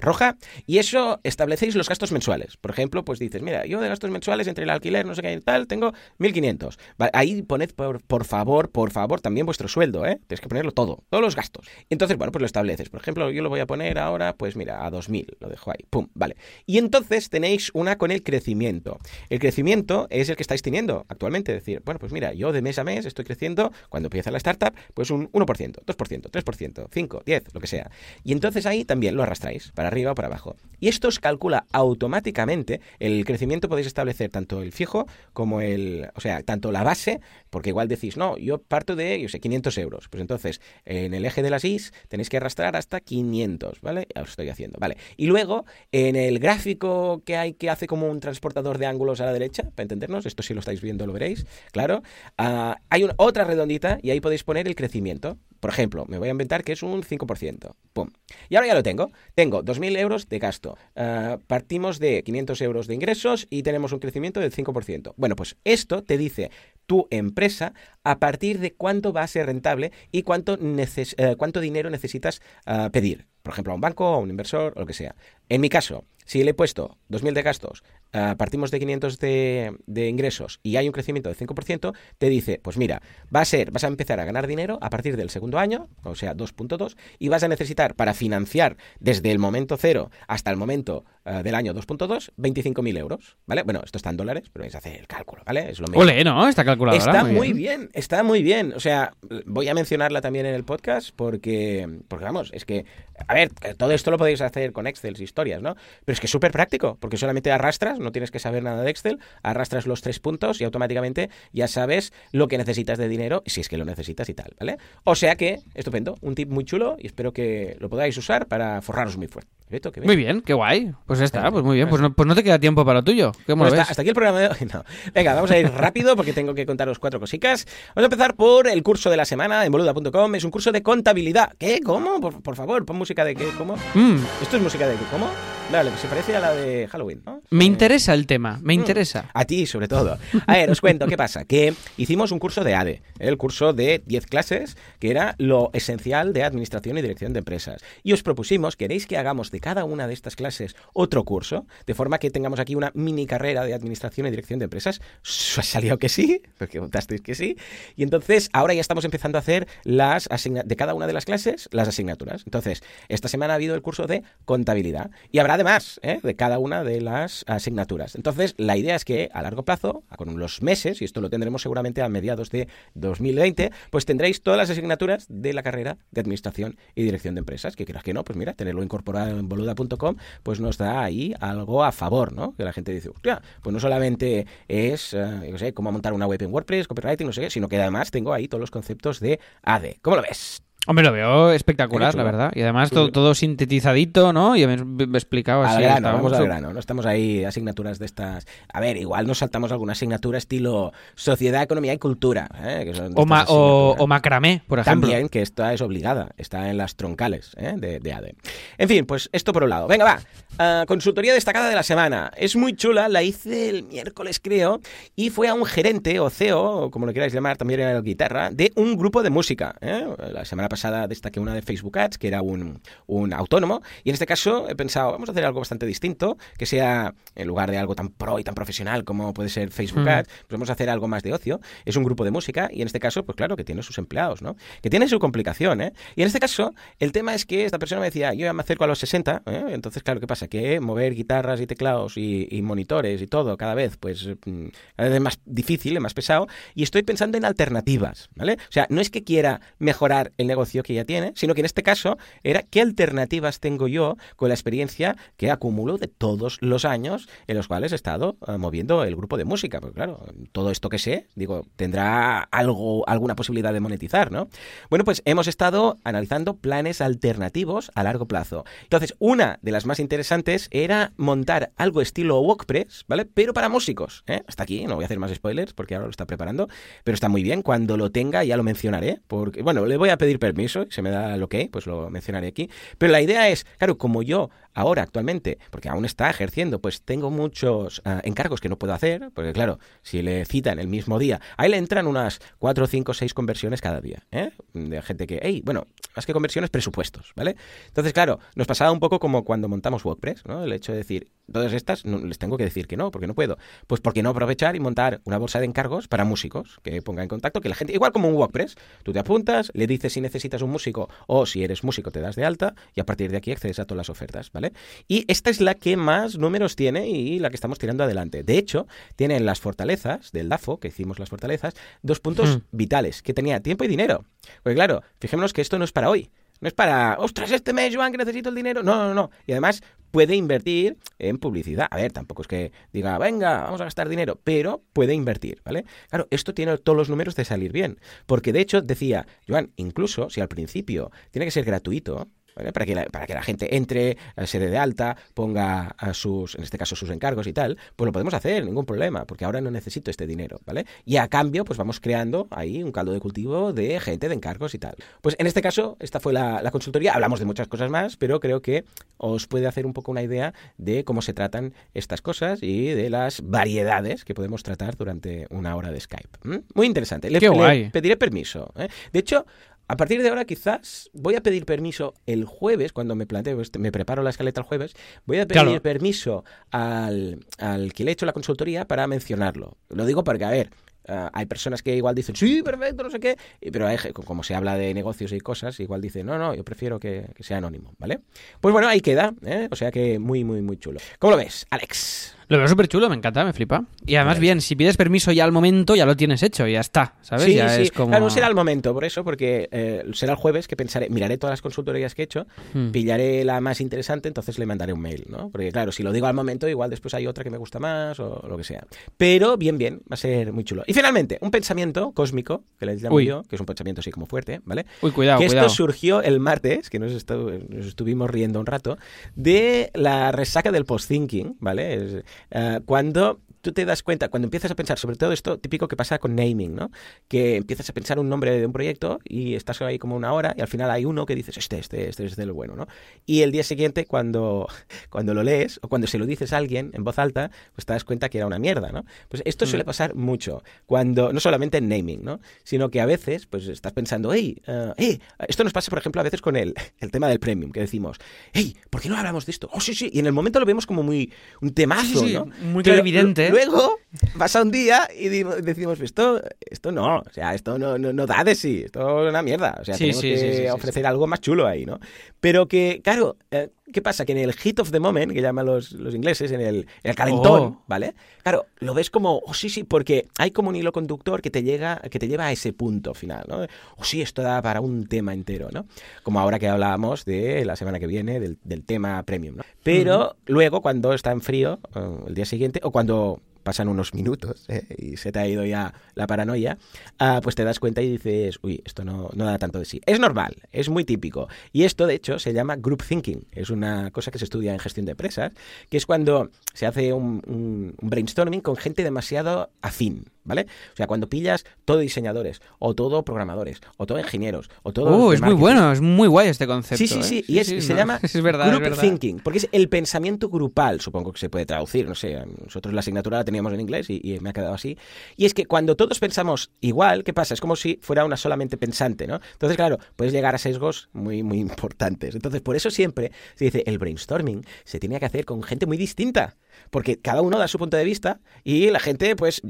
roja 0.00 0.36
y 0.66 0.78
eso 0.78 1.20
establecéis 1.24 1.74
los 1.74 1.88
gastos 1.88 2.12
mensuales. 2.12 2.56
Por 2.56 2.70
ejemplo, 2.70 3.04
pues 3.04 3.18
dices, 3.18 3.42
mira, 3.42 3.66
yo 3.66 3.80
de 3.80 3.88
gastos 3.88 4.10
mensuales 4.10 4.46
entre 4.46 4.64
el 4.64 4.70
alquiler, 4.70 5.06
no 5.06 5.14
sé 5.14 5.22
qué 5.22 5.32
y 5.32 5.40
tal, 5.40 5.66
tengo 5.66 5.92
1.500. 6.18 6.76
Va- 7.00 7.10
Ahí 7.12 7.42
poned, 7.42 7.70
por, 7.74 8.02
por 8.02 8.24
favor, 8.24 8.70
por 8.70 8.90
favor, 8.90 9.20
también 9.20 9.46
vuestro 9.46 9.68
sueldo, 9.68 10.06
¿eh? 10.06 10.20
Tenéis 10.26 10.40
que 10.40 10.48
ponerlo 10.48 10.72
todo, 10.72 11.02
todos 11.08 11.22
los 11.22 11.34
gastos. 11.36 11.66
Entonces, 11.88 12.09
bueno, 12.16 12.32
pues 12.32 12.40
lo 12.40 12.46
estableces. 12.46 12.88
Por 12.88 13.00
ejemplo, 13.00 13.30
yo 13.30 13.42
lo 13.42 13.48
voy 13.48 13.60
a 13.60 13.66
poner 13.66 13.98
ahora, 13.98 14.34
pues 14.34 14.56
mira, 14.56 14.86
a 14.86 14.90
2.000, 14.90 15.36
lo 15.40 15.48
dejo 15.48 15.70
ahí, 15.70 15.84
pum, 15.88 16.08
vale. 16.14 16.36
Y 16.66 16.78
entonces 16.78 17.30
tenéis 17.30 17.70
una 17.74 17.96
con 17.96 18.10
el 18.10 18.22
crecimiento. 18.22 18.98
El 19.28 19.38
crecimiento 19.38 20.06
es 20.10 20.28
el 20.28 20.36
que 20.36 20.42
estáis 20.42 20.62
teniendo 20.62 21.04
actualmente. 21.08 21.52
Es 21.52 21.62
decir, 21.62 21.82
bueno, 21.84 21.98
pues 21.98 22.12
mira, 22.12 22.32
yo 22.32 22.52
de 22.52 22.62
mes 22.62 22.78
a 22.78 22.84
mes 22.84 23.06
estoy 23.06 23.24
creciendo, 23.24 23.72
cuando 23.88 24.06
empieza 24.06 24.30
la 24.30 24.38
startup, 24.38 24.74
pues 24.94 25.10
un 25.10 25.30
1%, 25.32 25.84
2%, 25.84 26.30
3%, 26.30 26.88
5, 26.90 27.22
10, 27.24 27.54
lo 27.54 27.60
que 27.60 27.66
sea. 27.66 27.90
Y 28.24 28.32
entonces 28.32 28.66
ahí 28.66 28.84
también 28.84 29.16
lo 29.16 29.22
arrastráis, 29.22 29.72
para 29.72 29.88
arriba 29.88 30.12
o 30.12 30.14
para 30.14 30.28
abajo. 30.28 30.56
Y 30.78 30.88
esto 30.88 31.08
os 31.08 31.18
calcula 31.18 31.66
automáticamente 31.72 32.80
el 32.98 33.24
crecimiento, 33.24 33.68
podéis 33.68 33.86
establecer 33.86 34.30
tanto 34.30 34.62
el 34.62 34.72
fijo 34.72 35.06
como 35.32 35.60
el, 35.60 36.08
o 36.14 36.20
sea, 36.20 36.42
tanto 36.42 36.72
la 36.72 36.82
base, 36.82 37.20
porque 37.50 37.70
igual 37.70 37.88
decís, 37.88 38.16
no, 38.16 38.36
yo 38.38 38.58
parto 38.58 38.96
de, 38.96 39.20
yo 39.20 39.28
sé, 39.28 39.40
500 39.40 39.78
euros. 39.78 40.08
Pues 40.08 40.20
entonces, 40.20 40.60
en 40.84 41.14
el 41.14 41.24
eje 41.24 41.42
de 41.42 41.50
las 41.50 41.64
Is 41.64 41.92
tenéis 42.08 42.28
que 42.28 42.36
arrastrar 42.36 42.76
hasta 42.76 43.00
500, 43.00 43.80
¿vale? 43.80 44.06
Ya 44.14 44.22
os 44.22 44.30
estoy 44.30 44.48
haciendo, 44.48 44.78
¿vale? 44.78 44.96
Y 45.16 45.26
luego, 45.26 45.64
en 45.92 46.16
el 46.16 46.38
gráfico 46.38 47.22
que 47.24 47.36
hay 47.36 47.54
que 47.54 47.70
hace 47.70 47.86
como 47.86 48.08
un 48.08 48.20
transportador 48.20 48.78
de 48.78 48.86
ángulos 48.86 49.20
a 49.20 49.26
la 49.26 49.32
derecha, 49.32 49.64
para 49.74 49.84
entendernos, 49.84 50.26
esto 50.26 50.42
si 50.42 50.54
lo 50.54 50.60
estáis 50.60 50.80
viendo 50.80 51.06
lo 51.06 51.12
veréis, 51.12 51.46
claro, 51.72 52.02
ah, 52.38 52.78
hay 52.88 53.06
otra 53.16 53.44
redondita 53.44 53.98
y 54.02 54.10
ahí 54.10 54.20
podéis 54.20 54.44
poner 54.44 54.66
el 54.66 54.74
crecimiento. 54.74 55.38
Por 55.60 55.70
ejemplo, 55.70 56.06
me 56.08 56.18
voy 56.18 56.28
a 56.28 56.30
inventar 56.30 56.64
que 56.64 56.72
es 56.72 56.82
un 56.82 57.02
5%. 57.02 57.72
¡Pum! 57.92 58.08
Y 58.48 58.56
ahora 58.56 58.68
ya 58.68 58.74
lo 58.74 58.82
tengo. 58.82 59.10
Tengo 59.34 59.62
2.000 59.62 59.98
euros 59.98 60.28
de 60.28 60.38
gasto. 60.38 60.78
Ah, 60.96 61.38
partimos 61.46 61.98
de 61.98 62.22
500 62.22 62.60
euros 62.62 62.86
de 62.86 62.94
ingresos 62.94 63.46
y 63.50 63.62
tenemos 63.62 63.92
un 63.92 63.98
crecimiento 63.98 64.40
del 64.40 64.52
5%. 64.52 65.12
Bueno, 65.16 65.36
pues 65.36 65.56
esto 65.64 66.02
te 66.02 66.16
dice 66.16 66.50
tu 66.90 67.06
empresa 67.12 67.72
a 68.02 68.18
partir 68.18 68.58
de 68.58 68.72
cuánto 68.72 69.12
va 69.12 69.22
a 69.22 69.26
ser 69.28 69.46
rentable 69.46 69.92
y 70.10 70.24
cuánto, 70.24 70.58
neces- 70.58 71.14
eh, 71.18 71.36
cuánto 71.36 71.60
dinero 71.60 71.88
necesitas 71.88 72.42
ah, 72.66 72.90
pedir. 72.92 73.28
Por 73.44 73.52
ejemplo, 73.52 73.72
a 73.72 73.76
un 73.76 73.80
banco, 73.80 74.04
a 74.08 74.18
un 74.18 74.28
inversor 74.28 74.72
o 74.74 74.80
lo 74.80 74.86
que 74.86 74.92
sea. 74.92 75.14
En 75.48 75.60
mi 75.60 75.68
caso, 75.68 76.04
si 76.30 76.44
le 76.44 76.52
he 76.52 76.54
puesto 76.54 76.96
2.000 77.10 77.32
de 77.32 77.42
gastos, 77.42 77.82
ah, 78.12 78.36
partimos 78.38 78.70
de 78.70 78.78
500 78.78 79.18
de, 79.18 79.76
de 79.86 80.08
ingresos 80.08 80.60
y 80.62 80.76
hay 80.76 80.86
un 80.86 80.92
crecimiento 80.92 81.28
del 81.28 81.36
5%, 81.36 81.92
te 82.18 82.28
dice, 82.28 82.60
pues 82.62 82.76
mira, 82.76 83.02
va 83.34 83.40
a 83.40 83.44
ser, 83.44 83.72
vas 83.72 83.82
a 83.82 83.88
empezar 83.88 84.20
a 84.20 84.24
ganar 84.24 84.46
dinero 84.46 84.78
a 84.80 84.90
partir 84.90 85.16
del 85.16 85.28
segundo 85.30 85.58
año, 85.58 85.88
o 86.04 86.14
sea, 86.14 86.36
2.2, 86.36 86.96
y 87.18 87.30
vas 87.30 87.42
a 87.42 87.48
necesitar 87.48 87.96
para 87.96 88.14
financiar 88.14 88.76
desde 89.00 89.32
el 89.32 89.40
momento 89.40 89.76
cero 89.76 90.12
hasta 90.28 90.52
el 90.52 90.56
momento 90.56 91.04
ah, 91.24 91.42
del 91.42 91.56
año 91.56 91.74
2.2, 91.74 92.30
25.000 92.38 92.96
euros, 92.96 93.36
¿vale? 93.46 93.64
Bueno, 93.64 93.80
esto 93.84 93.98
está 93.98 94.10
en 94.10 94.16
dólares, 94.16 94.50
pero 94.52 94.62
vais 94.62 94.74
a 94.76 94.78
hacer 94.78 95.00
el 95.00 95.08
cálculo, 95.08 95.42
¿vale? 95.44 95.68
Es 95.68 95.80
lo 95.80 95.88
mismo. 95.88 96.00
Ole, 96.00 96.22
¿no? 96.22 96.46
Esta 96.46 96.64
calculadora. 96.64 96.96
Está 96.96 97.24
muy 97.24 97.52
bien. 97.52 97.90
está 97.92 98.22
muy 98.22 98.44
bien. 98.44 98.72
O 98.76 98.80
sea, 98.80 99.14
voy 99.46 99.68
a 99.68 99.74
mencionarla 99.74 100.20
también 100.20 100.46
en 100.46 100.54
el 100.54 100.62
podcast 100.62 101.10
porque, 101.16 101.88
porque 102.06 102.24
vamos, 102.24 102.52
es 102.54 102.64
que, 102.64 102.84
a 103.26 103.34
ver, 103.34 103.50
todo 103.76 103.90
esto 103.90 104.12
lo 104.12 104.16
podéis 104.16 104.42
hacer 104.42 104.70
con 104.72 104.86
Excel 104.86 105.20
historias, 105.20 105.60
¿no? 105.60 105.74
Pero 106.04 106.19
es 106.20 106.22
que 106.22 106.26
es 106.26 106.30
súper 106.30 106.52
práctico, 106.52 106.98
porque 107.00 107.16
solamente 107.16 107.50
arrastras, 107.50 107.98
no 107.98 108.12
tienes 108.12 108.30
que 108.30 108.38
saber 108.38 108.62
nada 108.62 108.82
de 108.82 108.90
Excel, 108.90 109.18
arrastras 109.42 109.86
los 109.86 110.02
tres 110.02 110.20
puntos 110.20 110.60
y 110.60 110.64
automáticamente 110.64 111.30
ya 111.52 111.66
sabes 111.66 112.12
lo 112.30 112.46
que 112.46 112.58
necesitas 112.58 112.98
de 112.98 113.08
dinero, 113.08 113.42
si 113.46 113.62
es 113.62 113.70
que 113.70 113.78
lo 113.78 113.86
necesitas 113.86 114.28
y 114.28 114.34
tal, 114.34 114.52
¿vale? 114.60 114.76
O 115.04 115.14
sea 115.14 115.36
que, 115.36 115.60
estupendo, 115.74 116.18
un 116.20 116.34
tip 116.34 116.50
muy 116.50 116.64
chulo 116.64 116.96
y 116.98 117.06
espero 117.06 117.32
que 117.32 117.78
lo 117.80 117.88
podáis 117.88 118.18
usar 118.18 118.48
para 118.48 118.82
forraros 118.82 119.16
muy 119.16 119.28
fuerte. 119.28 119.50
¿Beto, 119.70 119.92
qué 119.92 120.00
ves? 120.00 120.06
Muy 120.08 120.16
bien, 120.16 120.40
qué 120.40 120.52
guay. 120.52 120.92
Pues 121.06 121.20
está, 121.20 121.48
pues 121.50 121.62
muy 121.62 121.76
bien. 121.76 121.88
Pues 121.88 122.02
no, 122.02 122.12
pues 122.12 122.26
no 122.26 122.34
te 122.34 122.42
queda 122.42 122.58
tiempo 122.58 122.84
para 122.84 122.98
lo 122.98 123.04
tuyo. 123.04 123.30
¿Cómo 123.46 123.62
Bueno, 123.62 123.80
hasta, 123.80 124.02
aquí 124.02 124.08
el 124.08 124.14
programa 124.14 124.40
de 124.40 124.48
hoy. 124.48 124.56
No. 124.72 124.84
Venga, 125.14 125.34
vamos 125.34 125.50
a 125.52 125.58
ir 125.58 125.70
rápido 125.70 126.16
porque 126.16 126.32
tengo 126.32 126.54
que 126.54 126.66
contaros 126.66 126.98
cuatro 126.98 127.20
cositas. 127.20 127.66
Vamos 127.94 128.10
a 128.10 128.12
empezar 128.12 128.34
por 128.34 128.66
el 128.66 128.82
curso 128.82 129.10
de 129.10 129.16
la 129.16 129.24
semana 129.24 129.64
en 129.64 129.70
boluda.com. 129.70 130.34
Es 130.34 130.42
un 130.42 130.50
curso 130.50 130.72
de 130.72 130.82
contabilidad. 130.82 131.52
¿Qué? 131.56 131.80
¿Cómo? 131.84 132.20
Por, 132.20 132.42
por 132.42 132.56
favor, 132.56 132.84
pon 132.84 132.96
música 132.96 133.24
de 133.24 133.36
qué, 133.36 133.46
¿cómo? 133.56 133.76
Mm, 133.94 134.16
¿Esto 134.42 134.56
es 134.56 134.62
música 134.62 134.88
de 134.88 134.96
qué, 134.96 135.04
cómo? 135.10 135.28
Vale, 135.70 135.90
se 136.00 136.08
parece 136.08 136.34
a 136.34 136.40
la 136.40 136.54
de 136.54 136.88
Halloween, 136.88 137.22
¿no? 137.26 137.39
Me 137.52 137.64
Eh, 137.64 137.66
interesa 137.66 138.14
el 138.14 138.28
tema, 138.28 138.60
me 138.62 138.76
Mm. 138.76 138.78
interesa. 138.80 139.28
A 139.34 139.44
ti, 139.44 139.66
sobre 139.66 139.88
todo. 139.88 140.16
A 140.46 140.52
ver, 140.52 140.70
os 140.70 140.80
cuento, 140.80 141.08
¿qué 141.08 141.16
pasa? 141.16 141.44
Que 141.44 141.74
hicimos 141.96 142.30
un 142.30 142.38
curso 142.38 142.62
de 142.62 142.76
ADE, 142.76 143.02
el 143.18 143.36
curso 143.38 143.72
de 143.72 144.00
10 144.06 144.24
clases, 144.26 144.76
que 145.00 145.10
era 145.10 145.34
lo 145.38 145.70
esencial 145.72 146.32
de 146.32 146.44
administración 146.44 146.96
y 146.96 147.02
dirección 147.02 147.32
de 147.32 147.40
empresas. 147.40 147.82
Y 148.04 148.12
os 148.12 148.22
propusimos, 148.22 148.76
¿queréis 148.76 149.08
que 149.08 149.18
hagamos 149.18 149.50
de 149.50 149.58
cada 149.58 149.82
una 149.84 150.06
de 150.06 150.14
estas 150.14 150.36
clases 150.36 150.76
otro 150.92 151.24
curso? 151.24 151.66
De 151.88 151.94
forma 151.94 152.18
que 152.20 152.30
tengamos 152.30 152.60
aquí 152.60 152.76
una 152.76 152.92
mini 152.94 153.26
carrera 153.26 153.64
de 153.64 153.74
administración 153.74 154.28
y 154.28 154.30
dirección 154.30 154.60
de 154.60 154.66
empresas. 154.66 155.00
¿Os 155.24 155.58
ha 155.58 155.62
salido 155.64 155.98
que 155.98 156.08
sí? 156.08 156.42
Porque 156.56 156.78
votasteis 156.78 157.20
que 157.20 157.34
sí. 157.34 157.56
Y 157.96 158.04
entonces, 158.04 158.48
ahora 158.52 158.74
ya 158.74 158.80
estamos 158.80 159.04
empezando 159.04 159.38
a 159.38 159.40
hacer 159.40 159.66
las 159.82 160.28
de 160.44 160.76
cada 160.76 160.94
una 160.94 161.08
de 161.08 161.14
las 161.14 161.24
clases, 161.24 161.68
las 161.72 161.88
asignaturas. 161.88 162.42
Entonces, 162.46 162.84
esta 163.08 163.26
semana 163.26 163.54
ha 163.54 163.56
habido 163.56 163.74
el 163.74 163.82
curso 163.82 164.06
de 164.06 164.22
contabilidad. 164.44 165.10
Y 165.32 165.40
habrá 165.40 165.54
además 165.54 165.98
¿eh? 166.04 166.20
de 166.22 166.36
cada 166.36 166.60
una 166.60 166.84
de 166.84 167.00
las 167.00 167.39
asignaturas. 167.46 168.14
Entonces, 168.14 168.54
la 168.56 168.76
idea 168.76 168.96
es 168.96 169.04
que 169.04 169.30
a 169.32 169.42
largo 169.42 169.64
plazo, 169.64 170.04
con 170.16 170.38
los 170.38 170.62
meses, 170.62 171.02
y 171.02 171.04
esto 171.04 171.20
lo 171.20 171.30
tendremos 171.30 171.62
seguramente 171.62 172.02
a 172.02 172.08
mediados 172.08 172.50
de 172.50 172.68
2020, 172.94 173.70
pues 173.90 174.04
tendréis 174.04 174.42
todas 174.42 174.58
las 174.58 174.70
asignaturas 174.70 175.26
de 175.28 175.52
la 175.52 175.62
carrera 175.62 175.98
de 176.10 176.20
Administración 176.20 176.76
y 176.94 177.02
Dirección 177.02 177.34
de 177.34 177.40
Empresas. 177.40 177.76
Que 177.76 177.84
quieras 177.84 178.02
que 178.02 178.14
no, 178.14 178.24
pues 178.24 178.36
mira, 178.36 178.54
tenerlo 178.54 178.82
incorporado 178.82 179.38
en 179.38 179.48
boluda.com, 179.48 180.16
pues 180.42 180.60
nos 180.60 180.78
da 180.78 181.02
ahí 181.02 181.34
algo 181.40 181.84
a 181.84 181.92
favor, 181.92 182.32
¿no? 182.32 182.54
Que 182.56 182.64
la 182.64 182.72
gente 182.72 182.92
dice, 182.92 183.08
hostia, 183.08 183.42
pues 183.62 183.72
no 183.72 183.80
solamente 183.80 184.46
es, 184.68 185.10
qué 185.10 185.54
sé, 185.58 185.74
cómo 185.74 185.92
montar 185.92 186.12
una 186.12 186.26
web 186.26 186.42
en 186.42 186.52
WordPress, 186.52 186.88
copywriting, 186.88 187.26
no 187.26 187.32
sé 187.32 187.42
qué, 187.42 187.50
sino 187.50 187.68
que 187.68 187.80
además 187.80 188.10
tengo 188.10 188.32
ahí 188.32 188.48
todos 188.48 188.60
los 188.60 188.70
conceptos 188.70 189.20
de 189.20 189.40
AD. 189.62 189.96
¿Cómo 190.02 190.16
lo 190.16 190.22
ves? 190.22 190.62
Hombre, 190.90 191.04
lo 191.04 191.12
veo 191.12 191.52
espectacular, 191.52 192.12
la 192.16 192.24
verdad. 192.24 192.52
Y 192.52 192.62
además 192.62 192.90
todo, 192.90 193.12
todo 193.12 193.32
sintetizadito, 193.36 194.32
¿no? 194.32 194.56
Y 194.56 194.66
me 194.66 194.74
he 194.74 195.16
explicado 195.16 195.62
así. 195.62 195.76
Al 195.76 195.82
grano, 195.82 195.96
está 195.98 196.12
vamos 196.12 196.32
al 196.32 196.38
mucho- 196.40 196.44
grano. 196.48 196.72
No 196.72 196.80
estamos 196.80 197.06
ahí 197.06 197.44
asignaturas 197.44 198.00
de 198.00 198.06
estas. 198.06 198.44
A 198.72 198.80
ver, 198.80 198.96
igual 198.96 199.24
nos 199.28 199.38
saltamos 199.38 199.70
alguna 199.70 199.92
asignatura 199.92 200.36
estilo 200.36 200.92
sociedad, 201.14 201.62
economía 201.62 201.92
y 201.94 201.98
cultura. 201.98 202.48
¿eh? 202.64 202.82
que 202.86 202.94
son 202.94 203.14
de 203.14 203.20
O, 203.22 203.24
ma- 203.24 203.42
estas 203.42 203.54
o, 203.54 203.54
asignaturas. 203.92 204.00
o 204.00 204.06
macramé, 204.08 204.62
por 204.66 204.80
ejemplo. 204.80 205.08
También, 205.08 205.28
que 205.28 205.42
esta 205.42 205.72
es 205.72 205.80
obligada, 205.80 206.30
está 206.36 206.68
en 206.70 206.76
las 206.76 206.96
troncales 206.96 207.52
¿eh? 207.56 207.74
de, 207.76 208.00
de 208.00 208.12
ADE. 208.12 208.34
En 208.76 208.88
fin, 208.88 209.06
pues 209.06 209.30
esto 209.32 209.52
por 209.52 209.62
un 209.62 209.70
lado. 209.70 209.86
Venga, 209.86 210.04
va. 210.04 210.20
Ah, 210.58 210.84
consultoría 210.88 211.32
destacada 211.34 211.68
de 211.68 211.76
la 211.76 211.84
semana. 211.84 212.32
Es 212.36 212.56
muy 212.56 212.74
chula, 212.74 213.08
la 213.08 213.22
hice 213.22 213.68
el 213.70 213.84
miércoles, 213.84 214.40
creo, 214.42 214.80
y 215.14 215.30
fue 215.30 215.46
a 215.46 215.54
un 215.54 215.64
gerente 215.66 216.18
o 216.18 216.30
CEO, 216.30 216.60
o 216.62 216.90
como 216.90 217.06
lo 217.06 217.12
queráis 217.12 217.32
llamar, 217.32 217.56
también 217.56 217.78
era 217.78 218.00
guitarra, 218.00 218.50
de 218.50 218.72
un 218.74 218.96
grupo 218.96 219.22
de 219.22 219.30
música. 219.30 219.76
¿eh? 219.80 220.04
La 220.32 220.44
semana 220.44 220.68
pasada 220.68 220.79
destaqué 221.08 221.40
una 221.40 221.54
de 221.54 221.62
Facebook 221.62 221.98
Ads, 221.98 222.18
que 222.18 222.28
era 222.28 222.42
un, 222.42 222.80
un 223.06 223.32
autónomo, 223.32 223.82
y 224.04 224.10
en 224.10 224.14
este 224.14 224.26
caso 224.26 224.68
he 224.68 224.74
pensado, 224.74 225.12
vamos 225.12 225.28
a 225.28 225.32
hacer 225.32 225.44
algo 225.44 225.60
bastante 225.60 225.86
distinto, 225.86 226.38
que 226.58 226.66
sea, 226.66 227.14
en 227.34 227.46
lugar 227.46 227.70
de 227.70 227.78
algo 227.78 227.94
tan 227.94 228.08
pro 228.08 228.38
y 228.38 228.44
tan 228.44 228.54
profesional 228.54 229.04
como 229.04 229.32
puede 229.34 229.48
ser 229.48 229.70
Facebook 229.70 230.00
Mm. 230.04 230.08
Ads, 230.08 230.28
pues 230.28 230.50
vamos 230.50 230.70
a 230.70 230.72
hacer 230.72 230.90
algo 230.90 231.08
más 231.08 231.22
de 231.22 231.32
ocio. 231.32 231.60
Es 231.84 231.96
un 231.96 232.04
grupo 232.04 232.24
de 232.24 232.30
música, 232.30 232.68
y 232.72 232.82
en 232.82 232.86
este 232.86 233.00
caso, 233.00 233.24
pues 233.24 233.36
claro, 233.36 233.56
que 233.56 233.64
tiene 233.64 233.82
sus 233.82 233.98
empleados, 233.98 234.42
¿no? 234.42 234.56
Que 234.82 234.90
tiene 234.90 235.08
su 235.08 235.18
complicación, 235.18 235.80
¿eh? 235.80 235.92
Y 236.16 236.22
en 236.22 236.26
este 236.26 236.40
caso, 236.40 236.74
el 236.98 237.12
tema 237.12 237.34
es 237.34 237.46
que 237.46 237.64
esta 237.64 237.78
persona 237.78 238.00
me 238.00 238.06
decía, 238.06 238.32
yo 238.34 238.46
ya 238.46 238.52
me 238.52 238.62
acerco 238.62 238.84
a 238.84 238.86
los 238.86 238.98
60, 238.98 239.42
¿eh? 239.46 239.64
entonces, 239.70 240.02
claro, 240.02 240.20
¿qué 240.20 240.26
pasa? 240.26 240.48
Que 240.48 240.80
mover 240.80 241.14
guitarras 241.14 241.60
y 241.60 241.66
teclados 241.66 242.16
y, 242.16 242.48
y 242.50 242.62
monitores 242.62 243.20
y 243.22 243.26
todo 243.26 243.56
cada 243.56 243.74
vez, 243.74 243.96
pues, 243.96 244.26
mm, 244.26 244.66
cada 244.96 245.08
vez 245.08 245.16
es 245.16 245.20
más 245.20 245.40
difícil, 245.44 245.96
es 245.96 246.02
más 246.02 246.14
pesado, 246.14 246.48
y 246.74 246.82
estoy 246.82 247.02
pensando 247.02 247.38
en 247.38 247.44
alternativas, 247.44 248.28
¿vale? 248.34 248.54
O 248.54 248.72
sea, 248.72 248.86
no 248.90 249.00
es 249.00 249.10
que 249.10 249.24
quiera 249.24 249.60
mejorar 249.78 250.32
el 250.38 250.46
negocio 250.46 250.59
que 250.84 250.94
ya 250.94 251.04
tiene, 251.04 251.32
sino 251.34 251.54
que 251.54 251.60
en 251.60 251.66
este 251.66 251.82
caso 251.82 252.18
era 252.42 252.62
qué 252.62 252.80
alternativas 252.80 253.60
tengo 253.60 253.88
yo 253.88 254.16
con 254.36 254.48
la 254.48 254.54
experiencia 254.54 255.16
que 255.36 255.50
acumulo 255.50 255.98
de 255.98 256.08
todos 256.08 256.58
los 256.60 256.84
años 256.84 257.28
en 257.46 257.56
los 257.56 257.68
cuales 257.68 257.92
he 257.92 257.94
estado 257.94 258.36
eh, 258.46 258.56
moviendo 258.58 259.04
el 259.04 259.16
grupo 259.16 259.36
de 259.36 259.44
música. 259.44 259.80
Porque 259.80 259.94
claro, 259.94 260.26
todo 260.52 260.70
esto 260.70 260.88
que 260.88 260.98
sé, 260.98 261.26
digo, 261.34 261.66
tendrá 261.76 262.40
algo, 262.40 263.08
alguna 263.08 263.36
posibilidad 263.36 263.72
de 263.72 263.80
monetizar, 263.80 264.30
¿no? 264.30 264.48
Bueno, 264.88 265.04
pues 265.04 265.22
hemos 265.24 265.48
estado 265.48 265.98
analizando 266.04 266.56
planes 266.56 267.00
alternativos 267.00 267.90
a 267.94 268.02
largo 268.02 268.26
plazo. 268.26 268.64
Entonces, 268.82 269.14
una 269.18 269.58
de 269.62 269.72
las 269.72 269.86
más 269.86 270.00
interesantes 270.00 270.68
era 270.70 271.12
montar 271.16 271.72
algo 271.76 272.00
estilo 272.00 272.40
WordPress, 272.40 273.04
¿vale? 273.08 273.24
Pero 273.24 273.54
para 273.54 273.68
músicos, 273.68 274.24
¿eh? 274.26 274.42
Hasta 274.46 274.62
aquí, 274.62 274.86
no 274.86 274.96
voy 274.96 275.04
a 275.04 275.06
hacer 275.06 275.18
más 275.18 275.32
spoilers 275.32 275.72
porque 275.72 275.94
ahora 275.94 276.06
lo 276.06 276.10
está 276.10 276.26
preparando, 276.26 276.68
pero 277.04 277.14
está 277.14 277.28
muy 277.28 277.42
bien. 277.42 277.62
Cuando 277.62 277.96
lo 277.96 278.10
tenga 278.10 278.44
ya 278.44 278.56
lo 278.56 278.62
mencionaré, 278.62 279.20
porque, 279.26 279.62
bueno, 279.62 279.86
le 279.86 279.96
voy 279.96 280.10
a 280.10 280.18
pedir 280.18 280.38
permiso, 280.52 280.86
y 280.88 280.92
se 280.92 281.02
me 281.02 281.10
da 281.10 281.34
el 281.34 281.42
ok, 281.42 281.54
pues 281.70 281.86
lo 281.86 282.10
mencionaré 282.10 282.48
aquí. 282.48 282.68
Pero 282.98 283.12
la 283.12 283.20
idea 283.20 283.48
es, 283.48 283.66
claro, 283.78 283.98
como 283.98 284.22
yo 284.22 284.50
ahora 284.74 285.02
actualmente, 285.02 285.58
porque 285.70 285.88
aún 285.88 286.04
está 286.04 286.30
ejerciendo, 286.30 286.80
pues 286.80 287.02
tengo 287.02 287.30
muchos 287.30 288.02
ah, 288.04 288.20
encargos 288.24 288.60
que 288.60 288.68
no 288.68 288.78
puedo 288.78 288.92
hacer, 288.92 289.30
porque 289.34 289.52
claro, 289.52 289.78
si 290.02 290.22
le 290.22 290.44
citan 290.44 290.78
el 290.78 290.88
mismo 290.88 291.18
día, 291.18 291.40
ahí 291.56 291.70
le 291.70 291.76
entran 291.76 292.06
unas 292.06 292.40
4, 292.58 292.86
5, 292.86 293.14
6 293.14 293.34
conversiones 293.34 293.80
cada 293.80 294.00
día, 294.00 294.22
¿eh? 294.30 294.50
De 294.72 295.02
gente 295.02 295.26
que, 295.26 295.40
hey, 295.42 295.62
bueno, 295.64 295.86
más 296.14 296.26
que 296.26 296.32
conversiones, 296.32 296.70
presupuestos, 296.70 297.32
¿vale? 297.36 297.56
Entonces, 297.88 298.12
claro, 298.12 298.38
nos 298.54 298.66
pasaba 298.66 298.92
un 298.92 299.00
poco 299.00 299.18
como 299.18 299.44
cuando 299.44 299.68
montamos 299.68 300.04
WordPress, 300.04 300.44
¿no? 300.46 300.64
El 300.64 300.72
hecho 300.72 300.92
de 300.92 300.98
decir, 300.98 301.30
todas 301.50 301.72
estas 301.72 302.04
no, 302.04 302.18
les 302.18 302.38
tengo 302.38 302.56
que 302.56 302.64
decir 302.64 302.86
que 302.86 302.96
no, 302.96 303.10
porque 303.10 303.26
no 303.26 303.34
puedo. 303.34 303.58
Pues 303.86 304.00
¿por 304.00 304.12
qué 304.12 304.22
no 304.22 304.30
aprovechar 304.30 304.76
y 304.76 304.80
montar 304.80 305.20
una 305.24 305.38
bolsa 305.38 305.58
de 305.58 305.66
encargos 305.66 306.08
para 306.08 306.24
músicos 306.24 306.78
que 306.82 307.02
ponga 307.02 307.22
en 307.22 307.28
contacto, 307.28 307.60
que 307.60 307.68
la 307.68 307.74
gente, 307.74 307.92
igual 307.92 308.12
como 308.12 308.28
un 308.28 308.34
WordPress, 308.34 308.76
tú 309.02 309.12
te 309.12 309.18
apuntas, 309.18 309.70
le 309.74 309.86
dices 309.86 310.12
si 310.12 310.20
necesitas 310.20 310.62
un 310.62 310.70
músico 310.70 311.08
o 311.26 311.46
si 311.46 311.64
eres 311.64 311.84
músico 311.84 312.10
te 312.10 312.20
das 312.20 312.36
de 312.36 312.44
alta 312.44 312.74
y 312.94 313.00
a 313.00 313.06
partir 313.06 313.30
de 313.30 313.36
aquí 313.36 313.52
accedes 313.52 313.78
a 313.78 313.84
todas 313.84 313.98
las 313.98 314.10
ofertas, 314.10 314.50
¿vale? 314.52 314.59
Y 315.08 315.24
esta 315.28 315.50
es 315.50 315.60
la 315.60 315.74
que 315.74 315.96
más 315.96 316.38
números 316.38 316.76
tiene 316.76 317.08
y 317.08 317.38
la 317.38 317.50
que 317.50 317.56
estamos 317.56 317.78
tirando 317.78 318.04
adelante. 318.04 318.42
De 318.42 318.58
hecho, 318.58 318.86
tienen 319.16 319.46
las 319.46 319.60
fortalezas 319.60 320.32
del 320.32 320.48
DAFO, 320.48 320.78
que 320.78 320.88
hicimos 320.88 321.18
las 321.18 321.28
fortalezas, 321.28 321.74
dos 322.02 322.20
puntos 322.20 322.56
Hmm. 322.56 322.60
vitales, 322.72 323.22
que 323.22 323.34
tenía 323.34 323.60
tiempo 323.60 323.84
y 323.84 323.88
dinero. 323.88 324.24
Porque 324.62 324.74
claro, 324.74 325.02
fijémonos 325.20 325.52
que 325.52 325.60
esto 325.62 325.78
no 325.78 325.84
es 325.84 325.92
para 325.92 326.10
hoy. 326.10 326.30
No 326.60 326.68
es 326.68 326.74
para, 326.74 327.16
ostras, 327.18 327.50
este 327.52 327.72
mes, 327.72 327.96
Joan, 327.96 328.12
que 328.12 328.18
necesito 328.18 328.50
el 328.50 328.54
dinero. 328.54 328.82
No, 328.82 329.08
no, 329.08 329.14
no. 329.14 329.30
Y 329.46 329.52
además 329.52 329.82
puede 330.10 330.36
invertir 330.36 330.98
en 331.18 331.38
publicidad. 331.38 331.88
A 331.90 331.96
ver, 331.96 332.12
tampoco 332.12 332.42
es 332.42 332.48
que 332.48 332.70
diga, 332.92 333.16
venga, 333.16 333.62
vamos 333.62 333.80
a 333.80 333.84
gastar 333.84 334.10
dinero, 334.10 334.38
pero 334.44 334.82
puede 334.92 335.14
invertir, 335.14 335.62
¿vale? 335.64 335.86
Claro, 336.10 336.26
esto 336.30 336.52
tiene 336.52 336.76
todos 336.76 336.98
los 336.98 337.08
números 337.08 337.34
de 337.34 337.46
salir 337.46 337.72
bien. 337.72 337.98
Porque 338.26 338.52
de 338.52 338.60
hecho 338.60 338.82
decía, 338.82 339.26
Joan, 339.48 339.72
incluso 339.76 340.28
si 340.28 340.42
al 340.42 340.48
principio 340.48 341.10
tiene 341.30 341.46
que 341.46 341.50
ser 341.50 341.64
gratuito, 341.64 342.28
¿vale? 342.60 342.72
Para 342.72 342.86
que, 342.86 342.94
la, 342.94 343.04
para 343.06 343.26
que 343.26 343.34
la 343.34 343.42
gente 343.42 343.76
entre, 343.76 344.10
eh, 344.10 344.46
se 344.46 344.58
dé 344.58 344.68
de 344.68 344.78
alta, 344.78 345.16
ponga 345.34 345.94
a 345.98 346.14
sus, 346.14 346.54
en 346.54 346.62
este 346.62 346.78
caso, 346.78 346.94
sus 346.94 347.10
encargos 347.10 347.46
y 347.46 347.52
tal, 347.52 347.78
pues 347.96 348.06
lo 348.06 348.12
podemos 348.12 348.34
hacer, 348.34 348.64
ningún 348.64 348.84
problema, 348.84 349.24
porque 349.24 349.44
ahora 349.44 349.60
no 349.60 349.70
necesito 349.70 350.10
este 350.10 350.26
dinero, 350.26 350.60
¿vale? 350.66 350.86
Y 351.04 351.16
a 351.16 351.28
cambio, 351.28 351.64
pues 351.64 351.78
vamos 351.78 352.00
creando 352.00 352.48
ahí 352.50 352.82
un 352.82 352.92
caldo 352.92 353.12
de 353.12 353.20
cultivo 353.20 353.72
de 353.72 353.98
gente, 354.00 354.28
de 354.28 354.34
encargos 354.34 354.74
y 354.74 354.78
tal. 354.78 354.94
Pues 355.20 355.36
en 355.38 355.46
este 355.46 355.62
caso, 355.62 355.96
esta 356.00 356.20
fue 356.20 356.32
la, 356.32 356.62
la 356.62 356.70
consultoría, 356.70 357.14
hablamos 357.14 357.38
de 357.38 357.46
muchas 357.46 357.68
cosas 357.68 357.90
más, 357.90 358.16
pero 358.16 358.40
creo 358.40 358.60
que 358.60 358.84
os 359.16 359.46
puede 359.46 359.66
hacer 359.66 359.86
un 359.86 359.92
poco 359.92 360.10
una 360.10 360.22
idea 360.22 360.54
de 360.78 361.04
cómo 361.04 361.22
se 361.22 361.32
tratan 361.32 361.74
estas 361.94 362.22
cosas 362.22 362.62
y 362.62 362.88
de 362.88 363.10
las 363.10 363.42
variedades 363.42 364.24
que 364.24 364.34
podemos 364.34 364.62
tratar 364.62 364.96
durante 364.96 365.46
una 365.50 365.76
hora 365.76 365.90
de 365.90 366.00
Skype. 366.00 366.38
¿Mm? 366.42 366.56
Muy 366.74 366.86
interesante. 366.86 367.30
Le, 367.30 367.38
Qué 367.38 367.48
le 367.48 367.90
pediré 367.90 368.16
permiso. 368.16 368.72
¿eh? 368.76 368.88
De 369.12 369.18
hecho, 369.18 369.46
a 369.90 369.96
partir 369.96 370.22
de 370.22 370.28
ahora 370.28 370.44
quizás 370.44 371.10
voy 371.12 371.34
a 371.34 371.42
pedir 371.42 371.66
permiso 371.66 372.14
el 372.26 372.44
jueves, 372.44 372.92
cuando 372.92 373.14
me 373.14 373.26
planteo, 373.26 373.60
este- 373.60 373.78
me 373.78 373.90
preparo 373.92 374.22
la 374.22 374.30
escaleta 374.30 374.60
el 374.60 374.66
jueves, 374.66 374.94
voy 375.26 375.38
a 375.38 375.46
pedir 375.46 375.62
Claro. 375.62 375.82
permiso 375.82 376.44
al, 376.70 377.44
al 377.58 377.92
que 377.92 378.04
le 378.04 378.10
he 378.10 378.14
hecho 378.14 378.26
la 378.26 378.32
consultoría 378.32 378.86
para 378.86 379.06
mencionarlo. 379.06 379.76
Lo 379.88 380.04
digo 380.06 380.22
porque, 380.24 380.44
a 380.44 380.50
ver, 380.50 380.70
ah, 381.08 381.30
hay 381.32 381.46
personas 381.46 381.82
que 381.82 381.96
igual 381.96 382.14
dicen, 382.14 382.36
sí, 382.36 382.62
perfecto, 382.62 383.02
no 383.02 383.10
sé 383.10 383.18
qué, 383.20 383.36
pero 383.72 383.86
hay, 383.86 383.96
como 384.12 384.42
se 384.42 384.54
habla 384.54 384.76
de 384.76 384.94
negocios 384.94 385.32
y 385.32 385.40
cosas, 385.40 385.78
igual 385.80 386.00
dicen, 386.00 386.26
no, 386.26 386.38
no, 386.38 386.54
yo 386.54 386.64
prefiero 386.64 387.00
que, 387.00 387.26
que 387.34 387.42
sea 387.42 387.56
anónimo, 387.58 387.94
¿vale? 387.98 388.20
Pues 388.60 388.72
bueno, 388.72 388.88
ahí 388.88 389.00
queda, 389.00 389.34
¿eh? 389.44 389.68
o 389.70 389.76
sea 389.76 389.90
que 389.90 390.18
muy, 390.18 390.44
muy, 390.44 390.62
muy 390.62 390.76
chulo. 390.76 391.00
¿Cómo 391.18 391.32
lo 391.32 391.36
ves, 391.36 391.66
Alex? 391.70 392.36
Lo 392.50 392.58
veo 392.58 392.68
súper 392.68 392.88
chulo, 392.88 393.08
me 393.08 393.16
encanta, 393.16 393.44
me 393.44 393.52
flipa. 393.54 393.84
Y 394.04 394.16
además, 394.16 394.38
bien, 394.40 394.60
si 394.60 394.76
pides 394.76 394.96
permiso 394.96 395.32
ya 395.32 395.44
al 395.44 395.52
momento, 395.52 395.94
ya 395.96 396.04
lo 396.04 396.16
tienes 396.16 396.42
hecho, 396.42 396.66
ya 396.66 396.80
está, 396.80 397.14
¿sabes? 397.22 397.44
Sí, 397.44 397.54
ya 397.54 397.68
sí. 397.70 397.82
es 397.82 397.92
como... 397.92 398.08
Claro, 398.08 398.24
no 398.24 398.30
será 398.30 398.48
el 398.48 398.54
momento, 398.54 398.92
por 398.92 399.04
eso, 399.04 399.24
porque 399.24 399.68
eh, 399.70 400.04
será 400.14 400.32
el 400.32 400.36
jueves 400.38 400.66
que 400.68 400.76
pensaré, 400.76 401.08
miraré 401.10 401.38
todas 401.38 401.52
las 401.52 401.62
consultorías 401.62 402.14
que 402.14 402.22
he 402.22 402.24
hecho, 402.24 402.46
Hmm. 402.74 402.90
pillaré 402.90 403.44
la 403.44 403.60
más 403.60 403.80
interesante, 403.80 404.28
entonces 404.28 404.58
le 404.58 404.66
mandaré 404.66 404.92
un 404.92 405.00
mail, 405.00 405.24
¿no? 405.28 405.48
Porque 405.50 405.70
claro, 405.72 405.92
si 405.92 406.02
lo 406.02 406.12
digo 406.12 406.26
al 406.26 406.34
momento, 406.34 406.68
igual 406.68 406.90
después 406.90 407.14
hay 407.14 407.26
otra 407.26 407.44
que 407.44 407.50
me 407.50 407.56
gusta 407.56 407.78
más 407.78 408.18
o 408.20 408.44
lo 408.48 408.56
que 408.56 408.64
sea. 408.64 408.84
Pero 409.16 409.56
bien, 409.56 409.78
bien, 409.78 409.98
va 410.10 410.14
a 410.14 410.16
ser 410.16 410.52
muy 410.52 410.64
chulo. 410.64 410.82
Y 410.86 410.92
finalmente, 410.92 411.38
un 411.40 411.50
pensamiento 411.52 412.10
cósmico, 412.12 412.64
que 412.80 412.86
les 412.86 413.00
llamo 413.02 413.14
Uy. 413.16 413.26
yo, 413.26 413.42
que 413.44 413.54
es 413.56 413.60
un 413.60 413.66
pensamiento 413.66 414.00
así 414.00 414.10
como 414.10 414.26
fuerte, 414.26 414.60
¿vale? 414.64 414.86
Uy, 415.02 415.12
cuidado, 415.12 415.38
que 415.38 415.46
cuidado. 415.46 415.66
esto 415.68 415.76
surgió 415.76 416.20
el 416.22 416.40
martes, 416.40 416.90
que 416.90 416.98
nos, 416.98 417.12
estu- 417.12 417.64
nos 417.68 417.86
estuvimos 417.86 418.28
riendo 418.28 418.58
un 418.58 418.66
rato, 418.66 418.98
de 419.36 419.90
la 419.94 420.32
resaca 420.32 420.72
del 420.72 420.84
post-thinking, 420.84 421.56
¿vale? 421.60 421.94
Es, 421.94 422.24
eh, 422.50 422.80
cuando 422.86 423.40
tú 423.60 423.72
te 423.72 423.84
das 423.84 424.02
cuenta, 424.02 424.28
cuando 424.28 424.46
empiezas 424.46 424.70
a 424.70 424.74
pensar, 424.74 424.98
sobre 424.98 425.16
todo 425.16 425.32
esto 425.32 425.58
típico 425.58 425.88
que 425.88 425.96
pasa 425.96 426.18
con 426.18 426.34
naming, 426.34 426.74
¿no? 426.74 426.90
Que 427.28 427.56
empiezas 427.56 427.88
a 427.90 427.92
pensar 427.92 428.18
un 428.18 428.28
nombre 428.28 428.58
de 428.58 428.66
un 428.66 428.72
proyecto 428.72 429.18
y 429.24 429.54
estás 429.54 429.80
ahí 429.82 429.98
como 429.98 430.16
una 430.16 430.32
hora 430.32 430.54
y 430.56 430.60
al 430.60 430.68
final 430.68 430.90
hay 430.90 431.04
uno 431.04 431.26
que 431.26 431.34
dices, 431.34 431.56
este, 431.56 431.78
este, 431.78 432.08
este 432.08 432.24
es 432.24 432.36
de 432.36 432.46
lo 432.46 432.54
bueno, 432.54 432.76
¿no? 432.76 432.86
Y 433.26 433.42
el 433.42 433.52
día 433.52 433.62
siguiente, 433.62 434.06
cuando, 434.06 434.68
cuando 435.10 435.34
lo 435.34 435.42
lees 435.42 435.78
o 435.82 435.88
cuando 435.88 436.06
se 436.06 436.18
lo 436.18 436.26
dices 436.26 436.52
a 436.52 436.56
alguien 436.56 436.90
en 436.94 437.04
voz 437.04 437.18
alta, 437.18 437.50
pues 437.74 437.84
te 437.86 437.92
das 437.92 438.04
cuenta 438.04 438.28
que 438.28 438.38
era 438.38 438.46
una 438.46 438.58
mierda, 438.58 438.92
¿no? 438.92 439.04
Pues 439.28 439.42
esto 439.44 439.66
suele 439.66 439.84
pasar 439.84 440.14
mucho, 440.14 440.62
cuando, 440.86 441.32
no 441.32 441.40
solamente 441.40 441.78
en 441.78 441.88
naming, 441.88 442.24
¿no? 442.24 442.40
Sino 442.64 442.90
que 442.90 443.00
a 443.00 443.06
veces, 443.06 443.46
pues 443.46 443.68
estás 443.68 443.92
pensando, 443.92 444.32
hey, 444.32 444.60
eh, 444.66 444.92
hey, 444.96 445.20
esto 445.48 445.64
nos 445.64 445.72
pasa, 445.72 445.90
por 445.90 445.98
ejemplo, 445.98 446.20
a 446.20 446.24
veces 446.24 446.40
con 446.40 446.56
el, 446.56 446.74
el 446.98 447.10
tema 447.10 447.28
del 447.28 447.40
premium, 447.40 447.72
que 447.72 447.80
decimos, 447.80 448.18
hey, 448.52 448.76
¿por 448.88 449.00
qué 449.00 449.08
no 449.08 449.16
hablamos 449.16 449.46
de 449.46 449.52
esto? 449.52 449.68
Oh, 449.72 449.80
sí, 449.80 449.94
sí, 449.94 450.10
y 450.12 450.18
en 450.18 450.26
el 450.26 450.32
momento 450.32 450.60
lo 450.60 450.66
vemos 450.66 450.86
como 450.86 451.02
muy, 451.02 451.32
un 451.60 451.72
temazo, 451.72 452.20
Sí, 452.20 452.28
sí, 452.28 452.34
¿no? 452.34 452.46
muy 452.62 452.82
clarividente. 452.82 453.49
¿Eh? 453.56 453.66
Luego 453.66 453.98
pasa 454.38 454.62
un 454.62 454.70
día 454.70 455.08
y 455.18 455.28
decimos, 455.28 456.00
esto, 456.00 456.40
esto 456.60 456.92
no, 456.92 457.18
o 457.18 457.32
sea, 457.32 457.54
esto 457.54 457.78
no, 457.78 457.98
no, 457.98 458.12
no 458.12 458.26
da 458.26 458.42
de 458.44 458.54
sí, 458.54 458.82
esto 458.84 459.24
es 459.24 459.30
una 459.30 459.42
mierda. 459.42 459.76
O 459.80 459.84
sea, 459.84 459.94
Sí, 459.94 460.04
tenemos 460.04 460.20
sí, 460.20 460.30
que 460.30 460.56
sí, 460.56 460.66
ofrecer 460.68 461.06
algo 461.06 461.26
más 461.26 461.40
chulo 461.40 461.66
ahí, 461.66 461.84
¿no? 461.86 461.98
Pero 462.40 462.66
que, 462.68 463.00
claro, 463.04 463.36
eh, 463.50 463.68
¿qué 463.92 464.00
pasa? 464.02 464.24
Que 464.24 464.32
en 464.32 464.38
el 464.38 464.52
hit 464.54 464.78
of 464.80 464.90
the 464.90 465.00
moment, 465.00 465.32
que 465.32 465.42
llaman 465.42 465.66
los, 465.66 465.92
los 465.92 466.14
ingleses, 466.14 466.50
en 466.52 466.60
el, 466.60 466.76
en 467.02 467.10
el 467.10 467.14
calentón, 467.14 467.60
Oh. 467.60 467.82
¿vale? 467.86 468.14
Claro, 468.42 468.66
lo 468.78 468.94
ves 468.94 469.10
como, 469.10 469.42
oh 469.44 469.52
sí, 469.54 469.68
sí, 469.68 469.84
porque 469.84 470.26
hay 470.38 470.50
como 470.50 470.70
un 470.70 470.76
hilo 470.76 470.92
conductor 470.92 471.42
que 471.42 471.50
te 471.50 471.62
llega, 471.62 472.00
que 472.10 472.18
te 472.18 472.26
lleva 472.28 472.46
a 472.46 472.52
ese 472.52 472.72
punto 472.72 473.12
final, 473.14 473.44
¿no? 473.48 473.66
Oh 473.96 474.04
sí, 474.04 474.22
esto 474.22 474.42
da 474.42 474.62
para 474.62 474.80
un 474.80 475.06
tema 475.06 475.34
entero, 475.34 475.68
¿no? 475.72 475.86
Como 476.22 476.40
ahora 476.40 476.58
que 476.58 476.68
hablábamos 476.68 477.24
de 477.24 477.64
la 477.64 477.76
semana 477.76 477.98
que 478.00 478.06
viene 478.06 478.40
del, 478.40 478.56
del 478.64 478.82
tema 478.84 479.22
premium, 479.24 479.56
¿no? 479.56 479.62
Pero 479.82 480.36
luego, 480.46 480.80
cuando 480.80 481.12
está 481.12 481.32
en 481.32 481.40
frío, 481.42 481.78
eh, 481.94 482.00
el 482.28 482.34
día 482.34 482.44
siguiente, 482.46 482.80
o 482.82 482.90
cuando 482.90 483.39
pasan 483.62 483.88
unos 483.88 484.14
minutos 484.14 484.64
¿eh? 484.68 484.84
y 484.96 485.16
se 485.16 485.32
te 485.32 485.38
ha 485.38 485.46
ido 485.46 485.64
ya 485.64 485.94
la 486.14 486.26
paranoia, 486.26 486.78
ah, 487.18 487.40
pues 487.42 487.54
te 487.54 487.64
das 487.64 487.78
cuenta 487.80 488.02
y 488.02 488.12
dices, 488.12 488.58
uy, 488.62 488.82
esto 488.84 489.04
no, 489.04 489.30
no 489.34 489.44
da 489.44 489.58
tanto 489.58 489.78
de 489.78 489.84
sí. 489.84 490.00
Es 490.06 490.20
normal, 490.20 490.56
es 490.72 490.88
muy 490.88 491.04
típico. 491.04 491.48
Y 491.72 491.84
esto, 491.84 492.06
de 492.06 492.14
hecho, 492.14 492.38
se 492.38 492.52
llama 492.52 492.76
group 492.76 493.02
thinking. 493.02 493.46
Es 493.52 493.70
una 493.70 494.10
cosa 494.10 494.30
que 494.30 494.38
se 494.38 494.44
estudia 494.44 494.72
en 494.72 494.78
gestión 494.78 495.06
de 495.06 495.12
empresas, 495.12 495.52
que 495.88 495.96
es 495.96 496.06
cuando 496.06 496.50
se 496.74 496.86
hace 496.86 497.12
un, 497.12 497.94
brainstorming 498.00 498.60
con 498.60 498.76
gente 498.76 499.02
demasiado 499.02 499.70
afín, 499.82 500.26
¿vale? 500.44 500.66
O 500.92 500.96
sea, 500.96 501.06
cuando 501.06 501.28
pillas 501.28 501.64
todo 501.84 501.98
diseñadores, 501.98 502.60
o 502.78 502.94
todo 502.94 503.24
programadores, 503.24 503.80
o 503.96 504.06
todo 504.06 504.18
ingenieros, 504.18 504.70
o 504.82 504.92
todo... 504.92 505.16
Uh, 505.16 505.32
es 505.32 505.40
muy 505.40 505.54
bueno, 505.54 505.92
es 505.92 506.00
muy 506.00 506.28
guay 506.28 506.48
este 506.48 506.66
concepto. 506.66 506.98
Sí, 506.98 507.06
sí, 507.06 507.18
¿eh? 507.20 507.22
sí, 507.22 507.44
y 507.48 507.58
es- 507.58 507.68
se 507.84 507.92
no, 507.92 507.98
llama 507.98 508.20
Es 508.22 508.40
verdad, 508.42 508.66
es 508.66 508.72
Group 508.72 508.82
verdad. 508.84 509.00
Thinking, 509.02 509.40
porque 509.40 509.58
es 509.58 509.68
el 509.72 509.88
pensamiento 509.88 510.48
grupal, 510.48 511.00
supongo 511.00 511.32
que 511.32 511.38
se 511.40 511.48
puede 511.50 511.66
traducir, 511.66 512.08
no 512.08 512.14
sé, 512.14 512.38
nosotros 512.64 512.94
la 512.94 513.00
asignatura 513.00 513.38
la 513.38 513.44
teníamos 513.44 513.72
en 513.72 513.80
inglés 513.80 514.08
y, 514.10 514.20
y 514.22 514.40
me 514.40 514.50
ha 514.50 514.52
quedado 514.52 514.74
así. 514.74 514.96
Y 515.36 515.44
es 515.46 515.54
que 515.54 515.66
cuando 515.66 515.96
todos 515.96 516.18
pensamos 516.18 516.70
igual, 516.80 517.24
¿qué 517.24 517.32
pasa? 517.32 517.54
Es 517.54 517.60
como 517.60 517.76
si 517.76 517.98
fuera 518.02 518.24
una 518.24 518.36
solamente 518.36 518.76
pensante, 518.76 519.26
¿no? 519.26 519.40
Entonces, 519.52 519.76
claro, 519.76 519.98
puedes 520.16 520.32
llegar 520.32 520.54
a 520.54 520.58
sesgos 520.58 521.08
muy, 521.12 521.42
muy 521.42 521.58
importantes. 521.58 522.34
Entonces, 522.34 522.60
por 522.60 522.76
eso 522.76 522.90
siempre 522.90 523.32
se 523.54 523.66
dice, 523.66 523.82
el 523.86 523.98
brainstorming 523.98 524.64
se 524.84 524.98
tiene 524.98 525.18
que 525.18 525.26
hacer 525.26 525.44
con 525.44 525.62
gente 525.62 525.86
muy 525.86 525.96
distinta, 525.96 526.56
porque 526.90 527.18
cada 527.18 527.42
uno 527.42 527.58
da 527.58 527.68
su 527.68 527.78
punto 527.78 527.96
de 527.96 528.04
vista 528.04 528.40
y 528.64 528.90
la 528.90 529.00
gente, 529.00 529.36
pues, 529.36 529.62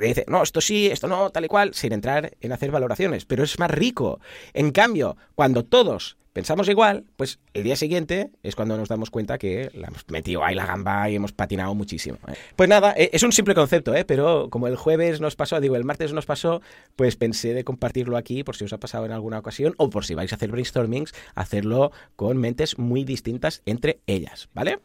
dice, 0.00 0.24
no, 0.28 0.42
esto 0.42 0.60
sí, 0.60 0.86
esto 0.86 1.08
no, 1.08 1.30
tal 1.30 1.44
y 1.44 1.48
cual, 1.48 1.74
sin 1.74 1.92
entrar 1.92 2.32
en 2.40 2.52
hacer 2.52 2.70
valoraciones, 2.70 3.24
pero 3.24 3.44
es 3.44 3.58
más 3.58 3.70
rico. 3.70 4.20
En 4.52 4.70
cambio, 4.70 5.16
cuando 5.34 5.64
todos 5.64 6.18
pensamos 6.38 6.68
igual, 6.68 7.04
pues 7.16 7.40
el 7.52 7.64
día 7.64 7.74
siguiente 7.74 8.30
es 8.44 8.54
cuando 8.54 8.76
nos 8.76 8.88
damos 8.88 9.10
cuenta 9.10 9.38
que 9.38 9.72
la 9.74 9.88
hemos 9.88 10.08
metido 10.08 10.44
ahí 10.44 10.54
la 10.54 10.66
gamba 10.66 11.10
y 11.10 11.16
hemos 11.16 11.32
patinado 11.32 11.74
muchísimo. 11.74 12.16
¿eh? 12.28 12.34
Pues 12.54 12.68
nada, 12.68 12.94
eh, 12.96 13.10
es 13.12 13.24
un 13.24 13.32
simple 13.32 13.56
concepto, 13.56 13.92
¿eh? 13.92 14.04
pero 14.04 14.48
como 14.48 14.68
el 14.68 14.76
jueves 14.76 15.20
nos 15.20 15.34
pasó, 15.34 15.60
digo, 15.60 15.74
el 15.74 15.82
martes 15.82 16.12
nos 16.12 16.26
pasó, 16.26 16.62
pues 16.94 17.16
pensé 17.16 17.54
de 17.54 17.64
compartirlo 17.64 18.16
aquí 18.16 18.44
por 18.44 18.54
si 18.54 18.64
os 18.64 18.72
ha 18.72 18.78
pasado 18.78 19.04
en 19.04 19.10
alguna 19.10 19.40
ocasión 19.40 19.74
o 19.78 19.90
por 19.90 20.04
si 20.04 20.14
vais 20.14 20.32
a 20.32 20.36
hacer 20.36 20.52
brainstormings, 20.52 21.12
hacerlo 21.34 21.90
con 22.14 22.36
mentes 22.36 22.78
muy 22.78 23.02
distintas 23.02 23.62
entre 23.66 23.98
ellas, 24.06 24.48
¿vale? 24.54 24.78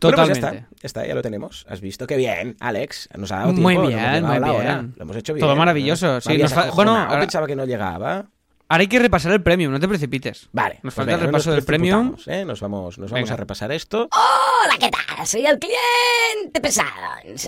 Bueno, 0.00 0.16
pues 0.16 0.28
ya 0.28 0.32
está, 0.32 0.46
Totalmente. 0.48 0.68
ya 0.80 0.86
está, 0.86 1.06
ya 1.06 1.14
lo 1.14 1.22
tenemos. 1.22 1.66
Has 1.68 1.80
visto 1.80 2.06
qué 2.06 2.16
bien, 2.16 2.56
Alex. 2.60 3.08
Nos 3.16 3.32
ha 3.32 3.38
dado 3.38 3.52
Muy 3.52 3.74
tiempo, 3.74 3.82
no 3.82 3.88
bien, 3.88 4.24
muy 4.24 4.38
la 4.40 4.52
hora. 4.52 4.62
bien. 4.76 4.94
Lo 4.96 5.02
hemos 5.02 5.16
hecho 5.16 5.34
bien. 5.34 5.40
Todo 5.40 5.54
¿no? 5.54 5.58
maravilloso, 5.58 6.14
Me 6.14 6.20
sí, 6.20 6.38
nos 6.38 6.52
fa- 6.54 6.70
bueno, 6.70 6.96
ahora- 6.96 7.20
pensaba 7.20 7.46
que 7.46 7.56
no 7.56 7.64
llegaba. 7.64 8.26
Ahora 8.70 8.82
hay 8.82 8.86
que 8.88 8.98
repasar 8.98 9.32
el 9.32 9.42
premium, 9.42 9.72
no 9.72 9.80
te 9.80 9.88
precipites. 9.88 10.50
Vale, 10.52 10.74
Nos 10.82 10.82
pues 10.82 10.94
falta 10.94 11.12
el 11.12 11.16
venga, 11.16 11.26
no 11.26 11.32
repaso 11.38 11.48
nos 11.50 11.56
del 11.56 11.64
premium. 11.64 12.16
¿eh? 12.26 12.44
Nos 12.44 12.60
vamos, 12.60 12.98
nos 12.98 13.10
vamos 13.10 13.24
Venga. 13.24 13.32
a 13.32 13.36
repasar 13.38 13.72
esto. 13.72 14.10
Hola, 14.12 14.74
¿qué 14.78 14.90
tal? 14.90 15.26
Soy 15.26 15.46
el 15.46 15.58
cliente 15.58 16.60
pesado. 16.60 16.90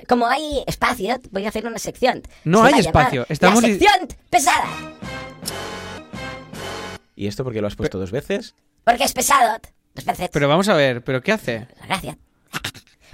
Como 0.09 0.27
hay 0.27 0.65
espacio, 0.67 1.21
voy 1.31 1.45
a 1.45 1.51
hacer 1.51 1.67
una 1.67 1.79
sección. 1.79 2.23
No 2.45 2.67
Se 2.67 2.75
hay 2.75 2.81
espacio, 2.81 3.27
estamos 3.29 3.63
La 3.63 3.69
sección 3.69 4.09
pesada. 4.31 4.67
¿Y 7.17 7.27
esto 7.27 7.45
porque 7.45 7.61
lo 7.61 7.67
has 7.67 7.77
puesto 7.77 7.99
dos 7.99 8.11
veces? 8.13 8.55
Porque 8.85 9.05
es 9.05 9.13
pesado. 9.13 9.59
Pero 10.33 10.49
vamos 10.49 10.69
a 10.69 10.75
ver, 10.75 11.03
¿pero 11.03 11.21
qué 11.23 11.33
hace? 11.33 11.67
Gracias. 11.87 12.17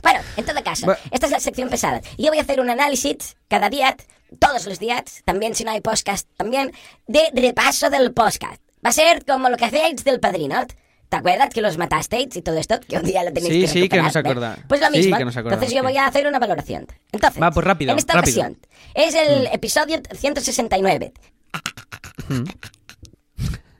Bueno, 0.02 0.20
en 0.36 0.44
todo 0.44 0.62
caso, 0.62 0.86
Va- 0.86 0.98
esta 1.10 1.26
es 1.26 1.32
la 1.32 1.40
sección 1.40 1.68
pesada. 1.68 2.00
Y 2.16 2.24
yo 2.24 2.28
voy 2.30 2.38
a 2.38 2.42
hacer 2.42 2.60
un 2.60 2.70
análisis 2.70 3.36
cada 3.48 3.68
día, 3.70 3.96
todos 4.38 4.66
los 4.66 4.78
días, 4.78 5.22
también 5.24 5.54
si 5.54 5.64
no 5.64 5.70
hay 5.72 5.80
podcast, 5.80 6.28
también, 6.36 6.72
de 7.06 7.22
repaso 7.34 7.90
del 7.90 8.12
podcast. 8.12 8.60
Va 8.84 8.90
a 8.90 8.92
ser 8.92 9.24
como 9.24 9.48
lo 9.48 9.56
que 9.56 9.64
hacéis 9.64 10.04
del 10.04 10.20
padrino. 10.20 10.64
¿Te 11.08 11.16
acuerdas 11.16 11.50
que 11.50 11.60
los 11.60 11.78
matasteis 11.78 12.36
y 12.36 12.42
todo 12.42 12.58
esto? 12.58 12.78
Que 12.80 12.96
un 12.96 13.04
día 13.04 13.24
lo 13.24 13.32
tenéis 13.32 13.52
Sí, 13.54 13.60
que 13.62 13.66
sí, 13.68 13.74
que 13.74 13.80
recuperar, 13.96 14.04
nos 14.04 14.16
¿eh? 14.16 14.18
acorda- 14.18 14.58
Pues 14.68 14.80
lo 14.80 14.86
sí, 14.88 14.98
mismo. 14.98 15.16
que 15.16 15.24
nos 15.24 15.36
acordamos, 15.36 15.54
Entonces 15.62 15.74
yo 15.76 15.80
sí. 15.80 15.86
voy 15.92 15.96
a 15.96 16.06
hacer 16.06 16.26
una 16.26 16.38
valoración. 16.38 16.86
Entonces, 17.12 17.42
Va, 17.42 17.50
pues 17.50 17.66
rápido, 17.66 17.92
en 17.92 17.98
esta 17.98 18.14
rápido. 18.14 18.40
ocasión, 18.42 18.60
es 18.94 19.14
el 19.14 19.46
episodio 19.46 20.00
169. 20.14 21.12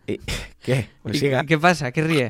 ¿Y- 0.06 0.20
¿Qué? 0.62 0.88
Pues 1.02 1.16
¿Y- 1.16 1.18
siga. 1.18 1.44
¿Qué 1.44 1.58
pasa? 1.58 1.92
¿Qué 1.92 2.02
ríe? 2.02 2.28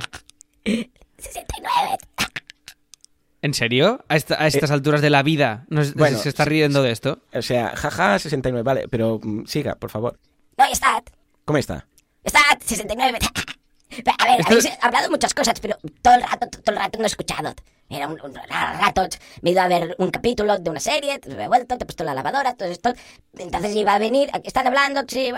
69. 0.67 1.97
¿En 3.43 3.55
serio? 3.55 4.05
¿A, 4.09 4.17
esta- 4.17 4.43
a 4.43 4.47
estas 4.49 4.71
alturas 4.71 5.01
de 5.01 5.11
la 5.11 5.23
vida 5.23 5.67
nos- 5.69 5.91
Eh, 5.91 5.95
bueno, 5.97 6.19
se 6.19 6.29
está 6.29 6.45
riendo 6.45 6.83
de 6.83 6.91
esto? 6.91 7.21
O 7.33 7.43
sea, 7.43 7.77
jaja, 7.77 8.19
69, 8.19 8.63
vale, 8.65 8.89
pero 8.89 9.21
mm, 9.23 9.45
siga, 9.47 9.77
por 9.77 9.91
favor. 9.91 10.19
No, 10.59 10.65
está. 10.67 11.03
¿Cómo 11.45 11.59
está? 11.59 11.87
Está 12.25 12.41
69. 12.65 13.19
A 14.19 14.25
ver, 14.27 14.41
Esto- 14.41 14.53
habéis 14.53 14.69
hablado 14.83 15.11
muchas 15.11 15.33
cosas, 15.35 15.59
pero 15.61 15.77
todo 16.03 16.15
el 16.15 16.23
rato, 16.23 16.49
todo 16.51 16.75
el 16.75 16.77
rato 16.83 16.99
no 16.99 17.05
he 17.05 17.07
escuchado. 17.07 17.55
Era 17.89 18.09
un, 18.09 18.21
un 18.21 18.35
rato, 18.35 19.07
me 19.43 19.51
he 19.51 19.53
ido 19.53 19.63
a 19.63 19.69
ver 19.69 19.95
un 19.99 20.11
capítulo 20.11 20.59
de 20.59 20.71
una 20.71 20.81
serie, 20.81 21.21
te 21.21 21.31
he 21.31 21.47
vuelto, 21.47 21.79
te 21.79 21.85
he 21.85 21.87
puesto 21.87 22.03
la 22.03 22.15
lavadora, 22.15 22.55
todo 22.55 22.69
esto. 22.69 22.93
Entonces 23.39 23.77
iba 23.77 23.95
a 23.95 23.99
venir, 24.01 24.29
están 24.43 24.67
hablando, 24.67 25.03
sí, 25.07 25.31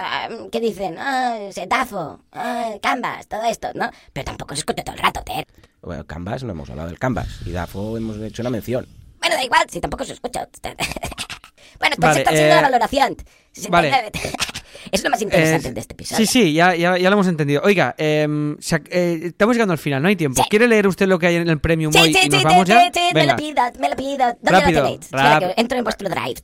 ¿qué 0.51 0.59
dicen? 0.61 0.97
Ah, 0.99 1.37
setafo, 1.53 2.21
ah, 2.33 2.71
canvas, 2.83 3.29
todo 3.29 3.45
esto, 3.45 3.69
¿no? 3.75 3.91
Pero 4.15 4.25
tampoco 4.25 4.55
se 4.55 4.61
escucha 4.61 4.83
todo 4.83 4.97
el 4.97 5.03
rato, 5.03 5.23
Ter. 5.25 5.47
Bueno, 5.83 6.07
Canvas, 6.07 6.43
no 6.43 6.53
hemos 6.53 6.71
hablado 6.71 6.89
del 6.89 6.99
Canvas. 6.99 7.29
Y 7.45 7.53
Dafo 7.53 7.99
hemos 7.99 8.17
hecho 8.23 8.43
una 8.43 8.51
mención. 8.51 8.89
Bueno, 9.21 9.37
da 9.37 9.45
igual, 9.45 9.67
si 9.71 9.81
tampoco 9.81 10.05
se 10.05 10.15
escucha. 10.15 10.49
bueno, 10.63 11.97
pues 11.97 11.99
Vale, 11.99 12.25
ha 12.27 12.31
sido 12.31 12.43
eh, 12.45 12.49
la 12.49 12.63
valoración. 12.63 13.17
69. 13.53 14.11
es 14.91 15.03
lo 15.05 15.11
más 15.11 15.23
interesante 15.23 15.69
Eh, 15.69 15.73
de 15.73 15.81
este 15.81 15.93
episodio. 15.95 16.27
sí, 16.27 16.27
sí, 16.27 16.53
ya, 16.53 16.75
ya, 16.75 16.99
ya 16.99 17.11
lo 17.11 17.15
hemos 17.15 17.29
entendido. 17.29 17.63
Oiga, 17.65 17.95
em, 17.99 18.57
eh, 18.91 19.21
estamos 19.25 19.55
llegando 19.57 19.73
al 19.73 19.79
final, 19.79 20.03
no 20.03 20.09
hay 20.09 20.17
tiempo. 20.17 20.43
Sí. 20.43 20.49
¿Quiere 20.51 20.69
leer 20.69 20.87
usted 20.87 21.07
lo 21.07 21.19
que 21.19 21.29
hay 21.29 21.37
en 21.37 21.49
el 21.49 21.61
premium 21.61 21.93
Sí, 21.93 21.99
hoy 21.99 22.13
sí, 22.15 22.21
y 22.25 22.29
nos 22.29 22.41
sí, 22.41 22.45
vamos 22.45 22.67
ya? 22.69 22.91
me 23.15 23.27
lo 23.27 23.37
pido, 23.37 23.63
me 23.79 23.89
lo 23.89 23.97
pido. 23.97 24.27
¿Dónde 24.43 24.61
Rápido, 24.61 24.81
lo 24.81 24.87
tenéis? 24.87 25.01
Espera, 25.07 25.41
rap- 25.41 25.55
que 25.55 25.61
entro 25.61 25.79
en 25.79 25.85
vuestro 25.85 26.09
drive. 26.09 26.41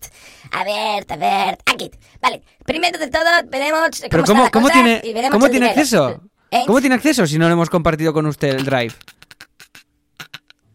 A 0.53 0.65
ver, 0.65 1.05
a 1.09 1.17
ver, 1.17 1.59
aquí. 1.67 1.91
Vale, 2.21 2.43
primero 2.65 2.99
de 2.99 3.09
todo 3.09 3.23
veremos 3.49 3.91
cómo 4.01 4.09
Pero 4.11 4.23
está 4.23 4.33
¿cómo, 4.33 4.45
la 4.45 4.51
cómo 4.51 4.67
cosa 4.69 4.75
tiene, 4.75 5.01
y 5.05 5.13
veremos 5.13 5.33
¿cómo 5.33 5.47
tiene 5.51 5.67
dinero. 5.67 5.81
acceso? 5.81 6.23
¿Eh? 6.51 6.63
¿Cómo 6.67 6.81
tiene 6.81 6.95
acceso 6.95 7.27
si 7.27 7.39
no 7.39 7.47
lo 7.49 7.55
hemos 7.55 7.71
compartido 7.71 8.13
con 8.13 8.27
usted 8.27 8.51
el 8.57 8.65
drive? 8.65 8.95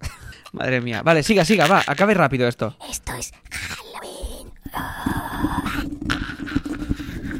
Madre 0.51 0.81
mía. 0.81 1.01
Vale, 1.03 1.23
siga, 1.23 1.45
siga, 1.45 1.67
va, 1.67 1.83
acabe 1.85 2.13
rápido 2.13 2.47
esto. 2.47 2.75
Esto 2.89 3.13
es 3.15 3.31
Halloween. 3.51 4.51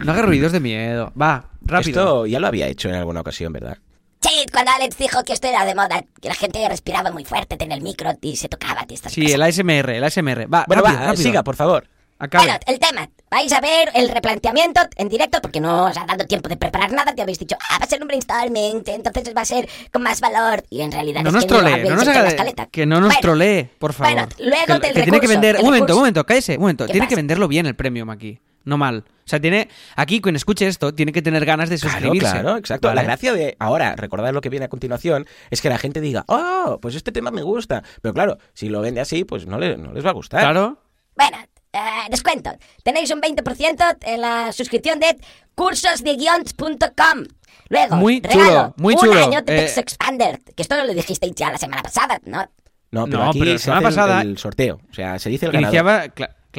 No 0.09 0.13
haga 0.13 0.21
ruidos 0.27 0.51
de 0.51 0.59
miedo. 0.59 1.11
Va, 1.19 1.45
rápido. 1.61 2.01
Esto 2.01 2.25
ya 2.25 2.39
lo 2.39 2.47
había 2.47 2.67
hecho 2.67 2.89
en 2.89 2.95
alguna 2.95 3.21
ocasión, 3.21 3.53
¿verdad? 3.53 3.77
Sí, 4.21 4.45
cuando 4.51 4.71
Alex 4.71 4.97
dijo 4.97 5.23
que 5.23 5.31
esto 5.33 5.47
era 5.47 5.63
de 5.65 5.75
moda, 5.75 6.03
que 6.21 6.27
la 6.27 6.35
gente 6.35 6.67
respiraba 6.67 7.11
muy 7.11 7.23
fuerte 7.23 7.55
en 7.63 7.71
el 7.71 7.81
micro 7.81 8.11
y 8.21 8.35
se 8.35 8.49
tocaba 8.49 8.85
y 8.89 8.93
estas 8.95 9.13
Sí, 9.13 9.21
cosas. 9.21 9.35
el 9.35 9.41
ASMR, 9.43 9.89
el 9.91 10.03
ASMR. 10.03 10.53
Va, 10.53 10.65
Bueno, 10.67 10.81
rápido, 10.83 10.99
va, 10.99 11.05
rápido. 11.07 11.23
siga, 11.23 11.43
por 11.43 11.55
favor. 11.55 11.87
Acabe. 12.21 12.43
Bueno, 12.43 12.59
el 12.67 12.79
tema. 12.79 13.09
Vais 13.31 13.53
a 13.53 13.61
ver 13.61 13.91
el 13.95 14.09
replanteamiento 14.09 14.81
en 14.97 15.07
directo 15.07 15.39
porque 15.41 15.61
no 15.61 15.85
os 15.85 15.95
ha 15.95 16.05
dado 16.05 16.25
tiempo 16.25 16.49
de 16.49 16.57
preparar 16.57 16.91
nada. 16.91 17.15
Te 17.15 17.21
habéis 17.21 17.39
dicho, 17.39 17.55
ah, 17.69 17.77
va 17.79 17.85
a 17.85 17.87
ser 17.87 18.01
un 18.01 18.07
brainstorming, 18.09 18.83
entonces 18.87 19.33
va 19.37 19.41
a 19.41 19.45
ser 19.45 19.69
con 19.93 20.01
más 20.03 20.19
valor. 20.19 20.63
Y 20.69 20.81
en 20.81 20.91
realidad 20.91 21.21
no 21.21 21.29
es 21.29 21.33
nos 21.35 21.45
que 21.45 21.51
no 21.51 21.57
trolee, 21.59 21.73
habéis 21.75 21.89
no 21.91 21.95
nos 21.95 22.07
haga 22.09 22.27
escaleta. 22.27 22.65
que 22.65 22.85
no 22.85 22.95
nos 22.99 23.07
Bueno, 23.07 23.21
trolee, 23.21 23.69
por 23.79 23.93
favor. 23.93 24.11
bueno, 24.13 24.27
luego 24.39 24.65
que, 24.81 24.87
del 24.87 24.95
que 24.95 25.03
tiene 25.03 25.05
que 25.05 25.11
recurso, 25.27 25.29
vender, 25.29 25.55
un 25.59 25.61
momento, 25.61 25.75
recurso. 25.85 25.95
un 25.95 25.99
momento, 26.01 26.25
cállese, 26.25 26.55
un 26.55 26.59
momento, 26.61 26.85
¿Qué 26.87 26.91
tiene 26.91 27.07
que 27.07 27.11
pasa? 27.11 27.19
venderlo 27.19 27.47
bien 27.47 27.65
el 27.67 27.75
premium 27.77 28.09
aquí, 28.09 28.41
no 28.69 28.77
mal. 28.77 29.03
O 29.07 29.29
sea, 29.29 29.39
tiene 29.41 29.67
aquí 29.95 30.21
quien 30.21 30.35
escuche 30.35 30.65
esto 30.67 30.93
tiene 30.93 31.11
que 31.11 31.21
tener 31.21 31.45
ganas 31.45 31.69
de 31.69 31.77
suscribirse. 31.77 32.31
claro, 32.31 32.57
exacto. 32.57 32.87
¿vale? 32.87 32.95
La 33.01 33.03
gracia 33.03 33.33
de 33.33 33.55
ahora, 33.59 33.95
recordar 33.95 34.33
lo 34.33 34.41
que 34.41 34.49
viene 34.49 34.65
a 34.65 34.69
continuación, 34.69 35.27
es 35.51 35.61
que 35.61 35.69
la 35.69 35.77
gente 35.77 36.01
diga, 36.01 36.23
oh, 36.27 36.79
pues 36.81 36.95
este 36.95 37.11
tema 37.11 37.29
me 37.31 37.41
gusta. 37.43 37.83
Pero 38.01 38.13
claro, 38.13 38.37
si 38.53 38.69
lo 38.69 38.81
vende 38.81 39.01
así, 39.01 39.25
pues 39.25 39.45
no, 39.45 39.59
le- 39.59 39.77
no 39.77 39.93
les 39.93 40.05
va 40.05 40.11
a 40.11 40.13
gustar. 40.13 40.39
Claro. 40.41 40.81
Bueno, 41.15 41.37
eh, 41.73 41.79
descuento. 42.09 42.51
Tenéis 42.83 43.11
un 43.11 43.21
20% 43.21 43.97
en 44.01 44.21
la 44.21 44.51
suscripción 44.53 44.99
de 44.99 45.15
cursosdeguions.com. 45.53 47.25
Luego, 47.69 47.95
Muy 47.97 48.19
regalo, 48.21 48.43
chulo, 48.43 48.73
muy 48.77 48.93
un 48.95 48.99
chulo. 48.99 49.23
año 49.25 49.41
de 49.43 49.55
Eh, 49.55 49.59
Text 49.61 49.77
Expander, 49.77 50.39
que 50.55 50.63
esto 50.63 50.75
lo 50.83 50.91
dijisteis 50.93 51.33
ya 51.35 51.51
la 51.51 51.57
semana 51.57 51.83
pasada, 51.83 52.19
¿no? 52.25 52.49
No, 52.91 53.05
pero 53.05 53.19
No, 53.19 53.29
aquí 53.29 53.39
pero 53.39 53.51
la 53.51 53.57
se 53.59 53.63
semana 53.65 53.87
hace 53.87 53.95
pasada- 53.97 54.21
el 54.21 54.37
sorteo. 54.39 54.79
O 54.89 54.93
sea, 54.93 55.19
se 55.19 55.29
dice 55.29 55.45
el 55.45 55.51
ganador. 55.51 55.73
Iniciaba, 55.75 56.07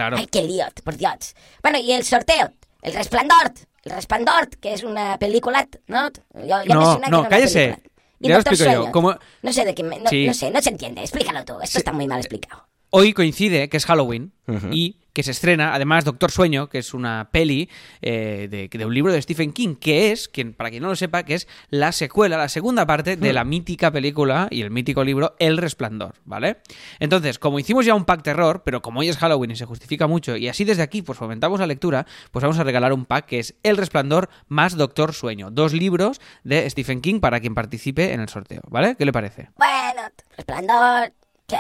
claro. 0.09 0.16
Ay, 0.18 0.26
qué 0.26 0.42
lío, 0.42 0.64
por 0.84 0.96
Dios. 0.96 1.34
Bueno, 1.62 1.78
y 1.78 1.92
el 1.92 2.05
sorteo, 2.05 2.53
El 2.82 2.94
Resplandor, 2.94 3.53
El 3.84 3.92
Resplandor, 3.92 4.48
que 4.59 4.72
es 4.74 4.82
una 4.82 5.18
película, 5.18 5.68
¿no? 5.86 6.11
Yo- 6.34 6.44
ya 6.46 6.59
me 6.64 6.74
No, 6.74 6.92
suena 6.92 7.05
que 7.07 7.11
no, 7.11 7.18
era 7.18 7.20
una 7.20 7.28
cállese. 7.28 7.61
película. 7.61 7.86
Y 8.22 8.28
Ya 8.28 8.34
lo 8.34 8.36
Doctor 8.38 8.53
explico 8.53 8.72
yo. 8.72 8.78
Sueño. 8.80 8.92
Como- 8.92 9.18
No 9.42 9.53
sé 9.53 9.64
de 9.64 9.74
qué 9.74 9.82
me- 9.82 9.98
no, 9.98 10.11
Sí. 10.11 10.26
no 10.26 10.34
sé, 10.34 10.51
no 10.51 10.61
se 10.61 10.68
entiende. 10.70 11.01
Explícalo 11.01 11.44
tú, 11.44 11.59
esto 11.62 11.78
está 11.78 11.92
muy 11.92 12.07
mal 12.07 12.18
explicado. 12.20 12.66
Hoy 12.91 13.12
coincide 13.12 13.68
que 13.68 13.76
es 13.76 13.86
Halloween 13.86 14.32
y 14.72 14.97
que 15.12 15.22
se 15.22 15.30
estrena, 15.32 15.74
además, 15.74 16.05
Doctor 16.05 16.30
Sueño, 16.30 16.68
que 16.68 16.78
es 16.78 16.95
una 16.95 17.30
peli 17.32 17.68
eh, 18.01 18.49
de, 18.51 18.68
de 18.68 18.86
un 18.86 18.95
libro 18.95 19.12
de 19.12 19.20
Stephen 19.20 19.53
King, 19.53 19.74
que 19.76 20.12
es, 20.12 20.28
quien, 20.28 20.55
para 20.55 20.70
quien 20.70 20.82
no 20.82 20.88
lo 20.88 20.97
sepa, 20.97 21.24
que 21.24 21.34
es 21.34 21.49
la 21.68 21.93
secuela, 21.93 22.36
la 22.36 22.49
segunda 22.49 22.86
parte 22.86 23.16
de 23.16 23.32
la 23.32 23.45
mítica 23.45 23.91
película 23.91 24.49
y 24.51 24.62
el 24.62 24.70
mítico 24.70 25.05
libro 25.05 25.34
El 25.38 25.57
Resplandor, 25.57 26.14
¿vale? 26.24 26.59
Entonces, 27.01 27.38
como 27.38 27.59
hicimos 27.59 27.86
ya 27.86 27.95
un 27.95 28.05
pack 28.05 28.22
terror, 28.22 28.62
pero 28.64 28.82
como 28.82 29.01
hoy 29.01 29.09
es 29.09 29.18
Halloween 29.18 29.51
y 29.53 29.57
se 29.57 29.66
justifica 29.66 30.07
mucho, 30.07 30.36
y 30.36 30.49
así 30.49 30.64
desde 30.64 30.82
aquí 30.82 31.03
pues 31.03 31.18
fomentamos 31.18 31.61
la 31.61 31.66
lectura, 31.66 32.07
pues 32.30 32.43
vamos 32.43 32.59
a 32.59 32.64
regalar 32.64 32.93
un 32.93 33.05
pack 33.05 33.26
que 33.26 33.38
es 33.41 33.57
El 33.62 33.76
Resplandor 33.76 34.30
más 34.49 34.76
Doctor 34.76 35.12
Sueño, 35.12 35.51
dos 35.51 35.72
libros 35.72 36.20
de 36.45 36.68
Stephen 36.70 37.01
King 37.01 37.20
para 37.20 37.41
quien 37.41 37.55
participe 37.55 38.12
en 38.12 38.20
el 38.20 38.28
sorteo, 38.28 38.62
¿vale? 38.68 38.97
¿Qué 38.97 39.05
le 39.05 39.12
parece? 39.12 39.51
Bueno, 39.57 40.03
Resplandor, 40.36 41.12
que... 41.47 41.57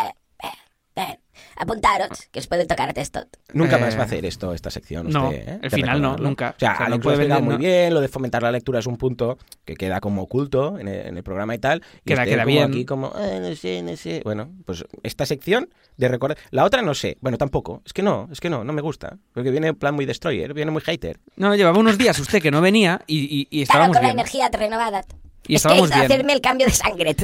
Apuntaros, 1.62 2.08
que 2.32 2.38
os 2.38 2.46
puede 2.46 2.64
tocar 2.64 2.90
esto. 2.96 3.20
Nunca 3.52 3.76
Eh, 3.76 3.80
más 3.80 3.96
va 3.96 4.00
a 4.00 4.04
hacer 4.04 4.24
esto, 4.24 4.54
esta 4.54 4.70
sección. 4.70 5.10
no, 5.10 5.28
usted, 5.28 5.46
¿eh? 5.46 5.58
el 5.62 5.70
final 5.70 6.00
no, 6.00 6.16
nunca. 6.16 6.54
O 6.56 6.58
sea, 6.58 6.72
O 6.72 6.76
sea, 6.78 6.88
no 6.88 6.98
puede 7.00 7.28
lo 7.28 7.40
muy 7.42 7.52
no. 7.54 7.58
bien, 7.58 7.92
lo 7.92 8.00
de 8.00 8.08
fomentar 8.08 8.42
la 8.42 8.50
lectura 8.50 8.78
es 8.78 8.86
un 8.86 8.96
punto 8.96 9.36
que 9.66 9.74
queda 9.76 10.00
como 10.00 10.22
oculto 10.22 10.78
en 10.78 10.88
el, 10.88 11.06
en 11.08 11.16
el 11.18 11.22
programa 11.22 11.54
y 11.54 11.58
tal. 11.58 11.82
Y 12.04 12.08
Queda- 12.08 12.22
usted 12.22 12.30
queda 12.32 12.44
como 12.44 12.54
bien. 12.56 12.68
aquí 12.70 12.84
como, 12.86 13.12
"Eh, 13.18 13.40
no 13.40 13.54
sé, 13.54 13.82
no 13.82 13.94
sé. 13.96 14.22
Bueno, 14.24 14.50
pues 14.64 14.84
esta 15.02 15.26
sección 15.26 15.68
de 15.98 16.08
recordar... 16.08 16.38
La 16.50 16.64
otra 16.64 16.80
no 16.80 16.94
sé. 16.94 17.18
Bueno, 17.20 17.36
tampoco. 17.36 17.82
Es 17.84 17.92
que 17.92 18.02
no, 18.02 18.28
es 18.32 18.40
que 18.40 18.48
no, 18.48 18.64
no 18.64 18.72
me 18.72 18.80
gusta. 18.80 19.18
Porque 19.34 19.50
viene 19.50 19.68
en 19.68 19.76
plan 19.76 19.94
muy 19.94 20.06
destroyer, 20.06 20.54
viene 20.54 20.70
muy 20.70 20.80
hater. 20.80 21.20
No, 21.36 21.54
llevaba 21.54 21.78
unos 21.78 21.98
días 21.98 22.18
usted 22.18 22.40
que 22.40 22.50
no 22.50 22.60
venía 22.62 23.02
y, 23.06 23.18
y- 23.18 23.40
y 23.50 23.64
Claro, 23.66 23.84
estábamos 23.84 23.96
con 23.98 24.02
la 24.02 24.08
bien. 24.08 24.18
energía 24.18 24.48
renovada. 24.50 25.00
Y 25.46 25.54
es 25.56 25.62
que 25.62 25.68
estábamos 25.68 25.88
ido 25.90 25.96
a 25.96 26.00
bien. 26.00 26.12
hacerme 26.12 26.32
el 26.32 26.40
cambio 26.40 26.66
de 26.66 26.72
sangre. 26.72 27.16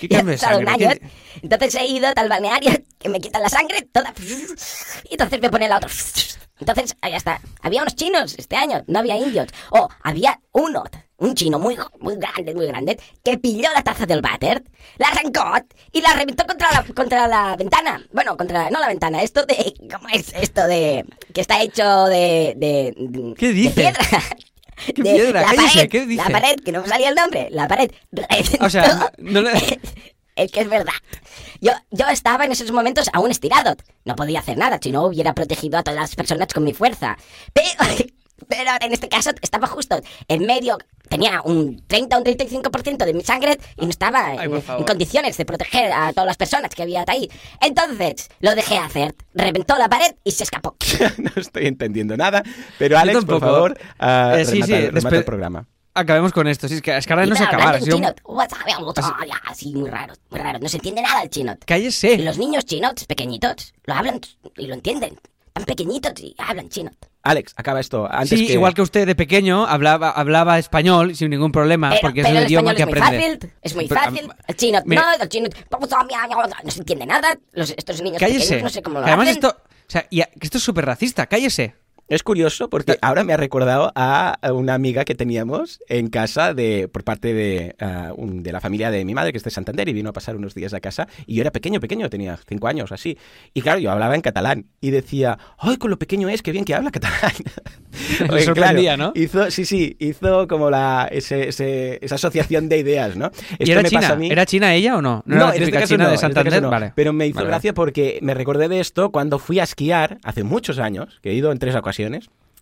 ¿Qué 0.00 0.08
cambio 0.08 0.36
de 0.36 1.00
entonces 1.42 1.74
he 1.76 1.86
ido 1.86 2.08
al 2.14 2.28
balneario 2.28 2.72
que 2.98 3.08
me 3.08 3.20
quitan 3.20 3.42
la 3.42 3.48
sangre 3.48 3.82
toda 3.92 4.12
y 5.04 5.12
entonces 5.14 5.40
me 5.40 5.50
pone 5.50 5.68
la 5.68 5.76
otra. 5.76 5.88
Entonces 6.58 6.94
ahí 7.00 7.14
está. 7.14 7.40
Había 7.62 7.80
unos 7.82 7.96
chinos 7.96 8.34
este 8.38 8.56
año 8.56 8.82
no 8.86 8.98
había 8.98 9.16
indios. 9.16 9.48
O 9.70 9.88
había 10.02 10.40
uno 10.52 10.84
un 11.16 11.34
chino 11.34 11.58
muy 11.58 11.76
muy 11.98 12.16
grande 12.16 12.54
muy 12.54 12.66
grande 12.66 12.98
que 13.22 13.36
pilló 13.36 13.68
la 13.74 13.82
taza 13.82 14.06
del 14.06 14.22
váter 14.22 14.62
la 14.96 15.08
arrancó 15.08 15.44
y 15.92 16.00
la 16.00 16.14
reventó 16.14 16.46
contra 16.46 16.70
la 16.72 16.82
contra 16.94 17.28
la 17.28 17.56
ventana. 17.56 18.02
Bueno 18.12 18.36
contra 18.38 18.70
no 18.70 18.80
la 18.80 18.88
ventana 18.88 19.22
esto 19.22 19.44
de 19.44 19.74
cómo 19.92 20.08
es 20.08 20.32
esto 20.34 20.66
de 20.66 21.04
que 21.34 21.40
está 21.42 21.62
hecho 21.62 22.04
de 22.06 22.54
de, 22.56 22.94
de- 22.96 23.34
¿Qué 23.36 23.48
de 23.48 23.52
dice? 23.52 23.74
piedra 23.74 24.00
¿Qué 24.86 25.02
De 25.02 25.12
piedra? 25.12 25.40
la 25.42 25.46
Cállese, 25.46 25.74
pared, 25.78 25.88
¿qué 25.90 26.06
dice? 26.06 26.22
La 26.22 26.30
pared, 26.30 26.56
que 26.64 26.72
no 26.72 26.82
me 26.82 26.88
salía 26.88 27.08
el 27.10 27.14
nombre. 27.14 27.48
La 27.50 27.68
pared. 27.68 27.90
O 28.60 28.70
sea, 28.70 29.10
no 29.18 29.40
le- 29.42 29.80
Es 30.36 30.50
que 30.52 30.60
es 30.60 30.68
verdad. 30.70 30.92
Yo, 31.60 31.72
yo 31.90 32.06
estaba 32.08 32.46
en 32.46 32.52
esos 32.52 32.70
momentos 32.72 33.10
aún 33.12 33.30
estirado. 33.30 33.74
No 34.06 34.16
podía 34.16 34.38
hacer 34.40 34.56
nada 34.56 34.78
si 34.82 34.90
no 34.90 35.04
hubiera 35.04 35.34
protegido 35.34 35.76
a 35.78 35.82
todas 35.82 36.00
las 36.00 36.14
personas 36.16 36.48
con 36.54 36.64
mi 36.64 36.72
fuerza. 36.72 37.18
Pero, 37.52 37.68
pero 38.48 38.70
en 38.80 38.92
este 38.92 39.08
caso 39.08 39.30
estaba 39.42 39.66
justo 39.66 40.00
en 40.28 40.46
medio. 40.46 40.78
Tenía 41.08 41.42
un 41.42 41.82
30 41.88 42.16
o 42.16 42.18
un 42.20 42.24
35% 42.24 43.04
de 43.04 43.14
mi 43.14 43.22
sangre 43.22 43.58
y 43.76 43.84
no 43.84 43.90
estaba 43.90 44.26
Ay, 44.26 44.38
en, 44.42 44.54
en 44.54 44.84
condiciones 44.84 45.36
de 45.36 45.44
proteger 45.44 45.90
a 45.92 46.12
todas 46.12 46.26
las 46.26 46.36
personas 46.36 46.72
que 46.72 46.82
había 46.84 47.04
ahí. 47.08 47.28
Entonces 47.60 48.28
lo 48.40 48.54
dejé 48.54 48.78
hacer. 48.78 49.14
Reventó 49.34 49.76
la 49.76 49.88
pared 49.88 50.14
y 50.22 50.30
se 50.30 50.44
escapó. 50.44 50.76
no 51.18 51.30
estoy 51.34 51.66
entendiendo 51.66 52.16
nada. 52.16 52.44
Pero 52.78 52.96
Alex, 52.96 53.24
por 53.24 53.40
favor, 53.40 53.78
ah, 53.98 54.34
Eh, 54.38 54.44
sí, 54.44 54.52
remata, 54.62 54.66
sí, 54.66 54.86
remata 54.86 55.08
despe- 55.10 55.18
el 55.18 55.24
programa. 55.24 55.66
Acabemos 55.94 56.32
con 56.32 56.46
esto. 56.46 56.68
Sí, 56.68 56.74
es 56.74 56.82
que, 56.82 56.96
es 56.96 57.04
que 57.04 57.12
ahora 57.12 57.26
no 57.26 57.34
se 57.34 57.42
acaba. 57.42 57.80
sido 57.80 57.96
un- 57.96 58.02
chino. 58.04 58.14
Así 59.46 59.74
muy 59.74 59.90
raro, 59.90 60.14
muy 60.30 60.38
raro. 60.40 60.58
No 60.60 60.68
se 60.68 60.76
entiende 60.76 61.02
nada 61.02 61.22
el 61.22 61.30
chino. 61.30 61.52
Y 61.60 61.64
Cállese. 61.64 62.18
los 62.18 62.38
niños 62.38 62.64
chinos 62.64 62.92
pequeñitos 63.06 63.74
lo 63.84 63.94
hablan 63.94 64.20
y 64.56 64.66
lo 64.68 64.74
entienden. 64.74 65.18
Tan 65.52 65.64
pequeñitos 65.64 66.12
y 66.20 66.34
hablan 66.38 66.68
chino. 66.68 66.92
Alex, 67.22 67.52
acaba 67.56 67.80
esto. 67.80 68.08
Antes 68.10 68.38
Sí, 68.38 68.46
que... 68.46 68.52
igual 68.54 68.72
que 68.74 68.80
usted 68.82 69.06
de 69.06 69.14
pequeño 69.14 69.66
hablaba, 69.66 70.10
hablaba 70.10 70.58
español 70.58 71.14
sin 71.14 71.28
ningún 71.30 71.52
problema, 71.52 71.90
Pero, 71.90 72.00
porque 72.00 72.20
es 72.20 72.26
pero 72.26 72.38
el 72.38 72.44
el 72.44 72.50
idioma 72.50 72.72
español 72.72 72.76
que 72.76 72.82
es 72.82 72.86
muy 73.00 73.08
aprende. 73.18 73.38
fácil, 73.46 73.52
es 73.62 73.74
muy 73.74 73.88
Pero, 73.88 74.00
fácil. 74.00 74.32
El 74.48 74.56
chino 74.56 74.78
mire, 74.86 75.02
no, 75.02 75.22
el 75.22 75.28
chino 75.28 75.48
no 76.64 76.70
se 76.70 76.78
entiende 76.80 77.06
nada. 77.06 77.38
Los, 77.52 77.70
estos 77.76 78.00
niños 78.02 78.18
Cállese. 78.18 78.40
pequeños 78.44 78.62
no 78.62 78.68
sé 78.70 78.82
cómo 78.82 78.98
lo 79.00 79.04
Que 79.04 79.10
además 79.10 79.28
hacen. 79.28 79.44
esto, 79.44 79.56
o 79.60 79.90
sea, 79.90 80.06
y 80.08 80.20
a- 80.22 80.26
que 80.26 80.40
esto 80.46 80.58
es 80.58 80.64
súper 80.64 80.86
racista. 80.86 81.26
Cállese. 81.26 81.74
Es 82.10 82.22
curioso 82.24 82.68
porque 82.68 82.98
ahora 83.02 83.22
me 83.22 83.32
ha 83.32 83.36
recordado 83.36 83.92
a 83.94 84.36
una 84.52 84.74
amiga 84.74 85.04
que 85.04 85.14
teníamos 85.14 85.78
en 85.88 86.08
casa 86.10 86.54
de 86.54 86.88
por 86.88 87.04
parte 87.04 87.32
de, 87.32 87.76
ah, 87.80 88.12
un- 88.16 88.42
de 88.42 88.50
la 88.50 88.60
familia 88.60 88.90
de 88.90 89.04
mi 89.04 89.14
madre, 89.14 89.30
que 89.30 89.38
es 89.38 89.44
de 89.44 89.50
Santander, 89.50 89.88
y 89.88 89.92
vino 89.92 90.10
a 90.10 90.12
pasar 90.12 90.34
unos 90.34 90.52
días 90.54 90.74
a 90.74 90.80
casa. 90.80 91.06
Y 91.26 91.36
yo 91.36 91.42
era 91.42 91.52
pequeño, 91.52 91.78
pequeño, 91.78 92.10
tenía 92.10 92.36
cinco 92.48 92.66
años 92.66 92.90
así. 92.90 93.16
Y 93.54 93.62
claro, 93.62 93.78
yo 93.78 93.92
hablaba 93.92 94.16
en 94.16 94.22
catalán 94.22 94.66
y 94.80 94.90
decía, 94.90 95.38
¡ay, 95.56 95.76
con 95.76 95.88
lo 95.90 95.98
pequeño 96.00 96.28
es! 96.28 96.42
¡Qué 96.42 96.50
bien 96.50 96.64
que 96.64 96.74
habla 96.74 96.90
catalán! 96.90 97.30
Oye, 98.28 98.42
sorprendía, 98.44 98.96
¿no? 98.96 99.12
Hizo, 99.14 99.50
sí, 99.52 99.64
sí, 99.64 99.96
hizo 100.00 100.48
como 100.48 100.68
la, 100.68 101.08
ese, 101.12 101.48
ese- 101.48 101.98
esa 102.04 102.16
asociación 102.16 102.68
de 102.68 102.78
ideas, 102.78 103.14
¿no? 103.16 103.30
¿Y 103.58 103.62
Esto 103.62 103.72
era 103.72 103.82
me 103.82 103.88
china? 103.88 104.00
pasa 104.00 104.12
a 104.14 104.16
mí. 104.16 104.28
¿Era 104.30 104.46
china 104.46 104.74
ella 104.74 104.96
o 104.96 105.02
no? 105.02 105.22
No, 105.26 105.36
era 105.36 105.44
la 105.44 105.50
en 105.50 105.52
este 105.54 105.64
típica 105.66 105.80
caso 105.80 105.94
china 105.94 106.04
no, 106.04 106.08
de 106.10 106.10
en 106.10 106.14
este 106.16 106.26
Santander. 106.26 106.52
caso 106.54 106.62
no. 106.62 106.70
Vale. 106.70 106.92
Pero 106.96 107.12
me 107.12 107.26
hizo 107.28 107.36
Vale, 107.36 107.44
vale. 107.44 107.54
gracia 107.54 107.72
porque 107.74 108.18
me 108.22 108.34
recordé 108.34 108.68
de 108.68 108.80
esto 108.80 109.10
cuando 109.12 109.38
fui 109.38 109.60
a 109.60 109.62
esquiar 109.62 110.18
hace 110.24 110.42
muchos 110.42 110.80
años, 110.80 111.20
que 111.22 111.30
he 111.30 111.34
ido 111.34 111.52
en 111.52 111.58
tres 111.60 111.76
ocasiones. 111.76 111.99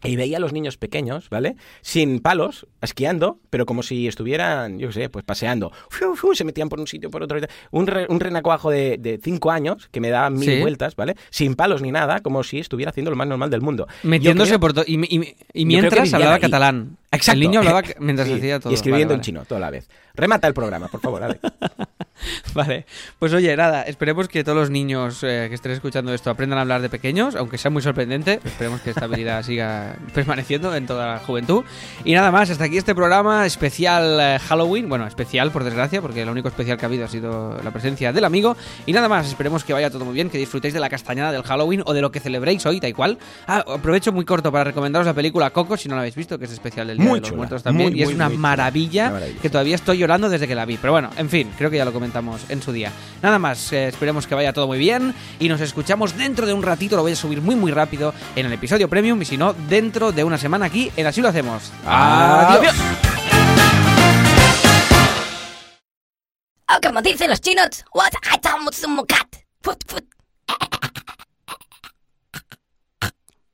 Y 0.05 0.15
veía 0.15 0.37
a 0.37 0.41
los 0.41 0.53
niños 0.53 0.77
pequeños, 0.77 1.29
¿vale? 1.29 1.57
Sin 1.81 2.21
palos, 2.21 2.69
esquiando, 2.81 3.41
pero 3.51 3.67
como 3.67 3.83
si 3.83 4.07
estuvieran, 4.07 4.79
yo 4.79 4.87
qué 4.87 4.93
sé, 4.95 5.09
pues 5.09 5.25
paseando. 5.25 5.73
Fiu, 5.91 6.15
fiu, 6.15 6.37
se 6.37 6.45
metían 6.45 6.69
por 6.69 6.79
un 6.79 6.87
sitio, 6.87 7.11
por 7.11 7.25
otro. 7.25 7.37
Un, 7.73 7.89
re- 7.89 8.07
un 8.09 8.21
renacuajo 8.21 8.71
de, 8.71 8.97
de 8.97 9.19
cinco 9.21 9.51
años 9.51 9.89
que 9.91 10.01
me 10.01 10.11
daba 10.11 10.31
mil 10.31 10.49
Sí. 10.49 10.61
vueltas, 10.61 10.95
¿vale? 10.95 11.17
Sin 11.31 11.57
palos 11.57 11.83
ni 11.83 11.91
nada, 11.91 12.21
como 12.21 12.45
si 12.45 12.61
estuviera 12.61 12.91
haciendo 12.91 13.11
lo 13.11 13.17
más 13.17 13.27
normal 13.27 13.51
del 13.51 13.61
mundo. 13.61 13.89
Metiéndose 14.05 14.51
creo- 14.51 14.61
por 14.61 14.73
todo. 14.73 14.85
Y, 14.87 14.99
mientras 15.65 16.15
hablaba 16.15 16.37
ahí. 16.37 16.41
catalán. 16.43 16.97
Exacto. 17.11 17.33
El 17.33 17.41
niño 17.41 17.61
hablaba 17.61 17.83
mientras 18.01 18.29
Sí, 18.29 18.35
hacía 18.35 18.61
todo. 18.61 18.71
Y 18.71 18.75
escribiendo 18.75 19.13
Vale, 19.13 19.15
en 19.15 19.19
vale. 19.21 19.25
chino, 19.25 19.45
toda 19.45 19.61
la 19.61 19.71
vez. 19.71 19.89
Remata 20.15 20.47
el 20.49 20.55
programa, 20.55 20.89
por 20.89 21.01
favor, 21.01 21.23
Ale. 21.23 21.39
Vale, 22.53 22.85
pues 23.21 23.33
oye, 23.33 23.57
nada, 23.57 23.83
esperemos 23.83 24.27
que 24.27 24.43
todos 24.43 24.59
los 24.59 24.71
niños 24.71 25.23
eh, 25.23 25.47
que 25.49 25.55
estén 25.55 25.71
escuchando 25.71 26.13
esto 26.13 26.31
aprendan 26.31 26.59
a 26.59 26.63
hablar 26.63 26.83
de 26.83 26.89
pequeños, 26.89 27.37
aunque 27.37 27.59
sea 27.59 27.71
muy 27.71 27.81
sorprendente. 27.81 28.41
Esperemos 28.45 28.81
que 28.81 28.91
esta 28.91 29.05
habilidad 29.05 29.45
siga 29.45 29.95
permaneciendo 30.15 30.75
en 30.75 30.87
toda 30.87 31.07
la 31.07 31.19
juventud. 31.21 31.63
Y 32.05 32.15
nada 32.15 32.33
más, 32.33 32.51
hasta 32.51 32.65
aquí 32.65 32.77
este 32.77 32.97
programa 32.97 33.47
especial 33.47 34.19
eh, 34.21 34.39
Halloween. 34.41 34.89
Bueno, 34.89 35.07
especial 35.07 35.53
por 35.53 35.63
desgracia, 35.63 36.03
porque 36.03 36.25
lo 36.25 36.33
único 36.33 36.49
especial 36.49 36.77
que 36.77 36.85
ha 36.87 36.89
habido 36.89 37.05
ha 37.05 37.09
sido 37.09 37.57
la 37.63 37.71
presencia 37.71 38.13
del 38.13 38.25
amigo. 38.25 38.57
Y 38.87 38.93
nada 38.93 39.09
más, 39.09 39.29
esperemos 39.29 39.63
que 39.63 39.73
vaya 39.73 39.89
todo 39.89 40.05
muy 40.05 40.15
bien, 40.15 40.29
que 40.31 40.39
disfrutéis 40.39 40.75
de 40.75 40.81
la 40.81 40.89
castañada 40.91 41.31
del 41.31 41.45
Halloween 41.45 41.85
o 41.87 41.95
de 41.95 42.01
lo 42.01 42.11
que 42.11 42.19
celebréis 42.19 42.67
hoy, 42.67 42.81
tal 42.81 42.95
cual. 42.95 43.19
Ah, 43.47 43.65
aprovecho 43.69 44.11
muy 44.13 44.25
corto 44.25 44.51
para 44.51 44.65
recomendaros 44.65 45.07
la 45.07 45.15
película 45.15 45.51
Coco, 45.51 45.77
si 45.77 45.89
no 45.89 45.95
la 45.95 46.01
habéis 46.01 46.17
visto, 46.17 46.37
que 46.37 46.47
es 46.47 46.53
especial 46.53 46.89
del 46.89 46.98
Día 46.99 47.07
Muy 47.09 47.15
de 47.15 47.21
los 47.21 47.29
chula, 47.29 47.37
Muertos 47.39 47.63
también. 47.63 47.91
muy, 47.91 47.99
y 47.99 48.03
es 48.03 48.09
muy, 48.09 48.15
una 48.17 48.29
maravilla 48.29 49.05
Una 49.09 49.13
maravilla. 49.15 49.41
que 49.41 49.51
todavía 49.51 49.75
estoy 49.77 49.99
llorando 49.99 50.29
desde 50.29 50.47
que 50.49 50.55
la 50.55 50.65
vi. 50.65 50.77
Pero 50.77 50.93
bueno, 50.93 51.11
en 51.17 51.31
fin, 51.31 51.51
creo 51.57 51.71
que 51.71 51.77
ya 51.77 51.85
lo 51.85 51.93
comentamos 51.93 52.43
en 52.49 52.61
su 52.61 52.73
día. 52.73 52.93
Nada 53.23 53.39
más, 53.39 53.73
eh, 53.73 53.89
esperemos 53.89 54.27
que 54.27 54.35
vaya 54.35 54.53
todo 54.53 54.67
muy 54.67 54.79
bien 54.79 55.15
y 55.39 55.49
nos 55.49 55.61
escuchamos 55.61 56.17
dentro 56.17 56.47
de 56.47 56.53
un 56.53 56.63
ratito. 56.63 56.97
Lo 56.97 57.03
voy 57.03 57.13
a 57.13 57.17
subir 57.17 57.41
muy, 57.41 57.55
muy 57.57 57.71
rápido 57.73 58.13
en 58.37 58.47
el 58.47 58.53
episodio 58.53 58.89
premium 58.89 59.23
y 59.23 59.25
si 59.25 59.37
no, 59.37 59.53
dentro 59.53 60.13
de 60.13 60.25
una 60.25 60.39
semana 60.39 60.67
aquí 60.67 60.91
en 60.97 61.07
Así 61.07 61.23
lo 61.23 61.29
hacemos. 61.29 61.73
Adiós. 61.87 62.75
O 66.71 66.81
como 66.87 67.01
dicen 67.01 67.31
los 67.31 67.41
chinos, 67.41 67.85
what 67.95 68.13
I 68.31 68.39
tell 68.41 68.59
Fut, 69.63 69.83
fut. 69.87 70.05